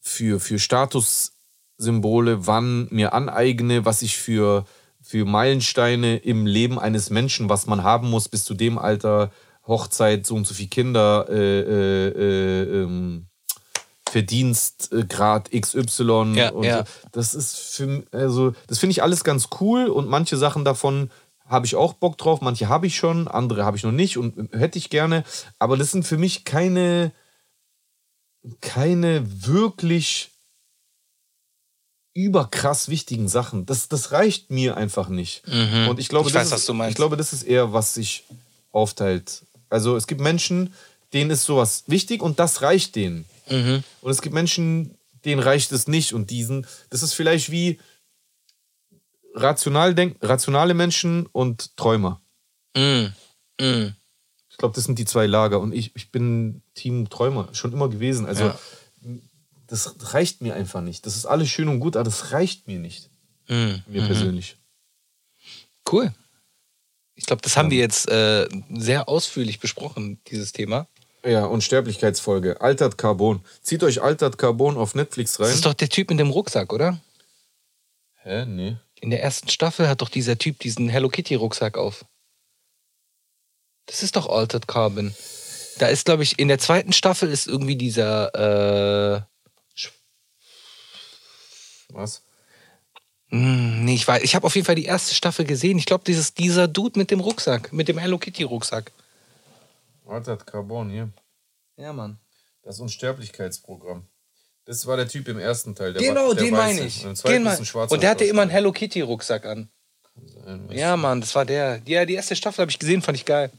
für, 0.00 0.40
für 0.40 0.58
Statussymbole 0.58 2.46
wann 2.46 2.88
mir 2.90 3.12
aneigne, 3.12 3.84
was 3.84 4.00
ich 4.00 4.16
für, 4.16 4.64
für 5.02 5.26
Meilensteine 5.26 6.16
im 6.16 6.46
Leben 6.46 6.78
eines 6.78 7.10
Menschen, 7.10 7.50
was 7.50 7.66
man 7.66 7.82
haben 7.82 8.08
muss 8.08 8.28
bis 8.28 8.44
zu 8.44 8.54
dem 8.54 8.78
Alter, 8.78 9.30
Hochzeit, 9.66 10.24
so 10.24 10.34
und 10.34 10.46
so 10.46 10.54
viele 10.54 10.68
Kinder, 10.68 11.26
äh, 11.28 11.60
äh, 11.60 12.08
äh, 12.08 12.82
ähm, 12.82 13.26
Verdienstgrad 14.10 15.50
XY 15.50 16.32
Ja, 16.34 16.50
und 16.50 16.64
ja. 16.64 16.84
das 17.12 17.34
ist 17.34 17.56
für 17.56 18.04
also 18.12 18.52
das 18.66 18.78
finde 18.78 18.92
ich 18.92 19.02
alles 19.02 19.24
ganz 19.24 19.48
cool 19.60 19.86
und 19.86 20.08
manche 20.08 20.36
Sachen 20.36 20.64
davon 20.64 21.10
habe 21.46 21.66
ich 21.66 21.74
auch 21.74 21.94
Bock 21.94 22.16
drauf, 22.16 22.40
manche 22.40 22.68
habe 22.68 22.86
ich 22.86 22.96
schon, 22.96 23.26
andere 23.26 23.64
habe 23.64 23.76
ich 23.76 23.82
noch 23.82 23.92
nicht 23.92 24.18
und 24.18 24.52
hätte 24.52 24.78
ich 24.78 24.90
gerne, 24.90 25.24
aber 25.58 25.76
das 25.76 25.90
sind 25.90 26.06
für 26.06 26.18
mich 26.18 26.44
keine 26.44 27.12
keine 28.60 29.24
wirklich 29.46 30.30
überkrass 32.14 32.88
wichtigen 32.88 33.28
Sachen. 33.28 33.66
Das, 33.66 33.88
das 33.88 34.12
reicht 34.12 34.50
mir 34.50 34.76
einfach 34.76 35.08
nicht. 35.08 35.42
Und 35.88 35.98
ich 35.98 36.08
glaube, 36.08 36.28
Ich 36.28 36.32
das 36.32 36.40
weiß, 36.40 36.46
ist, 36.48 36.52
was 36.52 36.66
du 36.66 36.74
meinst. 36.74 36.90
ich 36.90 36.96
glaube, 36.96 37.16
das 37.16 37.32
ist 37.32 37.44
eher, 37.44 37.72
was 37.72 37.94
sich 37.94 38.24
aufteilt. 38.72 39.42
Also 39.68 39.96
es 39.96 40.06
gibt 40.06 40.20
Menschen, 40.20 40.74
denen 41.12 41.30
ist 41.30 41.44
sowas 41.44 41.84
wichtig 41.86 42.22
und 42.22 42.38
das 42.38 42.62
reicht 42.62 42.96
denen. 42.96 43.24
Mhm. 43.48 43.84
Und 44.00 44.10
es 44.10 44.22
gibt 44.22 44.34
Menschen, 44.34 44.96
denen 45.24 45.40
reicht 45.40 45.72
es 45.72 45.86
nicht. 45.88 46.12
Und 46.12 46.30
diesen, 46.30 46.66
das 46.90 47.02
ist 47.02 47.14
vielleicht 47.14 47.50
wie 47.50 47.78
rational 49.34 49.94
denk, 49.94 50.16
rationale 50.22 50.74
Menschen 50.74 51.26
und 51.26 51.76
Träumer. 51.76 52.20
Mm. 52.76 53.06
Mm. 53.60 53.94
Ich 54.48 54.56
glaube, 54.56 54.74
das 54.74 54.84
sind 54.84 54.98
die 54.98 55.04
zwei 55.04 55.26
Lager. 55.26 55.60
Und 55.60 55.72
ich, 55.72 55.94
ich 55.94 56.10
bin 56.10 56.62
Team 56.74 57.08
Träumer 57.08 57.48
schon 57.52 57.72
immer 57.72 57.88
gewesen. 57.88 58.26
Also 58.26 58.44
Ja. 58.44 58.58
das 59.66 59.94
reicht 60.12 60.42
mir 60.42 60.54
einfach 60.54 60.80
nicht. 60.80 61.06
Das 61.06 61.16
ist 61.16 61.26
alles 61.26 61.48
schön 61.48 61.68
und 61.68 61.80
gut, 61.80 61.96
aber 61.96 62.04
das 62.04 62.32
reicht 62.32 62.66
mir 62.66 62.78
nicht. 62.78 63.10
Mm. 63.48 63.76
Mir 63.86 64.06
persönlich. 64.06 64.56
Cool. 65.90 66.12
Ich 67.14 67.26
glaube, 67.26 67.42
das 67.42 67.56
haben 67.56 67.70
wir 67.70 67.78
jetzt 67.78 68.08
äh, 68.08 68.48
sehr 68.70 69.08
ausführlich 69.08 69.60
besprochen, 69.60 70.20
dieses 70.28 70.52
Thema. 70.52 70.88
Ja, 71.24 71.44
Unsterblichkeitsfolge. 71.44 72.60
Altert 72.60 72.96
Carbon. 72.96 73.44
Zieht 73.62 73.82
euch 73.82 74.02
Altert 74.02 74.38
Carbon 74.38 74.76
auf 74.76 74.94
Netflix 74.94 75.38
rein. 75.38 75.46
Das 75.46 75.56
ist 75.56 75.66
doch 75.66 75.74
der 75.74 75.88
Typ 75.88 76.10
mit 76.10 76.18
dem 76.18 76.30
Rucksack, 76.30 76.72
oder? 76.72 76.98
Hä? 78.22 78.46
Nee. 78.46 78.76
In 79.00 79.10
der 79.10 79.22
ersten 79.22 79.48
Staffel 79.48 79.88
hat 79.88 80.00
doch 80.02 80.08
dieser 80.08 80.38
Typ 80.38 80.58
diesen 80.60 80.88
Hello 80.88 81.08
Kitty 81.08 81.34
Rucksack 81.34 81.76
auf. 81.76 82.04
Das 83.86 84.02
ist 84.02 84.16
doch 84.16 84.28
Altered 84.28 84.68
Carbon. 84.68 85.14
Da 85.78 85.88
ist, 85.88 86.04
glaube 86.04 86.22
ich, 86.22 86.38
in 86.38 86.48
der 86.48 86.58
zweiten 86.58 86.92
Staffel 86.92 87.30
ist 87.30 87.46
irgendwie 87.46 87.76
dieser. 87.76 88.34
Äh, 88.34 89.22
Was? 91.88 92.22
hm, 93.28 93.84
nee, 93.84 93.94
ich 93.94 94.06
weiß. 94.06 94.22
Ich 94.22 94.34
habe 94.34 94.46
auf 94.46 94.54
jeden 94.54 94.66
Fall 94.66 94.74
die 94.74 94.84
erste 94.84 95.14
Staffel 95.14 95.44
gesehen. 95.44 95.78
Ich 95.78 95.86
glaube, 95.86 96.04
dieses 96.06 96.34
dieser 96.34 96.68
Dude 96.68 96.98
mit 96.98 97.10
dem 97.10 97.20
Rucksack, 97.20 97.72
mit 97.72 97.88
dem 97.88 97.98
Hello 97.98 98.18
Kitty 98.18 98.42
Rucksack. 98.42 98.92
Altert 100.10 100.46
Carbon 100.46 100.90
hier. 100.90 101.08
Ja, 101.76 101.92
Mann. 101.92 102.18
Das 102.62 102.80
Unsterblichkeitsprogramm. 102.80 104.04
Das 104.66 104.86
war 104.86 104.96
der 104.96 105.08
Typ 105.08 105.28
im 105.28 105.38
ersten 105.38 105.74
Teil. 105.74 105.92
Der 105.92 106.02
Genau, 106.02 106.28
war, 106.28 106.34
der 106.34 106.44
den 106.44 106.52
Weiße. 106.54 106.74
meine 106.74 106.86
ich. 106.86 107.06
Und 107.06 107.24
Den 107.26 107.42
mein- 107.44 107.58
Und 107.88 108.02
der 108.02 108.10
hatte 108.10 108.24
immer 108.24 108.42
einen 108.42 108.50
Hello 108.50 108.72
Kitty 108.72 109.00
Rucksack 109.00 109.46
an. 109.46 109.70
Ja, 110.70 110.96
Mann, 110.96 111.20
das 111.20 111.34
war 111.34 111.44
der. 111.44 111.80
Ja, 111.86 112.04
die 112.04 112.14
erste 112.14 112.36
Staffel 112.36 112.62
habe 112.62 112.70
ich 112.70 112.78
gesehen, 112.78 113.00
fand 113.02 113.16
ich 113.16 113.24
geil. 113.24 113.50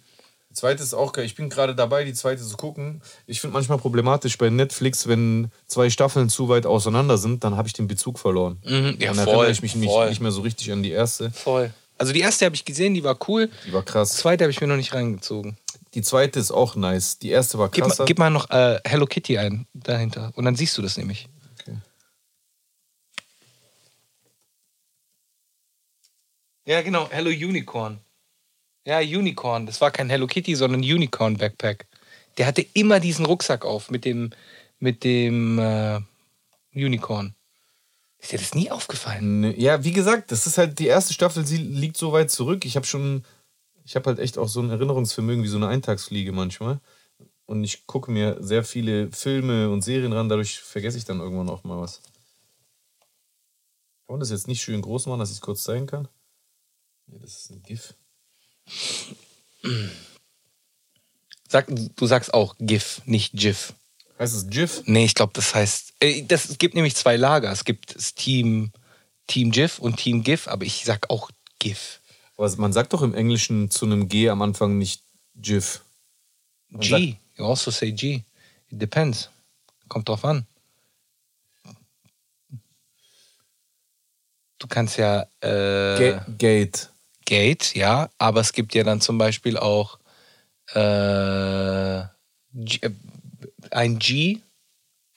Die 0.49 0.54
zweite 0.54 0.84
ist 0.84 0.93
auch 0.93 1.14
geil. 1.14 1.26
Ich 1.26 1.36
bin 1.36 1.49
gerade 1.49 1.74
dabei, 1.76 2.04
die 2.04 2.14
zweite 2.14 2.43
zu 2.45 2.58
gucken. 2.58 3.02
Ich 3.26 3.39
finde 3.39 3.54
manchmal 3.54 3.78
problematisch 3.78 4.38
bei 4.38 4.49
Netflix, 4.49 5.08
wenn 5.08 5.49
zwei 5.66 5.89
Staffeln 5.89 6.28
zu 6.30 6.49
weit 6.49 6.66
auseinander 6.66 7.18
sind, 7.18 7.43
dann 7.45 7.56
habe 7.56 7.68
ich 7.70 7.74
den 7.74 7.88
Bezug 7.88 8.20
verloren. 8.20 8.60
Mhm, 8.66 8.97
ja, 8.99 9.14
dann 9.14 9.24
voll, 9.24 9.34
erinnere 9.34 9.52
ich 9.52 9.62
mich 9.62 9.76
nicht, 9.76 9.89
voll. 9.89 10.10
nicht 10.10 10.20
mehr 10.20 10.32
so 10.32 10.41
richtig 10.41 10.72
an 10.72 10.84
die 10.84 10.91
erste. 10.91 11.32
Voll. 11.32 11.74
Also 11.97 12.12
die 12.14 12.20
erste 12.20 12.45
habe 12.45 12.56
ich 12.56 12.66
gesehen, 12.66 12.93
die 12.93 13.04
war 13.04 13.18
cool. 13.30 13.49
Die 13.66 13.72
war 13.72 13.84
krass. 13.84 14.12
Die 14.12 14.18
zweite 14.18 14.43
habe 14.43 14.52
ich 14.52 14.60
mir 14.60 14.68
noch 14.68 14.76
nicht 14.76 14.93
reingezogen. 14.93 15.58
Die 15.94 16.02
zweite 16.02 16.39
ist 16.39 16.52
auch 16.52 16.76
nice. 16.76 17.20
Die 17.20 17.30
erste 17.30 17.58
war 17.58 17.70
Gib, 17.70 17.84
krasser. 17.84 18.04
mal, 18.04 18.08
gib 18.08 18.18
mal 18.20 18.30
noch 18.30 18.50
äh, 18.50 18.80
Hello 18.86 19.06
Kitty 19.06 19.38
ein 19.38 19.68
dahinter. 19.74 20.32
Und 20.36 20.46
dann 20.46 20.56
siehst 20.56 20.78
du 20.78 20.82
das 20.82 20.98
nämlich. 20.98 21.28
Okay. 21.60 21.78
Ja, 26.66 26.82
genau. 26.82 27.10
Hello 27.10 27.30
Unicorn. 27.30 28.00
Ja, 28.86 29.00
Unicorn. 29.00 29.66
Das 29.66 29.82
war 29.82 29.92
kein 29.92 30.10
Hello 30.10 30.28
Kitty, 30.28 30.56
sondern 30.56 30.82
Unicorn 30.82 31.38
Backpack. 31.38 31.88
Der 32.38 32.46
hatte 32.46 32.66
immer 32.74 33.00
diesen 33.00 33.26
Rucksack 33.26 33.66
auf 33.66 33.92
mit 33.92 34.06
dem, 34.06 34.32
mit 34.80 35.04
dem 35.04 35.60
äh, 35.60 36.00
Unicorn. 36.74 37.36
Ist 38.20 38.32
dir 38.32 38.39
das 38.39 38.54
nie 38.54 38.72
aufgefallen? 38.72 39.60
Ja, 39.60 39.84
wie 39.84 39.92
gesagt, 39.92 40.32
das 40.32 40.48
ist 40.48 40.58
halt 40.58 40.80
die 40.80 40.88
erste 40.88 41.14
Staffel, 41.14 41.46
sie 41.46 41.58
liegt 41.58 41.98
so 41.98 42.12
weit 42.12 42.30
zurück. 42.32 42.66
Ich 42.66 42.76
habe 42.76 42.86
schon, 42.86 43.26
ich 43.84 43.96
habe 43.96 44.10
halt 44.10 44.20
echt 44.20 44.38
auch 44.38 44.48
so 44.48 44.62
ein 44.62 44.70
Erinnerungsvermögen 44.70 45.44
wie 45.44 45.48
so 45.48 45.58
eine 45.58 45.68
Eintagsfliege 45.68 46.32
manchmal. 46.32 46.80
Und 47.46 47.64
ich 47.64 47.86
gucke 47.86 48.12
mir 48.12 48.38
sehr 48.40 48.64
viele 48.64 49.12
Filme 49.12 49.70
und 49.70 49.82
Serien 49.82 50.14
ran, 50.14 50.30
dadurch 50.30 50.60
vergesse 50.60 50.98
ich 50.98 51.06
dann 51.06 51.20
irgendwann 51.20 51.50
auch 51.50 51.64
mal 51.64 51.80
was. 51.82 52.02
Kann 54.08 54.16
man 54.16 54.20
das 54.20 54.30
jetzt 54.30 54.48
nicht 54.48 54.62
schön 54.62 54.82
groß 54.82 55.08
machen, 55.08 55.20
dass 55.20 55.30
ich 55.30 55.38
es 55.38 55.42
kurz 55.42 55.64
zeigen 55.64 55.88
kann? 55.88 56.08
Nee, 57.08 57.20
das 57.20 57.36
ist 57.36 57.52
ein 57.52 57.64
GIF. 57.64 57.94
Sag, 61.50 61.68
du 61.70 62.06
sagst 62.06 62.34
auch 62.34 62.56
GIF, 62.60 63.02
nicht 63.06 63.34
GIF. 63.34 63.74
Heißt 64.18 64.36
es 64.36 64.48
GIF? 64.48 64.84
Nee, 64.86 65.06
ich 65.06 65.16
glaube, 65.16 65.34
das 65.34 65.54
heißt. 65.56 65.96
Äh, 66.00 66.24
das, 66.24 66.50
es 66.50 66.58
gibt 66.58 66.76
nämlich 66.76 66.96
zwei 66.96 67.18
Lager. 67.18 67.52
Es 67.52 67.66
gibt 67.66 67.96
das 67.96 68.14
Team, 68.14 68.72
Team 69.28 69.52
GIF 69.52 69.80
und 69.80 69.98
Team 69.98 70.24
GIF, 70.24 70.48
aber 70.48 70.64
ich 70.64 70.86
sag 70.86 71.10
auch 71.10 71.32
GIF. 71.60 72.01
Aber 72.38 72.50
man 72.58 72.74
sagt 72.74 72.94
doch 72.94 73.02
im 73.02 73.14
Englischen 73.14 73.70
zu 73.70 73.86
einem 73.86 74.08
G 74.08 74.30
am 74.30 74.42
Anfang 74.42 74.78
nicht 74.78 75.04
GIF. 75.36 75.84
G. 76.72 77.18
You 77.38 77.46
also 77.46 77.72
say 77.72 77.92
G. 77.92 78.24
It 78.70 78.82
depends. 78.82 79.30
Kommt 79.88 80.08
drauf 80.10 80.24
an. 80.26 80.46
Du 84.58 84.68
kannst 84.68 84.98
ja 84.98 85.24
äh, 85.42 85.98
Ga- 86.00 86.26
Gate. 86.38 86.90
Gate, 87.26 87.76
ja, 87.76 88.10
aber 88.18 88.42
es 88.42 88.52
gibt 88.52 88.74
ja 88.74 88.84
dann 88.84 89.00
zum 89.02 89.18
Beispiel 89.18 89.58
auch 89.58 89.98
äh, 90.74 92.04
G, 92.54 92.78
äh, 92.82 92.92
ein 93.72 94.00
G, 94.00 94.40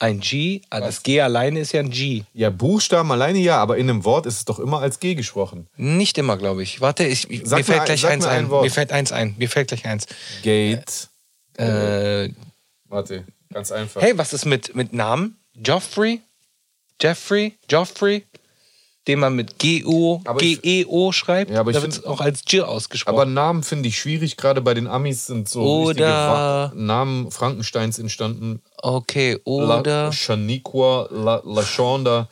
ein 0.05 0.21
G, 0.21 0.61
ah, 0.71 0.81
das 0.81 1.03
G 1.03 1.21
alleine 1.21 1.61
ist 1.61 1.73
ja 1.73 1.81
ein 1.81 1.91
G. 1.91 2.25
Ja, 2.35 2.51
Buchstaben 2.51 3.11
alleine 3.11 3.39
ja, 3.39 3.57
aber 3.57 3.79
in 3.79 3.89
einem 3.89 4.05
Wort 4.05 4.27
ist 4.27 4.37
es 4.37 4.45
doch 4.45 4.59
immer 4.59 4.81
als 4.81 5.01
G 5.01 5.15
gesprochen. 5.15 5.67
Nicht 5.77 6.19
immer, 6.19 6.37
glaube 6.37 6.63
ich. 6.63 6.81
Warte, 6.81 7.05
ich, 7.05 7.31
ich, 7.31 7.43
mir 7.45 7.65
fällt 7.65 7.69
mir 7.69 7.85
gleich 7.85 8.07
eins 8.07 8.27
ein 8.27 8.45
ein. 8.45 8.51
Wort. 8.51 8.65
Mir 8.65 8.71
fällt 8.71 8.93
eins 8.93 9.13
ein. 9.13 9.35
Mir 9.39 9.49
fällt 9.49 9.69
gleich 9.69 9.87
eins. 9.87 10.07
Gate. 10.43 11.09
Äh, 11.57 12.29
Warte, 12.89 13.25
ganz 13.53 13.73
einfach. 13.73 14.03
hey, 14.03 14.17
was 14.19 14.33
ist 14.33 14.45
mit, 14.45 14.75
mit 14.77 14.93
Namen? 14.93 15.39
Joffrey? 15.55 16.21
Jeffrey? 17.01 17.55
Joffrey? 17.71 18.25
Den 19.07 19.19
man 19.19 19.37
mit 19.37 19.59
G-O, 19.59 20.23
G-E-O 20.39 21.13
schreibt. 21.13 21.51
Ja, 21.51 21.61
aber 21.61 21.71
ich 21.71 21.77
da 21.77 21.83
wird 21.83 21.93
es 21.93 22.05
auch 22.05 22.21
als 22.21 22.45
G 22.45 22.63
ausgesprochen. 22.63 23.15
Aber 23.15 23.27
Namen 23.27 23.63
finde 23.63 23.89
ich 23.89 23.99
schwierig, 23.99 24.39
gerade 24.39 24.63
bei 24.63 24.73
den 24.73 24.87
Amis 24.87 25.27
sind 25.27 25.47
so 25.49 25.63
Oder- 25.63 26.73
Namen 26.75 27.31
Frankensteins 27.31 27.99
entstanden. 27.99 28.63
okay, 28.79 29.35
La 29.45 29.81
oder. 29.81 30.13
Shaniqua, 30.13 31.09
La, 31.11 31.43
La. 31.45 32.29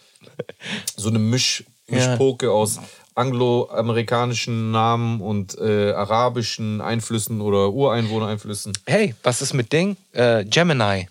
So 0.97 1.09
eine 1.09 1.19
Misch, 1.19 1.65
Mischpoke 1.89 2.51
aus 2.51 2.79
angloamerikanischen 3.15 4.71
Namen 4.71 5.21
und 5.21 5.59
äh, 5.59 5.93
arabischen 5.93 6.81
Einflüssen 6.81 7.41
oder 7.41 7.71
Ureinwohnereinflüssen. 7.71 8.73
Hey, 8.87 9.15
was 9.23 9.43
ist 9.43 9.53
mit 9.53 9.73
Ding? 9.73 9.97
Äh, 10.13 10.45
Gemini. 10.45 11.09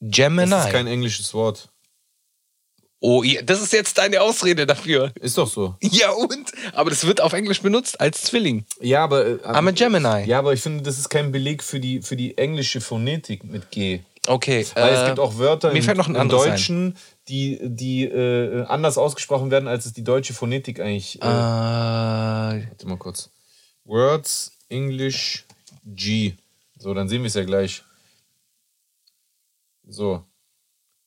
Gemini. 0.00 0.50
Das 0.50 0.66
ist 0.66 0.72
kein 0.72 0.86
englisches 0.86 1.34
Wort. 1.34 1.68
Oh, 3.04 3.24
das 3.44 3.60
ist 3.60 3.72
jetzt 3.72 3.98
deine 3.98 4.20
Ausrede 4.20 4.64
dafür. 4.64 5.10
Ist 5.20 5.36
doch 5.36 5.48
so. 5.48 5.74
Ja, 5.82 6.10
und? 6.12 6.52
Aber 6.72 6.88
das 6.88 7.04
wird 7.04 7.20
auf 7.20 7.32
Englisch 7.32 7.60
benutzt 7.60 8.00
als 8.00 8.22
Zwilling. 8.22 8.64
Ja, 8.80 9.02
aber. 9.02 9.26
Äh, 9.26 9.34
I'm 9.42 9.68
a 9.68 9.72
Gemini. 9.72 10.28
Ja, 10.28 10.38
aber 10.38 10.52
ich 10.52 10.60
finde, 10.60 10.84
das 10.84 10.98
ist 11.00 11.08
kein 11.08 11.32
Beleg 11.32 11.64
für 11.64 11.80
die, 11.80 12.00
für 12.00 12.14
die 12.14 12.38
englische 12.38 12.80
Phonetik 12.80 13.42
mit 13.42 13.72
G. 13.72 14.02
Okay. 14.28 14.64
Weil 14.74 14.94
äh, 14.94 14.96
es 15.00 15.06
gibt 15.06 15.18
auch 15.18 15.36
Wörter 15.36 15.72
im, 15.72 15.88
ein 15.88 16.14
im 16.14 16.28
Deutschen, 16.28 16.96
die, 17.26 17.58
die 17.62 18.04
äh, 18.04 18.64
anders 18.66 18.96
ausgesprochen 18.98 19.50
werden, 19.50 19.66
als 19.66 19.84
es 19.84 19.92
die 19.92 20.04
deutsche 20.04 20.32
Phonetik 20.32 20.78
eigentlich. 20.78 21.20
Äh, 21.20 21.26
Äh, 21.26 22.68
Warte 22.68 22.86
mal 22.86 22.98
kurz. 22.98 23.30
Words, 23.84 24.52
English, 24.68 25.44
G. 25.84 26.34
So, 26.78 26.94
dann 26.94 27.08
sehen 27.08 27.22
wir 27.22 27.26
es 27.28 27.34
ja 27.34 27.42
gleich. 27.42 27.82
So. 29.88 30.22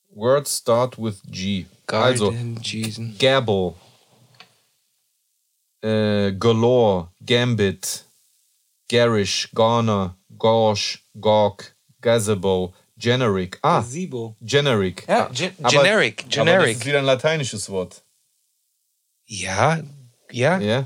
Words 0.09 0.57
start 0.57 0.97
with 1.01 1.21
G. 1.31 1.67
Also, 1.87 2.31
Garden, 2.31 2.59
Jesus. 2.63 3.17
Gabble, 3.19 3.73
äh, 5.81 6.33
Galore, 6.33 7.09
Gambit, 7.25 8.05
Garish, 8.89 9.49
Garner, 9.53 10.17
Gorsh, 10.37 11.03
Gawk, 11.19 11.75
Gazebo, 12.01 12.73
Generic. 12.97 13.59
Ah, 13.61 13.81
Sibo. 13.81 14.35
Generic. 14.41 15.05
Ja, 15.07 15.25
Ah, 15.27 15.31
ge- 15.33 15.51
aber- 15.61 15.69
generic, 15.69 16.21
Aber 16.21 16.29
generic. 16.29 16.67
das 16.73 16.77
ist 16.77 16.85
wieder 16.85 16.99
ein 16.99 17.05
lateinisches 17.05 17.69
Wort. 17.69 18.03
Ja, 19.27 19.81
ja. 20.31 20.59
Ja. 20.59 20.85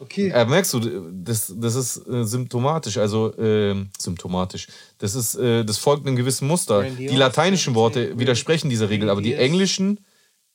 Okay. 0.00 0.28
Äh, 0.28 0.44
merkst 0.44 0.74
du, 0.74 1.10
das, 1.12 1.52
das 1.56 1.74
ist 1.74 2.06
äh, 2.06 2.22
symptomatisch, 2.24 2.98
also 2.98 3.36
ähm, 3.36 3.90
symptomatisch. 3.98 4.68
Das 4.98 5.16
ist, 5.16 5.34
äh, 5.34 5.64
das 5.64 5.78
folgt 5.78 6.06
einem 6.06 6.14
gewissen 6.14 6.46
Muster. 6.46 6.82
Grandios, 6.82 7.10
Die 7.10 7.16
lateinischen 7.16 7.74
Worte 7.74 8.16
widersprechen 8.16 8.70
dieser 8.70 8.90
Regel, 8.90 9.10
aber 9.10 9.22
die 9.22 9.34
englischen, 9.34 9.98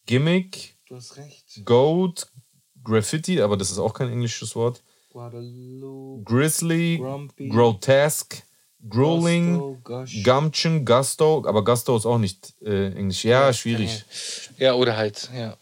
Gimmick, 0.05 0.75
Du 0.87 0.95
hast 0.95 1.17
recht. 1.17 1.65
Goat, 1.65 2.27
Graffiti, 2.83 3.41
aber 3.41 3.57
das 3.57 3.71
ist 3.71 3.79
auch 3.79 3.93
kein 3.93 4.09
englisches 4.09 4.55
Wort. 4.55 4.81
Guadalupe. 5.11 6.23
Grizzly, 6.23 6.97
Grumpy. 6.97 7.49
Grotesque, 7.49 8.43
Gosh. 8.89 10.23
Gumption, 10.23 10.83
Gusto, 10.83 11.45
aber 11.47 11.63
Gusto 11.63 11.95
ist 11.95 12.05
auch 12.05 12.17
nicht 12.17 12.53
äh, 12.61 12.91
Englisch. 12.93 13.23
Ja, 13.23 13.53
schwierig. 13.53 14.03
Ja, 14.57 14.73
oder 14.73 14.97
halt, 14.97 15.29
ja. 15.33 15.55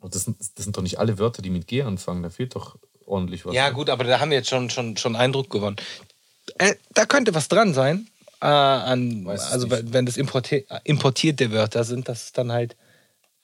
Das, 0.00 0.24
sind, 0.24 0.38
das 0.40 0.64
sind 0.64 0.76
doch 0.76 0.82
nicht 0.82 0.98
alle 0.98 1.18
Wörter, 1.18 1.42
die 1.42 1.50
mit 1.50 1.66
G 1.66 1.82
anfangen. 1.82 2.22
Da 2.22 2.30
fehlt 2.30 2.54
doch 2.54 2.76
ordentlich 3.06 3.44
was. 3.44 3.54
Ja, 3.54 3.70
gut, 3.70 3.90
aber 3.90 4.04
da 4.04 4.20
haben 4.20 4.30
wir 4.30 4.38
jetzt 4.38 4.48
schon, 4.48 4.70
schon, 4.70 4.96
schon 4.96 5.16
Eindruck 5.16 5.50
gewonnen. 5.50 5.76
Äh, 6.58 6.74
da 6.92 7.06
könnte 7.06 7.34
was 7.34 7.48
dran 7.48 7.74
sein. 7.74 8.08
Äh, 8.40 8.46
an, 8.46 9.26
also, 9.26 9.70
wenn 9.70 10.06
das 10.06 10.16
importi 10.16 10.66
importierte 10.84 11.52
Wörter 11.52 11.84
sind, 11.84 12.08
dass 12.08 12.24
es 12.24 12.32
dann 12.32 12.52
halt 12.52 12.76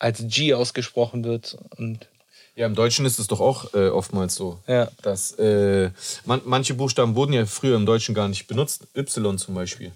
als 0.01 0.22
G 0.26 0.55
ausgesprochen 0.55 1.22
wird. 1.24 1.57
Und 1.76 2.09
Ja, 2.57 2.66
im 2.66 2.74
Deutschen 2.74 3.07
ist 3.07 3.18
es 3.20 3.28
doch 3.28 3.40
auch 3.40 3.72
äh, 3.74 3.88
oftmals 3.88 4.34
so. 4.34 4.59
Ja. 4.66 4.90
Dass 5.03 5.32
äh, 5.38 5.90
man, 6.24 6.40
manche 6.44 6.74
Buchstaben 6.74 7.14
wurden 7.14 7.32
ja 7.32 7.46
früher 7.46 7.76
im 7.76 7.86
Deutschen 7.86 8.14
gar 8.14 8.26
nicht 8.28 8.48
benutzt. 8.48 8.88
Y 8.96 9.38
zum 9.38 9.55
Beispiel. 9.55 9.92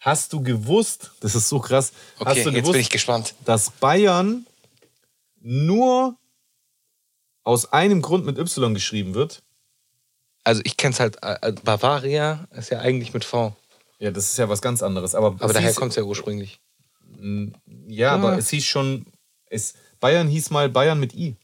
Hast 0.00 0.32
du 0.32 0.42
gewusst, 0.42 1.10
das 1.20 1.34
ist 1.34 1.48
so 1.48 1.58
krass, 1.60 1.92
okay, 2.18 2.30
hast 2.30 2.36
du 2.46 2.50
jetzt 2.50 2.54
gewusst, 2.56 2.72
bin 2.72 2.80
ich 2.80 2.90
gespannt. 2.90 3.34
dass 3.44 3.70
Bayern 3.70 4.46
nur 5.40 6.16
aus 7.44 7.72
einem 7.72 8.02
Grund 8.02 8.24
mit 8.26 8.38
Y 8.38 8.74
geschrieben 8.74 9.14
wird? 9.14 9.42
Also 10.44 10.60
ich 10.64 10.76
kenne 10.76 10.92
es 10.94 11.00
halt, 11.00 11.18
äh, 11.22 11.52
Bavaria 11.64 12.46
ist 12.52 12.70
ja 12.70 12.78
eigentlich 12.80 13.12
mit 13.12 13.24
V. 13.24 13.54
Ja, 13.98 14.10
das 14.12 14.26
ist 14.30 14.38
ja 14.38 14.48
was 14.48 14.62
ganz 14.62 14.82
anderes. 14.82 15.14
Aber, 15.14 15.28
Aber 15.40 15.52
daher 15.52 15.74
kommt 15.74 15.90
es 15.90 15.96
ja 15.96 16.04
ursprünglich. 16.04 16.60
Ja, 17.88 18.12
aber 18.12 18.32
Ah. 18.32 18.38
es 18.38 18.48
hieß 18.50 18.64
schon, 18.64 19.04
es, 19.50 19.74
Bayern 20.00 20.28
hieß 20.28 20.50
mal 20.50 20.68
Bayern 20.68 21.00
mit 21.00 21.14
I. 21.14 21.36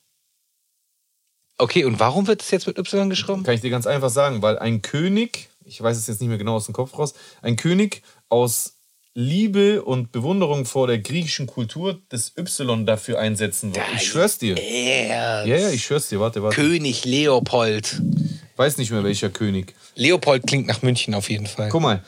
Okay, 1.57 1.84
und 1.84 2.00
warum 2.00 2.26
wird 2.26 2.42
es 2.42 2.50
jetzt 2.50 2.66
mit 2.66 2.78
Y 2.78 3.09
geschrieben? 3.11 3.44
Kann 3.44 3.55
ich 3.55 3.61
dir 3.61 3.70
ganz 3.70 3.86
einfach 3.86 4.11
sagen, 4.11 4.42
weil 4.42 4.59
ein 4.59 4.82
König, 4.82 5.48
ich 5.64 5.80
weiß 5.80 5.96
es 5.96 6.07
jetzt 6.09 6.20
nicht 6.20 6.28
mehr 6.28 6.38
genau 6.38 6.57
aus 6.57 6.66
dem 6.66 6.74
Kopf 6.74 6.98
raus, 6.98 7.14
ein 7.42 7.57
König 7.57 8.02
aus 8.28 8.74
Liebe 9.16 9.84
und 9.84 10.11
Bewunderung 10.11 10.64
vor 10.64 10.88
der 10.88 10.98
griechischen 10.98 11.46
Kultur 11.46 12.02
das 12.09 12.32
Y 12.36 12.84
dafür 12.84 13.20
einsetzen 13.20 13.74
wollte. 13.74 13.88
Ich 13.94 14.09
schwör's 14.09 14.38
dir. 14.38 14.57
Ja, 14.57 15.44
Ja, 15.44 15.57
ja, 15.57 15.70
ich 15.70 15.84
schwör's 15.84 16.09
dir. 16.09 16.18
Warte, 16.18 16.42
warte. 16.42 16.57
König 16.57 17.05
Leopold. 17.05 18.02
Weiß 18.57 18.76
nicht 18.78 18.90
mehr 18.90 19.05
welcher 19.05 19.30
König. 19.30 19.74
Leopold 19.94 20.46
klingt 20.48 20.66
nach 20.66 20.82
München 20.82 21.14
auf 21.14 21.30
jeden 21.30 21.46
Fall. 21.46 21.68
Guck 21.68 21.82
mal. 21.82 22.02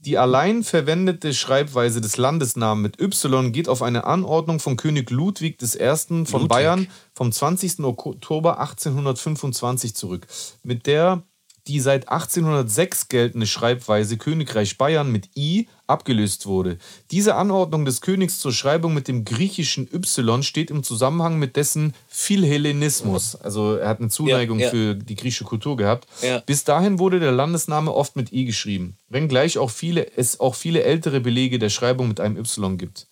Die 0.00 0.16
allein 0.16 0.62
verwendete 0.62 1.34
Schreibweise 1.34 2.00
des 2.00 2.16
Landesnamen 2.16 2.82
mit 2.82 3.00
Y 3.00 3.52
geht 3.52 3.68
auf 3.68 3.82
eine 3.82 4.04
Anordnung 4.04 4.60
von 4.60 4.76
König 4.76 5.10
Ludwig 5.10 5.60
I. 5.60 5.66
von 5.66 6.24
Ludwig. 6.24 6.48
Bayern 6.48 6.88
vom 7.14 7.32
20. 7.32 7.80
Oktober 7.80 8.60
1825 8.60 9.96
zurück, 9.96 10.28
mit 10.62 10.86
der 10.86 11.24
die 11.68 11.80
seit 11.80 12.08
1806 12.08 13.08
geltende 13.08 13.46
Schreibweise 13.46 14.16
Königreich 14.16 14.78
Bayern 14.78 15.12
mit 15.12 15.28
I 15.36 15.68
abgelöst 15.86 16.46
wurde. 16.46 16.78
Diese 17.10 17.34
Anordnung 17.36 17.84
des 17.84 18.00
Königs 18.00 18.40
zur 18.40 18.52
Schreibung 18.52 18.94
mit 18.94 19.06
dem 19.06 19.24
griechischen 19.24 19.88
Y 19.92 20.42
steht 20.42 20.70
im 20.70 20.82
Zusammenhang 20.82 21.38
mit 21.38 21.56
dessen 21.56 21.94
Philhellenismus. 22.08 23.36
Also 23.36 23.76
er 23.76 23.88
hat 23.88 24.00
eine 24.00 24.08
Zuneigung 24.08 24.58
Ja, 24.58 24.66
ja. 24.66 24.70
für 24.70 24.94
die 24.94 25.14
griechische 25.14 25.44
Kultur 25.44 25.76
gehabt. 25.76 26.08
Ja. 26.22 26.40
Bis 26.40 26.64
dahin 26.64 26.98
wurde 26.98 27.20
der 27.20 27.32
Landesname 27.32 27.92
oft 27.92 28.16
mit 28.16 28.32
I 28.32 28.44
geschrieben, 28.44 28.96
wenngleich 29.08 29.58
auch 29.58 29.70
viele, 29.70 30.16
es 30.16 30.40
auch 30.40 30.54
viele 30.54 30.82
ältere 30.82 31.20
Belege 31.20 31.58
der 31.58 31.70
Schreibung 31.70 32.08
mit 32.08 32.20
einem 32.20 32.36
Y 32.36 32.76
gibt. 32.78 33.06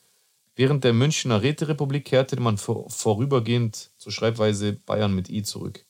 Während 0.59 0.85
der 0.85 0.95
Münchner 0.95 1.43
Räterepublik 1.43 2.07
kehrte 2.07 2.41
man 2.41 2.57
vor, 2.57 2.89
vorübergehend 2.89 3.91
zur 3.99 4.11
Schreibweise 4.11 4.73
Bayern 4.73 5.15
mit 5.15 5.29
I 5.29 5.43
zurück. 5.43 5.86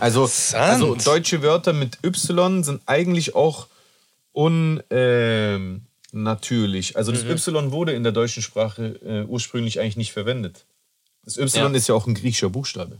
Also, 0.00 0.28
also 0.56 0.94
deutsche 0.94 1.42
Wörter 1.42 1.72
mit 1.72 1.98
Y 2.04 2.62
sind 2.62 2.82
eigentlich 2.86 3.34
auch 3.34 3.66
unnatürlich. 4.32 4.96
also 6.96 7.12
das 7.12 7.24
Y 7.24 7.72
wurde 7.72 7.92
in 7.92 8.02
der 8.02 8.12
deutschen 8.12 8.42
Sprache 8.42 8.98
äh, 9.04 9.24
ursprünglich 9.26 9.80
eigentlich 9.80 9.96
nicht 9.96 10.12
verwendet. 10.12 10.64
Das 11.24 11.36
Y 11.36 11.72
Ja. 11.72 11.76
ist 11.76 11.88
ja 11.88 11.94
auch 11.94 12.06
ein 12.06 12.14
griechischer 12.14 12.50
Buchstabe. 12.50 12.98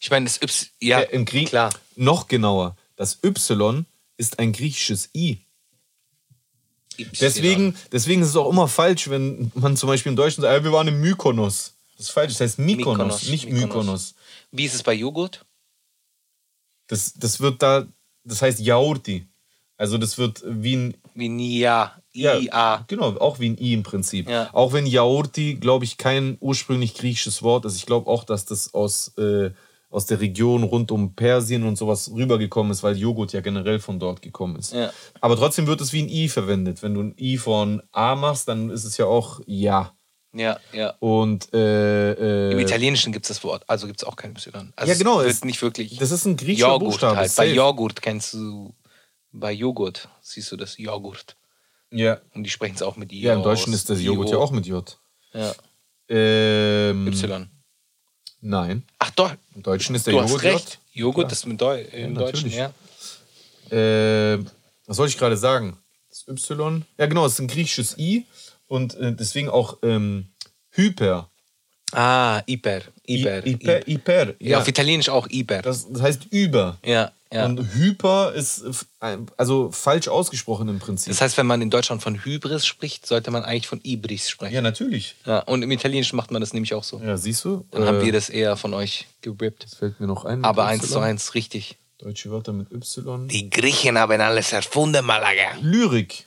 Ich 0.00 0.10
meine, 0.10 0.26
das 0.26 0.40
Y, 0.42 0.68
ja, 0.80 1.00
Äh, 1.00 1.14
Im 1.14 1.24
Griech 1.24 1.48
klar. 1.50 1.70
noch 1.96 2.28
genauer. 2.28 2.76
Das 2.96 3.18
Y 3.24 3.86
ist 4.16 4.38
ein 4.38 4.52
griechisches 4.52 5.08
I. 5.14 5.38
Deswegen, 7.20 7.74
deswegen 7.90 8.22
ist 8.22 8.28
es 8.28 8.36
auch 8.36 8.48
immer 8.50 8.68
falsch, 8.68 9.10
wenn 9.10 9.50
man 9.54 9.76
zum 9.76 9.88
Beispiel 9.88 10.10
im 10.10 10.16
Deutschen 10.16 10.42
sagt, 10.42 10.60
"Ah, 10.60 10.62
wir 10.62 10.70
waren 10.72 10.86
im 10.86 11.00
Mykonos. 11.00 11.72
Das 11.96 12.06
ist 12.06 12.12
falsch, 12.12 12.32
das 12.34 12.40
heißt 12.40 12.58
Mykonos, 12.60 12.98
Mykonos, 12.98 13.28
nicht 13.28 13.46
Mykonos. 13.46 13.62
Mykonos. 13.68 14.14
Wie 14.52 14.64
ist 14.64 14.74
es 14.74 14.82
bei 14.84 14.94
Joghurt? 14.94 15.44
Das, 16.94 17.12
das 17.14 17.40
wird 17.40 17.60
da, 17.60 17.86
das 18.22 18.40
heißt 18.40 18.60
Yaurti. 18.60 19.26
Also 19.76 19.98
das 19.98 20.16
wird 20.16 20.44
wie 20.46 20.76
ein, 20.76 20.94
Wie 21.14 21.28
Nia. 21.28 22.00
ja, 22.12 22.38
IA. 22.38 22.84
genau, 22.86 23.16
auch 23.16 23.40
wie 23.40 23.48
ein 23.48 23.58
I 23.60 23.72
im 23.72 23.82
Prinzip. 23.82 24.30
Ja. 24.30 24.48
Auch 24.52 24.72
wenn 24.72 24.86
Yaurti, 24.86 25.54
glaube 25.56 25.84
ich, 25.84 25.98
kein 25.98 26.36
ursprünglich 26.38 26.94
griechisches 26.94 27.42
Wort 27.42 27.64
ist. 27.64 27.74
Ich 27.74 27.84
glaube 27.84 28.08
auch, 28.08 28.22
dass 28.22 28.44
das 28.46 28.72
aus, 28.74 29.08
äh, 29.18 29.50
aus 29.90 30.06
der 30.06 30.20
Region 30.20 30.62
rund 30.62 30.92
um 30.92 31.16
Persien 31.16 31.64
und 31.64 31.74
sowas 31.76 32.12
rübergekommen 32.14 32.70
ist, 32.70 32.84
weil 32.84 32.96
Joghurt 32.96 33.32
ja 33.32 33.40
generell 33.40 33.80
von 33.80 33.98
dort 33.98 34.22
gekommen 34.22 34.54
ist. 34.54 34.72
Ja. 34.72 34.92
Aber 35.20 35.36
trotzdem 35.36 35.66
wird 35.66 35.80
es 35.80 35.92
wie 35.92 36.02
ein 36.02 36.08
I 36.08 36.28
verwendet. 36.28 36.80
Wenn 36.80 36.94
du 36.94 37.00
ein 37.02 37.14
I 37.18 37.38
von 37.38 37.82
A 37.90 38.14
machst, 38.14 38.46
dann 38.46 38.70
ist 38.70 38.84
es 38.84 38.96
ja 38.98 39.06
auch 39.06 39.40
Ja. 39.46 39.93
Ja, 40.36 40.58
ja. 40.72 40.94
Und 40.98 41.52
äh, 41.54 42.50
Im 42.50 42.58
äh, 42.58 42.62
Italienischen 42.62 43.12
gibt 43.12 43.24
es 43.24 43.28
das 43.28 43.44
Wort, 43.44 43.62
also 43.68 43.86
gibt 43.86 44.00
es 44.00 44.04
auch 44.04 44.16
kein 44.16 44.32
Y. 44.32 44.72
Also 44.74 44.92
Ja, 44.92 44.98
genau, 44.98 45.20
Es 45.20 45.36
wird 45.36 45.44
nicht 45.44 45.62
wirklich. 45.62 45.96
das 45.98 46.10
ist 46.10 46.24
ein 46.24 46.36
griechischer 46.36 46.66
Joghurt 46.68 46.80
Buchstabe. 46.90 47.16
halt. 47.18 47.36
Bei. 47.36 47.46
Joghurt 47.46 48.02
kennst 48.02 48.34
du. 48.34 48.74
Bei 49.30 49.52
Joghurt 49.52 50.08
siehst 50.22 50.50
du 50.52 50.56
das 50.56 50.76
Joghurt. 50.78 51.36
Ja. 51.90 52.20
Und 52.34 52.42
die 52.44 52.50
sprechen 52.50 52.74
es 52.74 52.82
auch 52.82 52.96
mit 52.96 53.12
I. 53.12 53.20
ja, 53.22 53.34
im. 53.34 53.42
Deutschen 53.44 53.72
ist 53.72 53.88
das 53.90 54.00
Joghurt 54.00 54.30
ja 54.30 54.38
auch 54.38 54.50
mit 54.50 54.66
J. 54.66 54.98
Ja. 55.32 55.54
Ähm, 56.08 57.06
Y. 57.06 57.48
Nein, 58.40 58.82
Ach 58.98 59.10
doch, 59.10 59.32
im 59.54 59.62
Deutschen 59.62 59.94
ist 59.94 60.06
der 60.06 60.12
du 60.14 60.18
Joghurt 60.20 60.34
hast 60.34 60.42
recht. 60.42 60.78
J. 60.92 61.06
Joghurt 61.06 61.32
ist 61.32 61.46
mit 61.46 61.60
Deu 61.60 61.80
im 61.80 62.14
Ja, 62.14 62.20
Deutschen, 62.20 62.50
natürlich. 62.50 62.72
ja. 63.70 64.34
Äh, 64.34 64.44
was 64.86 64.96
soll 64.96 65.08
ich 65.08 65.16
gerade 65.16 65.36
sagen? 65.36 65.78
Das 66.10 66.26
Y. 66.28 66.84
Ja, 66.98 67.06
genau, 67.06 67.24
es 67.26 67.34
ist 67.34 67.38
ein 67.40 67.48
griechisches 67.48 67.96
I 67.98 68.26
und 68.74 68.94
äh, 68.96 69.12
deswegen 69.14 69.48
auch 69.48 69.78
ähm, 69.82 70.26
Hyper. 70.70 71.30
Ah, 71.92 72.42
Iper. 72.46 72.80
Iper. 73.06 73.46
I- 73.46 73.52
Hyper. 73.52 73.80
Hyper. 73.86 74.34
Ja, 74.40 74.58
auf 74.58 74.66
Italienisch 74.68 75.08
auch 75.08 75.28
Iper. 75.30 75.62
das, 75.62 75.90
das 75.90 76.02
heißt 76.02 76.26
über. 76.30 76.78
ja, 76.84 77.12
ja. 77.32 77.46
Und 77.46 77.58
Hyper 77.74 78.32
ist 78.32 78.64
also 79.36 79.70
falsch 79.72 80.06
ausgesprochen 80.08 80.68
im 80.68 80.78
Prinzip. 80.78 81.12
Das 81.12 81.20
heißt, 81.20 81.36
wenn 81.36 81.46
man 81.46 81.62
in 81.62 81.70
Deutschland 81.70 82.00
von 82.02 82.24
Hybris 82.24 82.64
spricht, 82.66 83.06
sollte 83.06 83.30
man 83.32 83.42
eigentlich 83.44 83.66
von 83.66 83.80
Ibris 83.82 84.28
sprechen. 84.28 84.54
ja, 84.54 84.60
natürlich. 84.60 85.16
Ja, 85.26 85.40
und 85.40 85.62
im 85.62 85.70
Italienischen 85.72 86.16
macht 86.16 86.30
man 86.30 86.40
das 86.40 86.52
nämlich 86.52 86.74
auch 86.74 86.84
so. 86.84 87.00
Ja, 87.00 87.16
siehst 87.16 87.44
du? 87.44 87.64
Dann 87.72 87.84
haben 87.86 88.00
Äh, 88.00 88.04
wir 88.06 88.12
das 88.12 88.28
eher 88.28 88.56
von 88.56 88.72
euch 88.74 89.06
gerippt. 89.20 89.64
Das 89.64 89.74
fällt 89.74 89.98
mir 90.00 90.06
noch 90.06 90.24
ein. 90.24 90.44
Aber 90.44 90.66
eins 90.66 90.88
zu 90.90 90.98
eins, 91.00 91.34
richtig. 91.34 91.76
Deutsche 91.98 92.30
Wörter 92.30 92.52
mit 92.52 92.70
Y. 92.72 93.28
Die 93.28 93.50
Griechen 93.50 93.98
haben 93.98 94.20
alles 94.20 94.52
erfunden, 94.52 95.04
Malaga. 95.04 95.56
Lyrik. 95.60 96.24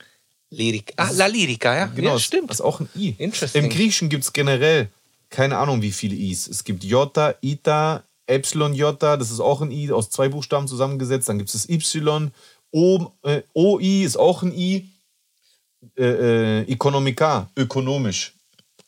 Lyrik. 0.49 0.93
Ah, 0.95 1.09
La 1.13 1.27
Lyrica, 1.27 1.75
ja? 1.75 1.85
Genau, 1.87 2.07
ja, 2.09 2.13
das- 2.13 2.23
stimmt. 2.23 2.49
Das 2.49 2.57
ist 2.59 2.65
auch 2.65 2.79
ein 2.79 2.89
I. 2.95 3.15
Interesting. 3.17 3.63
Im 3.63 3.69
Griechischen 3.69 4.09
gibt 4.09 4.23
es 4.23 4.33
generell 4.33 4.89
keine 5.29 5.57
Ahnung 5.57 5.81
wie 5.81 5.91
viele 5.91 6.15
I's. 6.15 6.47
Es 6.47 6.63
gibt 6.63 6.83
Jota, 6.85 7.35
Ita, 7.41 8.03
Epsilon 8.27 8.73
Jota, 8.73 9.17
das 9.17 9.29
ist 9.29 9.39
auch 9.41 9.61
ein 9.61 9.71
I, 9.71 9.91
aus 9.91 10.09
zwei 10.09 10.29
Buchstaben 10.29 10.67
zusammengesetzt. 10.67 11.27
Dann 11.27 11.37
gibt 11.37 11.49
es 11.53 11.53
das 11.53 11.69
Y, 11.69 12.31
o, 12.71 13.07
äh, 13.23 13.41
OI 13.53 14.03
ist 14.03 14.17
auch 14.17 14.41
ein 14.43 14.57
I. 14.57 14.89
Äh, 15.95 16.03
äh, 16.61 16.71
Economica, 16.71 17.49
ökonomisch. 17.55 18.33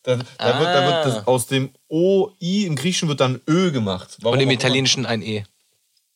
Da, 0.04 0.16
da, 0.16 0.60
wird, 0.60 0.70
da 0.70 0.86
wird 0.88 1.06
das, 1.18 1.28
aus 1.28 1.46
dem 1.48 1.70
OI 1.90 2.66
im 2.66 2.76
Griechischen 2.76 3.10
wird 3.10 3.20
dann 3.20 3.42
Ö 3.48 3.72
gemacht. 3.72 4.18
Warum 4.22 4.38
Und 4.38 4.44
im. 4.44 4.50
Italienischen 4.50 5.06
ein 5.06 5.22
E. 5.22 5.44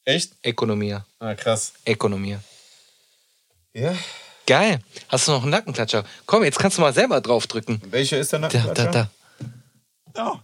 Echt? 0.06 0.34
Ökonomia. 0.44 1.06
Ah, 1.20 1.36
krass. 1.36 1.74
Ökonomia. 1.86 2.42
Ja. 3.74 3.94
Geil. 4.46 4.80
Hast 5.08 5.28
du 5.28 5.32
noch 5.32 5.42
einen 5.44 5.52
Nackenklatscher? 5.52 6.04
Komm, 6.26 6.44
jetzt 6.44 6.60
kannst 6.60 6.78
du 6.78 6.82
mal 6.82 6.94
selber 6.94 7.22
draufdrücken. 7.22 7.82
Welcher 7.90 8.20
ist 8.20 8.32
der 8.34 8.40
Da, 8.40 8.48
Nackenklatscher? 8.48 9.10
da, 10.14 10.40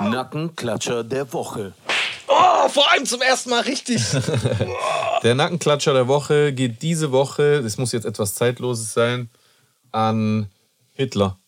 da. 0.00 0.08
Nackenklatscher 0.08 1.04
der 1.04 1.32
Woche. 1.32 1.72
Oh, 2.28 2.68
vor 2.68 2.90
allem 2.92 3.06
zum 3.06 3.22
ersten 3.22 3.50
Mal 3.50 3.62
richtig. 3.62 4.02
Der 5.24 5.34
Nackenklatscher 5.34 5.94
der 5.94 6.06
Woche 6.06 6.52
geht 6.52 6.80
diese 6.82 7.10
Woche, 7.10 7.60
das 7.62 7.76
muss 7.78 7.90
jetzt 7.90 8.04
etwas 8.04 8.34
Zeitloses 8.34 8.92
sein, 8.94 9.28
an 9.90 10.48
Hitler. 10.94 11.38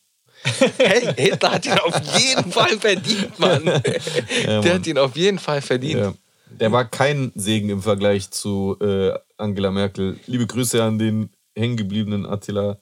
hey, 0.79 1.15
Hitler 1.17 1.53
hat 1.53 1.67
ihn 1.67 1.79
auf 1.79 2.01
jeden 2.19 2.51
Fall 2.57 2.79
verdient, 2.81 3.39
Mann. 3.39 3.65
Der 3.65 4.75
hat 4.75 4.87
ihn 4.89 4.99
auf 4.99 5.15
jeden 5.15 5.39
Fall 5.39 5.63
verdient. 5.63 6.01
Ja. 6.01 6.15
Der 6.59 6.73
war 6.73 6.85
kein 6.87 7.31
Segen 7.37 7.69
im 7.69 7.81
Vergleich 7.83 8.31
zu 8.33 8.77
äh, 8.81 9.13
Angela 9.41 9.71
Merkel. 9.71 10.19
Liebe 10.27 10.47
Grüße 10.47 10.83
an 10.83 10.99
den 10.99 11.31
hängengebliebenen 11.57 12.27
Attila 12.27 12.79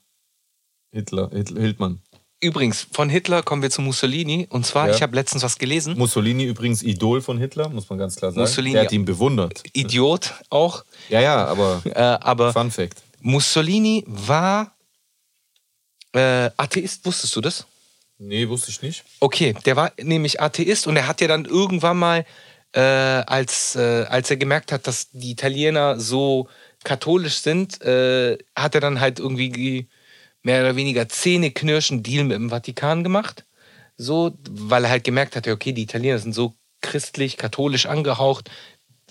Hitler, 0.92 1.30
Hitler 1.32 1.60
Hildmann. 1.60 2.00
Übrigens, 2.40 2.86
von 2.92 3.08
Hitler 3.08 3.42
kommen 3.42 3.62
wir 3.62 3.70
zu 3.70 3.82
Mussolini. 3.82 4.46
Und 4.50 4.64
zwar, 4.64 4.88
Ja. 4.88 4.94
ich 4.94 5.02
habe 5.02 5.14
letztens 5.16 5.42
was 5.42 5.58
gelesen. 5.58 5.98
Mussolini 5.98 6.44
übrigens 6.44 6.82
Idol 6.82 7.20
von 7.20 7.36
Hitler, 7.38 7.68
muss 7.68 7.88
man 7.90 7.98
ganz 7.98 8.14
klar 8.16 8.30
sagen. 8.30 8.40
Mussolini- 8.40 8.72
Der 8.74 8.82
hat 8.84 8.92
ihn 8.92 9.04
bewundert. 9.04 9.62
Idiot 9.72 10.34
auch. 10.50 10.84
Ja, 11.08 11.20
ja, 11.20 11.46
aber 11.46 11.82
Äh, 11.84 11.98
aber 12.00 12.52
Fun 12.52 12.70
Fact. 12.70 13.02
Mussolini 13.20 14.04
war 14.06 14.76
äh, 16.14 16.50
Atheist, 16.56 17.04
wusstest 17.04 17.34
du 17.36 17.40
das? 17.40 17.66
Nee, 18.18 18.48
wusste 18.48 18.70
ich 18.70 18.82
nicht. 18.82 19.04
Okay, 19.20 19.54
der 19.64 19.76
war 19.76 19.92
nämlich 20.00 20.40
Atheist 20.40 20.86
und 20.86 20.96
er 20.96 21.06
hat 21.06 21.20
ja 21.20 21.28
dann 21.28 21.44
irgendwann 21.44 21.98
mal, 21.98 22.24
äh, 22.78 23.24
als, 23.26 23.74
äh, 23.74 24.04
als 24.08 24.30
er 24.30 24.36
gemerkt 24.36 24.70
hat, 24.70 24.86
dass 24.86 25.10
die 25.10 25.32
Italiener 25.32 25.98
so 25.98 26.48
katholisch 26.84 27.38
sind, 27.38 27.82
äh, 27.82 28.38
hat 28.54 28.76
er 28.76 28.80
dann 28.80 29.00
halt 29.00 29.18
irgendwie 29.18 29.88
mehr 30.42 30.60
oder 30.60 30.76
weniger 30.76 31.08
zähneknirschen 31.08 32.04
Deal 32.04 32.24
mit 32.24 32.36
dem 32.36 32.50
Vatikan 32.50 33.02
gemacht. 33.02 33.44
So, 33.96 34.38
weil 34.48 34.84
er 34.84 34.90
halt 34.90 35.02
gemerkt 35.02 35.34
hatte, 35.34 35.52
okay, 35.52 35.72
die 35.72 35.82
Italiener 35.82 36.20
sind 36.20 36.34
so 36.34 36.54
christlich, 36.80 37.36
katholisch 37.36 37.86
angehaucht. 37.86 38.48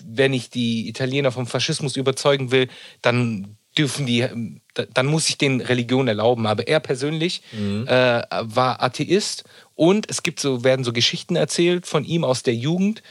Wenn 0.02 0.32
ich 0.32 0.48
die 0.48 0.88
Italiener 0.88 1.30
vom 1.30 1.46
Faschismus 1.46 1.96
überzeugen 1.96 2.50
will, 2.50 2.68
dann 3.02 3.58
dürfen 3.76 4.06
die, 4.06 4.20
ähm, 4.20 4.62
dann 4.94 5.06
muss 5.06 5.28
ich 5.28 5.38
den 5.38 5.60
Religion 5.60 6.08
erlauben. 6.08 6.46
Aber 6.46 6.66
er 6.68 6.80
persönlich 6.80 7.42
äh, 7.52 7.86
war 7.88 8.82
Atheist 8.82 9.44
und 9.74 10.10
es 10.10 10.22
gibt 10.22 10.40
so, 10.40 10.64
werden 10.64 10.84
so 10.84 10.92
Geschichten 10.92 11.36
erzählt 11.36 11.86
von 11.86 12.04
ihm 12.04 12.24
aus 12.24 12.42
der 12.42 12.54
Jugend, 12.54 13.02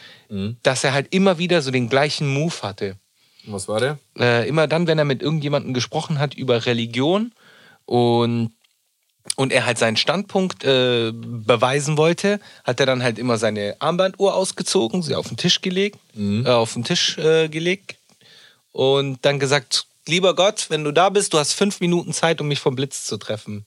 dass 0.63 0.83
er 0.83 0.93
halt 0.93 1.07
immer 1.13 1.37
wieder 1.37 1.61
so 1.61 1.71
den 1.71 1.87
gleichen 1.89 2.27
Move 2.33 2.55
hatte 2.61 2.97
Was 3.45 3.67
war 3.67 3.79
der? 3.79 3.97
äh, 4.19 4.47
immer 4.47 4.67
dann, 4.67 4.87
wenn 4.87 4.99
er 4.99 5.05
mit 5.05 5.21
irgendjemandem 5.21 5.73
gesprochen 5.73 6.19
hat 6.19 6.33
über 6.33 6.65
Religion 6.65 7.31
und, 7.85 8.51
und 9.37 9.53
er 9.53 9.65
halt 9.65 9.77
seinen 9.77 9.95
Standpunkt 9.95 10.65
äh, 10.65 11.11
beweisen 11.13 11.97
wollte, 11.97 12.41
hat 12.65 12.81
er 12.81 12.85
dann 12.85 13.01
halt 13.03 13.17
immer 13.19 13.37
seine 13.37 13.77
Armbanduhr 13.79 14.35
ausgezogen, 14.35 15.01
sie 15.01 15.15
auf 15.15 15.29
den 15.29 15.37
Tisch 15.37 15.61
gelegt, 15.61 15.97
äh, 16.17 16.49
auf 16.49 16.73
den 16.73 16.83
Tisch 16.83 17.17
äh, 17.17 17.47
gelegt 17.47 17.95
und 18.73 19.19
dann 19.23 19.39
gesagt, 19.39 19.85
lieber 20.07 20.35
Gott, 20.35 20.67
wenn 20.69 20.83
du 20.83 20.91
da 20.91 21.09
bist, 21.09 21.33
du 21.33 21.39
hast 21.39 21.53
fünf 21.53 21.79
Minuten 21.79 22.13
Zeit, 22.13 22.41
um 22.41 22.47
mich 22.47 22.59
vom 22.59 22.75
Blitz 22.75 23.03
zu 23.05 23.17
treffen. 23.17 23.65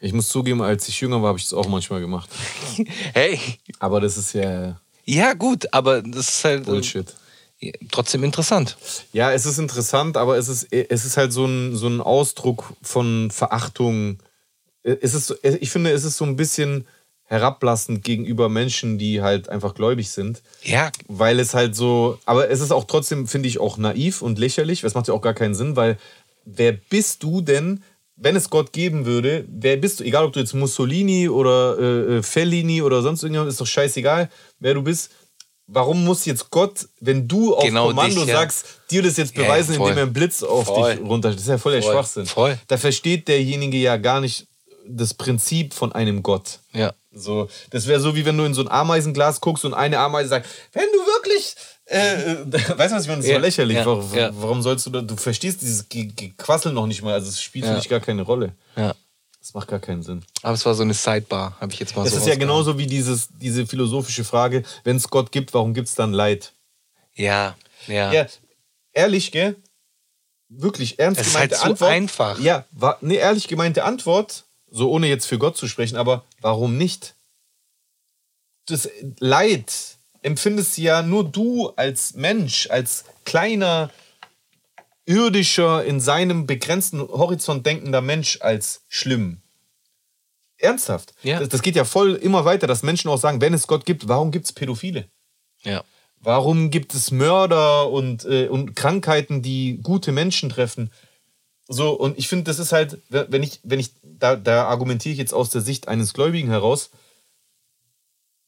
Ich 0.00 0.12
muss 0.12 0.28
zugeben, 0.28 0.60
als 0.62 0.88
ich 0.88 1.00
jünger 1.00 1.22
war, 1.22 1.28
habe 1.28 1.38
ich 1.38 1.44
das 1.44 1.54
auch 1.54 1.66
manchmal 1.68 2.00
gemacht. 2.00 2.28
Hey, 3.14 3.38
Aber 3.78 4.00
das 4.00 4.16
ist 4.16 4.32
ja 4.34 4.80
ja 5.06 5.34
gut, 5.34 5.66
aber 5.72 6.00
das 6.02 6.28
ist 6.30 6.44
halt 6.44 6.62
äh, 6.62 6.70
Bullshit. 6.70 7.14
trotzdem 7.90 8.24
interessant. 8.24 8.76
Ja, 9.12 9.32
es 9.32 9.44
ist 9.46 9.58
interessant, 9.58 10.16
aber 10.16 10.36
es 10.38 10.48
ist, 10.48 10.72
es 10.72 11.04
ist 11.04 11.16
halt 11.18 11.32
so 11.32 11.44
ein, 11.46 11.76
so 11.76 11.86
ein 11.88 12.00
Ausdruck 12.00 12.72
von 12.82 13.30
Verachtung. 13.30 14.18
Es 14.82 15.12
ist, 15.14 15.26
so- 15.26 15.36
ich 15.42 15.70
finde, 15.70 15.90
es 15.92 16.04
ist 16.04 16.16
so 16.16 16.24
ein 16.24 16.36
bisschen 16.36 16.86
herablassend 17.26 18.04
gegenüber 18.04 18.48
Menschen, 18.48 18.98
die 18.98 19.22
halt 19.22 19.48
einfach 19.48 19.74
gläubig 19.74 20.10
sind. 20.10 20.42
Ja, 20.62 20.90
Weil 21.08 21.40
es 21.40 21.54
halt 21.54 21.74
so, 21.74 22.18
aber 22.26 22.50
es 22.50 22.60
ist 22.60 22.70
auch 22.70 22.84
trotzdem, 22.84 23.26
finde 23.26 23.48
ich, 23.48 23.58
auch 23.58 23.78
naiv 23.78 24.22
und 24.22 24.38
lächerlich. 24.38 24.82
Das 24.82 24.94
macht 24.94 25.08
ja 25.08 25.14
auch 25.14 25.22
gar 25.22 25.34
keinen 25.34 25.54
Sinn, 25.54 25.74
weil 25.76 25.96
wer 26.44 26.72
bist 26.72 27.22
du 27.22 27.40
denn, 27.40 27.82
wenn 28.16 28.36
es 28.36 28.50
Gott 28.50 28.72
geben 28.72 29.06
würde, 29.06 29.44
wer 29.48 29.76
bist 29.76 29.98
du, 30.00 30.04
egal 30.04 30.24
ob 30.26 30.32
du 30.34 30.40
jetzt 30.40 30.54
Mussolini 30.54 31.28
oder 31.28 31.78
äh, 31.78 32.16
äh, 32.18 32.22
Fellini 32.22 32.82
oder 32.82 33.02
sonst 33.02 33.22
irgendjemand, 33.22 33.50
ist 33.50 33.60
doch 33.60 33.66
scheißegal, 33.66 34.28
wer 34.60 34.74
du 34.74 34.82
bist. 34.82 35.10
Warum 35.66 36.04
muss 36.04 36.26
jetzt 36.26 36.50
Gott, 36.50 36.86
wenn 37.00 37.26
du 37.26 37.54
auf 37.54 37.64
Genau 37.64 37.86
Kommando 37.88 38.20
dich, 38.20 38.28
ja. 38.28 38.36
sagst, 38.40 38.66
dir 38.90 39.02
das 39.02 39.16
jetzt 39.16 39.34
Ja, 39.34 39.42
ja, 39.44 39.48
beweisen, 39.48 39.76
voll. 39.76 39.88
indem 39.88 39.98
er 39.98 40.02
einen 40.04 40.12
Blitz 40.12 40.42
auf 40.42 40.66
Voll. 40.66 40.94
dich 40.96 41.02
runter. 41.04 41.30
Das 41.32 41.40
ist 41.40 41.48
ja 41.48 41.56
voll 41.56 41.72
der 41.72 41.82
Voll. 41.82 41.92
Schwachsinn. 41.94 42.26
Voll. 42.26 42.58
Da 42.68 42.76
versteht 42.76 43.26
derjenige 43.28 43.78
ja 43.78 43.96
gar 43.96 44.20
nicht 44.20 44.46
das 44.86 45.14
Prinzip 45.14 45.72
von 45.72 45.92
einem 45.92 46.22
Gott. 46.22 46.60
ja. 46.74 46.92
So, 47.14 47.48
das 47.70 47.86
wäre 47.86 48.00
so, 48.00 48.14
wie 48.16 48.24
wenn 48.24 48.36
du 48.36 48.44
in 48.44 48.54
so 48.54 48.62
ein 48.62 48.68
Ameisenglas 48.68 49.40
guckst 49.40 49.64
und 49.64 49.74
eine 49.74 49.98
Ameise 49.98 50.28
sagt, 50.30 50.46
wenn 50.72 50.86
du 50.92 50.98
wirklich. 50.98 51.54
Äh, 51.86 52.32
äh, 52.32 52.36
weißt 52.78 52.92
du, 52.92 52.96
was 52.96 53.02
ich 53.02 53.08
meine? 53.08 53.18
Das 53.18 53.24
ist 53.26 53.28
Ja, 53.30 53.36
so 53.36 53.40
lächerlich. 53.40 53.76
ja, 53.76 53.86
warum, 53.86 54.14
ja. 54.14 54.30
warum 54.34 54.62
sollst 54.62 54.86
du 54.86 54.90
da. 54.90 55.00
Du 55.02 55.16
verstehst 55.16 55.62
dieses 55.62 55.88
Ge- 55.88 56.06
Gequassel 56.14 56.72
noch 56.72 56.86
nicht 56.86 57.02
mal. 57.02 57.14
Also, 57.14 57.28
es 57.28 57.40
spielt 57.42 57.66
für 57.66 57.74
dich 57.74 57.88
gar 57.88 58.00
keine 58.00 58.22
Rolle. 58.22 58.52
ja. 58.76 58.94
Das 59.40 59.52
macht 59.52 59.68
gar 59.68 59.78
keinen 59.78 60.02
Sinn. 60.02 60.24
Aber 60.40 60.54
es 60.54 60.64
war 60.64 60.74
so 60.74 60.82
eine 60.84 60.94
Sidebar, 60.94 61.54
habe 61.60 61.70
ich 61.70 61.78
jetzt 61.78 61.94
mal 61.94 62.04
Das 62.04 62.14
so 62.14 62.18
ist 62.18 62.26
ja 62.26 62.34
genauso 62.34 62.78
wie 62.78 62.86
dieses, 62.86 63.28
diese 63.28 63.66
philosophische 63.66 64.24
Frage: 64.24 64.62
wenn 64.84 64.96
es 64.96 65.10
Gott 65.10 65.30
gibt, 65.32 65.52
warum 65.52 65.74
gibt 65.74 65.88
es 65.88 65.94
dann 65.94 66.14
Leid? 66.14 66.54
Ja, 67.14 67.54
ja. 67.86 68.10
Ja, 68.10 68.26
ehrlich, 68.94 69.32
gell? 69.32 69.56
Wirklich 70.48 70.98
ernst 70.98 71.20
Es 71.20 71.26
ist 71.26 71.32
gemeinte 71.34 71.56
halt 71.56 71.62
so 71.64 71.70
Antwort. 71.72 71.90
einfach. 71.90 72.38
Ja, 72.40 72.64
war, 72.70 72.96
nee, 73.02 73.16
ehrlich 73.16 73.46
gemeinte 73.46 73.84
Antwort, 73.84 74.44
so 74.74 74.90
ohne 74.90 75.06
jetzt 75.06 75.26
für 75.26 75.38
Gott 75.38 75.56
zu 75.56 75.68
sprechen, 75.68 75.96
aber 75.96 76.24
warum 76.40 76.76
nicht? 76.76 77.14
Das 78.66 78.88
Leid 79.20 79.96
empfindest 80.22 80.76
ja 80.78 81.02
nur 81.02 81.24
du 81.24 81.68
als 81.76 82.14
Mensch, 82.14 82.68
als 82.70 83.04
kleiner, 83.24 83.90
irdischer, 85.06 85.84
in 85.84 86.00
seinem 86.00 86.46
begrenzten 86.46 87.00
Horizont 87.00 87.64
denkender 87.64 88.00
Mensch 88.00 88.40
als 88.40 88.82
schlimm. 88.88 89.42
Ernsthaft. 90.56 91.14
Ja. 91.22 91.38
Das, 91.38 91.50
das 91.50 91.62
geht 91.62 91.76
ja 91.76 91.84
voll 91.84 92.14
immer 92.14 92.44
weiter, 92.44 92.66
dass 92.66 92.82
Menschen 92.82 93.10
auch 93.10 93.18
sagen, 93.18 93.40
wenn 93.40 93.54
es 93.54 93.66
Gott 93.66 93.86
gibt, 93.86 94.08
warum 94.08 94.32
gibt 94.32 94.46
es 94.46 94.52
Pädophile? 94.52 95.08
ja. 95.62 95.84
Warum 96.24 96.70
gibt 96.70 96.94
es 96.94 97.10
Mörder 97.10 97.90
und, 97.90 98.24
äh, 98.24 98.48
und 98.48 98.74
Krankheiten, 98.74 99.42
die 99.42 99.78
gute 99.82 100.10
Menschen 100.10 100.48
treffen? 100.48 100.90
So, 101.68 101.92
und 101.92 102.18
ich 102.18 102.28
finde, 102.28 102.44
das 102.44 102.58
ist 102.58 102.72
halt, 102.72 102.98
wenn 103.08 103.42
ich, 103.42 103.60
wenn 103.62 103.80
ich, 103.80 103.92
da, 104.02 104.36
da 104.36 104.66
argumentiere 104.66 105.12
ich 105.12 105.18
jetzt 105.18 105.32
aus 105.32 105.50
der 105.50 105.62
Sicht 105.62 105.88
eines 105.88 106.12
Gläubigen 106.12 106.48
heraus, 106.48 106.90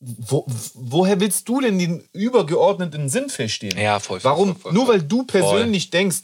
wo, 0.01 0.45
woher 0.75 1.21
willst 1.21 1.49
du 1.49 1.61
denn 1.61 1.79
den 1.79 2.05
übergeordneten 2.13 3.09
Sinn 3.09 3.31
verstehen? 3.31 3.79
Ja, 3.79 3.99
voll, 3.99 4.23
Warum? 4.23 4.53
voll, 4.53 4.61
voll, 4.61 4.73
Nur 4.75 4.89
weil 4.89 5.03
du 5.03 5.23
persönlich 5.23 5.89
denkst, 5.91 6.23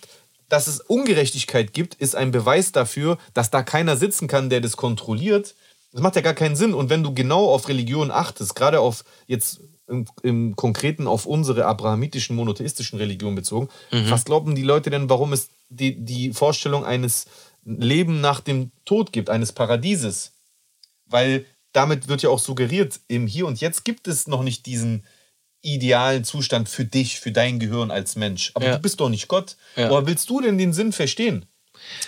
dass 0.50 0.66
es 0.66 0.80
Ungerechtigkeit 0.80 1.72
gibt, 1.72 1.94
ist 1.94 2.14
ein 2.14 2.30
Beweis 2.30 2.72
dafür, 2.72 3.16
dass 3.32 3.50
da 3.50 3.62
keiner 3.62 3.96
sitzen 3.96 4.28
kann, 4.28 4.50
der 4.50 4.60
das 4.60 4.76
kontrolliert. 4.76 5.54
Das 5.92 6.02
macht 6.02 6.16
ja 6.16 6.22
gar 6.22 6.34
keinen 6.34 6.56
Sinn. 6.56 6.74
Und 6.74 6.90
wenn 6.90 7.02
du 7.02 7.14
genau 7.14 7.50
auf 7.50 7.68
Religion 7.68 8.10
achtest, 8.10 8.54
gerade 8.54 8.80
auf 8.80 9.04
jetzt 9.26 9.60
im, 9.88 10.06
im 10.22 10.56
Konkreten 10.56 11.06
auf 11.06 11.26
unsere 11.26 11.64
abrahamitischen, 11.66 12.36
monotheistischen 12.36 12.98
Religionen 12.98 13.36
bezogen, 13.36 13.68
Mhm. 13.90 14.10
was 14.10 14.24
glauben 14.24 14.54
die 14.54 14.62
Leute 14.62 14.90
denn, 14.90 15.08
warum 15.10 15.32
es 15.32 15.50
die, 15.68 16.02
die 16.04 16.32
Vorstellung 16.32 16.84
eines 16.84 17.26
Leben 17.64 18.20
nach 18.20 18.40
dem 18.40 18.70
Tod 18.84 19.12
gibt, 19.12 19.28
eines 19.30 19.52
Paradieses? 19.52 20.32
Weil 21.06 21.44
damit 21.72 22.08
wird 22.08 22.22
ja 22.22 22.28
auch 22.30 22.38
suggeriert, 22.38 23.00
im 23.08 23.26
Hier 23.26 23.46
und 23.46 23.60
Jetzt 23.60 23.84
gibt 23.84 24.06
es 24.08 24.26
noch 24.26 24.42
nicht 24.42 24.66
diesen 24.66 25.04
idealen 25.62 26.24
Zustand 26.24 26.68
für 26.68 26.84
dich, 26.84 27.20
für 27.20 27.30
dein 27.32 27.58
Gehirn 27.60 27.90
als 27.90 28.16
Mensch. 28.16 28.50
Aber 28.54 28.66
Ja. 28.66 28.76
du 28.76 28.82
bist 28.82 28.98
doch 29.00 29.08
nicht 29.08 29.28
Gott. 29.28 29.56
Ja. 29.76 29.90
Woher 29.90 30.06
willst 30.06 30.28
du 30.28 30.40
denn 30.40 30.58
den 30.58 30.72
Sinn 30.72 30.92
verstehen? 30.92 31.46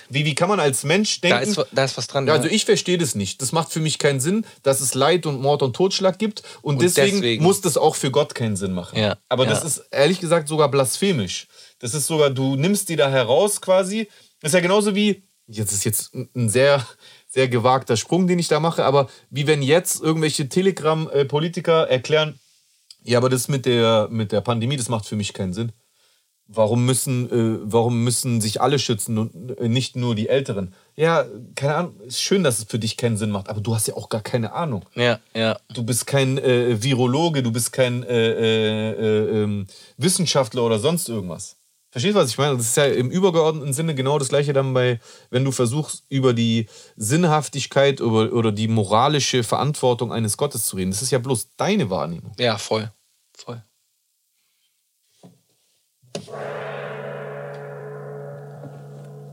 Wie, 0.08 0.24
wie 0.24 0.34
kann 0.34 0.48
man 0.48 0.60
als 0.60 0.84
Mensch 0.84 1.20
denken? 1.20 1.36
Da 1.54 1.60
ist, 1.62 1.66
da 1.72 1.84
ist 1.84 1.96
was 1.96 2.06
dran. 2.06 2.26
Ja, 2.26 2.34
also 2.34 2.48
ich 2.48 2.64
verstehe 2.64 2.98
das 2.98 3.14
nicht. 3.14 3.40
Das 3.42 3.52
macht 3.52 3.70
für 3.72 3.80
mich 3.80 3.98
keinen 3.98 4.20
Sinn, 4.20 4.44
dass 4.62 4.80
es 4.80 4.94
Leid 4.94 5.26
und 5.26 5.40
Mord 5.40 5.62
und 5.62 5.74
Totschlag 5.74 6.18
gibt. 6.18 6.42
Und, 6.62 6.76
Und 6.76 6.82
deswegen, 6.82 7.16
deswegen- 7.20 7.42
muss 7.42 7.60
das 7.60 7.76
auch 7.76 7.94
für 7.96 8.10
Gott 8.10 8.34
keinen 8.34 8.56
Sinn 8.56 8.72
machen. 8.72 8.98
Ja, 8.98 9.16
Aber 9.28 9.44
ja. 9.44 9.50
das 9.50 9.64
ist 9.64 9.78
ehrlich 9.90 10.20
gesagt 10.20 10.48
sogar 10.48 10.70
blasphemisch. 10.70 11.46
Das 11.78 11.94
ist 11.94 12.06
sogar, 12.06 12.30
du 12.30 12.56
nimmst 12.56 12.88
die 12.88 12.96
da 12.96 13.10
heraus 13.10 13.60
quasi. 13.60 14.08
Das 14.40 14.50
ist 14.50 14.54
ja 14.54 14.60
genauso 14.60 14.94
wie, 14.94 15.24
jetzt 15.46 15.72
ist 15.72 15.84
jetzt 15.84 16.14
ein- 16.14 16.48
sehr, 16.48 16.86
sehr 17.28 17.48
gewagter 17.48 17.96
Sprung, 17.96 18.26
den 18.26 18.38
ich 18.38 18.48
da 18.48 18.60
mache. 18.60 18.84
Aber 18.84 19.08
wie 19.30 19.46
wenn 19.46 19.62
jetzt 19.62 20.00
irgendwelche 20.02 20.48
Telegram-Politiker 20.48 21.88
erklären, 21.88 22.38
ja, 23.02 23.18
aber 23.18 23.28
das 23.28 23.48
mit 23.48 23.66
der, 23.66 24.08
mit 24.10 24.32
der 24.32 24.40
Pandemie, 24.40 24.76
das 24.76 24.88
macht 24.88 25.04
für 25.06 25.16
mich 25.16 25.32
keinen 25.34 25.52
Sinn. 25.52 25.72
Warum 26.46 26.84
müssen, 26.84 27.30
äh, 27.30 27.58
warum 27.62 28.04
müssen 28.04 28.40
sich 28.42 28.60
alle 28.60 28.78
schützen 28.78 29.16
und 29.16 29.58
äh, 29.58 29.68
nicht 29.68 29.96
nur 29.96 30.14
die 30.14 30.28
Älteren? 30.28 30.74
Ja, 30.94 31.24
keine 31.54 31.74
Ahnung. 31.74 32.00
Ist 32.00 32.20
schön, 32.20 32.44
dass 32.44 32.58
es 32.58 32.64
für 32.64 32.78
dich 32.78 32.98
keinen 32.98 33.16
Sinn 33.16 33.30
macht, 33.30 33.48
aber 33.48 33.62
du 33.62 33.74
hast 33.74 33.88
ja 33.88 33.94
auch 33.94 34.10
gar 34.10 34.20
keine 34.20 34.52
Ahnung. 34.52 34.84
Ja, 34.94 35.20
ja. 35.34 35.58
Du 35.72 35.84
bist 35.84 36.06
kein 36.06 36.36
äh, 36.36 36.82
Virologe, 36.82 37.42
du 37.42 37.50
bist 37.50 37.72
kein 37.72 38.02
äh, 38.02 38.30
äh, 38.30 38.90
äh, 38.90 39.42
ähm, 39.42 39.66
Wissenschaftler 39.96 40.62
oder 40.62 40.78
sonst 40.78 41.08
irgendwas. 41.08 41.56
Verstehst 41.94 42.16
du, 42.16 42.20
was 42.20 42.30
ich 42.30 42.38
meine? 42.38 42.56
Das 42.56 42.66
ist 42.66 42.76
ja 42.76 42.86
im 42.86 43.08
übergeordneten 43.08 43.72
Sinne 43.72 43.94
genau 43.94 44.18
das 44.18 44.28
gleiche 44.28 44.52
dann 44.52 44.74
bei, 44.74 44.98
wenn 45.30 45.44
du 45.44 45.52
versuchst, 45.52 46.02
über 46.08 46.34
die 46.34 46.66
Sinnhaftigkeit 46.96 48.00
über, 48.00 48.32
oder 48.32 48.50
die 48.50 48.66
moralische 48.66 49.44
Verantwortung 49.44 50.12
eines 50.12 50.36
Gottes 50.36 50.66
zu 50.66 50.74
reden. 50.74 50.90
Das 50.90 51.02
ist 51.02 51.12
ja 51.12 51.20
bloß 51.20 51.50
deine 51.56 51.90
Wahrnehmung. 51.90 52.32
Ja, 52.36 52.58
voll. 52.58 52.90
Voll. 53.32 53.62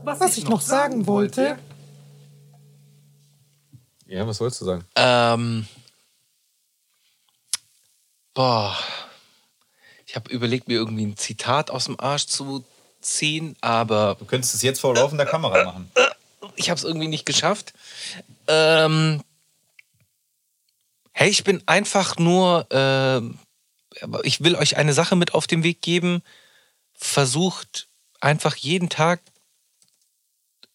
Was, 0.04 0.36
ich 0.36 0.48
noch 0.48 0.60
sagen 0.60 1.06
wollte. 1.06 1.58
Ja, 4.06 4.26
was 4.26 4.40
wolltest 4.40 4.60
du 4.60 4.64
sagen? 4.66 4.84
Ähm, 4.96 5.66
boah. 8.34 8.76
Ich 10.06 10.16
habe 10.16 10.30
überlegt, 10.30 10.68
mir 10.68 10.74
irgendwie 10.74 11.06
ein 11.06 11.16
Zitat 11.16 11.70
aus 11.70 11.86
dem 11.86 11.98
Arsch 11.98 12.26
zu 12.26 12.64
ziehen, 13.00 13.56
aber 13.60 14.16
Du 14.18 14.26
könntest 14.26 14.54
es 14.54 14.62
jetzt 14.62 14.80
vor 14.80 14.94
laufender 14.94 15.24
Kamera 15.24 15.64
machen. 15.64 15.90
ich 16.56 16.68
habe 16.68 16.78
es 16.78 16.84
irgendwie 16.84 17.08
nicht 17.08 17.24
geschafft. 17.24 17.72
Ähm, 18.48 19.22
hey, 21.12 21.30
ich 21.30 21.44
bin 21.44 21.62
einfach 21.66 22.18
nur, 22.18 22.66
aber 22.70 24.24
ich 24.24 24.42
will 24.44 24.56
euch 24.56 24.76
eine 24.76 24.92
Sache 24.92 25.16
mit 25.16 25.34
auf 25.34 25.46
den 25.46 25.62
Weg 25.62 25.80
geben. 25.80 26.22
Versucht 26.94 27.88
einfach 28.20 28.56
jeden 28.56 28.88
Tag 28.88 29.20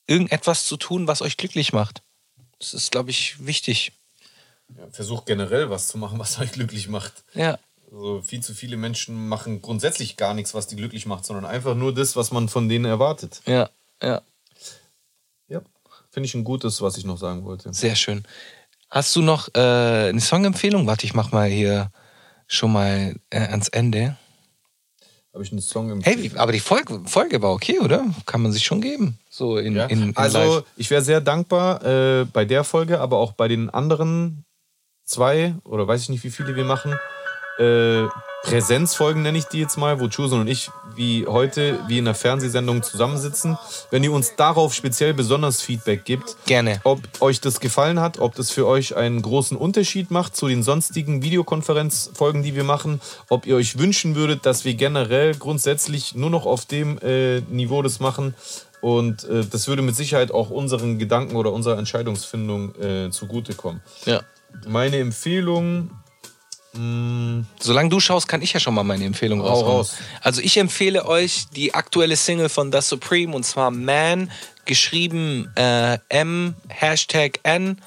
irgendetwas 0.08 0.66
zu 0.66 0.78
tun, 0.78 1.08
was 1.08 1.22
euch 1.22 1.38
glücklich 1.38 1.74
macht. 1.74 2.02
Das 2.60 2.74
ist, 2.74 2.92
glaube 2.92 3.10
ich, 3.10 3.46
wichtig. 3.46 3.92
Ja, 4.76 4.88
versuch 4.92 5.26
generell 5.26 5.70
was 5.70 5.88
zu 5.88 5.98
machen, 5.98 6.20
was 6.20 6.40
euch 6.40 6.52
glücklich 6.52 6.88
macht. 6.88 7.24
Ja, 7.34 7.60
Also 7.92 8.22
viel 8.22 8.42
zu 8.42 8.54
viele 8.54 8.78
Menschen 8.78 9.28
machen 9.28 9.62
grundsätzlich 9.62 10.18
gar 10.18 10.34
nichts, 10.34 10.54
was 10.54 10.68
die 10.68 10.76
glücklich 10.76 11.06
macht, 11.06 11.26
sondern 11.26 11.46
einfach 11.46 11.76
nur 11.76 11.94
das, 11.94 12.16
was 12.16 12.32
man 12.32 12.50
von 12.50 12.68
denen 12.70 12.86
erwartet. 12.86 13.42
ja, 13.46 13.70
ja. 14.02 14.22
Ja, 15.50 15.62
finde 16.12 16.28
ich 16.28 16.36
ein 16.36 16.44
gutes, 16.44 16.82
was 16.82 16.98
ich 16.98 17.06
noch 17.06 17.18
sagen 17.18 17.46
wollte. 17.46 17.74
Sehr 17.74 17.96
schön. 17.96 18.26
Hast 18.90 19.16
du 19.16 19.22
noch 19.22 19.48
äh, 19.56 20.10
eine 20.10 20.20
Songempfehlung? 20.20 20.88
Warte, 20.88 21.06
ich 21.06 21.14
mach 21.14 21.32
mal 21.32 21.48
hier 21.50 21.92
schon 22.48 22.74
mal 22.74 23.16
äh, 23.30 23.40
ans 23.40 23.70
Ende. 23.70 24.18
Habe 25.38 25.44
ich 25.46 25.52
einen 25.52 25.62
Song 25.62 25.92
im 25.92 26.02
Hey, 26.02 26.32
aber 26.36 26.52
die 26.52 26.60
Folge, 26.60 27.00
Folge 27.06 27.40
war 27.44 27.52
okay, 27.52 27.78
oder? 27.78 28.04
Kann 28.26 28.42
man 28.42 28.52
sich 28.52 28.66
schon 28.66 28.82
geben. 28.82 29.20
So 29.30 29.58
in, 29.58 29.76
Ja. 29.76 29.86
in, 29.86 30.02
in 30.02 30.18
also 30.18 30.40
live. 30.40 30.64
ich 30.78 30.90
wäre 30.90 31.04
sehr 31.04 31.22
dankbar 31.22 31.86
äh, 31.86 32.26
bei 32.26 32.44
der 32.44 32.64
Folge, 32.64 33.00
aber 33.00 33.18
auch 33.18 33.34
bei 33.34 33.48
den 33.48 33.70
anderen 33.70 34.46
zwei 35.06 35.54
oder 35.64 35.88
weiß 35.88 36.02
ich 36.02 36.10
nicht, 36.10 36.24
wie 36.24 36.32
viele 36.32 36.56
wir 36.56 36.64
machen. 36.64 36.98
Äh, 37.60 38.08
Präsenzfolgen 38.44 39.24
nenne 39.24 39.38
ich 39.38 39.46
die 39.46 39.60
jetzt 39.60 39.78
mal, 39.78 40.00
wo 40.00 40.08
Chusen 40.08 40.40
und 40.40 40.48
ich 40.48 40.70
wie 40.96 41.28
heute, 41.28 41.80
wie 41.88 41.98
in 41.98 42.06
der 42.06 42.16
Fernsehsendung 42.16 42.82
zusammensitzen. 42.82 43.58
Wenn 43.92 44.04
ihr 44.04 44.12
uns 44.12 44.36
darauf 44.36 44.74
speziell 44.74 45.14
besonders 45.14 45.62
Feedback 45.62 46.06
gibt, 46.06 46.38
Gerne. 46.46 46.80
ob 46.86 47.00
euch 47.20 47.42
das 47.42 47.60
gefallen 47.60 48.00
hat, 48.00 48.20
ob 48.20 48.36
das 48.36 48.50
für 48.50 48.66
euch 48.66 48.96
einen 48.96 49.22
großen 49.22 49.58
Unterschied 49.58 50.12
macht 50.12 50.36
zu 50.36 50.48
den 50.48 50.64
sonstigen 50.64 51.22
Videokonferenzfolgen, 51.22 52.42
die 52.42 52.56
wir 52.56 52.64
machen, 52.64 53.02
ob 53.28 53.46
ihr 53.46 53.58
euch 53.58 53.78
wünschen 53.78 54.16
würdet, 54.16 54.46
dass 54.46 54.64
wir 54.64 54.76
generell 54.76 55.36
grundsätzlich 55.36 56.16
nur 56.16 56.30
noch 56.30 56.46
auf 56.46 56.66
dem 56.66 57.00
äh, 57.00 57.42
Niveau 57.42 57.82
das 57.82 58.00
machen. 58.00 58.34
Und 58.80 59.24
äh, 59.26 59.44
das 59.46 59.68
würde 59.68 59.82
mit 59.82 59.96
Sicherheit 59.96 60.32
auch 60.32 60.52
unseren 60.52 61.00
Gedanken 61.00 61.36
oder 61.36 61.52
unserer 61.52 61.78
Entscheidungsfindung 61.78 62.76
äh, 62.76 63.10
zugutekommen. 63.10 63.82
Ja. 64.06 64.22
Meine 64.68 65.00
Empfehlung, 65.00 65.92
Solange 67.60 67.90
du 67.90 68.00
schaust, 68.00 68.28
kann 68.28 68.42
ich 68.42 68.54
ja 68.54 68.60
schon 68.60 68.74
mal 68.74 68.84
meine 68.84 69.06
Empfehlung 69.06 69.42
raushauen. 69.42 69.66
raus. 69.66 69.96
Also 70.22 70.42
ich 70.42 70.58
empfehle 70.58 71.06
euch 71.06 71.46
die 71.56 71.74
aktuelle 71.74 72.16
Single 72.16 72.50
von 72.50 72.72
The 72.72 72.82
Supreme 72.82 73.36
und 73.36 73.44
zwar 73.44 73.72
Man, 73.72 74.32
geschrieben 74.66 75.52
äh, 75.56 75.98
M, 76.10 76.56
Hashtag 76.68 77.40
N, 77.44 77.82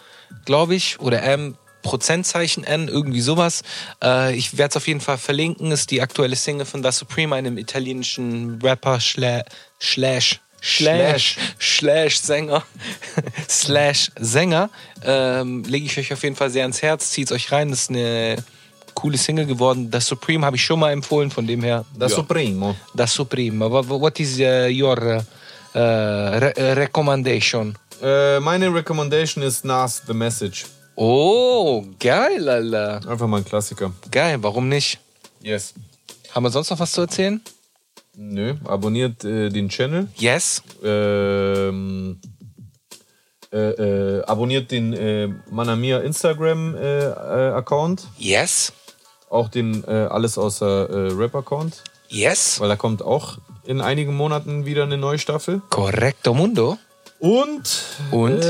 glaube 0.44 0.74
ich, 0.74 0.98
oder 0.98 1.22
M, 1.22 1.56
Prozentzeichen 1.82 2.64
N, 2.64 2.88
irgendwie 2.88 3.20
sowas. 3.20 3.62
Äh, 4.02 4.34
ich 4.34 4.58
werde 4.58 4.70
es 4.70 4.76
auf 4.76 4.88
jeden 4.88 5.00
Fall 5.00 5.18
verlinken. 5.18 5.70
Ist 5.72 5.90
die 5.90 6.02
aktuelle 6.02 6.36
Single 6.36 6.66
von 6.66 6.82
The 6.82 6.90
Supreme, 6.90 7.34
einem 7.34 7.58
italienischen 7.58 8.60
Rapper 8.62 9.00
schla 9.00 9.44
slash 9.80 10.40
Slash, 10.62 11.38
slash 11.58 12.20
Sänger, 12.20 12.62
slash 13.48 14.10
Sänger, 14.18 14.68
ähm, 15.02 15.64
lege 15.64 15.86
ich 15.86 15.96
euch 15.98 16.12
auf 16.12 16.22
jeden 16.22 16.36
Fall 16.36 16.50
sehr 16.50 16.64
ans 16.64 16.82
Herz, 16.82 17.12
zieht 17.12 17.32
euch 17.32 17.50
rein, 17.50 17.70
das 17.70 17.84
ist 17.84 17.88
eine 17.88 18.36
coole 19.00 19.16
Single 19.18 19.46
geworden. 19.46 19.90
Das 19.90 20.06
Supreme 20.06 20.44
habe 20.44 20.56
ich 20.56 20.64
schon 20.64 20.78
mal 20.78 20.92
empfohlen, 20.92 21.30
von 21.30 21.46
dem 21.46 21.62
her. 21.62 21.84
das 21.96 22.12
ja. 22.12 22.16
Supremo. 22.16 22.76
Das 22.94 23.12
Supreme. 23.14 23.70
What, 23.70 23.88
what 23.88 24.20
is 24.20 24.38
uh, 24.38 24.68
your 24.68 24.98
uh, 24.98 25.78
re 25.78 26.52
uh, 26.56 26.62
recommendation? 26.74 27.76
Äh, 28.02 28.40
meine 28.40 28.72
Recommendation 28.74 29.42
ist 29.44 29.64
Nas 29.64 30.02
The 30.06 30.14
Message. 30.14 30.66
Oh, 30.96 31.84
geil, 31.98 32.48
Alter. 32.48 33.00
Einfach 33.08 33.26
mal 33.26 33.38
ein 33.38 33.44
Klassiker. 33.44 33.92
Geil, 34.10 34.38
warum 34.42 34.68
nicht? 34.68 34.98
Yes. 35.42 35.74
Haben 36.34 36.44
wir 36.44 36.50
sonst 36.50 36.70
noch 36.70 36.78
was 36.78 36.92
zu 36.92 37.02
erzählen? 37.02 37.40
Nö, 38.16 38.54
abonniert 38.64 39.24
äh, 39.24 39.48
den 39.48 39.68
Channel. 39.68 40.08
Yes. 40.16 40.62
ähm, 40.82 42.20
äh, 43.52 43.56
äh, 44.18 44.24
abonniert 44.26 44.70
den 44.70 44.92
äh, 44.92 45.28
Manamia 45.50 45.98
Instagram 46.00 46.76
äh, 46.76 47.06
Account, 47.06 48.06
Yes. 48.16 48.72
Auch 49.30 49.48
den 49.48 49.84
äh, 49.84 49.90
alles 50.10 50.36
außer 50.36 50.90
äh, 50.90 51.12
Rap 51.14 51.34
Account, 51.34 51.82
Yes. 52.08 52.60
weil 52.60 52.68
da 52.68 52.76
kommt 52.76 53.02
auch 53.02 53.38
in 53.64 53.80
einigen 53.80 54.14
Monaten 54.14 54.66
wieder 54.66 54.82
eine 54.82 54.96
neue 54.98 55.18
Staffel. 55.18 55.62
Correcto 55.70 56.34
Mundo. 56.34 56.76
Und 57.20 57.84
Und? 58.10 58.40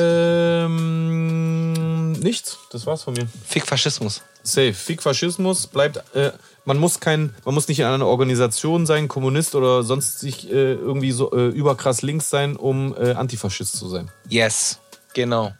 ähm, 0.81 2.13
nichts, 2.13 2.59
das 2.71 2.87
war's 2.87 3.03
von 3.03 3.15
mir. 3.15 3.27
Fick 3.47 3.67
Faschismus. 3.67 4.23
Safe. 4.43 4.73
Fick 4.73 5.03
Faschismus 5.03 5.67
bleibt. 5.67 6.03
Äh, 6.15 6.33
man 6.65 6.79
muss 6.79 7.01
kein, 7.01 7.35
man 7.45 7.55
muss 7.55 7.69
nicht 7.69 7.81
in 7.81 7.87
einer 7.87 8.07
Organisation 8.07 8.87
sein, 8.87 9.09
Kommunist 9.09 9.55
oder 9.55 9.83
sonst 9.83 10.21
sich 10.21 10.49
äh, 10.51 10.73
irgendwie 10.75 11.11
so 11.11 11.33
äh, 11.33 11.49
überkrass 11.49 12.03
links 12.03 12.31
sein, 12.31 12.57
um 12.57 12.95
äh, 12.97 13.13
Antifaschist 13.13 13.77
zu 13.77 13.89
sein. 13.89 14.11
Yes. 14.29 14.79
Genau. 15.15 15.53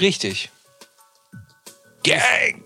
Richtig. 0.00 0.50
Gang. 2.02 2.65